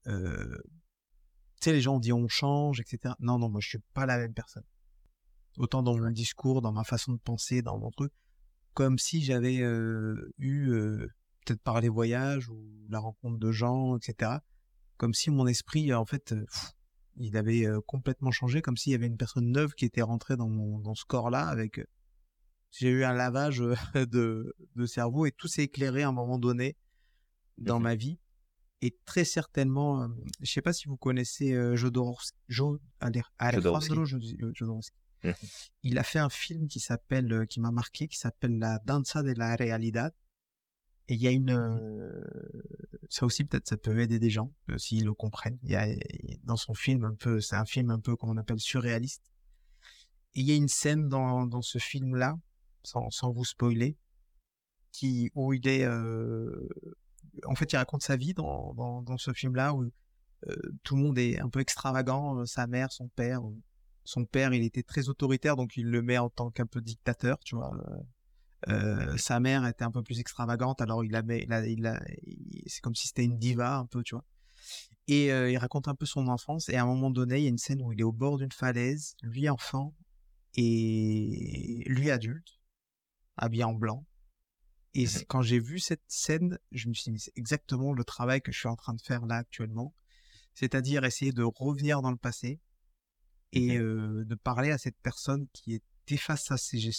euh, 0.08 0.58
tu 1.60 1.64
sais, 1.64 1.72
les 1.72 1.80
gens 1.80 1.96
ont 1.96 2.00
dit 2.00 2.12
on 2.12 2.28
change, 2.28 2.80
etc. 2.80 3.14
Non, 3.20 3.38
non, 3.38 3.48
moi 3.48 3.60
je 3.60 3.68
suis 3.68 3.78
pas 3.94 4.06
la 4.06 4.18
même 4.18 4.34
personne. 4.34 4.64
Autant 5.58 5.82
dans 5.82 5.96
mon 5.96 6.10
discours, 6.10 6.60
dans 6.60 6.72
ma 6.72 6.84
façon 6.84 7.12
de 7.12 7.18
penser, 7.18 7.62
dans 7.62 7.78
mon 7.78 7.90
truc, 7.90 8.12
comme 8.76 8.98
si 8.98 9.22
j'avais 9.22 9.62
euh, 9.62 10.30
eu, 10.36 10.68
euh, 10.68 11.08
peut-être 11.44 11.62
par 11.62 11.80
les 11.80 11.88
voyages 11.88 12.50
ou 12.50 12.62
la 12.90 12.98
rencontre 12.98 13.38
de 13.38 13.50
gens, 13.50 13.96
etc. 13.96 14.32
Comme 14.98 15.14
si 15.14 15.30
mon 15.30 15.46
esprit, 15.46 15.94
en 15.94 16.04
fait, 16.04 16.34
il 17.16 17.38
avait 17.38 17.66
complètement 17.86 18.30
changé, 18.30 18.60
comme 18.60 18.76
s'il 18.76 18.92
y 18.92 18.94
avait 18.94 19.06
une 19.06 19.16
personne 19.16 19.50
neuve 19.50 19.72
qui 19.72 19.86
était 19.86 20.02
rentrée 20.02 20.36
dans, 20.36 20.50
mon, 20.50 20.78
dans 20.78 20.94
ce 20.94 21.06
corps-là 21.06 21.48
avec 21.48 21.80
j'ai 22.70 22.90
eu 22.90 23.04
un 23.04 23.14
lavage 23.14 23.60
de, 23.94 24.54
de 24.74 24.86
cerveau 24.86 25.24
et 25.24 25.32
tout 25.32 25.48
s'est 25.48 25.64
éclairé 25.64 26.02
à 26.02 26.08
un 26.08 26.12
moment 26.12 26.38
donné 26.38 26.76
dans 27.56 27.80
ma 27.80 27.94
vie. 27.94 28.18
Et 28.82 28.94
très 29.06 29.24
certainement, 29.24 30.06
je 30.42 30.52
sais 30.52 30.60
pas 30.60 30.74
si 30.74 30.86
vous 30.86 30.98
connaissez 30.98 31.54
Jodorowsky, 31.76 32.36
Il 35.82 35.98
a 35.98 36.02
fait 36.02 36.18
un 36.18 36.28
film 36.28 36.68
qui 36.68 36.80
s'appelle, 36.80 37.46
qui 37.48 37.60
m'a 37.60 37.70
marqué, 37.70 38.08
qui 38.08 38.18
s'appelle 38.18 38.58
La 38.58 38.78
Danza 38.84 39.22
de 39.22 39.32
la 39.32 39.56
Realidad. 39.56 40.12
Et 41.08 41.14
il 41.14 41.22
y 41.22 41.28
a 41.28 41.30
une, 41.30 41.56
mmh 41.56 42.22
ça 43.08 43.24
aussi 43.24 43.44
peut-être 43.44 43.68
ça 43.68 43.76
peut 43.76 43.98
aider 44.00 44.18
des 44.18 44.30
gens 44.30 44.52
s'ils 44.78 45.04
le 45.04 45.14
comprennent. 45.14 45.58
Il 45.62 45.70
y 45.70 45.76
a 45.76 45.86
dans 46.42 46.56
son 46.56 46.74
film 46.74 47.04
un 47.04 47.14
peu, 47.14 47.40
c'est 47.40 47.56
un 47.56 47.64
film 47.64 47.90
un 47.90 48.00
peu 48.00 48.16
qu'on 48.16 48.36
appelle 48.36 48.58
surréaliste. 48.58 49.22
Et 50.34 50.40
il 50.40 50.46
y 50.46 50.52
a 50.52 50.56
une 50.56 50.68
scène 50.68 51.08
dans, 51.08 51.46
dans 51.46 51.62
ce 51.62 51.78
film 51.78 52.16
là 52.16 52.36
sans, 52.82 53.32
vous 53.32 53.44
spoiler, 53.44 53.96
qui, 54.92 55.30
où 55.34 55.52
il 55.52 55.66
est, 55.66 55.84
euh, 55.84 56.68
en 57.44 57.54
fait, 57.54 57.72
il 57.72 57.76
raconte 57.76 58.02
sa 58.02 58.16
vie 58.16 58.34
dans, 58.34 58.74
dans, 59.02 59.18
ce 59.18 59.32
film-là 59.32 59.74
où 59.74 59.90
euh, 60.48 60.56
tout 60.82 60.96
le 60.96 61.02
monde 61.02 61.18
est 61.18 61.40
un 61.40 61.48
peu 61.48 61.60
extravagant, 61.60 62.38
euh, 62.38 62.46
sa 62.46 62.66
mère, 62.66 62.92
son 62.92 63.08
père. 63.08 63.42
Son 64.06 64.24
père, 64.24 64.54
il 64.54 64.64
était 64.64 64.82
très 64.82 65.08
autoritaire, 65.08 65.56
donc 65.56 65.76
il 65.76 65.86
le 65.86 66.00
met 66.00 66.18
en 66.18 66.30
tant 66.30 66.50
qu'un 66.50 66.66
peu 66.66 66.80
dictateur, 66.80 67.38
tu 67.44 67.56
vois. 67.56 67.70
sa 69.18 69.40
mère 69.40 69.66
était 69.66 69.84
un 69.84 69.90
peu 69.90 70.02
plus 70.02 70.20
extravagante, 70.20 70.80
alors 70.80 71.04
il 71.04 71.12
la 71.12 71.22
met, 71.22 71.46
il 71.66 71.86
a, 71.86 72.00
c'est 72.66 72.80
comme 72.80 72.94
si 72.94 73.08
c'était 73.08 73.24
une 73.24 73.38
diva 73.38 73.76
un 73.76 73.86
peu, 73.86 74.02
tu 74.02 74.14
vois. 74.14 74.24
Et 75.08 75.26
il 75.26 75.58
raconte 75.58 75.88
un 75.88 75.94
peu 75.94 76.06
son 76.06 76.28
enfance. 76.28 76.68
Et 76.68 76.76
à 76.76 76.82
un 76.82 76.86
moment 76.86 77.10
donné, 77.10 77.38
il 77.38 77.42
y 77.42 77.46
a 77.46 77.50
une 77.50 77.58
scène 77.58 77.82
où 77.82 77.92
il 77.92 78.00
est 78.00 78.04
au 78.04 78.12
bord 78.12 78.38
d'une 78.38 78.52
falaise, 78.52 79.14
lui 79.22 79.48
enfant 79.48 79.94
et 80.54 81.82
lui 81.86 82.10
adulte 82.10 82.60
habillé 83.36 83.64
en 83.64 83.74
blanc. 83.74 84.06
Et 84.94 85.04
mmh 85.04 85.24
quand 85.28 85.42
j'ai 85.42 85.60
vu 85.60 85.78
cette 85.78 86.02
scène, 86.08 86.58
je 86.72 86.88
me 86.88 86.94
suis 86.94 87.12
dit, 87.12 87.20
c'est 87.20 87.36
exactement 87.36 87.92
le 87.92 88.02
travail 88.02 88.40
que 88.40 88.50
je 88.50 88.58
suis 88.58 88.68
en 88.68 88.76
train 88.76 88.94
de 88.94 89.02
faire 89.02 89.26
là 89.26 89.36
actuellement. 89.36 89.94
C'est-à-dire 90.54 91.04
essayer 91.04 91.32
de 91.32 91.42
revenir 91.42 92.00
dans 92.00 92.10
le 92.10 92.16
passé 92.16 92.60
et 93.56 93.78
euh, 93.78 94.24
de 94.24 94.34
parler 94.34 94.70
à 94.70 94.78
cette 94.78 94.98
personne 95.02 95.46
qui 95.52 95.74
était 95.74 96.16
face 96.16 96.50
à 96.50 96.58
ces, 96.58 96.90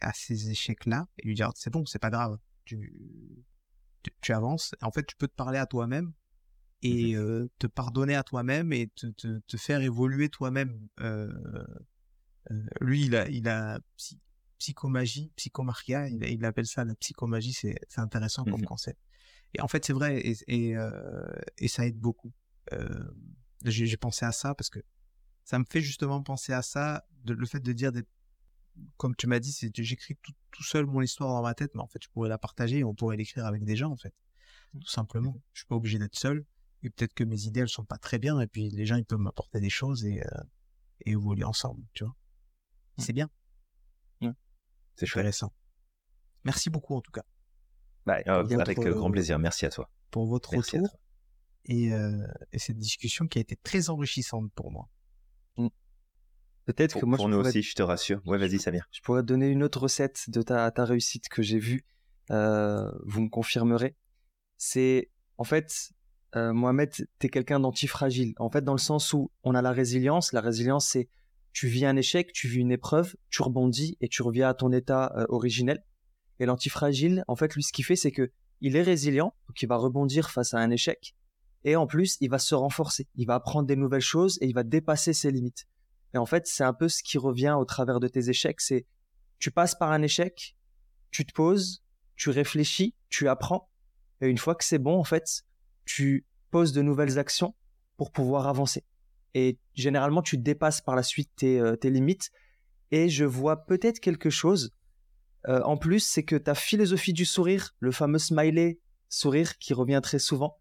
à 0.00 0.12
ces 0.12 0.50
échecs-là 0.50 1.06
et 1.18 1.26
lui 1.26 1.34
dire, 1.34 1.52
c'est 1.54 1.70
bon, 1.70 1.86
c'est 1.86 2.00
pas 2.00 2.10
grave, 2.10 2.38
tu, 2.64 3.44
tu, 4.20 4.32
avances. 4.32 4.74
En 4.82 4.90
fait, 4.90 5.06
tu 5.06 5.16
peux 5.16 5.28
te 5.28 5.34
parler 5.34 5.58
à 5.58 5.66
toi-même 5.66 6.12
et 6.82 7.16
euh, 7.16 7.48
te 7.58 7.68
pardonner 7.68 8.16
à 8.16 8.24
toi-même 8.24 8.72
et 8.72 8.88
te, 8.88 9.06
te, 9.06 9.38
te, 9.38 9.56
faire 9.56 9.80
évoluer 9.80 10.28
toi-même. 10.28 10.88
Euh, 11.00 11.32
lui, 12.80 13.06
il 13.06 13.16
a, 13.16 13.28
il 13.28 13.48
a, 13.48 13.78
psychomagie, 14.58 15.32
psychomarchia, 15.36 16.08
il, 16.08 16.24
il, 16.24 16.44
appelle 16.44 16.66
ça 16.66 16.84
la 16.84 16.94
psychomagie, 16.96 17.52
c'est 17.52 17.78
intéressant 17.96 18.44
comme 18.44 18.62
mmh 18.62 18.66
concept. 18.66 18.98
Et 19.54 19.60
en 19.60 19.68
fait, 19.68 19.84
c'est 19.84 19.92
vrai, 19.92 20.18
et, 20.18 20.36
et, 20.48 20.74
et, 21.58 21.68
ça 21.68 21.86
aide 21.86 21.98
beaucoup. 21.98 22.32
J'ai 23.64 23.96
pensé 23.96 24.24
à 24.24 24.32
ça 24.32 24.54
parce 24.54 24.70
que 24.70 24.80
ça 25.46 25.58
me 25.58 25.64
fait 25.64 25.80
justement 25.80 26.22
penser 26.22 26.52
à 26.52 26.60
ça, 26.60 27.06
de, 27.24 27.32
le 27.32 27.46
fait 27.46 27.60
de 27.60 27.72
dire, 27.72 27.92
des, 27.92 28.02
comme 28.98 29.16
tu 29.16 29.26
m'as 29.26 29.38
dit, 29.38 29.52
c'est 29.52 29.70
j'écris 29.74 30.16
tout, 30.22 30.32
tout, 30.50 30.62
seul 30.62 30.84
mon 30.84 31.00
histoire 31.00 31.30
dans 31.30 31.42
ma 31.42 31.54
tête, 31.54 31.74
mais 31.74 31.80
en 31.80 31.86
fait, 31.86 32.02
je 32.02 32.08
pourrais 32.10 32.28
la 32.28 32.36
partager 32.36 32.80
et 32.80 32.84
on 32.84 32.94
pourrait 32.94 33.16
l'écrire 33.16 33.46
avec 33.46 33.64
des 33.64 33.76
gens, 33.76 33.90
en 33.90 33.96
fait. 33.96 34.12
Tout 34.72 34.86
simplement. 34.86 35.32
Mmh 35.32 35.40
je 35.54 35.60
suis 35.60 35.66
pas 35.66 35.76
obligé 35.76 35.98
d'être 35.98 36.18
seul. 36.18 36.44
Et 36.82 36.90
peut-être 36.90 37.14
que 37.14 37.24
mes 37.24 37.44
idées, 37.44 37.60
elles 37.60 37.70
sont 37.70 37.86
pas 37.86 37.96
très 37.96 38.18
bien, 38.18 38.38
et 38.40 38.46
puis 38.46 38.68
les 38.68 38.84
gens, 38.84 38.96
ils 38.96 39.06
peuvent 39.06 39.18
m'apporter 39.18 39.60
des 39.60 39.70
choses 39.70 40.04
et, 40.04 40.22
euh, 40.22 40.42
et 41.06 41.12
évoluer 41.12 41.44
ensemble, 41.44 41.82
tu 41.94 42.04
vois. 42.04 42.14
Mmh. 42.98 43.02
C'est 43.02 43.12
bien. 43.14 43.30
C'est 44.96 45.06
intéressant. 45.10 45.52
Merci 46.44 46.70
beaucoup 46.70 46.94
en 46.94 47.00
tout 47.00 47.12
cas. 47.12 47.24
Bah, 48.06 48.18
euh, 48.26 48.58
avec 48.58 48.78
euh, 48.78 48.94
grand 48.94 49.10
plaisir. 49.10 49.38
Merci 49.38 49.66
à 49.66 49.70
toi. 49.70 49.90
Pour 50.10 50.26
votre 50.26 50.54
retour 50.54 50.88
et, 51.66 51.92
euh, 51.92 52.26
et, 52.52 52.58
cette 52.58 52.78
discussion 52.78 53.26
qui 53.26 53.38
a 53.38 53.40
été 53.40 53.56
très 53.56 53.90
enrichissante 53.90 54.50
pour 54.54 54.70
moi. 54.70 54.88
Peut-être 56.66 56.98
que 56.98 57.06
moi, 57.06 57.16
pour 57.16 57.28
nous 57.28 57.38
aussi, 57.38 57.62
je 57.62 57.74
te 57.74 57.82
rassure. 57.82 58.20
Ouais, 58.26 58.38
vas-y, 58.38 58.58
Samir. 58.58 58.86
Je 58.90 59.00
pourrais 59.00 59.22
te 59.22 59.26
donner 59.26 59.48
une 59.48 59.62
autre 59.62 59.80
recette 59.80 60.28
de 60.28 60.42
ta, 60.42 60.70
ta 60.70 60.84
réussite 60.84 61.28
que 61.28 61.42
j'ai 61.42 61.58
vue. 61.58 61.84
vous 62.28 63.20
me 63.20 63.28
confirmerez. 63.28 63.96
C'est 64.58 65.10
en 65.38 65.44
fait, 65.44 65.92
Mohamed, 66.34 66.90
tu 66.90 67.06
es 67.22 67.28
quelqu'un 67.28 67.60
d'antifragile. 67.60 68.34
En 68.38 68.50
fait, 68.50 68.62
dans 68.62 68.74
le 68.74 68.78
sens 68.78 69.12
où 69.12 69.30
on 69.44 69.54
a 69.54 69.62
la 69.62 69.72
résilience. 69.72 70.32
La 70.32 70.40
résilience, 70.40 70.86
c'est 70.88 71.08
tu 71.56 71.68
vis 71.68 71.86
un 71.86 71.96
échec, 71.96 72.34
tu 72.34 72.48
vis 72.48 72.58
une 72.58 72.70
épreuve, 72.70 73.16
tu 73.30 73.40
rebondis 73.40 73.96
et 74.02 74.08
tu 74.08 74.20
reviens 74.20 74.50
à 74.50 74.52
ton 74.52 74.72
état 74.72 75.14
euh, 75.16 75.24
originel. 75.30 75.82
Et 76.38 76.44
l'antifragile, 76.44 77.24
en 77.28 77.34
fait, 77.34 77.54
lui, 77.54 77.62
ce 77.62 77.72
qu'il 77.72 77.86
fait, 77.86 77.96
c'est 77.96 78.12
que 78.12 78.30
il 78.60 78.76
est 78.76 78.82
résilient, 78.82 79.32
donc 79.48 79.62
il 79.62 79.66
va 79.66 79.76
rebondir 79.76 80.28
face 80.30 80.52
à 80.52 80.58
un 80.58 80.70
échec, 80.70 81.14
et 81.64 81.74
en 81.74 81.86
plus, 81.86 82.18
il 82.20 82.28
va 82.28 82.38
se 82.38 82.54
renforcer, 82.54 83.08
il 83.14 83.26
va 83.26 83.36
apprendre 83.36 83.66
des 83.66 83.76
nouvelles 83.76 84.02
choses 84.02 84.38
et 84.42 84.46
il 84.46 84.54
va 84.54 84.64
dépasser 84.64 85.14
ses 85.14 85.30
limites. 85.30 85.66
Et 86.16 86.18
en 86.18 86.24
fait, 86.24 86.46
c'est 86.46 86.64
un 86.64 86.72
peu 86.72 86.88
ce 86.88 87.02
qui 87.02 87.18
revient 87.18 87.54
au 87.58 87.66
travers 87.66 88.00
de 88.00 88.08
tes 88.08 88.30
échecs, 88.30 88.62
c'est 88.62 88.86
tu 89.38 89.50
passes 89.50 89.74
par 89.74 89.92
un 89.92 90.00
échec, 90.00 90.56
tu 91.10 91.26
te 91.26 91.32
poses, 91.34 91.82
tu 92.16 92.30
réfléchis, 92.30 92.94
tu 93.10 93.28
apprends, 93.28 93.68
et 94.22 94.26
une 94.26 94.38
fois 94.38 94.54
que 94.54 94.64
c'est 94.64 94.78
bon, 94.78 94.98
en 94.98 95.04
fait, 95.04 95.42
tu 95.84 96.24
poses 96.50 96.72
de 96.72 96.80
nouvelles 96.80 97.18
actions 97.18 97.54
pour 97.98 98.12
pouvoir 98.12 98.46
avancer. 98.46 98.82
Et 99.34 99.58
généralement 99.74 100.22
tu 100.22 100.38
dépasses 100.38 100.80
par 100.80 100.96
la 100.96 101.02
suite 101.02 101.30
tes, 101.36 101.60
euh, 101.60 101.76
limites 101.82 102.30
et 102.92 103.10
je 103.10 103.26
vois 103.26 103.66
peut-être 103.66 104.00
quelque 104.00 104.30
chose 104.30 104.70
euh, 105.48 105.60
en 105.64 105.76
plus 105.76 106.00
c'est 106.00 106.22
que 106.22 106.36
ta 106.36 106.54
philosophie 106.54 107.12
du 107.12 107.26
sourire 107.26 107.74
le 107.80 107.92
fameux 107.92 108.18
smiley 108.18 108.78
sourire 109.10 109.58
qui 109.58 109.74
revient 109.74 110.00
très 110.02 110.18
souvent 110.18 110.56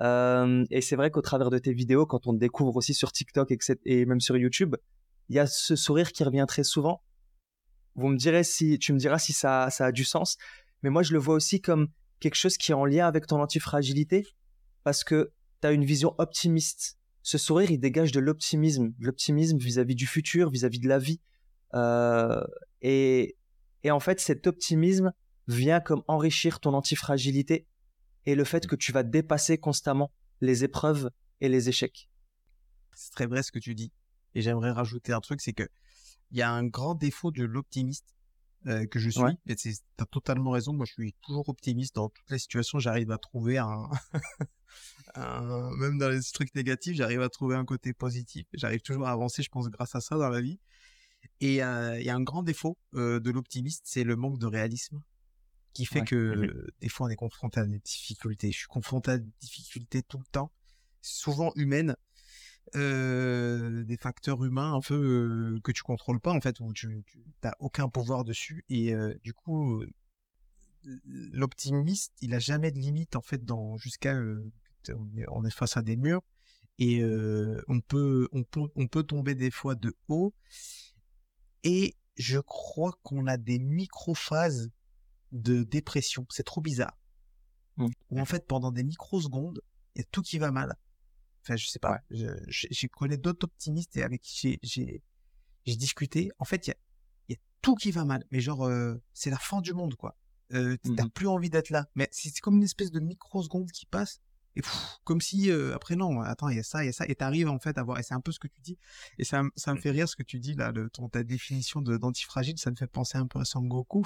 et 0.00 0.80
c'est 0.80 0.96
vrai 0.96 1.10
qu'au 1.10 1.22
travers 1.22 1.50
de 1.50 1.58
tes 1.58 1.72
vidéos 1.72 2.06
quand 2.06 2.26
on 2.26 2.32
te 2.32 2.38
découvre 2.38 2.76
aussi 2.76 2.94
sur 2.94 3.12
TikTok 3.12 3.52
et 3.84 4.06
même 4.06 4.20
sur 4.20 4.36
YouTube 4.36 4.76
il 5.28 5.36
y 5.36 5.38
a 5.38 5.46
ce 5.46 5.76
sourire 5.76 6.12
qui 6.12 6.22
revient 6.24 6.44
très 6.46 6.64
souvent 6.64 7.02
vous 7.96 8.08
me 8.08 8.16
direz 8.16 8.44
si 8.44 8.78
tu 8.78 8.92
me 8.92 8.98
diras 8.98 9.18
si 9.18 9.32
ça, 9.32 9.68
ça 9.70 9.86
a 9.86 9.92
du 9.92 10.04
sens 10.04 10.36
mais 10.82 10.90
moi 10.90 11.02
je 11.02 11.12
le 11.12 11.18
vois 11.18 11.34
aussi 11.34 11.60
comme 11.60 11.88
quelque 12.20 12.36
chose 12.36 12.56
qui 12.56 12.70
est 12.70 12.74
en 12.74 12.84
lien 12.84 13.06
avec 13.06 13.26
ton 13.26 13.40
antifragilité 13.40 14.26
parce 14.84 15.02
que 15.02 15.32
tu 15.60 15.66
as 15.66 15.72
une 15.72 15.84
vision 15.84 16.14
optimiste 16.18 16.98
ce 17.28 17.36
sourire, 17.36 17.70
il 17.70 17.78
dégage 17.78 18.10
de 18.10 18.20
l'optimisme, 18.20 18.94
l'optimisme 18.98 19.58
vis-à-vis 19.58 19.94
du 19.94 20.06
futur, 20.06 20.48
vis-à-vis 20.48 20.78
de 20.78 20.88
la 20.88 20.98
vie. 20.98 21.20
Et, 22.80 23.36
et 23.82 23.90
en 23.90 24.00
fait, 24.00 24.18
cet 24.18 24.46
optimisme 24.46 25.12
vient 25.46 25.80
comme 25.80 26.02
enrichir 26.08 26.58
ton 26.58 26.72
antifragilité 26.72 27.66
et 28.28 28.34
le 28.34 28.44
fait 28.44 28.66
que 28.66 28.76
tu 28.76 28.92
vas 28.92 29.04
dépasser 29.04 29.56
constamment 29.56 30.12
les 30.42 30.62
épreuves 30.62 31.10
et 31.40 31.48
les 31.48 31.70
échecs. 31.70 32.10
C'est 32.92 33.10
très 33.12 33.24
vrai 33.24 33.42
ce 33.42 33.50
que 33.50 33.58
tu 33.58 33.74
dis. 33.74 33.90
Et 34.34 34.42
j'aimerais 34.42 34.70
rajouter 34.70 35.14
un 35.14 35.20
truc, 35.20 35.40
c'est 35.40 35.54
que 35.54 35.66
il 36.30 36.36
y 36.36 36.42
a 36.42 36.50
un 36.50 36.66
grand 36.66 36.94
défaut 36.94 37.30
de 37.30 37.44
l'optimiste 37.44 38.14
euh, 38.66 38.84
que 38.86 38.98
je 38.98 39.08
suis. 39.08 39.22
Et 39.46 39.56
tu 39.56 39.74
as 39.96 40.04
totalement 40.04 40.50
raison. 40.50 40.74
Moi, 40.74 40.84
je 40.84 40.92
suis 40.92 41.14
toujours 41.22 41.48
optimiste 41.48 41.94
dans 41.94 42.10
toutes 42.10 42.30
les 42.30 42.38
situations. 42.38 42.78
J'arrive 42.78 43.10
à 43.12 43.16
trouver 43.16 43.56
un, 43.56 43.88
même 45.78 45.96
dans 45.96 46.10
les 46.10 46.20
trucs 46.34 46.54
négatifs, 46.54 46.96
j'arrive 46.96 47.22
à 47.22 47.30
trouver 47.30 47.56
un 47.56 47.64
côté 47.64 47.94
positif. 47.94 48.46
J'arrive 48.52 48.82
toujours 48.82 49.06
à 49.06 49.12
avancer, 49.12 49.42
je 49.42 49.48
pense, 49.48 49.70
grâce 49.70 49.94
à 49.94 50.02
ça 50.02 50.18
dans 50.18 50.28
la 50.28 50.42
vie. 50.42 50.60
Et 51.40 51.62
euh, 51.62 51.98
il 51.98 52.04
y 52.04 52.10
a 52.10 52.14
un 52.14 52.22
grand 52.22 52.42
défaut 52.42 52.76
euh, 52.94 53.20
de 53.20 53.30
l'optimiste, 53.30 53.84
c'est 53.86 54.04
le 54.04 54.16
manque 54.16 54.38
de 54.38 54.46
réalisme 54.46 55.00
qui 55.78 55.86
fait 55.86 56.02
que 56.02 56.34
mmh 56.34 56.70
des 56.80 56.88
fois 56.88 57.06
on 57.06 57.10
est 57.10 57.16
confronté 57.16 57.60
à 57.60 57.64
des 57.64 57.78
difficultés. 57.78 58.50
Je 58.50 58.58
suis 58.58 58.66
confronté 58.66 59.12
à 59.12 59.18
des 59.18 59.30
difficultés 59.40 60.02
tout 60.02 60.18
le 60.18 60.24
temps, 60.32 60.50
souvent 61.02 61.52
humaines, 61.54 61.94
euh, 62.74 63.84
des 63.84 63.96
facteurs 63.96 64.44
humains 64.44 64.74
un 64.74 64.80
peu 64.80 64.96
euh, 64.96 65.60
que 65.62 65.70
tu 65.70 65.84
contrôles 65.84 66.18
pas 66.18 66.32
en 66.32 66.40
fait, 66.40 66.58
où 66.58 66.72
tu, 66.72 67.04
n'as 67.44 67.52
aucun 67.60 67.88
pouvoir 67.88 68.24
dessus. 68.24 68.64
Et 68.68 68.92
euh, 68.92 69.14
du 69.22 69.32
coup 69.34 69.84
l'optimiste 71.04 72.14
il 72.22 72.34
a 72.34 72.40
jamais 72.40 72.72
de 72.72 72.78
limite 72.78 73.14
en 73.14 73.20
fait 73.20 73.44
dans 73.44 73.76
jusqu'à 73.76 74.16
on 75.28 75.44
est 75.44 75.50
face 75.50 75.76
à 75.76 75.82
des 75.82 75.96
murs. 75.96 76.22
Et 76.80 77.04
on 77.68 77.80
peut 77.80 78.28
on 78.32 78.42
peut 78.42 78.68
on 78.74 78.88
peut 78.88 79.04
tomber 79.04 79.36
des 79.36 79.52
fois 79.52 79.76
de 79.76 79.94
haut. 80.08 80.34
Et 81.62 81.94
je 82.16 82.40
crois 82.40 82.98
qu'on 83.04 83.28
a 83.28 83.36
des 83.36 83.60
micro-phases 83.60 84.72
de 85.32 85.62
dépression. 85.62 86.26
C'est 86.30 86.44
trop 86.44 86.60
bizarre. 86.60 86.96
Mmh. 87.76 87.88
Où 88.10 88.20
en 88.20 88.24
fait, 88.24 88.46
pendant 88.46 88.72
des 88.72 88.84
microsecondes, 88.84 89.60
il 89.94 90.00
y 90.00 90.02
a 90.02 90.04
tout 90.10 90.22
qui 90.22 90.38
va 90.38 90.50
mal. 90.50 90.76
Enfin, 91.42 91.56
je 91.56 91.66
sais 91.66 91.78
pas. 91.78 92.00
J'ai 92.10 92.88
connu 92.88 93.16
d'autres 93.16 93.44
optimistes 93.44 93.96
et 93.96 94.02
avec 94.02 94.22
qui 94.22 94.58
j'ai 94.62 95.02
discuté. 95.76 96.30
En 96.38 96.44
fait, 96.44 96.66
il 96.66 96.74
y 97.30 97.34
a, 97.34 97.36
tout 97.62 97.74
qui 97.74 97.90
va 97.90 98.04
mal. 98.04 98.24
Mais 98.30 98.40
genre, 98.40 98.66
euh, 98.66 98.94
c'est 99.12 99.30
la 99.30 99.38
fin 99.38 99.60
du 99.60 99.72
monde, 99.72 99.94
quoi. 99.96 100.16
Euh, 100.54 100.76
T'as 100.96 101.04
mmh 101.04 101.10
plus 101.10 101.26
envie 101.26 101.50
d'être 101.50 101.70
là. 101.70 101.86
Mais 101.94 102.08
c'est 102.12 102.32
comme 102.40 102.56
une 102.56 102.62
espèce 102.62 102.90
de 102.90 103.00
microseconde 103.00 103.70
qui 103.70 103.86
passe 103.86 104.20
et 104.58 104.62
comme 105.04 105.20
si 105.20 105.50
euh, 105.50 105.74
après 105.74 105.94
non 105.94 106.20
attends 106.20 106.48
il 106.48 106.56
y 106.56 106.60
a 106.60 106.64
ça 106.64 106.82
il 106.82 106.86
y 106.86 106.88
a 106.88 106.92
ça 106.92 107.04
et 107.06 107.14
t'arrives 107.14 107.48
en 107.48 107.60
fait 107.60 107.78
à 107.78 107.82
voir 107.84 107.98
et 107.98 108.02
c'est 108.02 108.14
un 108.14 108.20
peu 108.20 108.32
ce 108.32 108.40
que 108.40 108.48
tu 108.48 108.60
dis 108.60 108.76
et 109.18 109.24
ça, 109.24 109.42
ça 109.54 109.72
me 109.72 109.80
fait 109.80 109.90
rire 109.90 110.08
ce 110.08 110.16
que 110.16 110.24
tu 110.24 110.40
dis 110.40 110.54
là 110.54 110.72
ton, 110.92 111.08
ta 111.08 111.22
définition 111.22 111.80
de 111.80 111.96
d'antifragile 111.96 112.58
ça 112.58 112.70
me 112.70 112.76
fait 112.76 112.88
penser 112.88 113.18
un 113.18 113.26
peu 113.26 113.38
à 113.38 113.44
Sangoku. 113.44 114.04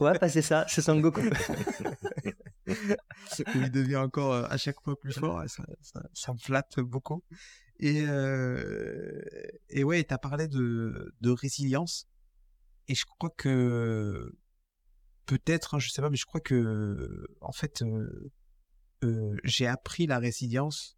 Ouais 0.00 0.18
bah 0.18 0.28
c'est 0.28 0.42
ça 0.42 0.66
c'est 0.68 0.82
Sangoku. 0.82 1.20
Il 3.54 3.70
devient 3.70 3.96
encore 3.96 4.32
euh, 4.32 4.46
à 4.48 4.56
chaque 4.56 4.80
fois 4.82 4.98
plus 4.98 5.12
fort 5.12 5.42
ça, 5.48 5.64
ça, 6.12 6.32
me 6.32 6.38
flatte 6.38 6.80
beaucoup. 6.80 7.22
Et 7.78 8.04
euh, 8.08 9.22
et 9.68 9.84
ouais 9.84 10.02
t'as 10.04 10.18
parlé 10.18 10.48
de 10.48 11.14
de 11.20 11.30
résilience 11.30 12.08
et 12.88 12.94
je 12.94 13.04
crois 13.04 13.30
que 13.30 14.34
peut-être 15.26 15.74
hein, 15.74 15.78
je 15.78 15.90
sais 15.90 16.02
pas 16.02 16.10
mais 16.10 16.16
je 16.16 16.26
crois 16.26 16.40
que 16.40 17.26
en 17.40 17.52
fait 17.52 17.82
euh, 17.82 18.32
j'ai 19.44 19.66
appris 19.66 20.06
la 20.06 20.18
résilience. 20.18 20.96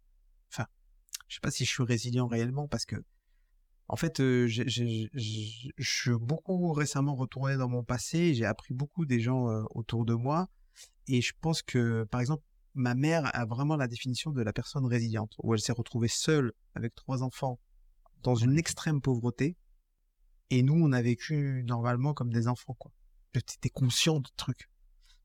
Enfin, 0.51 0.65
je 1.27 1.35
sais 1.35 1.41
pas 1.41 1.51
si 1.51 1.65
je 1.65 1.71
suis 1.71 1.83
résilient 1.83 2.27
réellement 2.27 2.67
parce 2.67 2.85
que, 2.85 2.95
en 3.87 3.95
fait, 3.95 4.17
je 4.19 5.07
suis 5.79 6.11
beaucoup 6.19 6.73
récemment 6.73 7.15
retourné 7.15 7.57
dans 7.57 7.69
mon 7.69 7.83
passé. 7.83 8.33
J'ai 8.33 8.45
appris 8.45 8.73
beaucoup 8.73 9.05
des 9.05 9.19
gens 9.19 9.45
autour 9.71 10.05
de 10.05 10.13
moi. 10.13 10.49
Et 11.07 11.21
je 11.21 11.33
pense 11.39 11.61
que, 11.61 12.03
par 12.05 12.19
exemple, 12.21 12.43
ma 12.73 12.95
mère 12.95 13.33
a 13.35 13.45
vraiment 13.45 13.75
la 13.75 13.87
définition 13.87 14.31
de 14.31 14.41
la 14.41 14.53
personne 14.53 14.85
résiliente, 14.85 15.33
où 15.39 15.53
elle 15.53 15.59
s'est 15.59 15.71
retrouvée 15.71 16.09
seule 16.09 16.53
avec 16.75 16.93
trois 16.95 17.23
enfants 17.23 17.59
dans 18.23 18.35
une 18.35 18.57
extrême 18.57 19.01
pauvreté. 19.01 19.55
Et 20.49 20.63
nous, 20.63 20.75
on 20.75 20.91
a 20.91 21.01
vécu 21.01 21.63
normalement 21.65 22.13
comme 22.13 22.31
des 22.31 22.47
enfants, 22.47 22.75
quoi. 22.75 22.91
J'étais 23.33 23.69
conscient 23.69 24.19
de 24.19 24.29
trucs 24.35 24.69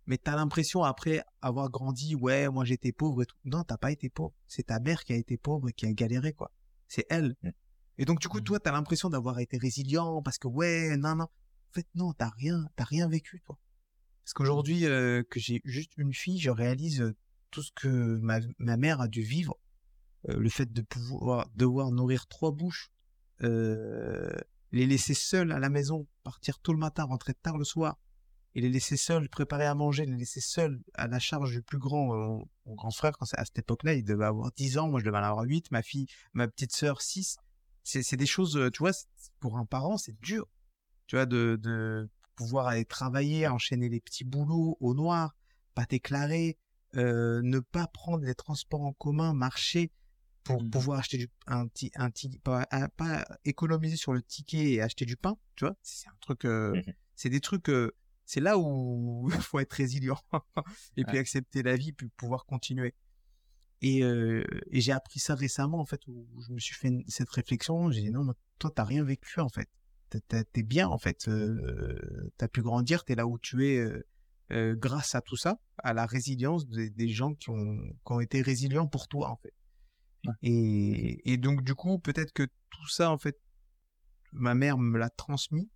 mais 0.06 0.18
t'as 0.18 0.36
l'impression 0.36 0.82
après 0.82 1.22
avoir 1.40 1.70
grandi, 1.70 2.14
ouais, 2.14 2.48
moi 2.48 2.64
j'étais 2.64 2.92
pauvre 2.92 3.22
et 3.22 3.26
tout. 3.26 3.36
Non, 3.44 3.62
t'as 3.62 3.76
pas 3.76 3.92
été 3.92 4.08
pauvre. 4.08 4.34
C'est 4.46 4.66
ta 4.66 4.80
mère 4.80 5.04
qui 5.04 5.12
a 5.12 5.16
été 5.16 5.36
pauvre 5.36 5.68
et 5.68 5.72
qui 5.72 5.86
a 5.86 5.92
galéré, 5.92 6.32
quoi. 6.32 6.50
C'est 6.88 7.06
elle. 7.08 7.36
Mm. 7.42 7.50
Et 7.98 8.04
donc, 8.04 8.20
du 8.20 8.28
coup, 8.28 8.38
mm. 8.38 8.44
toi, 8.44 8.60
t'as 8.60 8.72
l'impression 8.72 9.10
d'avoir 9.10 9.38
été 9.38 9.58
résilient 9.58 10.22
parce 10.22 10.38
que, 10.38 10.48
ouais, 10.48 10.96
non, 10.96 11.14
non. 11.14 11.24
En 11.24 11.72
fait, 11.72 11.86
non, 11.94 12.12
t'as 12.12 12.30
rien, 12.30 12.66
t'as 12.76 12.84
rien 12.84 13.08
vécu, 13.08 13.40
toi. 13.44 13.58
Parce 14.24 14.34
qu'aujourd'hui, 14.34 14.86
euh, 14.86 15.22
que 15.28 15.40
j'ai 15.40 15.60
juste 15.64 15.92
une 15.96 16.12
fille, 16.12 16.38
je 16.38 16.50
réalise 16.50 17.00
euh, 17.00 17.16
tout 17.50 17.62
ce 17.62 17.72
que 17.72 17.88
ma, 17.88 18.38
ma 18.58 18.76
mère 18.76 19.00
a 19.00 19.08
dû 19.08 19.22
vivre. 19.22 19.58
Euh, 20.28 20.38
le 20.38 20.48
fait 20.48 20.72
de 20.72 20.82
pouvoir, 20.82 21.48
devoir 21.54 21.90
nourrir 21.90 22.26
trois 22.26 22.52
bouches, 22.52 22.90
les 23.40 24.86
laisser 24.86 25.14
seuls 25.14 25.50
à 25.50 25.58
la 25.58 25.68
maison, 25.68 26.06
partir 26.22 26.60
tôt 26.60 26.72
le 26.72 26.78
matin, 26.78 27.04
rentrer 27.04 27.34
tard 27.34 27.58
le 27.58 27.64
soir, 27.64 27.98
et 28.54 28.60
les 28.60 28.68
laisser 28.68 28.96
seuls, 28.96 29.28
préparer 29.28 29.64
à 29.64 29.74
manger, 29.74 30.04
les 30.04 30.16
laisser 30.16 30.40
seuls 30.40 30.80
à 30.94 31.06
la 31.06 31.18
charge 31.18 31.52
du 31.52 31.62
plus 31.62 31.78
grand, 31.78 32.14
euh, 32.14 32.44
mon 32.66 32.74
grand 32.74 32.90
frère, 32.90 33.12
quand 33.12 33.26
à 33.34 33.44
cette 33.44 33.58
époque-là, 33.58 33.94
il 33.94 34.04
devait 34.04 34.26
avoir 34.26 34.52
10 34.52 34.78
ans, 34.78 34.88
moi 34.88 35.00
je 35.00 35.04
devais 35.04 35.18
en 35.18 35.22
avoir 35.22 35.44
8, 35.44 35.70
ma 35.70 35.82
fille, 35.82 36.06
ma 36.34 36.48
petite 36.48 36.72
sœur 36.72 37.00
6. 37.00 37.38
C'est 37.84 38.16
des 38.16 38.26
choses, 38.26 38.56
euh, 38.56 38.70
tu 38.70 38.78
vois, 38.78 38.92
pour 39.40 39.58
un 39.58 39.64
parent, 39.64 39.96
c'est 39.96 40.18
dur. 40.20 40.46
Tu 41.06 41.16
vois, 41.16 41.26
de, 41.26 41.58
de 41.60 42.08
pouvoir 42.36 42.68
aller 42.68 42.84
travailler, 42.84 43.48
enchaîner 43.48 43.88
les 43.88 44.00
petits 44.00 44.24
boulots 44.24 44.76
au 44.80 44.94
noir, 44.94 45.34
pas 45.74 45.84
déclarer, 45.86 46.58
euh, 46.96 47.40
ne 47.42 47.58
pas 47.58 47.86
prendre 47.86 48.24
les 48.24 48.34
transports 48.34 48.82
en 48.82 48.92
commun, 48.92 49.32
marcher 49.32 49.90
pour 50.44 50.62
mmh 50.62 50.70
pouvoir 50.70 50.98
acheter 50.98 51.18
du, 51.18 51.28
un 51.46 51.66
petit, 51.68 51.90
un 51.94 52.10
petit, 52.10 52.28
pas, 52.40 52.66
économiser 53.44 53.96
sur 53.96 54.12
le 54.12 54.22
ticket 54.22 54.72
et 54.72 54.82
acheter 54.82 55.06
du 55.06 55.16
pain, 55.16 55.36
tu 55.54 55.64
vois, 55.64 55.76
c'est 55.82 56.08
un 56.08 56.16
truc, 56.20 56.44
euh, 56.44 56.74
mmh 56.74 56.92
c'est 57.14 57.30
des 57.30 57.40
trucs, 57.40 57.68
c'est 58.24 58.40
là 58.40 58.58
où 58.58 59.28
il 59.32 59.40
faut 59.40 59.58
être 59.58 59.72
résilient 59.72 60.18
et 60.96 61.04
puis 61.04 61.18
accepter 61.18 61.62
la 61.62 61.76
vie 61.76 61.92
puis 61.92 62.08
pouvoir 62.08 62.46
continuer. 62.46 62.94
Et, 63.80 64.04
euh, 64.04 64.44
et 64.70 64.80
j'ai 64.80 64.92
appris 64.92 65.18
ça 65.18 65.34
récemment 65.34 65.80
en 65.80 65.84
fait 65.84 66.06
où 66.06 66.26
je 66.40 66.52
me 66.52 66.58
suis 66.58 66.74
fait 66.74 66.92
cette 67.08 67.30
réflexion. 67.30 67.90
J'ai 67.90 68.02
dit 68.02 68.10
non, 68.10 68.24
toi 68.24 68.34
toi 68.58 68.70
t'as 68.74 68.84
rien 68.84 69.02
vécu 69.02 69.40
en 69.40 69.48
fait. 69.48 69.68
T'es 70.28 70.62
bien 70.62 70.88
en 70.88 70.98
fait. 70.98 71.26
Euh, 71.28 72.30
t'as 72.36 72.48
pu 72.48 72.62
grandir. 72.62 73.04
T'es 73.04 73.14
là 73.14 73.26
où 73.26 73.38
tu 73.38 73.66
es 73.66 73.78
euh, 73.78 74.06
euh, 74.52 74.76
grâce 74.76 75.14
à 75.14 75.20
tout 75.20 75.36
ça, 75.36 75.58
à 75.78 75.94
la 75.94 76.06
résilience 76.06 76.68
des, 76.68 77.08
gens 77.08 77.34
qui 77.34 77.50
ont, 77.50 77.78
qui 78.06 78.12
ont 78.12 78.20
été 78.20 78.42
résilients 78.42 78.86
pour 78.86 79.08
toi 79.08 79.30
en 79.30 79.36
fait. 79.36 79.54
Et, 80.42 81.32
et 81.32 81.36
donc 81.36 81.64
du 81.64 81.74
coup 81.74 81.98
peut-être 81.98 82.32
que 82.32 82.44
tout 82.44 82.88
ça 82.88 83.10
en 83.10 83.18
fait, 83.18 83.40
ma 84.32 84.54
mère 84.54 84.78
me 84.78 84.98
l'a 84.98 85.10
transmis 85.10 85.68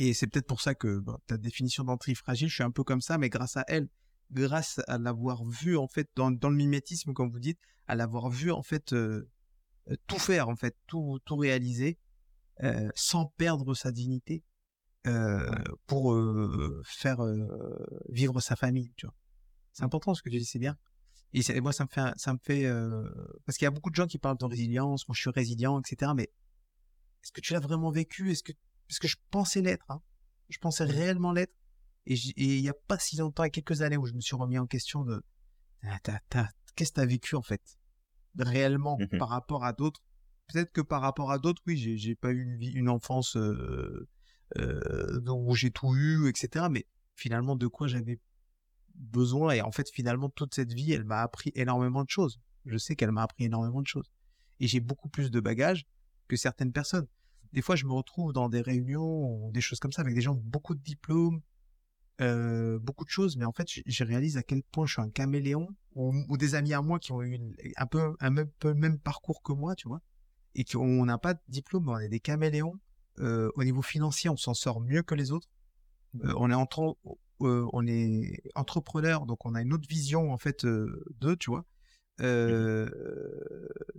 et 0.00 0.14
c'est 0.14 0.28
peut-être 0.28 0.46
pour 0.46 0.60
ça 0.60 0.76
que 0.76 1.02
ta 1.26 1.36
définition 1.36 1.82
d'entrée 1.82 2.14
fragile, 2.14 2.48
je 2.48 2.54
suis 2.54 2.62
un 2.62 2.70
peu 2.70 2.84
comme 2.84 3.00
ça, 3.00 3.18
mais 3.18 3.28
grâce 3.28 3.56
à 3.56 3.64
elle, 3.66 3.88
grâce 4.30 4.80
à 4.86 4.96
l'avoir 4.96 5.44
vu 5.44 5.76
en 5.76 5.88
fait 5.88 6.08
dans, 6.14 6.30
le 6.30 6.54
mimétisme, 6.54 7.12
comme 7.12 7.30
vous 7.30 7.40
dites, 7.40 7.58
à 7.88 7.96
l'avoir 7.96 8.30
vu 8.30 8.52
en 8.52 8.62
fait 8.62 8.92
euh, 8.92 9.28
euh, 9.90 9.96
tout 10.06 10.20
faire 10.20 10.48
en 10.48 10.54
fait, 10.54 10.76
tout 10.86 11.18
tout 11.24 11.34
réaliser, 11.34 11.98
euh, 12.62 12.88
sans 12.94 13.26
perdre 13.26 13.74
sa 13.74 13.90
dignité, 13.90 14.44
pour 15.86 16.14
faire 16.84 17.18
vivre 18.10 18.40
sa 18.40 18.56
famille. 18.56 18.92
Tu 18.96 19.06
vois, 19.06 19.14
c'est 19.72 19.82
important 19.82 20.14
ce 20.14 20.22
que 20.22 20.28
tu 20.28 20.38
dis, 20.38 20.44
c'est 20.44 20.58
bien. 20.58 20.76
Et, 21.32 21.60
moi 21.60 21.72
ça 21.72 21.84
me 21.84 21.88
fait 21.88 22.12
ça 22.16 22.32
me 22.32 22.38
fait 22.40 22.70
parce 23.46 23.58
qu'il 23.58 23.64
y 23.64 23.68
a 23.68 23.72
beaucoup 23.72 23.90
de 23.90 23.96
gens 23.96 24.06
qui 24.06 24.18
parlent 24.18 24.38
de 24.38 24.44
résilience, 24.44 25.08
moi 25.08 25.14
je 25.16 25.22
suis 25.22 25.30
résilient, 25.30 25.80
etc. 25.80 26.12
Mais 26.14 26.30
est-ce 27.24 27.32
que 27.32 27.40
tu 27.40 27.52
l'as 27.52 27.60
vraiment 27.60 27.90
vécu? 27.90 28.30
Est-ce 28.30 28.44
que 28.44 28.52
parce 28.88 28.98
que 28.98 29.08
je 29.08 29.16
pensais 29.30 29.60
l'être. 29.60 29.84
Hein. 29.90 30.00
Je 30.48 30.58
pensais 30.58 30.84
réellement 30.84 31.32
l'être. 31.32 31.54
Et 32.06 32.16
il 32.36 32.62
n'y 32.62 32.70
a 32.70 32.74
pas 32.86 32.98
si 32.98 33.16
longtemps, 33.16 33.44
il 33.44 33.46
y 33.46 33.48
a 33.48 33.50
quelques 33.50 33.82
années, 33.82 33.98
où 33.98 34.06
je 34.06 34.14
me 34.14 34.20
suis 34.20 34.34
remis 34.34 34.58
en 34.58 34.66
question 34.66 35.04
de 35.04 35.22
qu'est-ce 36.02 36.90
que 36.90 36.94
tu 36.94 37.00
as 37.00 37.06
vécu 37.06 37.36
en 37.36 37.42
fait 37.42 37.60
réellement 38.38 38.96
mmh 38.98 39.18
par 39.18 39.28
rapport 39.28 39.64
à 39.64 39.74
d'autres? 39.74 40.00
Peut-être 40.46 40.72
que 40.72 40.80
par 40.80 41.02
rapport 41.02 41.30
à 41.30 41.38
d'autres, 41.38 41.60
oui, 41.66 41.76
j'ai 41.76 42.14
pas 42.14 42.30
eu 42.30 42.42
une, 42.42 42.78
une 42.78 42.88
enfance 42.88 43.36
euh, 43.36 44.08
euh, 44.56 45.20
où 45.26 45.54
j'ai 45.54 45.70
tout 45.70 45.94
eu, 45.94 46.26
etc. 46.30 46.66
Mais 46.70 46.86
finalement, 47.14 47.56
de 47.56 47.66
quoi 47.66 47.88
j'avais 47.88 48.18
besoin? 48.94 49.52
Et 49.52 49.60
en 49.60 49.70
fait, 49.70 49.90
finalement, 49.90 50.30
toute 50.30 50.54
cette 50.54 50.72
vie, 50.72 50.92
elle 50.92 51.04
m'a 51.04 51.20
appris 51.20 51.52
énormément 51.54 52.04
de 52.04 52.08
choses. 52.08 52.40
Je 52.64 52.78
sais 52.78 52.96
qu'elle 52.96 53.12
m'a 53.12 53.24
appris 53.24 53.44
énormément 53.44 53.82
de 53.82 53.86
choses. 53.86 54.10
Et 54.60 54.66
j'ai 54.66 54.80
beaucoup 54.80 55.10
plus 55.10 55.30
de 55.30 55.40
bagages 55.40 55.84
que 56.26 56.36
certaines 56.36 56.72
personnes 56.72 57.06
des 57.52 57.62
fois, 57.62 57.76
je 57.76 57.86
me 57.86 57.92
retrouve 57.92 58.32
dans 58.32 58.48
des 58.48 58.60
réunions 58.60 59.46
ou 59.46 59.50
des 59.52 59.60
choses 59.60 59.78
comme 59.78 59.92
ça 59.92 60.02
avec 60.02 60.14
des 60.14 60.20
gens 60.20 60.34
beaucoup 60.34 60.74
de 60.74 60.80
diplômes, 60.80 61.40
euh, 62.20 62.78
beaucoup 62.78 63.04
de 63.04 63.10
choses, 63.10 63.36
mais 63.36 63.44
en 63.44 63.52
fait, 63.52 63.68
je, 63.86 64.04
réalise 64.04 64.36
à 64.36 64.42
quel 64.42 64.62
point 64.62 64.86
je 64.86 64.94
suis 64.94 65.02
un 65.02 65.10
caméléon 65.10 65.68
ou, 65.94 66.36
des 66.36 66.54
amis 66.54 66.74
à 66.74 66.82
moi 66.82 66.98
qui 66.98 67.12
ont 67.12 67.22
eu 67.22 67.38
un 67.76 67.86
peu 67.86 68.16
un 68.20 68.30
même, 68.30 68.50
peu 68.58 68.68
le 68.68 68.74
même 68.74 68.98
parcours 68.98 69.42
que 69.42 69.52
moi, 69.52 69.74
tu 69.74 69.88
vois, 69.88 70.00
et 70.54 70.64
qu'on 70.64 71.04
n'a 71.04 71.18
pas 71.18 71.34
de 71.34 71.40
diplôme, 71.48 71.88
on 71.88 71.98
est 71.98 72.08
des 72.08 72.20
caméléons. 72.20 72.74
Euh, 73.20 73.50
au 73.56 73.64
niveau 73.64 73.82
financier, 73.82 74.30
on 74.30 74.36
s'en 74.36 74.54
sort 74.54 74.80
mieux 74.80 75.02
que 75.02 75.14
les 75.14 75.32
autres. 75.32 75.48
Euh, 76.24 76.32
on 76.36 76.50
est 76.50 76.54
en 76.54 76.66
train, 76.66 76.92
on 77.40 77.86
est 77.86 78.42
entrepreneur, 78.54 79.26
donc 79.26 79.44
on 79.44 79.54
a 79.54 79.62
une 79.62 79.72
autre 79.72 79.88
vision 79.88 80.32
en 80.32 80.38
fait 80.38 80.64
d'eux, 80.64 81.36
tu 81.36 81.50
vois. 81.50 81.64
Mmh 82.20 82.90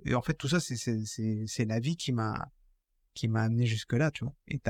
et 0.05 0.15
en 0.15 0.21
fait, 0.21 0.33
tout 0.33 0.47
ça, 0.47 0.59
c'est 0.59 1.65
la 1.65 1.79
vie 1.79 1.95
qui 1.95 2.11
m'a 2.11 2.51
qui 3.19 3.27
m'a 3.27 3.43
amené 3.43 3.65
jusque 3.65 3.93
là, 3.93 4.11
tu 4.11 4.23
vois. 4.23 4.33
Et, 4.47 4.61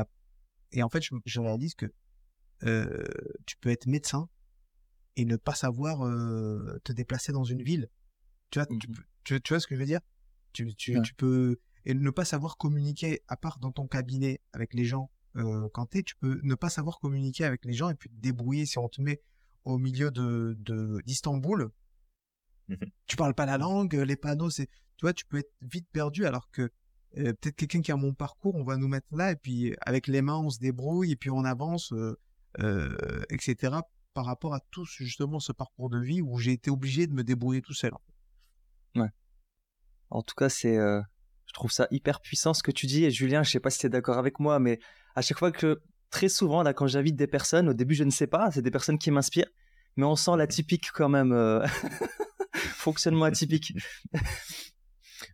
et 0.71 0.83
en 0.83 0.89
fait, 0.89 1.01
je, 1.01 1.13
je 1.25 1.39
réalise 1.39 1.75
que 1.75 1.85
tu 3.45 3.57
peux 3.57 3.69
être 3.69 3.85
médecin 3.85 4.27
et 5.15 5.25
ne 5.25 5.35
pas 5.35 5.53
savoir 5.53 5.99
te 6.83 6.91
déplacer 6.91 7.31
dans 7.31 7.43
une 7.43 7.61
ville. 7.61 7.89
Tu 8.49 8.59
vois, 8.59 8.67
mmh 8.69 8.79
tu, 9.23 9.41
tu, 9.41 9.53
vois 9.53 9.59
ce 9.59 9.67
que 9.67 9.75
je 9.75 9.79
veux 9.79 9.85
dire? 9.85 10.01
Tu, 10.53 10.73
tu, 10.75 10.99
tu, 11.03 11.13
peux 11.13 11.59
et 11.85 11.93
ne 11.93 12.09
pas 12.09 12.25
savoir 12.25 12.57
communiquer 12.57 13.21
à 13.27 13.37
part 13.37 13.59
dans 13.59 13.71
ton 13.71 13.87
cabinet 13.87 14.41
avec 14.53 14.73
les 14.73 14.85
gens 14.85 15.11
euh, 15.35 15.69
quand 15.73 15.85
tu 15.91 16.15
peux 16.19 16.39
ne 16.41 16.55
pas 16.55 16.69
savoir 16.69 16.99
communiquer 16.99 17.43
avec 17.43 17.63
les 17.65 17.73
gens 17.73 17.89
et 17.89 17.95
puis 17.95 18.09
te 18.09 18.15
débrouiller 18.15 18.65
si 18.65 18.79
on 18.79 18.89
te 18.89 19.01
met 19.01 19.21
au 19.63 19.77
milieu 19.77 20.09
de 20.09 20.57
d'Istanbul. 21.05 21.69
Mmh 22.67 22.75
tu 23.05 23.15
parles 23.15 23.33
pas 23.33 23.45
la 23.45 23.57
langue, 23.57 23.93
les 23.93 24.15
panneaux, 24.15 24.49
c'est 24.49 24.67
tu 24.97 25.05
vois, 25.05 25.13
tu 25.13 25.25
peux 25.25 25.37
être 25.37 25.51
vite 25.61 25.87
perdu 25.91 26.25
alors 26.25 26.51
que 26.51 26.71
peut-être 27.15 27.55
quelqu'un 27.55 27.81
qui 27.81 27.91
a 27.91 27.95
mon 27.95 28.13
parcours, 28.13 28.55
on 28.55 28.63
va 28.63 28.77
nous 28.77 28.87
mettre 28.87 29.07
là 29.11 29.31
et 29.31 29.35
puis 29.35 29.75
avec 29.81 30.07
les 30.07 30.21
mains 30.21 30.37
on 30.37 30.49
se 30.49 30.59
débrouille 30.59 31.11
et 31.11 31.15
puis 31.15 31.29
on 31.29 31.43
avance, 31.43 31.93
etc. 33.29 33.77
Par 34.13 34.25
rapport 34.25 34.53
à 34.53 34.59
tout 34.71 34.85
justement 34.85 35.39
ce 35.39 35.51
parcours 35.51 35.89
de 35.89 35.99
vie 35.99 36.21
où 36.21 36.37
j'ai 36.37 36.51
été 36.51 36.69
obligé 36.69 37.07
de 37.07 37.13
me 37.13 37.23
débrouiller 37.23 37.61
tout 37.61 37.73
seul. 37.73 37.91
Ouais. 38.95 39.09
En 40.09 40.21
tout 40.21 40.35
cas, 40.35 40.49
c'est, 40.49 40.75
je 40.75 41.53
trouve 41.53 41.71
ça 41.71 41.87
hyper 41.91 42.21
puissant 42.21 42.53
ce 42.53 42.63
que 42.63 42.71
tu 42.71 42.85
dis. 42.85 43.05
Et 43.05 43.11
Julien, 43.11 43.43
je 43.43 43.51
sais 43.51 43.59
pas 43.59 43.69
si 43.69 43.79
tu 43.79 43.85
es 43.85 43.89
d'accord 43.89 44.17
avec 44.17 44.39
moi, 44.39 44.59
mais 44.59 44.79
à 45.15 45.21
chaque 45.21 45.39
fois 45.39 45.51
que, 45.51 45.81
très 46.09 46.29
souvent, 46.29 46.63
là, 46.63 46.73
quand 46.73 46.87
j'invite 46.87 47.15
des 47.15 47.27
personnes, 47.27 47.69
au 47.69 47.73
début, 47.73 47.95
je 47.95 48.03
ne 48.03 48.11
sais 48.11 48.27
pas, 48.27 48.51
c'est 48.51 48.61
des 48.61 48.71
personnes 48.71 48.97
qui 48.97 49.11
m'inspirent, 49.11 49.49
mais 49.95 50.05
on 50.05 50.15
sent 50.15 50.37
l'atypique 50.37 50.91
quand 50.93 51.09
même, 51.09 51.33
fonctionnement 52.53 53.25
atypique. 53.25 53.73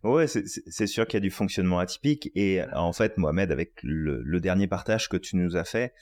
Ouais, 0.06 0.26
c'est 0.26 0.86
sûr 0.86 1.06
qu'il 1.06 1.18
y 1.18 1.18
a 1.18 1.20
du 1.20 1.30
fonctionnement 1.30 1.78
atypique. 1.78 2.30
Et 2.34 2.62
en 2.72 2.92
fait, 2.92 3.18
Mohamed, 3.18 3.50
avec 3.50 3.74
le, 3.82 4.40
dernier 4.40 4.68
partage 4.68 5.08
que 5.08 5.16
tu 5.16 5.36
nous 5.36 5.56
as 5.56 5.64
fait, 5.64 5.92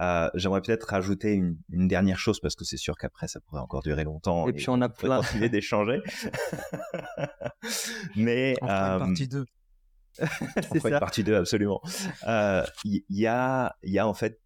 euh, 0.00 0.30
j'aimerais 0.34 0.62
peut-être 0.62 0.88
rajouter 0.88 1.32
une, 1.32 1.56
dernière 1.68 2.18
chose 2.18 2.40
parce 2.40 2.54
que 2.54 2.64
c'est 2.64 2.78
sûr 2.78 2.96
qu'après 2.96 3.28
ça 3.28 3.40
pourrait 3.40 3.60
encore 3.60 3.82
durer 3.82 4.04
longtemps. 4.04 4.48
Et, 4.48 4.52
puis 4.52 4.68
on 4.68 4.80
a 4.80 4.88
plein 4.88 5.18
continuer 5.18 5.48
d'échanger. 5.48 6.00
Mais 8.16 8.54
on 8.62 8.66
fera 8.66 8.86
une 8.88 8.94
euh, 8.94 9.06
partie 9.06 9.28
2. 9.28 9.44
on 10.20 10.74
fera 10.76 10.88
une 10.88 10.98
partie 10.98 11.24
2 11.24 11.34
absolument. 11.34 11.80
Il 11.84 12.28
euh, 12.28 12.64
y, 12.84 13.26
a 13.26 13.76
il 13.82 13.92
y 13.92 13.98
a 13.98 14.08
en 14.08 14.14
fait 14.14 14.40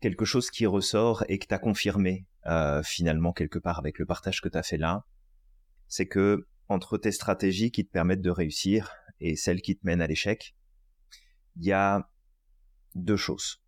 quelque 0.00 0.24
chose 0.24 0.50
qui 0.50 0.66
ressort 0.66 1.24
et 1.28 1.38
que 1.38 1.46
tu 1.46 1.54
as 1.54 1.58
confirmé 1.58 2.26
finalement 2.84 3.32
quelque 3.32 3.58
part 3.58 3.78
avec 3.78 3.98
le 3.98 4.06
partage 4.06 4.40
que 4.40 4.48
tu 4.48 4.56
as 4.56 4.62
fait 4.62 4.76
là, 4.76 5.04
c'est 5.88 6.06
que 6.06 6.46
entre 6.68 6.98
tes 6.98 7.12
stratégies 7.12 7.70
qui 7.70 7.84
te 7.84 7.90
permettent 7.90 8.22
de 8.22 8.30
réussir 8.30 8.94
et 9.20 9.36
celles 9.36 9.62
qui 9.62 9.76
te 9.76 9.86
mènent 9.86 10.00
à 10.00 10.06
l'échec, 10.06 10.54
il 11.56 11.64
y 11.64 11.72
a 11.72 12.10
deux 12.94 13.16
choses. 13.16 13.62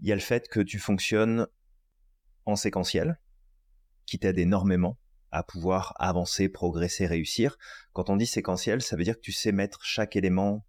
Il 0.00 0.08
y 0.08 0.12
a 0.12 0.14
le 0.14 0.20
fait 0.20 0.48
que 0.48 0.60
tu 0.60 0.78
fonctionnes 0.78 1.46
en 2.44 2.56
séquentiel, 2.56 3.20
qui 4.06 4.18
t'aide 4.18 4.38
énormément 4.38 4.98
à 5.30 5.42
pouvoir 5.42 5.94
avancer, 5.98 6.48
progresser, 6.48 7.06
réussir. 7.06 7.56
Quand 7.92 8.10
on 8.10 8.16
dit 8.16 8.26
séquentiel, 8.26 8.82
ça 8.82 8.96
veut 8.96 9.04
dire 9.04 9.16
que 9.16 9.22
tu 9.22 9.32
sais 9.32 9.52
mettre 9.52 9.82
chaque 9.84 10.16
élément 10.16 10.66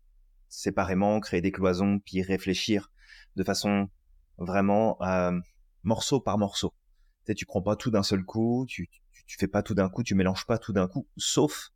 séparément, 0.48 1.20
créer 1.20 1.42
des 1.42 1.52
cloisons, 1.52 2.00
puis 2.00 2.22
réfléchir 2.22 2.92
de 3.36 3.44
façon 3.44 3.90
vraiment 4.38 5.02
euh, 5.02 5.38
morceau 5.82 6.22
par 6.22 6.38
morceau. 6.38 6.74
Tu 7.26 7.32
sais, 7.32 7.36
tu 7.36 7.46
prends 7.46 7.62
pas 7.62 7.76
tout 7.76 7.92
d'un 7.92 8.04
seul 8.04 8.24
coup, 8.24 8.66
tu, 9.26 9.38
fais 9.38 9.48
pas 9.48 9.64
tout 9.64 9.74
d'un 9.74 9.90
coup, 9.90 10.04
tu 10.04 10.16
mélanges 10.16 10.46
pas 10.46 10.58
tout 10.58 10.74
d'un 10.74 10.88
coup, 10.88 11.08
sauf 11.18 11.72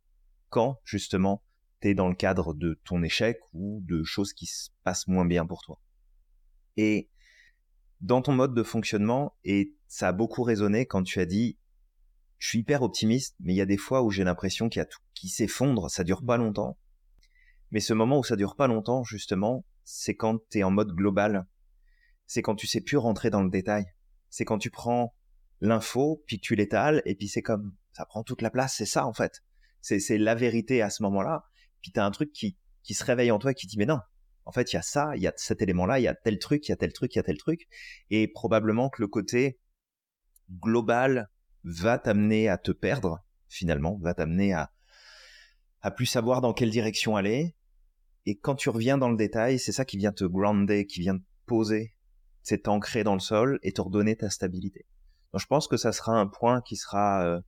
quand 0.48 0.80
justement 0.84 1.42
tu 1.80 1.88
es 1.88 1.94
dans 1.94 2.08
le 2.08 2.14
cadre 2.14 2.54
de 2.54 2.80
ton 2.84 3.02
échec 3.02 3.38
ou 3.52 3.80
de 3.84 4.02
choses 4.02 4.32
qui 4.32 4.46
se 4.46 4.70
passent 4.84 5.06
moins 5.08 5.24
bien 5.24 5.46
pour 5.46 5.62
toi. 5.62 5.80
Et 6.76 7.08
dans 8.00 8.22
ton 8.22 8.32
mode 8.32 8.54
de 8.54 8.62
fonctionnement, 8.62 9.36
et 9.44 9.74
ça 9.88 10.08
a 10.08 10.12
beaucoup 10.12 10.42
résonné 10.42 10.86
quand 10.86 11.02
tu 11.02 11.20
as 11.20 11.26
dit, 11.26 11.58
je 12.38 12.48
suis 12.48 12.60
hyper 12.60 12.82
optimiste, 12.82 13.34
mais 13.40 13.52
il 13.52 13.56
y 13.56 13.60
a 13.60 13.66
des 13.66 13.76
fois 13.76 14.02
où 14.02 14.10
j'ai 14.10 14.24
l'impression 14.24 14.68
qu'il 14.68 14.78
y 14.78 14.82
a 14.82 14.86
tout 14.86 15.00
qui 15.14 15.28
s'effondre, 15.28 15.90
ça 15.90 16.04
dure 16.04 16.24
pas 16.24 16.36
longtemps. 16.36 16.78
Mais 17.70 17.80
ce 17.80 17.92
moment 17.92 18.18
où 18.18 18.24
ça 18.24 18.36
dure 18.36 18.56
pas 18.56 18.68
longtemps, 18.68 19.02
justement, 19.04 19.64
c'est 19.84 20.14
quand 20.14 20.38
tu 20.50 20.58
es 20.58 20.62
en 20.62 20.70
mode 20.70 20.92
global. 20.92 21.46
C'est 22.26 22.42
quand 22.42 22.54
tu 22.54 22.66
sais 22.66 22.80
plus 22.80 22.96
rentrer 22.96 23.30
dans 23.30 23.42
le 23.42 23.50
détail. 23.50 23.86
C'est 24.30 24.44
quand 24.44 24.58
tu 24.58 24.70
prends 24.70 25.14
l'info, 25.60 26.22
puis 26.26 26.40
tu 26.40 26.54
l'étales, 26.54 27.02
et 27.04 27.14
puis 27.14 27.28
c'est 27.28 27.42
comme, 27.42 27.74
ça 27.92 28.04
prend 28.04 28.22
toute 28.22 28.42
la 28.42 28.50
place, 28.50 28.74
c'est 28.76 28.86
ça 28.86 29.06
en 29.06 29.12
fait. 29.12 29.42
C'est 29.80 30.18
la 30.18 30.34
vérité 30.34 30.82
à 30.82 30.90
ce 30.90 31.02
moment-là. 31.04 31.44
Puis 31.80 31.92
tu 31.92 32.00
as 32.00 32.04
un 32.04 32.10
truc 32.10 32.32
qui, 32.32 32.58
qui 32.82 32.94
se 32.94 33.04
réveille 33.04 33.30
en 33.30 33.38
toi 33.38 33.54
qui 33.54 33.66
dit, 33.66 33.78
mais 33.78 33.86
non, 33.86 34.00
en 34.44 34.52
fait, 34.52 34.72
il 34.72 34.76
y 34.76 34.78
a 34.78 34.82
ça, 34.82 35.12
il 35.14 35.22
y 35.22 35.26
a 35.26 35.32
cet 35.36 35.62
élément-là, 35.62 35.98
il 36.00 36.04
y 36.04 36.08
a 36.08 36.14
tel 36.14 36.38
truc, 36.38 36.66
il 36.66 36.70
y 36.70 36.72
a 36.72 36.76
tel 36.76 36.92
truc, 36.92 37.14
il 37.14 37.18
y 37.18 37.20
a 37.20 37.22
tel 37.22 37.36
truc. 37.36 37.68
Et 38.10 38.28
probablement 38.28 38.88
que 38.88 39.02
le 39.02 39.08
côté 39.08 39.60
global 40.50 41.28
va 41.64 41.98
t'amener 41.98 42.48
à 42.48 42.56
te 42.56 42.72
perdre, 42.72 43.22
finalement, 43.48 43.98
va 44.00 44.14
t'amener 44.14 44.54
à, 44.54 44.72
à 45.82 45.90
plus 45.90 46.06
savoir 46.06 46.40
dans 46.40 46.54
quelle 46.54 46.70
direction 46.70 47.16
aller. 47.16 47.54
Et 48.26 48.38
quand 48.38 48.54
tu 48.54 48.70
reviens 48.70 48.98
dans 48.98 49.10
le 49.10 49.16
détail, 49.16 49.58
c'est 49.58 49.72
ça 49.72 49.84
qui 49.84 49.96
vient 49.96 50.12
te 50.12 50.24
grounder, 50.24 50.86
qui 50.86 51.00
vient 51.00 51.18
te 51.18 51.24
poser, 51.46 51.94
c'est 52.42 52.62
t'ancrer 52.62 53.04
dans 53.04 53.14
le 53.14 53.20
sol 53.20 53.58
et 53.62 53.72
te 53.72 53.80
redonner 53.80 54.16
ta 54.16 54.30
stabilité. 54.30 54.86
Donc 55.32 55.40
je 55.40 55.46
pense 55.46 55.68
que 55.68 55.76
ça 55.76 55.92
sera 55.92 56.12
un 56.12 56.26
point 56.26 56.60
qui 56.62 56.76
sera, 56.76 57.24
euh, 57.24 57.40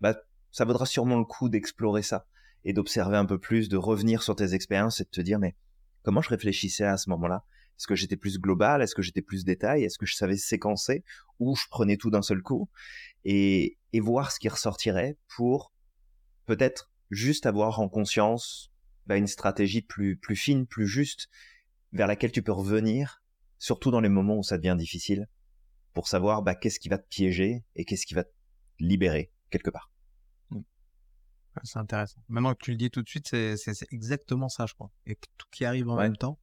bah, 0.00 0.16
ça 0.50 0.64
vaudra 0.64 0.86
sûrement 0.86 1.18
le 1.18 1.24
coup 1.24 1.48
d'explorer 1.48 2.02
ça 2.02 2.26
et 2.64 2.72
d'observer 2.72 3.16
un 3.16 3.24
peu 3.24 3.38
plus, 3.38 3.68
de 3.68 3.76
revenir 3.76 4.22
sur 4.22 4.36
tes 4.36 4.54
expériences 4.54 5.00
et 5.00 5.04
de 5.04 5.10
te 5.10 5.20
dire 5.20 5.38
mais 5.38 5.56
comment 6.02 6.20
je 6.20 6.28
réfléchissais 6.28 6.84
à 6.84 6.96
ce 6.96 7.08
moment-là? 7.10 7.44
Est-ce 7.78 7.86
que 7.86 7.94
j'étais 7.94 8.16
plus 8.16 8.38
global? 8.38 8.82
Est-ce 8.82 8.94
que 8.94 9.00
j'étais 9.00 9.22
plus 9.22 9.44
détail? 9.44 9.84
Est-ce 9.84 9.96
que 9.96 10.04
je 10.04 10.14
savais 10.14 10.36
séquencer? 10.36 11.02
Ou 11.38 11.56
je 11.56 11.66
prenais 11.70 11.96
tout 11.96 12.10
d'un 12.10 12.20
seul 12.20 12.42
coup? 12.42 12.68
Et, 13.24 13.78
et 13.94 14.00
voir 14.00 14.32
ce 14.32 14.38
qui 14.38 14.50
ressortirait 14.50 15.16
pour 15.34 15.72
peut-être 16.44 16.90
juste 17.10 17.46
avoir 17.46 17.80
en 17.80 17.88
conscience 17.88 18.70
bah, 19.06 19.16
une 19.16 19.26
stratégie 19.26 19.80
plus 19.80 20.16
plus 20.16 20.36
fine, 20.36 20.66
plus 20.66 20.86
juste 20.86 21.28
vers 21.92 22.06
laquelle 22.06 22.32
tu 22.32 22.42
peux 22.42 22.52
revenir, 22.52 23.22
surtout 23.58 23.90
dans 23.90 24.00
les 24.00 24.08
moments 24.08 24.36
où 24.36 24.42
ça 24.42 24.58
devient 24.58 24.76
difficile 24.78 25.26
pour 25.92 26.08
savoir 26.08 26.42
bah, 26.42 26.54
qu'est-ce 26.54 26.80
qui 26.80 26.88
va 26.88 26.98
te 26.98 27.08
piéger 27.08 27.64
et 27.74 27.84
qu'est-ce 27.84 28.06
qui 28.06 28.14
va 28.14 28.24
te 28.24 28.32
libérer 28.78 29.32
quelque 29.50 29.70
part. 29.70 29.92
Mmh. 30.50 30.60
C'est 31.64 31.78
intéressant. 31.78 32.22
Maintenant 32.28 32.54
que 32.54 32.64
tu 32.64 32.70
le 32.70 32.76
dis 32.76 32.90
tout 32.90 33.02
de 33.02 33.08
suite, 33.08 33.28
c'est 33.28 33.92
exactement 33.92 34.48
ça, 34.48 34.66
je 34.66 34.74
crois. 34.74 34.90
Et 35.06 35.16
tout 35.16 35.46
qui 35.50 35.64
arrive 35.64 35.88
en 35.88 35.96
même 35.96 36.16
temps 36.16 36.38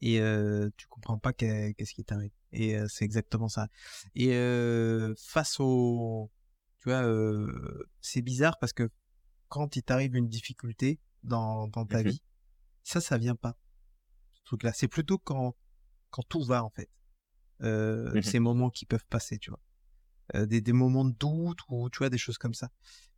et 0.00 0.20
euh, 0.20 0.70
tu 0.76 0.86
comprends 0.86 1.18
pas 1.18 1.32
qu'est-ce 1.32 1.92
qui 1.92 2.04
t'arrive. 2.04 2.32
Et 2.52 2.76
euh, 2.76 2.86
c'est 2.88 3.04
exactement 3.04 3.48
ça. 3.48 3.68
Et 4.14 4.34
euh, 4.34 5.14
face 5.18 5.60
au, 5.60 6.30
tu 6.78 6.88
vois, 6.88 7.02
euh, 7.02 7.88
c'est 8.00 8.22
bizarre 8.22 8.58
parce 8.58 8.72
que 8.72 8.90
quand 9.48 9.76
il 9.76 9.82
t'arrive 9.82 10.16
une 10.16 10.28
difficulté 10.28 11.00
dans, 11.22 11.68
dans 11.68 11.84
ta 11.84 12.02
mmh 12.02 12.08
vie, 12.08 12.22
ça, 12.82 13.00
ça 13.00 13.18
vient 13.18 13.36
pas. 13.36 13.56
Ce 14.32 14.42
truc-là, 14.44 14.72
c'est 14.72 14.88
plutôt 14.88 15.18
quand 15.18 15.54
quand 16.10 16.22
tout 16.28 16.42
va 16.42 16.64
en 16.64 16.70
fait. 16.70 16.88
Euh, 17.62 18.14
mmh 18.14 18.22
ces 18.22 18.38
moments 18.38 18.70
qui 18.70 18.86
peuvent 18.86 19.04
passer, 19.08 19.38
tu 19.38 19.50
vois. 19.50 19.60
Euh, 20.34 20.46
des, 20.46 20.60
des, 20.60 20.72
moments 20.72 21.04
de 21.04 21.12
doute 21.12 21.58
ou 21.68 21.90
tu 21.90 21.98
vois 21.98 22.08
des 22.08 22.18
choses 22.18 22.38
comme 22.38 22.54
ça. 22.54 22.70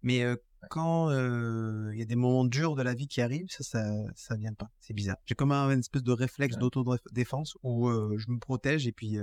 Mais 0.03 0.23
euh, 0.23 0.37
quand 0.71 1.11
il 1.11 1.99
y 1.99 2.03
a 2.03 2.05
des 2.05 2.17
moments 2.17 2.45
durs 2.45 2.75
de 2.75 2.83
la 2.83 2.95
vie 2.95 3.07
qui 3.07 3.21
arrivent, 3.21 3.51
ça, 3.51 3.63
ça, 3.63 3.85
ça 4.15 4.37
vient 4.37 4.55
pas. 4.55 4.71
C'est 4.81 4.95
bizarre. 4.95 5.19
J'ai 5.27 5.35
comme 5.35 5.53
un, 5.53 5.71
une 5.71 5.81
espèce 5.81 6.03
de 6.03 6.13
réflexe 6.13 6.57
d'autodéfense 6.57 7.57
où 7.63 7.91
je 8.17 8.31
me 8.31 8.39
protège 8.39 8.87
et 8.87 8.93
puis 8.93 9.19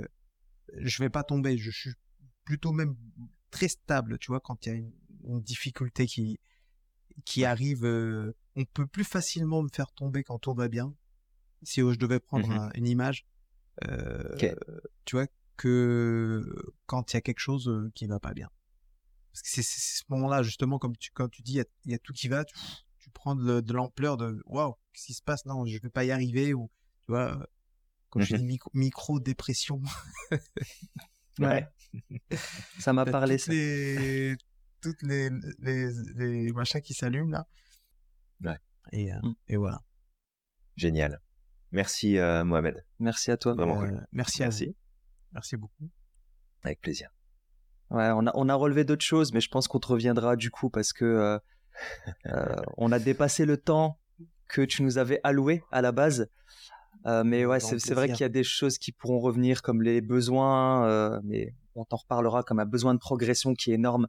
je 0.78 1.04
vais 1.04 1.10
pas 1.10 1.24
tomber. 1.24 1.58
Je 1.58 1.72
suis 1.72 1.94
plutôt 2.44 2.72
même 2.72 2.96
très 3.52 3.68
stable, 3.68 4.20
tu 4.20 4.28
vois, 4.28 4.40
quand 4.40 4.66
il 4.66 4.70
y 4.70 4.72
a 4.72 4.76
une, 4.76 4.92
difficulté 5.42 6.06
qui 6.06 6.40
qui 7.26 7.44
arrive. 7.46 7.84
on 8.56 8.66
peut 8.66 8.88
plus 8.88 9.04
facilement 9.04 9.64
me 9.64 9.70
faire 9.74 9.92
tomber 9.92 10.24
quand 10.24 10.40
tout 10.40 10.54
va 10.54 10.68
bien. 10.68 10.94
Si 11.64 11.82
je 11.82 11.98
devais 11.98 12.20
prendre 12.20 12.48
mmh 12.48 12.72
une 12.76 12.88
image, 12.88 13.26
euh, 13.88 14.36
tu 15.06 15.16
vois, 15.16 15.28
que 15.58 16.44
quand 16.86 17.12
il 17.12 17.16
y 17.16 17.18
a 17.18 17.22
quelque 17.22 17.40
chose 17.40 17.68
euh, 17.68 17.92
qui 17.96 18.08
va 18.08 18.20
pas 18.20 18.34
bien. 18.34 18.50
Parce 19.32 19.42
que 19.44 19.50
c'est 19.50 19.64
ce 19.64 20.04
moment-là, 20.10 20.44
justement, 20.44 20.80
comme 20.80 20.98
tu, 20.98 21.12
quand 21.12 21.30
tu 21.30 21.42
dis, 21.42 21.62
il 21.86 21.92
y, 21.92 21.94
a 21.94 22.00
tout 22.00 22.14
qui 22.14 22.28
va, 22.28 22.46
tu, 22.46 22.56
prends 23.14 23.36
de, 23.36 23.74
l'ampleur 23.74 24.18
de 24.18 24.42
waouh, 24.46 24.74
qu'est-ce 24.92 25.06
qui 25.06 25.14
se 25.14 25.22
passe 25.22 25.46
Non, 25.46 25.66
je 25.66 25.78
vais 25.80 25.90
pas 25.90 26.04
y 26.04 26.12
arriver, 26.12 26.54
ou 26.54 26.70
tu 27.02 27.12
vois, 27.12 27.48
quand 28.10 28.22
je 28.22 28.36
dis 28.36 28.60
micro-dépression. 28.74 29.82
ouais. 31.40 31.68
Ça 32.80 32.94
m'a 32.94 33.06
parlé, 33.06 33.38
toutes 33.38 33.48
Les, 33.48 34.36
toutes 34.82 35.02
les, 35.04 35.30
les, 35.60 35.92
les 36.16 36.52
machins 36.52 36.82
qui 36.82 36.94
s'allument 36.94 37.32
là. 37.32 37.48
Ouais. 38.44 38.58
Et, 38.92 39.14
euh, 39.14 39.20
mmh. 39.22 39.36
et 39.50 39.58
voilà. 39.58 39.84
Merci 41.72 42.18
euh, 42.18 42.44
Mohamed. 42.44 42.84
Merci 43.00 43.32
à 43.32 43.38
toi. 43.38 43.54
Vraiment 43.54 43.82
euh, 43.82 43.92
Merci, 44.12 44.42
merci 44.42 44.64
à 44.64 44.68
vous. 44.68 44.76
Merci 45.34 45.58
beaucoup. 45.58 45.90
Avec 46.64 46.82
plaisir. 46.82 47.10
Ouais, 47.92 48.10
on 48.14 48.28
a, 48.28 48.32
on 48.36 48.50
a 48.50 48.56
relevé 48.56 48.84
d'autres 48.84 49.06
choses, 49.06 49.34
mais 49.34 49.42
je 49.42 49.50
pense 49.50 49.68
qu'on 49.68 49.80
te 49.80 49.88
reviendra 49.88 50.36
du 50.36 50.52
coup 50.52 50.70
parce 50.70 50.94
que 50.94 51.40
euh, 52.26 52.56
on 52.78 52.92
a 52.92 53.00
dépassé 53.00 53.46
le 53.46 53.58
temps 53.58 54.00
que 54.48 54.62
tu 54.62 54.84
nous 54.84 54.98
avais 54.98 55.20
alloué 55.24 55.64
à 55.72 55.82
la 55.82 55.92
base. 55.92 56.30
Mais 57.06 57.46
ouais, 57.46 57.60
c'est 57.62 57.94
vrai 57.94 58.08
qu'il 58.10 58.20
y 58.22 58.24
a 58.24 58.30
des 58.30 58.44
choses 58.44 58.78
qui 58.78 58.92
pourront 58.92 59.20
revenir 59.20 59.62
comme 59.62 59.82
les 59.82 60.02
besoins, 60.02 61.22
mais 61.24 61.56
on 61.76 61.86
t'en 61.86 61.96
reparlera 61.96 62.44
comme 62.44 62.60
un 62.60 62.66
besoin 62.66 62.94
de 62.94 63.00
progression 63.00 63.54
qui 63.54 63.72
est 63.72 63.76
énorme. 63.76 64.08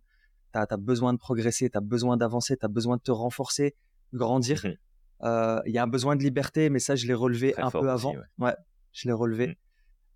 Tu 0.52 0.58
as, 0.58 0.76
besoin 0.76 1.12
de 1.12 1.18
progresser, 1.18 1.70
tu 1.70 1.78
as 1.78 1.80
besoin 1.80 2.16
d'avancer, 2.16 2.56
tu 2.56 2.66
as 2.66 2.68
besoin 2.68 2.96
de 2.96 3.02
te 3.02 3.12
renforcer, 3.12 3.76
grandir. 4.12 4.62
Mmh 4.64 4.89
il 5.22 5.72
y 5.72 5.78
a 5.78 5.82
un 5.82 5.88
besoin 5.88 6.16
de 6.16 6.22
liberté, 6.22 6.70
mais 6.70 6.78
ça, 6.78 6.96
je 6.96 7.06
l'ai 7.06 7.14
relevé 7.14 7.58
un 7.58 7.70
peu 7.70 7.90
avant. 7.90 8.14
Ouais. 8.38 8.54
je 8.92 9.08
l'ai 9.08 9.12
relevé. 9.12 9.48
Mmh. 9.48 9.54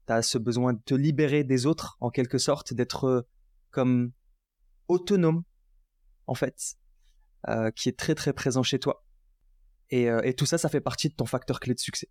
Tu 0.06 0.12
as 0.12 0.22
ce 0.22 0.38
besoin 0.38 0.74
de 0.74 0.80
te 0.84 0.94
libérer 0.94 1.44
des 1.44 1.66
autres, 1.66 1.96
en 2.00 2.10
quelque 2.10 2.38
sorte, 2.38 2.74
d'être 2.74 3.26
comme 3.70 4.12
autonome, 4.88 5.42
en 6.26 6.34
fait, 6.34 6.76
euh, 7.48 7.70
qui 7.70 7.88
est 7.88 7.98
très 7.98 8.14
très 8.14 8.32
présent 8.32 8.62
chez 8.62 8.78
toi. 8.78 9.04
Et, 9.90 10.08
euh, 10.10 10.20
et, 10.22 10.34
tout 10.34 10.46
ça, 10.46 10.58
ça 10.58 10.68
fait 10.68 10.80
partie 10.80 11.08
de 11.08 11.14
ton 11.14 11.26
facteur 11.26 11.60
clé 11.60 11.74
de 11.74 11.80
succès. 11.80 12.08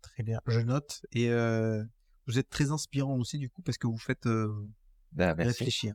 Très 0.00 0.24
bien, 0.24 0.40
je 0.46 0.58
note. 0.60 1.06
Et 1.12 1.30
euh, 1.30 1.82
vous 2.26 2.38
êtes 2.38 2.50
très 2.50 2.72
inspirant 2.72 3.16
aussi, 3.18 3.38
du 3.38 3.48
coup, 3.48 3.62
parce 3.62 3.78
que 3.78 3.86
vous 3.86 3.98
faites 3.98 4.28
bah, 5.12 5.32
réfléchir. 5.34 5.94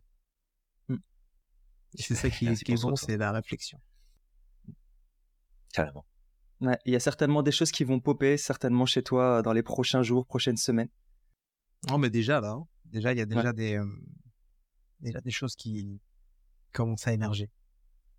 Hmm. 0.87 0.97
C'est 1.93 2.15
ça 2.15 2.29
qui, 2.29 2.53
qui 2.63 2.71
est 2.71 2.81
bon, 2.81 2.95
c'est 2.95 3.17
la 3.17 3.33
réflexion. 3.33 3.79
Carrément. 5.77 6.05
il 6.85 6.93
y 6.93 6.95
a 6.95 6.99
certainement 6.99 7.43
des 7.43 7.51
choses 7.51 7.71
qui 7.71 7.83
vont 7.83 7.99
popper, 7.99 8.35
certainement 8.37 8.87
chez 8.87 9.03
toi 9.03 9.43
dans 9.43 9.53
les 9.53 9.61
prochains 9.61 10.01
jours, 10.01 10.25
prochaines 10.25 10.57
semaines. 10.57 10.89
Non, 11.87 11.99
mais 11.99 12.09
déjà 12.09 12.41
là, 12.41 12.53
hein. 12.53 12.67
déjà 12.85 13.11
il 13.13 13.19
y 13.19 13.21
a 13.21 13.27
déjà 13.27 13.53
des 13.53 13.79
déjà 14.99 15.21
des 15.21 15.29
choses 15.29 15.55
qui 15.55 16.01
commencent 16.73 17.07
à 17.07 17.13
émerger. 17.13 17.51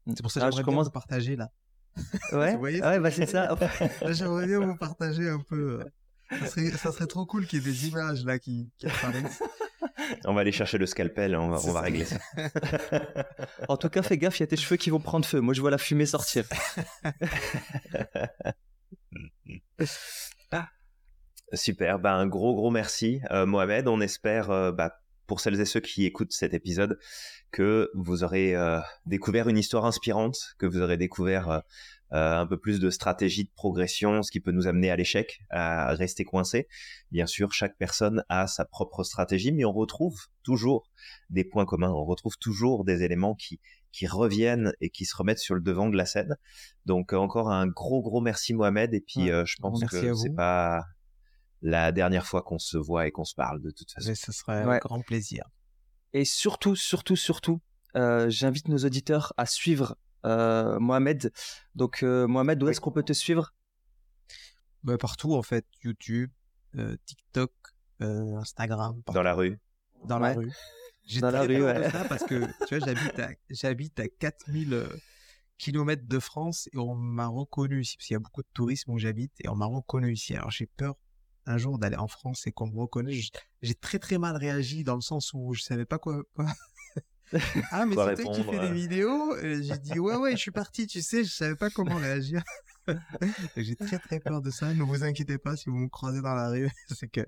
Mmh. 0.07 0.13
C'est 0.15 0.23
pour 0.23 0.31
ça 0.31 0.41
que 0.41 0.47
ah, 0.47 0.51
je 0.57 0.63
commence 0.63 0.87
à 0.87 0.91
partager 0.91 1.35
là. 1.35 1.51
Ouais. 2.33 2.55
ouais, 2.63 3.01
bah 3.01 3.11
c'est 3.11 3.27
ça. 3.27 3.57
j'aimerais 4.13 4.47
bien 4.47 4.61
vous 4.61 4.77
partager 4.77 5.29
un 5.29 5.41
peu. 5.41 5.85
Ça 6.31 6.47
serait, 6.47 6.71
ça 6.71 6.93
serait 6.93 7.09
trop 7.09 7.27
cool 7.27 7.45
qu'il 7.45 7.59
y 7.59 7.63
ait 7.63 7.73
des 7.73 7.89
images 7.89 8.25
là 8.25 8.39
qui, 8.39 8.71
qui 8.79 8.87
apparaissent. 8.87 9.43
On 10.25 10.35
va 10.35 10.43
aller 10.43 10.53
chercher 10.53 10.79
le 10.79 10.87
scalpel, 10.87 11.37
on 11.37 11.49
va, 11.49 11.59
on 11.65 11.73
va 11.73 11.81
régler 11.81 12.05
ça. 12.05 12.19
en 13.69 13.77
tout 13.77 13.89
cas, 13.89 14.03
fais 14.03 14.19
gaffe, 14.19 14.39
il 14.41 14.43
y 14.43 14.45
a 14.45 14.47
tes 14.47 14.57
cheveux 14.57 14.77
qui 14.77 14.91
vont 14.91 15.01
prendre 15.01 15.25
feu. 15.27 15.41
Moi, 15.41 15.55
je 15.55 15.61
vois 15.61 15.71
la 15.71 15.79
fumée 15.79 16.07
sortir. 16.07 16.45
Super, 21.55 21.99
bah, 21.99 22.15
un 22.15 22.27
gros 22.27 22.55
gros 22.55 22.71
merci 22.71 23.21
euh, 23.31 23.47
Mohamed. 23.47 23.89
On 23.89 24.01
espère, 24.01 24.51
euh, 24.51 24.71
bah, 24.73 25.01
pour 25.27 25.41
celles 25.41 25.61
et 25.61 25.65
ceux 25.65 25.81
qui 25.81 26.05
écoutent 26.05 26.33
cet 26.33 26.53
épisode, 26.55 26.99
que 27.51 27.91
vous 27.95 28.23
aurez 28.25 28.55
euh, 28.55 28.81
découvert 29.07 29.49
une 29.49 29.57
histoire 29.57 29.87
inspirante, 29.87 30.55
que 30.59 30.67
vous 30.67 30.81
aurez 30.81 30.97
découvert 30.97 31.63
un 32.11 32.47
peu 32.47 32.59
plus 32.59 32.81
de 32.81 32.91
stratégie 32.91 33.45
de 33.45 33.51
progression, 33.55 34.23
ce 34.23 34.31
qui 34.31 34.41
peut 34.41 34.53
nous 34.53 34.67
amener 34.67 34.91
à 34.91 34.97
l'échec, 34.97 35.41
à 35.51 35.95
rester 35.95 36.25
coincé. 36.25 36.69
Bien 37.11 37.27
sûr, 37.27 37.53
chaque 37.53 37.77
personne 37.77 38.25
a 38.29 38.47
sa 38.47 38.65
propre 38.65 39.05
stratégie, 39.05 39.53
mais 39.53 39.65
on 39.65 39.73
retrouve 39.73 40.27
toujours 40.43 40.91
des 41.31 41.45
points 41.45 41.67
communs, 41.67 41.91
on 41.91 42.05
retrouve 42.05 42.39
toujours 42.39 42.85
des 42.85 43.03
éléments 43.03 43.35
qui, 43.35 43.61
qui 43.93 44.07
reviennent 44.07 44.73
et 44.81 44.91
qui 44.91 45.05
se 45.05 45.17
remettent 45.17 45.39
sur 45.39 45.55
le 45.55 45.61
devant 45.61 45.89
de 45.89 45.97
la 45.97 46.07
scène. 46.07 46.37
Donc 46.87 47.13
encore 47.13 47.51
un 47.51 47.67
gros 47.67 48.03
gros 48.03 48.21
merci 48.21 48.55
Mohamed 48.55 48.95
et 48.95 49.01
puis 49.01 49.27
je 49.27 49.57
pense 49.61 49.85
que 49.85 50.15
c'est 50.15 50.35
pas 50.35 50.85
la 51.63 51.93
dernière 51.93 52.27
fois 52.27 52.43
qu'on 52.43 52.59
se 52.59 52.79
voit 52.79 53.07
et 53.07 53.11
qu'on 53.11 53.25
se 53.25 53.35
parle 53.35 53.61
de 53.61 53.71
toute 53.71 53.91
façon. 53.91 54.15
ce 54.15 54.33
serait 54.33 54.63
un 54.63 54.79
grand 54.79 55.01
plaisir. 55.01 55.45
Et 56.13 56.25
surtout, 56.25 56.75
surtout, 56.75 57.17
surtout, 57.17 57.61
euh, 57.97 58.31
j'invite 58.31 58.69
nos 58.69 58.79
auditeurs 58.79 59.33
à 59.37 59.47
suivre 59.47 59.93
euh, 59.93 60.08
Mohamed. 60.25 61.33
Donc, 61.75 62.03
euh, 62.03 62.27
Mohamed, 62.27 62.63
où 62.63 62.69
est-ce 62.69 62.81
qu'on 62.81 62.93
peut 62.93 63.03
te 63.03 63.13
suivre? 63.13 63.55
Bah, 64.83 64.99
Partout, 64.99 65.35
en 65.35 65.43
fait. 65.43 65.67
YouTube, 65.83 66.31
TikTok, 67.07 67.53
Instagram. 68.01 69.03
Dans 69.13 69.23
la 69.23 69.35
rue. 69.35 69.59
Dans 70.05 70.19
la 70.19 70.35
rue. 70.35 70.53
J'ai 71.05 71.21
dans 71.21 71.31
la 71.31 71.43
rue, 71.43 71.65
ouais. 71.65 71.91
ça 71.91 72.05
parce 72.05 72.25
que 72.25 72.35
tu 72.69 72.77
vois, 72.77 72.87
j'habite 72.87 73.19
à, 73.19 73.31
j'habite 73.49 73.99
à 73.99 74.09
4000 74.09 74.87
km 75.57 76.07
de 76.07 76.19
France 76.19 76.69
et 76.73 76.77
on 76.77 76.95
m'a 76.95 77.27
reconnu 77.27 77.81
ici, 77.81 77.97
parce 77.97 78.07
qu'il 78.07 78.15
y 78.15 78.17
a 78.17 78.21
beaucoup 78.21 78.43
de 78.43 78.49
tourisme 78.53 78.93
où 78.93 78.99
j'habite 78.99 79.33
et 79.41 79.49
on 79.49 79.57
m'a 79.57 79.65
reconnu 79.65 80.13
ici. 80.13 80.35
Alors 80.35 80.51
j'ai 80.51 80.67
peur 80.67 80.97
un 81.47 81.57
jour 81.57 81.79
d'aller 81.79 81.97
en 81.97 82.09
France 82.09 82.47
et 82.47 82.53
qu'on 82.53 82.69
me 82.69 82.79
reconnaisse. 82.79 83.31
J'ai 83.63 83.75
très 83.75 83.99
très 83.99 84.19
mal 84.19 84.37
réagi 84.37 84.85
dans 84.85 84.95
le 84.95 85.01
sens 85.01 85.33
où 85.35 85.55
je 85.55 85.63
savais 85.63 85.87
pas 85.87 85.99
quoi. 85.99 86.23
ah 87.71 87.87
mais 87.87 87.97
c'est 87.97 88.23
toi 88.23 88.35
qui 88.35 88.43
fais 88.43 88.59
des 88.59 88.67
euh. 88.67 88.73
vidéos. 88.73 89.37
J'ai 89.43 89.79
dit 89.79 89.99
ouais 89.99 90.17
ouais 90.17 90.33
je 90.33 90.37
suis 90.37 90.51
parti. 90.51 90.87
Tu 90.87 91.03
sais 91.03 91.25
je 91.25 91.31
savais 91.31 91.57
pas 91.57 91.71
comment 91.71 91.97
réagir. 91.97 92.43
J'ai 93.57 93.77
très 93.77 93.99
très 93.99 94.21
peur 94.21 94.41
de 94.41 94.51
ça. 94.51 94.73
Ne 94.73 94.83
vous 94.83 95.05
inquiétez 95.05 95.37
pas 95.39 95.57
si 95.57 95.69
vous 95.69 95.77
me 95.77 95.89
croisez 95.89 96.23
dans 96.23 96.35
la 96.35 96.49
rue. 96.49 96.71
c'est 96.89 97.09
que 97.09 97.21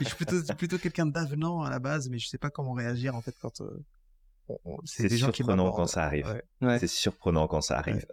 je 0.00 0.04
suis 0.04 0.16
plutôt 0.16 0.42
plutôt 0.54 0.78
quelqu'un 0.78 1.06
d'avenant 1.06 1.62
à 1.62 1.70
la 1.70 1.78
base, 1.78 2.08
mais 2.10 2.18
je 2.18 2.28
sais 2.28 2.38
pas 2.38 2.50
comment 2.50 2.72
réagir 2.72 3.14
en 3.14 3.22
fait 3.22 3.34
quand. 3.40 3.60
Euh, 3.60 3.84
c'est 4.84 5.08
surprenant 5.08 5.72
quand 5.72 5.86
ça 5.86 6.04
arrive. 6.04 6.42
C'est 6.60 6.86
surprenant 6.86 7.46
quand 7.46 7.60
ça 7.60 7.78
arrive. 7.78 8.06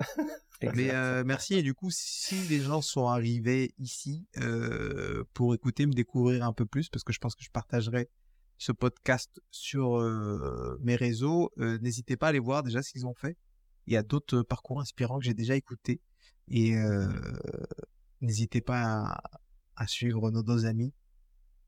Mais 0.62 0.92
euh, 0.92 1.24
merci. 1.26 1.56
Et 1.56 1.64
du 1.64 1.74
coup, 1.74 1.90
si 1.90 2.36
les 2.48 2.60
gens 2.60 2.82
sont 2.82 3.08
arrivés 3.08 3.74
ici 3.80 4.28
euh, 4.38 5.24
pour 5.34 5.54
écouter, 5.56 5.86
me 5.86 5.94
découvrir 5.94 6.44
un 6.44 6.54
peu 6.54 6.66
plus, 6.66 6.90
parce 6.90 7.04
que 7.04 7.14
je 7.14 7.20
pense 7.20 7.36
que 7.36 7.44
je 7.44 7.50
partagerai 7.50 8.10
ce 8.60 8.72
podcast 8.72 9.42
sur 9.50 9.98
euh, 9.98 10.78
mes 10.84 10.96
réseaux, 10.96 11.52
n'hésitez 11.58 12.16
pas 12.16 12.28
à 12.28 12.30
aller 12.30 12.40
voir 12.40 12.62
déjà 12.62 12.84
ce 12.84 12.92
qu'ils 12.92 13.08
ont 13.08 13.16
fait. 13.16 13.38
Il 13.88 13.94
y 13.94 13.98
a 13.98 14.04
d'autres 14.04 14.44
parcours 14.44 14.80
inspirants 14.80 15.18
que 15.18 15.26
j'ai 15.26 15.34
déjà 15.34 15.56
écoutés. 15.56 16.00
Et 16.48 16.76
n'hésitez 18.22 18.62
pas 18.62 19.22
à, 19.76 19.88
suivre 19.88 20.30
nos 20.30 20.44
deux 20.44 20.66
amis 20.66 20.94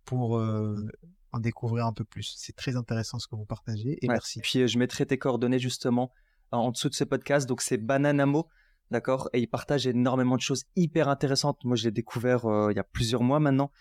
pour 0.06 0.34
en 0.34 1.40
découvrir 1.40 1.88
un 1.88 1.94
peu 1.94 2.04
plus. 2.04 2.36
C'est 2.38 2.56
très 2.56 2.76
intéressant 2.76 3.18
ce 3.18 3.28
que 3.28 3.36
vous 3.36 3.46
partagez. 3.46 3.98
Et 4.04 4.08
merci. 4.08 4.42
Puis 4.42 4.68
je 4.68 4.78
mettrai 4.78 5.08
tes 5.08 5.18
coordonnées 5.18 5.60
justement 5.60 6.12
en 6.52 6.70
dessous 6.70 6.90
de 6.90 6.94
ce 6.94 7.04
podcast. 7.04 7.48
Donc 7.48 7.62
c'est 7.62 7.78
Bananamo 7.78 8.48
d'accord? 8.92 9.30
Et 9.34 9.40
il 9.40 9.48
partage 9.48 9.88
énormément 9.88 10.36
de 10.36 10.42
choses 10.42 10.66
hyper 10.76 11.10
intéressantes. 11.10 11.64
Moi, 11.64 11.76
je 11.76 11.86
l'ai 11.86 11.92
découvert 11.92 12.46
euh, 12.46 12.72
il 12.72 12.76
y 12.76 12.80
a 12.80 12.84
plusieurs 12.84 13.24
mois 13.24 13.40
maintenant. 13.40 13.72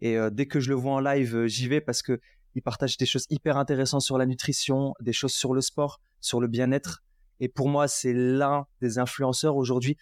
Et 0.00 0.16
euh, 0.16 0.30
dès 0.30 0.46
que 0.46 0.60
je 0.60 0.68
le 0.68 0.76
vois 0.76 0.92
en 0.92 1.00
live, 1.00 1.34
euh, 1.34 1.46
j'y 1.48 1.66
vais 1.66 1.80
parce 1.80 2.02
que 2.02 2.20
il 2.54 2.62
partage 2.62 2.96
des 2.96 3.06
choses 3.06 3.26
hyper 3.30 3.56
intéressantes 3.56 4.02
sur 4.02 4.18
la 4.18 4.26
nutrition, 4.26 4.94
des 5.00 5.12
choses 5.12 5.32
sur 5.32 5.54
le 5.54 5.60
sport, 5.60 6.00
sur 6.20 6.40
le 6.40 6.48
bien-être. 6.48 7.02
Et 7.40 7.48
pour 7.48 7.68
moi, 7.68 7.88
c'est 7.88 8.12
l'un 8.12 8.66
des 8.80 8.98
influenceurs 8.98 9.56
aujourd'hui. 9.56 9.96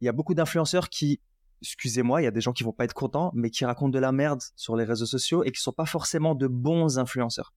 Il 0.00 0.06
y 0.06 0.08
a 0.08 0.12
beaucoup 0.12 0.34
d'influenceurs 0.34 0.88
qui, 0.88 1.20
excusez-moi, 1.60 2.22
il 2.22 2.24
y 2.24 2.28
a 2.28 2.30
des 2.30 2.40
gens 2.40 2.52
qui 2.52 2.64
vont 2.64 2.72
pas 2.72 2.84
être 2.84 2.94
contents, 2.94 3.30
mais 3.34 3.50
qui 3.50 3.64
racontent 3.64 3.90
de 3.90 3.98
la 3.98 4.12
merde 4.12 4.40
sur 4.56 4.76
les 4.76 4.84
réseaux 4.84 5.06
sociaux 5.06 5.44
et 5.44 5.52
qui 5.52 5.60
sont 5.60 5.72
pas 5.72 5.86
forcément 5.86 6.34
de 6.34 6.46
bons 6.46 6.98
influenceurs. 6.98 7.52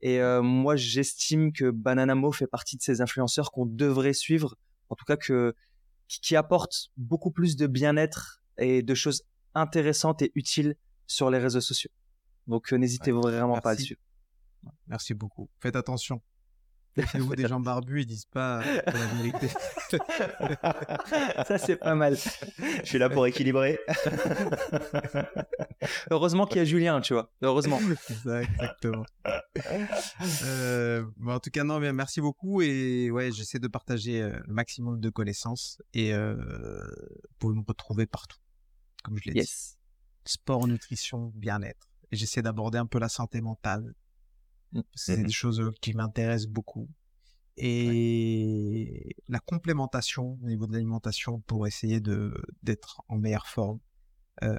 Et 0.00 0.20
moi, 0.42 0.76
j'estime 0.76 1.52
que 1.52 1.70
Bananamo 1.70 2.30
fait 2.30 2.46
partie 2.46 2.76
de 2.76 2.82
ces 2.82 3.00
influenceurs 3.00 3.50
qu'on 3.50 3.66
devrait 3.66 4.12
suivre. 4.12 4.54
En 4.90 4.96
tout 4.96 5.04
cas, 5.06 5.16
que 5.16 5.54
qui, 6.08 6.36
apporte 6.36 6.90
beaucoup 6.96 7.30
plus 7.30 7.56
de 7.56 7.66
bien-être 7.66 8.42
et 8.58 8.82
de 8.82 8.94
choses 8.94 9.24
intéressantes 9.54 10.22
et 10.22 10.32
utiles 10.34 10.76
sur 11.06 11.30
les 11.30 11.38
réseaux 11.38 11.60
sociaux. 11.60 11.90
Donc 12.46 12.72
euh, 12.72 12.76
n'hésitez 12.76 13.12
vraiment 13.12 13.60
pas 13.60 13.70
à 13.70 13.76
suivre. 13.76 14.00
Merci 14.86 15.14
beaucoup. 15.14 15.48
Faites 15.60 15.76
attention. 15.76 16.22
vous 17.14 17.34
des 17.34 17.48
gens 17.48 17.58
barbus, 17.58 18.02
ils 18.02 18.06
disent 18.06 18.26
pas 18.26 18.62
la 18.86 19.06
vérité. 19.16 19.48
Ça, 21.48 21.58
c'est 21.58 21.76
pas 21.76 21.94
mal. 21.94 22.16
Je 22.16 22.84
suis 22.84 22.98
là 22.98 23.10
pour 23.10 23.26
équilibrer. 23.26 23.80
Heureusement 26.10 26.46
qu'il 26.46 26.58
y 26.58 26.60
a 26.60 26.64
Julien, 26.64 27.00
tu 27.00 27.14
vois. 27.14 27.32
Heureusement. 27.42 27.80
exactement. 28.10 29.04
Euh, 30.44 31.04
en 31.26 31.40
tout 31.40 31.50
cas, 31.50 31.64
non, 31.64 31.80
mais 31.80 31.92
merci 31.92 32.20
beaucoup. 32.20 32.62
Et 32.62 33.10
ouais, 33.10 33.32
j'essaie 33.32 33.58
de 33.58 33.68
partager 33.68 34.22
euh, 34.22 34.38
le 34.46 34.54
maximum 34.54 35.00
de 35.00 35.10
connaissances. 35.10 35.82
Et 35.94 36.14
euh, 36.14 36.36
vous 36.36 37.34
pouvez 37.38 37.56
me 37.56 37.64
retrouver 37.66 38.06
partout, 38.06 38.38
comme 39.02 39.18
je 39.18 39.30
l'ai 39.30 39.36
yes. 39.36 39.78
dit. 40.24 40.32
Sport, 40.32 40.68
nutrition, 40.68 41.32
bien-être. 41.34 41.88
Et 42.12 42.16
j'essaie 42.16 42.42
d'aborder 42.42 42.78
un 42.78 42.86
peu 42.86 42.98
la 42.98 43.08
santé 43.08 43.40
mentale 43.40 43.94
Mmh. 44.74 44.80
C'est 44.94 45.16
mmh 45.16 45.22
des 45.22 45.32
choses 45.32 45.72
qui 45.80 45.94
m'intéressent 45.94 46.50
beaucoup. 46.50 46.88
Et 47.56 49.16
la 49.28 49.38
complémentation 49.38 50.38
au 50.42 50.46
niveau 50.46 50.66
de 50.66 50.72
l'alimentation 50.72 51.40
pour 51.42 51.68
essayer 51.68 52.00
de 52.00 52.34
d'être 52.64 53.02
en 53.08 53.16
meilleure 53.16 53.46
forme, 53.46 53.78
euh, 54.42 54.58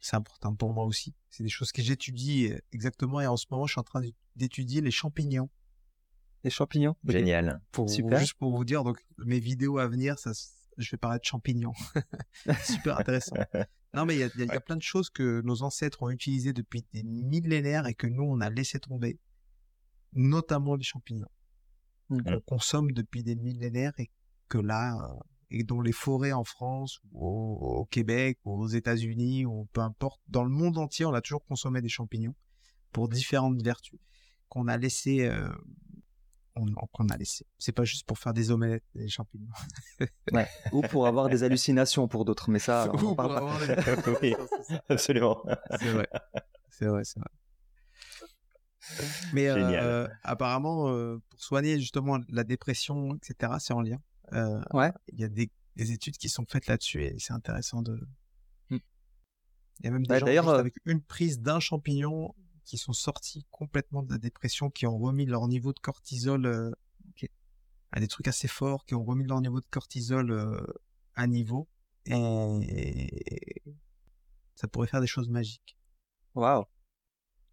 c'est 0.00 0.16
important 0.16 0.54
pour 0.54 0.74
moi 0.74 0.84
aussi. 0.84 1.14
C'est 1.30 1.42
des 1.42 1.48
choses 1.48 1.72
que 1.72 1.80
j'étudie 1.80 2.52
exactement 2.72 3.22
et 3.22 3.26
en 3.26 3.38
ce 3.38 3.46
moment 3.50 3.66
je 3.66 3.72
suis 3.72 3.80
en 3.80 3.84
train 3.84 4.02
d'étudier 4.36 4.82
les 4.82 4.90
champignons. 4.90 5.48
Les 6.44 6.50
champignons 6.50 6.94
Génial. 7.08 7.62
Pour, 7.72 7.88
Super. 7.88 8.18
Juste 8.18 8.34
pour 8.34 8.54
vous 8.54 8.66
dire, 8.66 8.84
donc 8.84 9.02
mes 9.16 9.40
vidéos 9.40 9.78
à 9.78 9.88
venir, 9.88 10.18
ça, 10.18 10.32
je 10.76 10.90
vais 10.90 10.98
parler 10.98 11.18
de 11.18 11.24
champignons. 11.24 11.72
Super 12.64 13.00
intéressant. 13.00 13.36
Non, 13.96 14.04
mais 14.04 14.14
il 14.14 14.20
y, 14.20 14.50
a 14.50 14.60
plein 14.60 14.76
de 14.76 14.82
choses 14.82 15.08
que 15.08 15.40
nos 15.40 15.62
ancêtres 15.62 16.02
ont 16.02 16.10
utilisées 16.10 16.52
depuis 16.52 16.84
des 16.92 17.02
millénaires 17.02 17.86
et 17.86 17.94
que 17.94 18.06
nous, 18.06 18.24
on 18.24 18.40
a 18.40 18.50
laissé 18.50 18.78
tomber, 18.78 19.18
notamment 20.12 20.76
les 20.76 20.84
champignons, 20.84 21.30
mmh. 22.10 22.22
qu'on 22.22 22.40
consomme 22.40 22.92
depuis 22.92 23.22
des 23.22 23.36
millénaires 23.36 23.94
et 23.98 24.10
que 24.48 24.58
là, 24.58 24.98
euh, 25.02 25.18
et 25.50 25.64
dont 25.64 25.80
les 25.80 25.92
forêts 25.92 26.32
en 26.32 26.44
France, 26.44 27.00
ou 27.12 27.26
au, 27.26 27.86
Québec, 27.86 28.38
ou 28.44 28.60
aux 28.60 28.68
États-Unis, 28.68 29.46
ou 29.46 29.66
peu 29.72 29.80
importe, 29.80 30.20
dans 30.28 30.44
le 30.44 30.50
monde 30.50 30.76
entier, 30.76 31.06
on 31.06 31.14
a 31.14 31.22
toujours 31.22 31.44
consommé 31.44 31.80
des 31.80 31.88
champignons 31.88 32.34
pour 32.92 33.08
différentes 33.08 33.62
vertus 33.62 33.98
qu'on 34.48 34.68
a 34.68 34.76
laissé 34.76 35.26
euh, 35.26 35.48
qu'on 36.92 37.08
a 37.08 37.16
laissé. 37.16 37.46
C'est 37.58 37.72
pas 37.72 37.84
juste 37.84 38.06
pour 38.06 38.18
faire 38.18 38.32
des 38.32 38.50
omelettes 38.50 38.84
des 38.94 39.08
champignons. 39.08 39.52
ouais. 40.32 40.48
Ou 40.72 40.82
pour 40.82 41.06
avoir 41.06 41.28
des 41.28 41.42
hallucinations 41.42 42.08
pour 42.08 42.24
d'autres, 42.24 42.50
mais 42.50 42.58
ça, 42.58 42.90
on 43.04 43.14
parle 43.14 43.34
pas. 43.34 44.12
oui, 44.22 44.34
absolument. 44.88 45.42
C'est 45.78 45.92
vrai. 45.92 46.08
C'est 46.70 46.86
vrai, 46.86 47.04
c'est 47.04 47.20
vrai. 47.20 47.30
Mais 49.32 49.48
euh, 49.48 50.06
apparemment, 50.22 50.90
euh, 50.90 51.20
pour 51.28 51.40
soigner 51.40 51.78
justement 51.78 52.18
la 52.28 52.44
dépression, 52.44 53.16
etc., 53.16 53.54
c'est 53.58 53.72
en 53.72 53.80
lien. 53.80 53.98
Euh, 54.32 54.60
ouais. 54.72 54.92
Il 55.12 55.20
y 55.20 55.24
a 55.24 55.28
des, 55.28 55.50
des, 55.76 55.92
études 55.92 56.16
qui 56.16 56.28
sont 56.28 56.44
faites 56.48 56.66
là-dessus 56.66 57.02
et 57.02 57.16
c'est 57.18 57.32
intéressant 57.32 57.82
de. 57.82 57.94
Hmm. 58.70 58.78
Il 59.80 59.86
y 59.86 59.88
a 59.88 59.90
même 59.90 60.06
des 60.06 60.20
bah, 60.20 60.20
gens 60.20 60.48
avec 60.48 60.74
une 60.84 61.02
prise 61.02 61.40
d'un 61.40 61.60
champignon 61.60 62.34
qui 62.66 62.78
sont 62.78 62.92
sortis 62.92 63.46
complètement 63.50 64.02
de 64.02 64.12
la 64.12 64.18
dépression, 64.18 64.70
qui 64.70 64.86
ont 64.86 64.98
remis 64.98 65.24
leur 65.24 65.46
niveau 65.48 65.72
de 65.72 65.78
cortisol 65.78 66.44
euh, 66.46 66.70
à 67.92 68.00
des 68.00 68.08
trucs 68.08 68.28
assez 68.28 68.48
forts, 68.48 68.84
qui 68.84 68.94
ont 68.94 69.04
remis 69.04 69.24
leur 69.24 69.40
niveau 69.40 69.60
de 69.60 69.66
cortisol 69.70 70.30
euh, 70.32 70.60
à 71.14 71.26
niveau. 71.26 71.68
Et 72.06 73.62
ça 74.54 74.68
pourrait 74.68 74.88
faire 74.88 75.00
des 75.00 75.06
choses 75.06 75.28
magiques. 75.28 75.78
Waouh! 76.34 76.64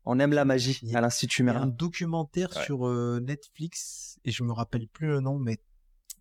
On 0.05 0.19
aime 0.19 0.33
la 0.33 0.45
magie 0.45 0.81
à 0.93 0.99
l'Institut 0.99 1.43
Merlin. 1.43 1.61
Il 1.61 1.63
y 1.63 1.65
a 1.65 1.67
un 1.67 1.75
documentaire 1.75 2.51
sur 2.51 2.87
euh, 2.87 3.19
Netflix, 3.21 4.19
et 4.25 4.31
je 4.31 4.43
me 4.43 4.51
rappelle 4.51 4.87
plus 4.87 5.07
le 5.07 5.21
nom, 5.21 5.39
mais 5.39 5.59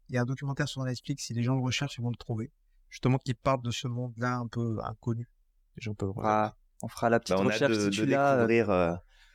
il 0.09 0.15
y 0.15 0.19
a 0.19 0.23
un 0.23 0.27
documentaire 0.27 0.69
sur 0.69 0.85
Netflix, 0.85 1.25
si 1.25 1.35
les 1.35 1.43
gens 1.43 1.57
le 1.57 1.63
recherchent, 1.63 1.97
ils 1.99 2.03
vont 2.03 2.11
le 2.11 2.17
trouver. 2.17 2.53
Justement, 2.91 3.17
qui 3.17 3.33
parle 3.33 3.63
de 3.63 3.71
ce 3.71 3.89
monde-là 3.89 4.37
un 4.37 4.47
peu 4.47 4.79
inconnu. 4.85 5.29
Les 5.77 5.83
gens 5.83 5.95
peuvent 5.95 6.13
ah, 6.23 6.55
on 6.83 6.89
fera 6.89 7.09
la 7.09 7.21
petite 7.21 7.37
bah, 7.37 7.43
recherche 7.43 7.79
de, 7.79 7.85
de 7.85 8.05
découvrir 8.05 8.71
euh, 8.71 8.95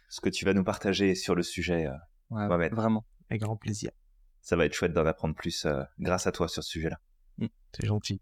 ce 0.10 0.22
que 0.22 0.30
tu 0.30 0.46
vas 0.46 0.54
nous 0.54 0.64
partager 0.64 1.16
sur 1.16 1.34
le 1.34 1.44
sujet, 1.44 1.88
euh, 1.88 1.94
Vraiment, 2.30 3.06
avec 3.30 3.42
grand 3.42 3.56
plaisir. 3.56 3.92
Ça 4.42 4.58
va 4.58 4.66
être 4.66 4.74
chouette 4.74 4.94
d'en 4.94 5.06
apprendre 5.06 5.34
plus 5.34 5.66
euh, 5.66 5.82
grâce 5.98 6.28
à 6.28 6.32
toi 6.34 6.48
sur 6.50 6.62
ce 6.62 6.70
sujet-là. 6.70 7.00
Mmh. 7.38 7.48
c'est 7.72 7.86
gentil. 7.86 8.22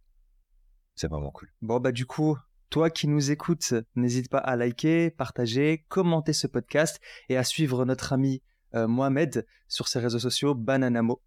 C'est 0.96 1.08
vraiment 1.08 1.32
cool. 1.32 1.52
Bon 1.62 1.80
bah 1.80 1.92
du 1.92 2.06
coup, 2.06 2.38
toi 2.70 2.90
qui 2.90 3.08
nous 3.08 3.32
écoutes, 3.32 3.74
n'hésite 3.96 4.30
pas 4.30 4.38
à 4.38 4.56
liker, 4.56 5.10
partager, 5.10 5.86
commenter 5.88 6.34
ce 6.34 6.48
podcast 6.48 7.00
et 7.30 7.38
à 7.38 7.44
suivre 7.44 7.84
notre 7.86 8.14
ami 8.14 8.42
Mohamed 8.74 9.46
sur 9.68 9.88
ses 9.88 10.00
réseaux 10.00 10.20
sociaux 10.20 10.54
Bananamo. 10.54 11.22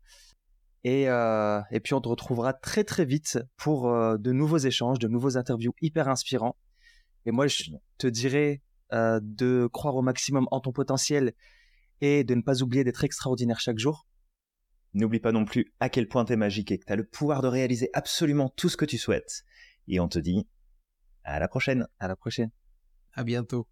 Et, 0.85 1.05
et 1.05 1.81
puis 1.81 1.95
on 1.95 2.01
te 2.01 2.09
retrouvera 2.09 2.53
très 2.53 2.85
très 2.85 3.05
vite 3.05 3.39
pour 3.57 3.91
de 4.19 4.33
nouveaux 4.33 4.59
échanges, 4.59 4.99
de 4.99 5.09
nouveaux 5.09 5.37
interviews 5.37 5.75
hyper 5.81 6.09
inspirants 6.09 6.57
et 7.27 7.31
moi, 7.31 7.47
je 7.47 7.70
te 7.99 8.07
dirais 8.07 8.62
euh, 8.93 9.20
de 9.23 9.69
croire 9.73 9.97
au 9.97 10.03
maximum 10.03 10.49
en 10.51 10.61
ton 10.61 10.73
potentiel 10.73 11.35
et 12.01 12.24
de 12.24 12.35
ne 12.35 12.43
pas 12.43 12.62
oublier 12.62 12.85
d'être 12.85 13.05
extraordinaire 13.05 13.61
chaque 13.61 13.78
jour. 13.78 14.07
N'oublie 14.95 15.20
pas 15.20 15.32
non 15.32 15.45
plus 15.45 15.74
à 15.81 15.89
quel 15.89 16.09
point 16.09 16.24
tu 16.24 16.32
es 16.32 16.36
magique 16.36 16.73
et 16.73 16.78
que 16.78 16.85
tu 16.85 16.93
as 16.93 16.97
le 16.97 17.05
pouvoir 17.05 17.43
de 17.43 17.49
réaliser 17.49 17.90
absolument 17.93 18.49
tout 18.49 18.69
ce 18.69 18.77
que 18.77 18.85
tu 18.85 18.97
souhaites. 18.97 19.45
Et 19.86 20.01
on 20.01 20.09
te 20.09 20.19
dit 20.19 20.49
à 21.24 21.39
la 21.39 21.49
prochaine. 21.49 21.86
À 21.99 22.09
la 22.09 22.16
prochaine. 22.16 22.51
À 23.12 23.24
bientôt. 23.24 23.66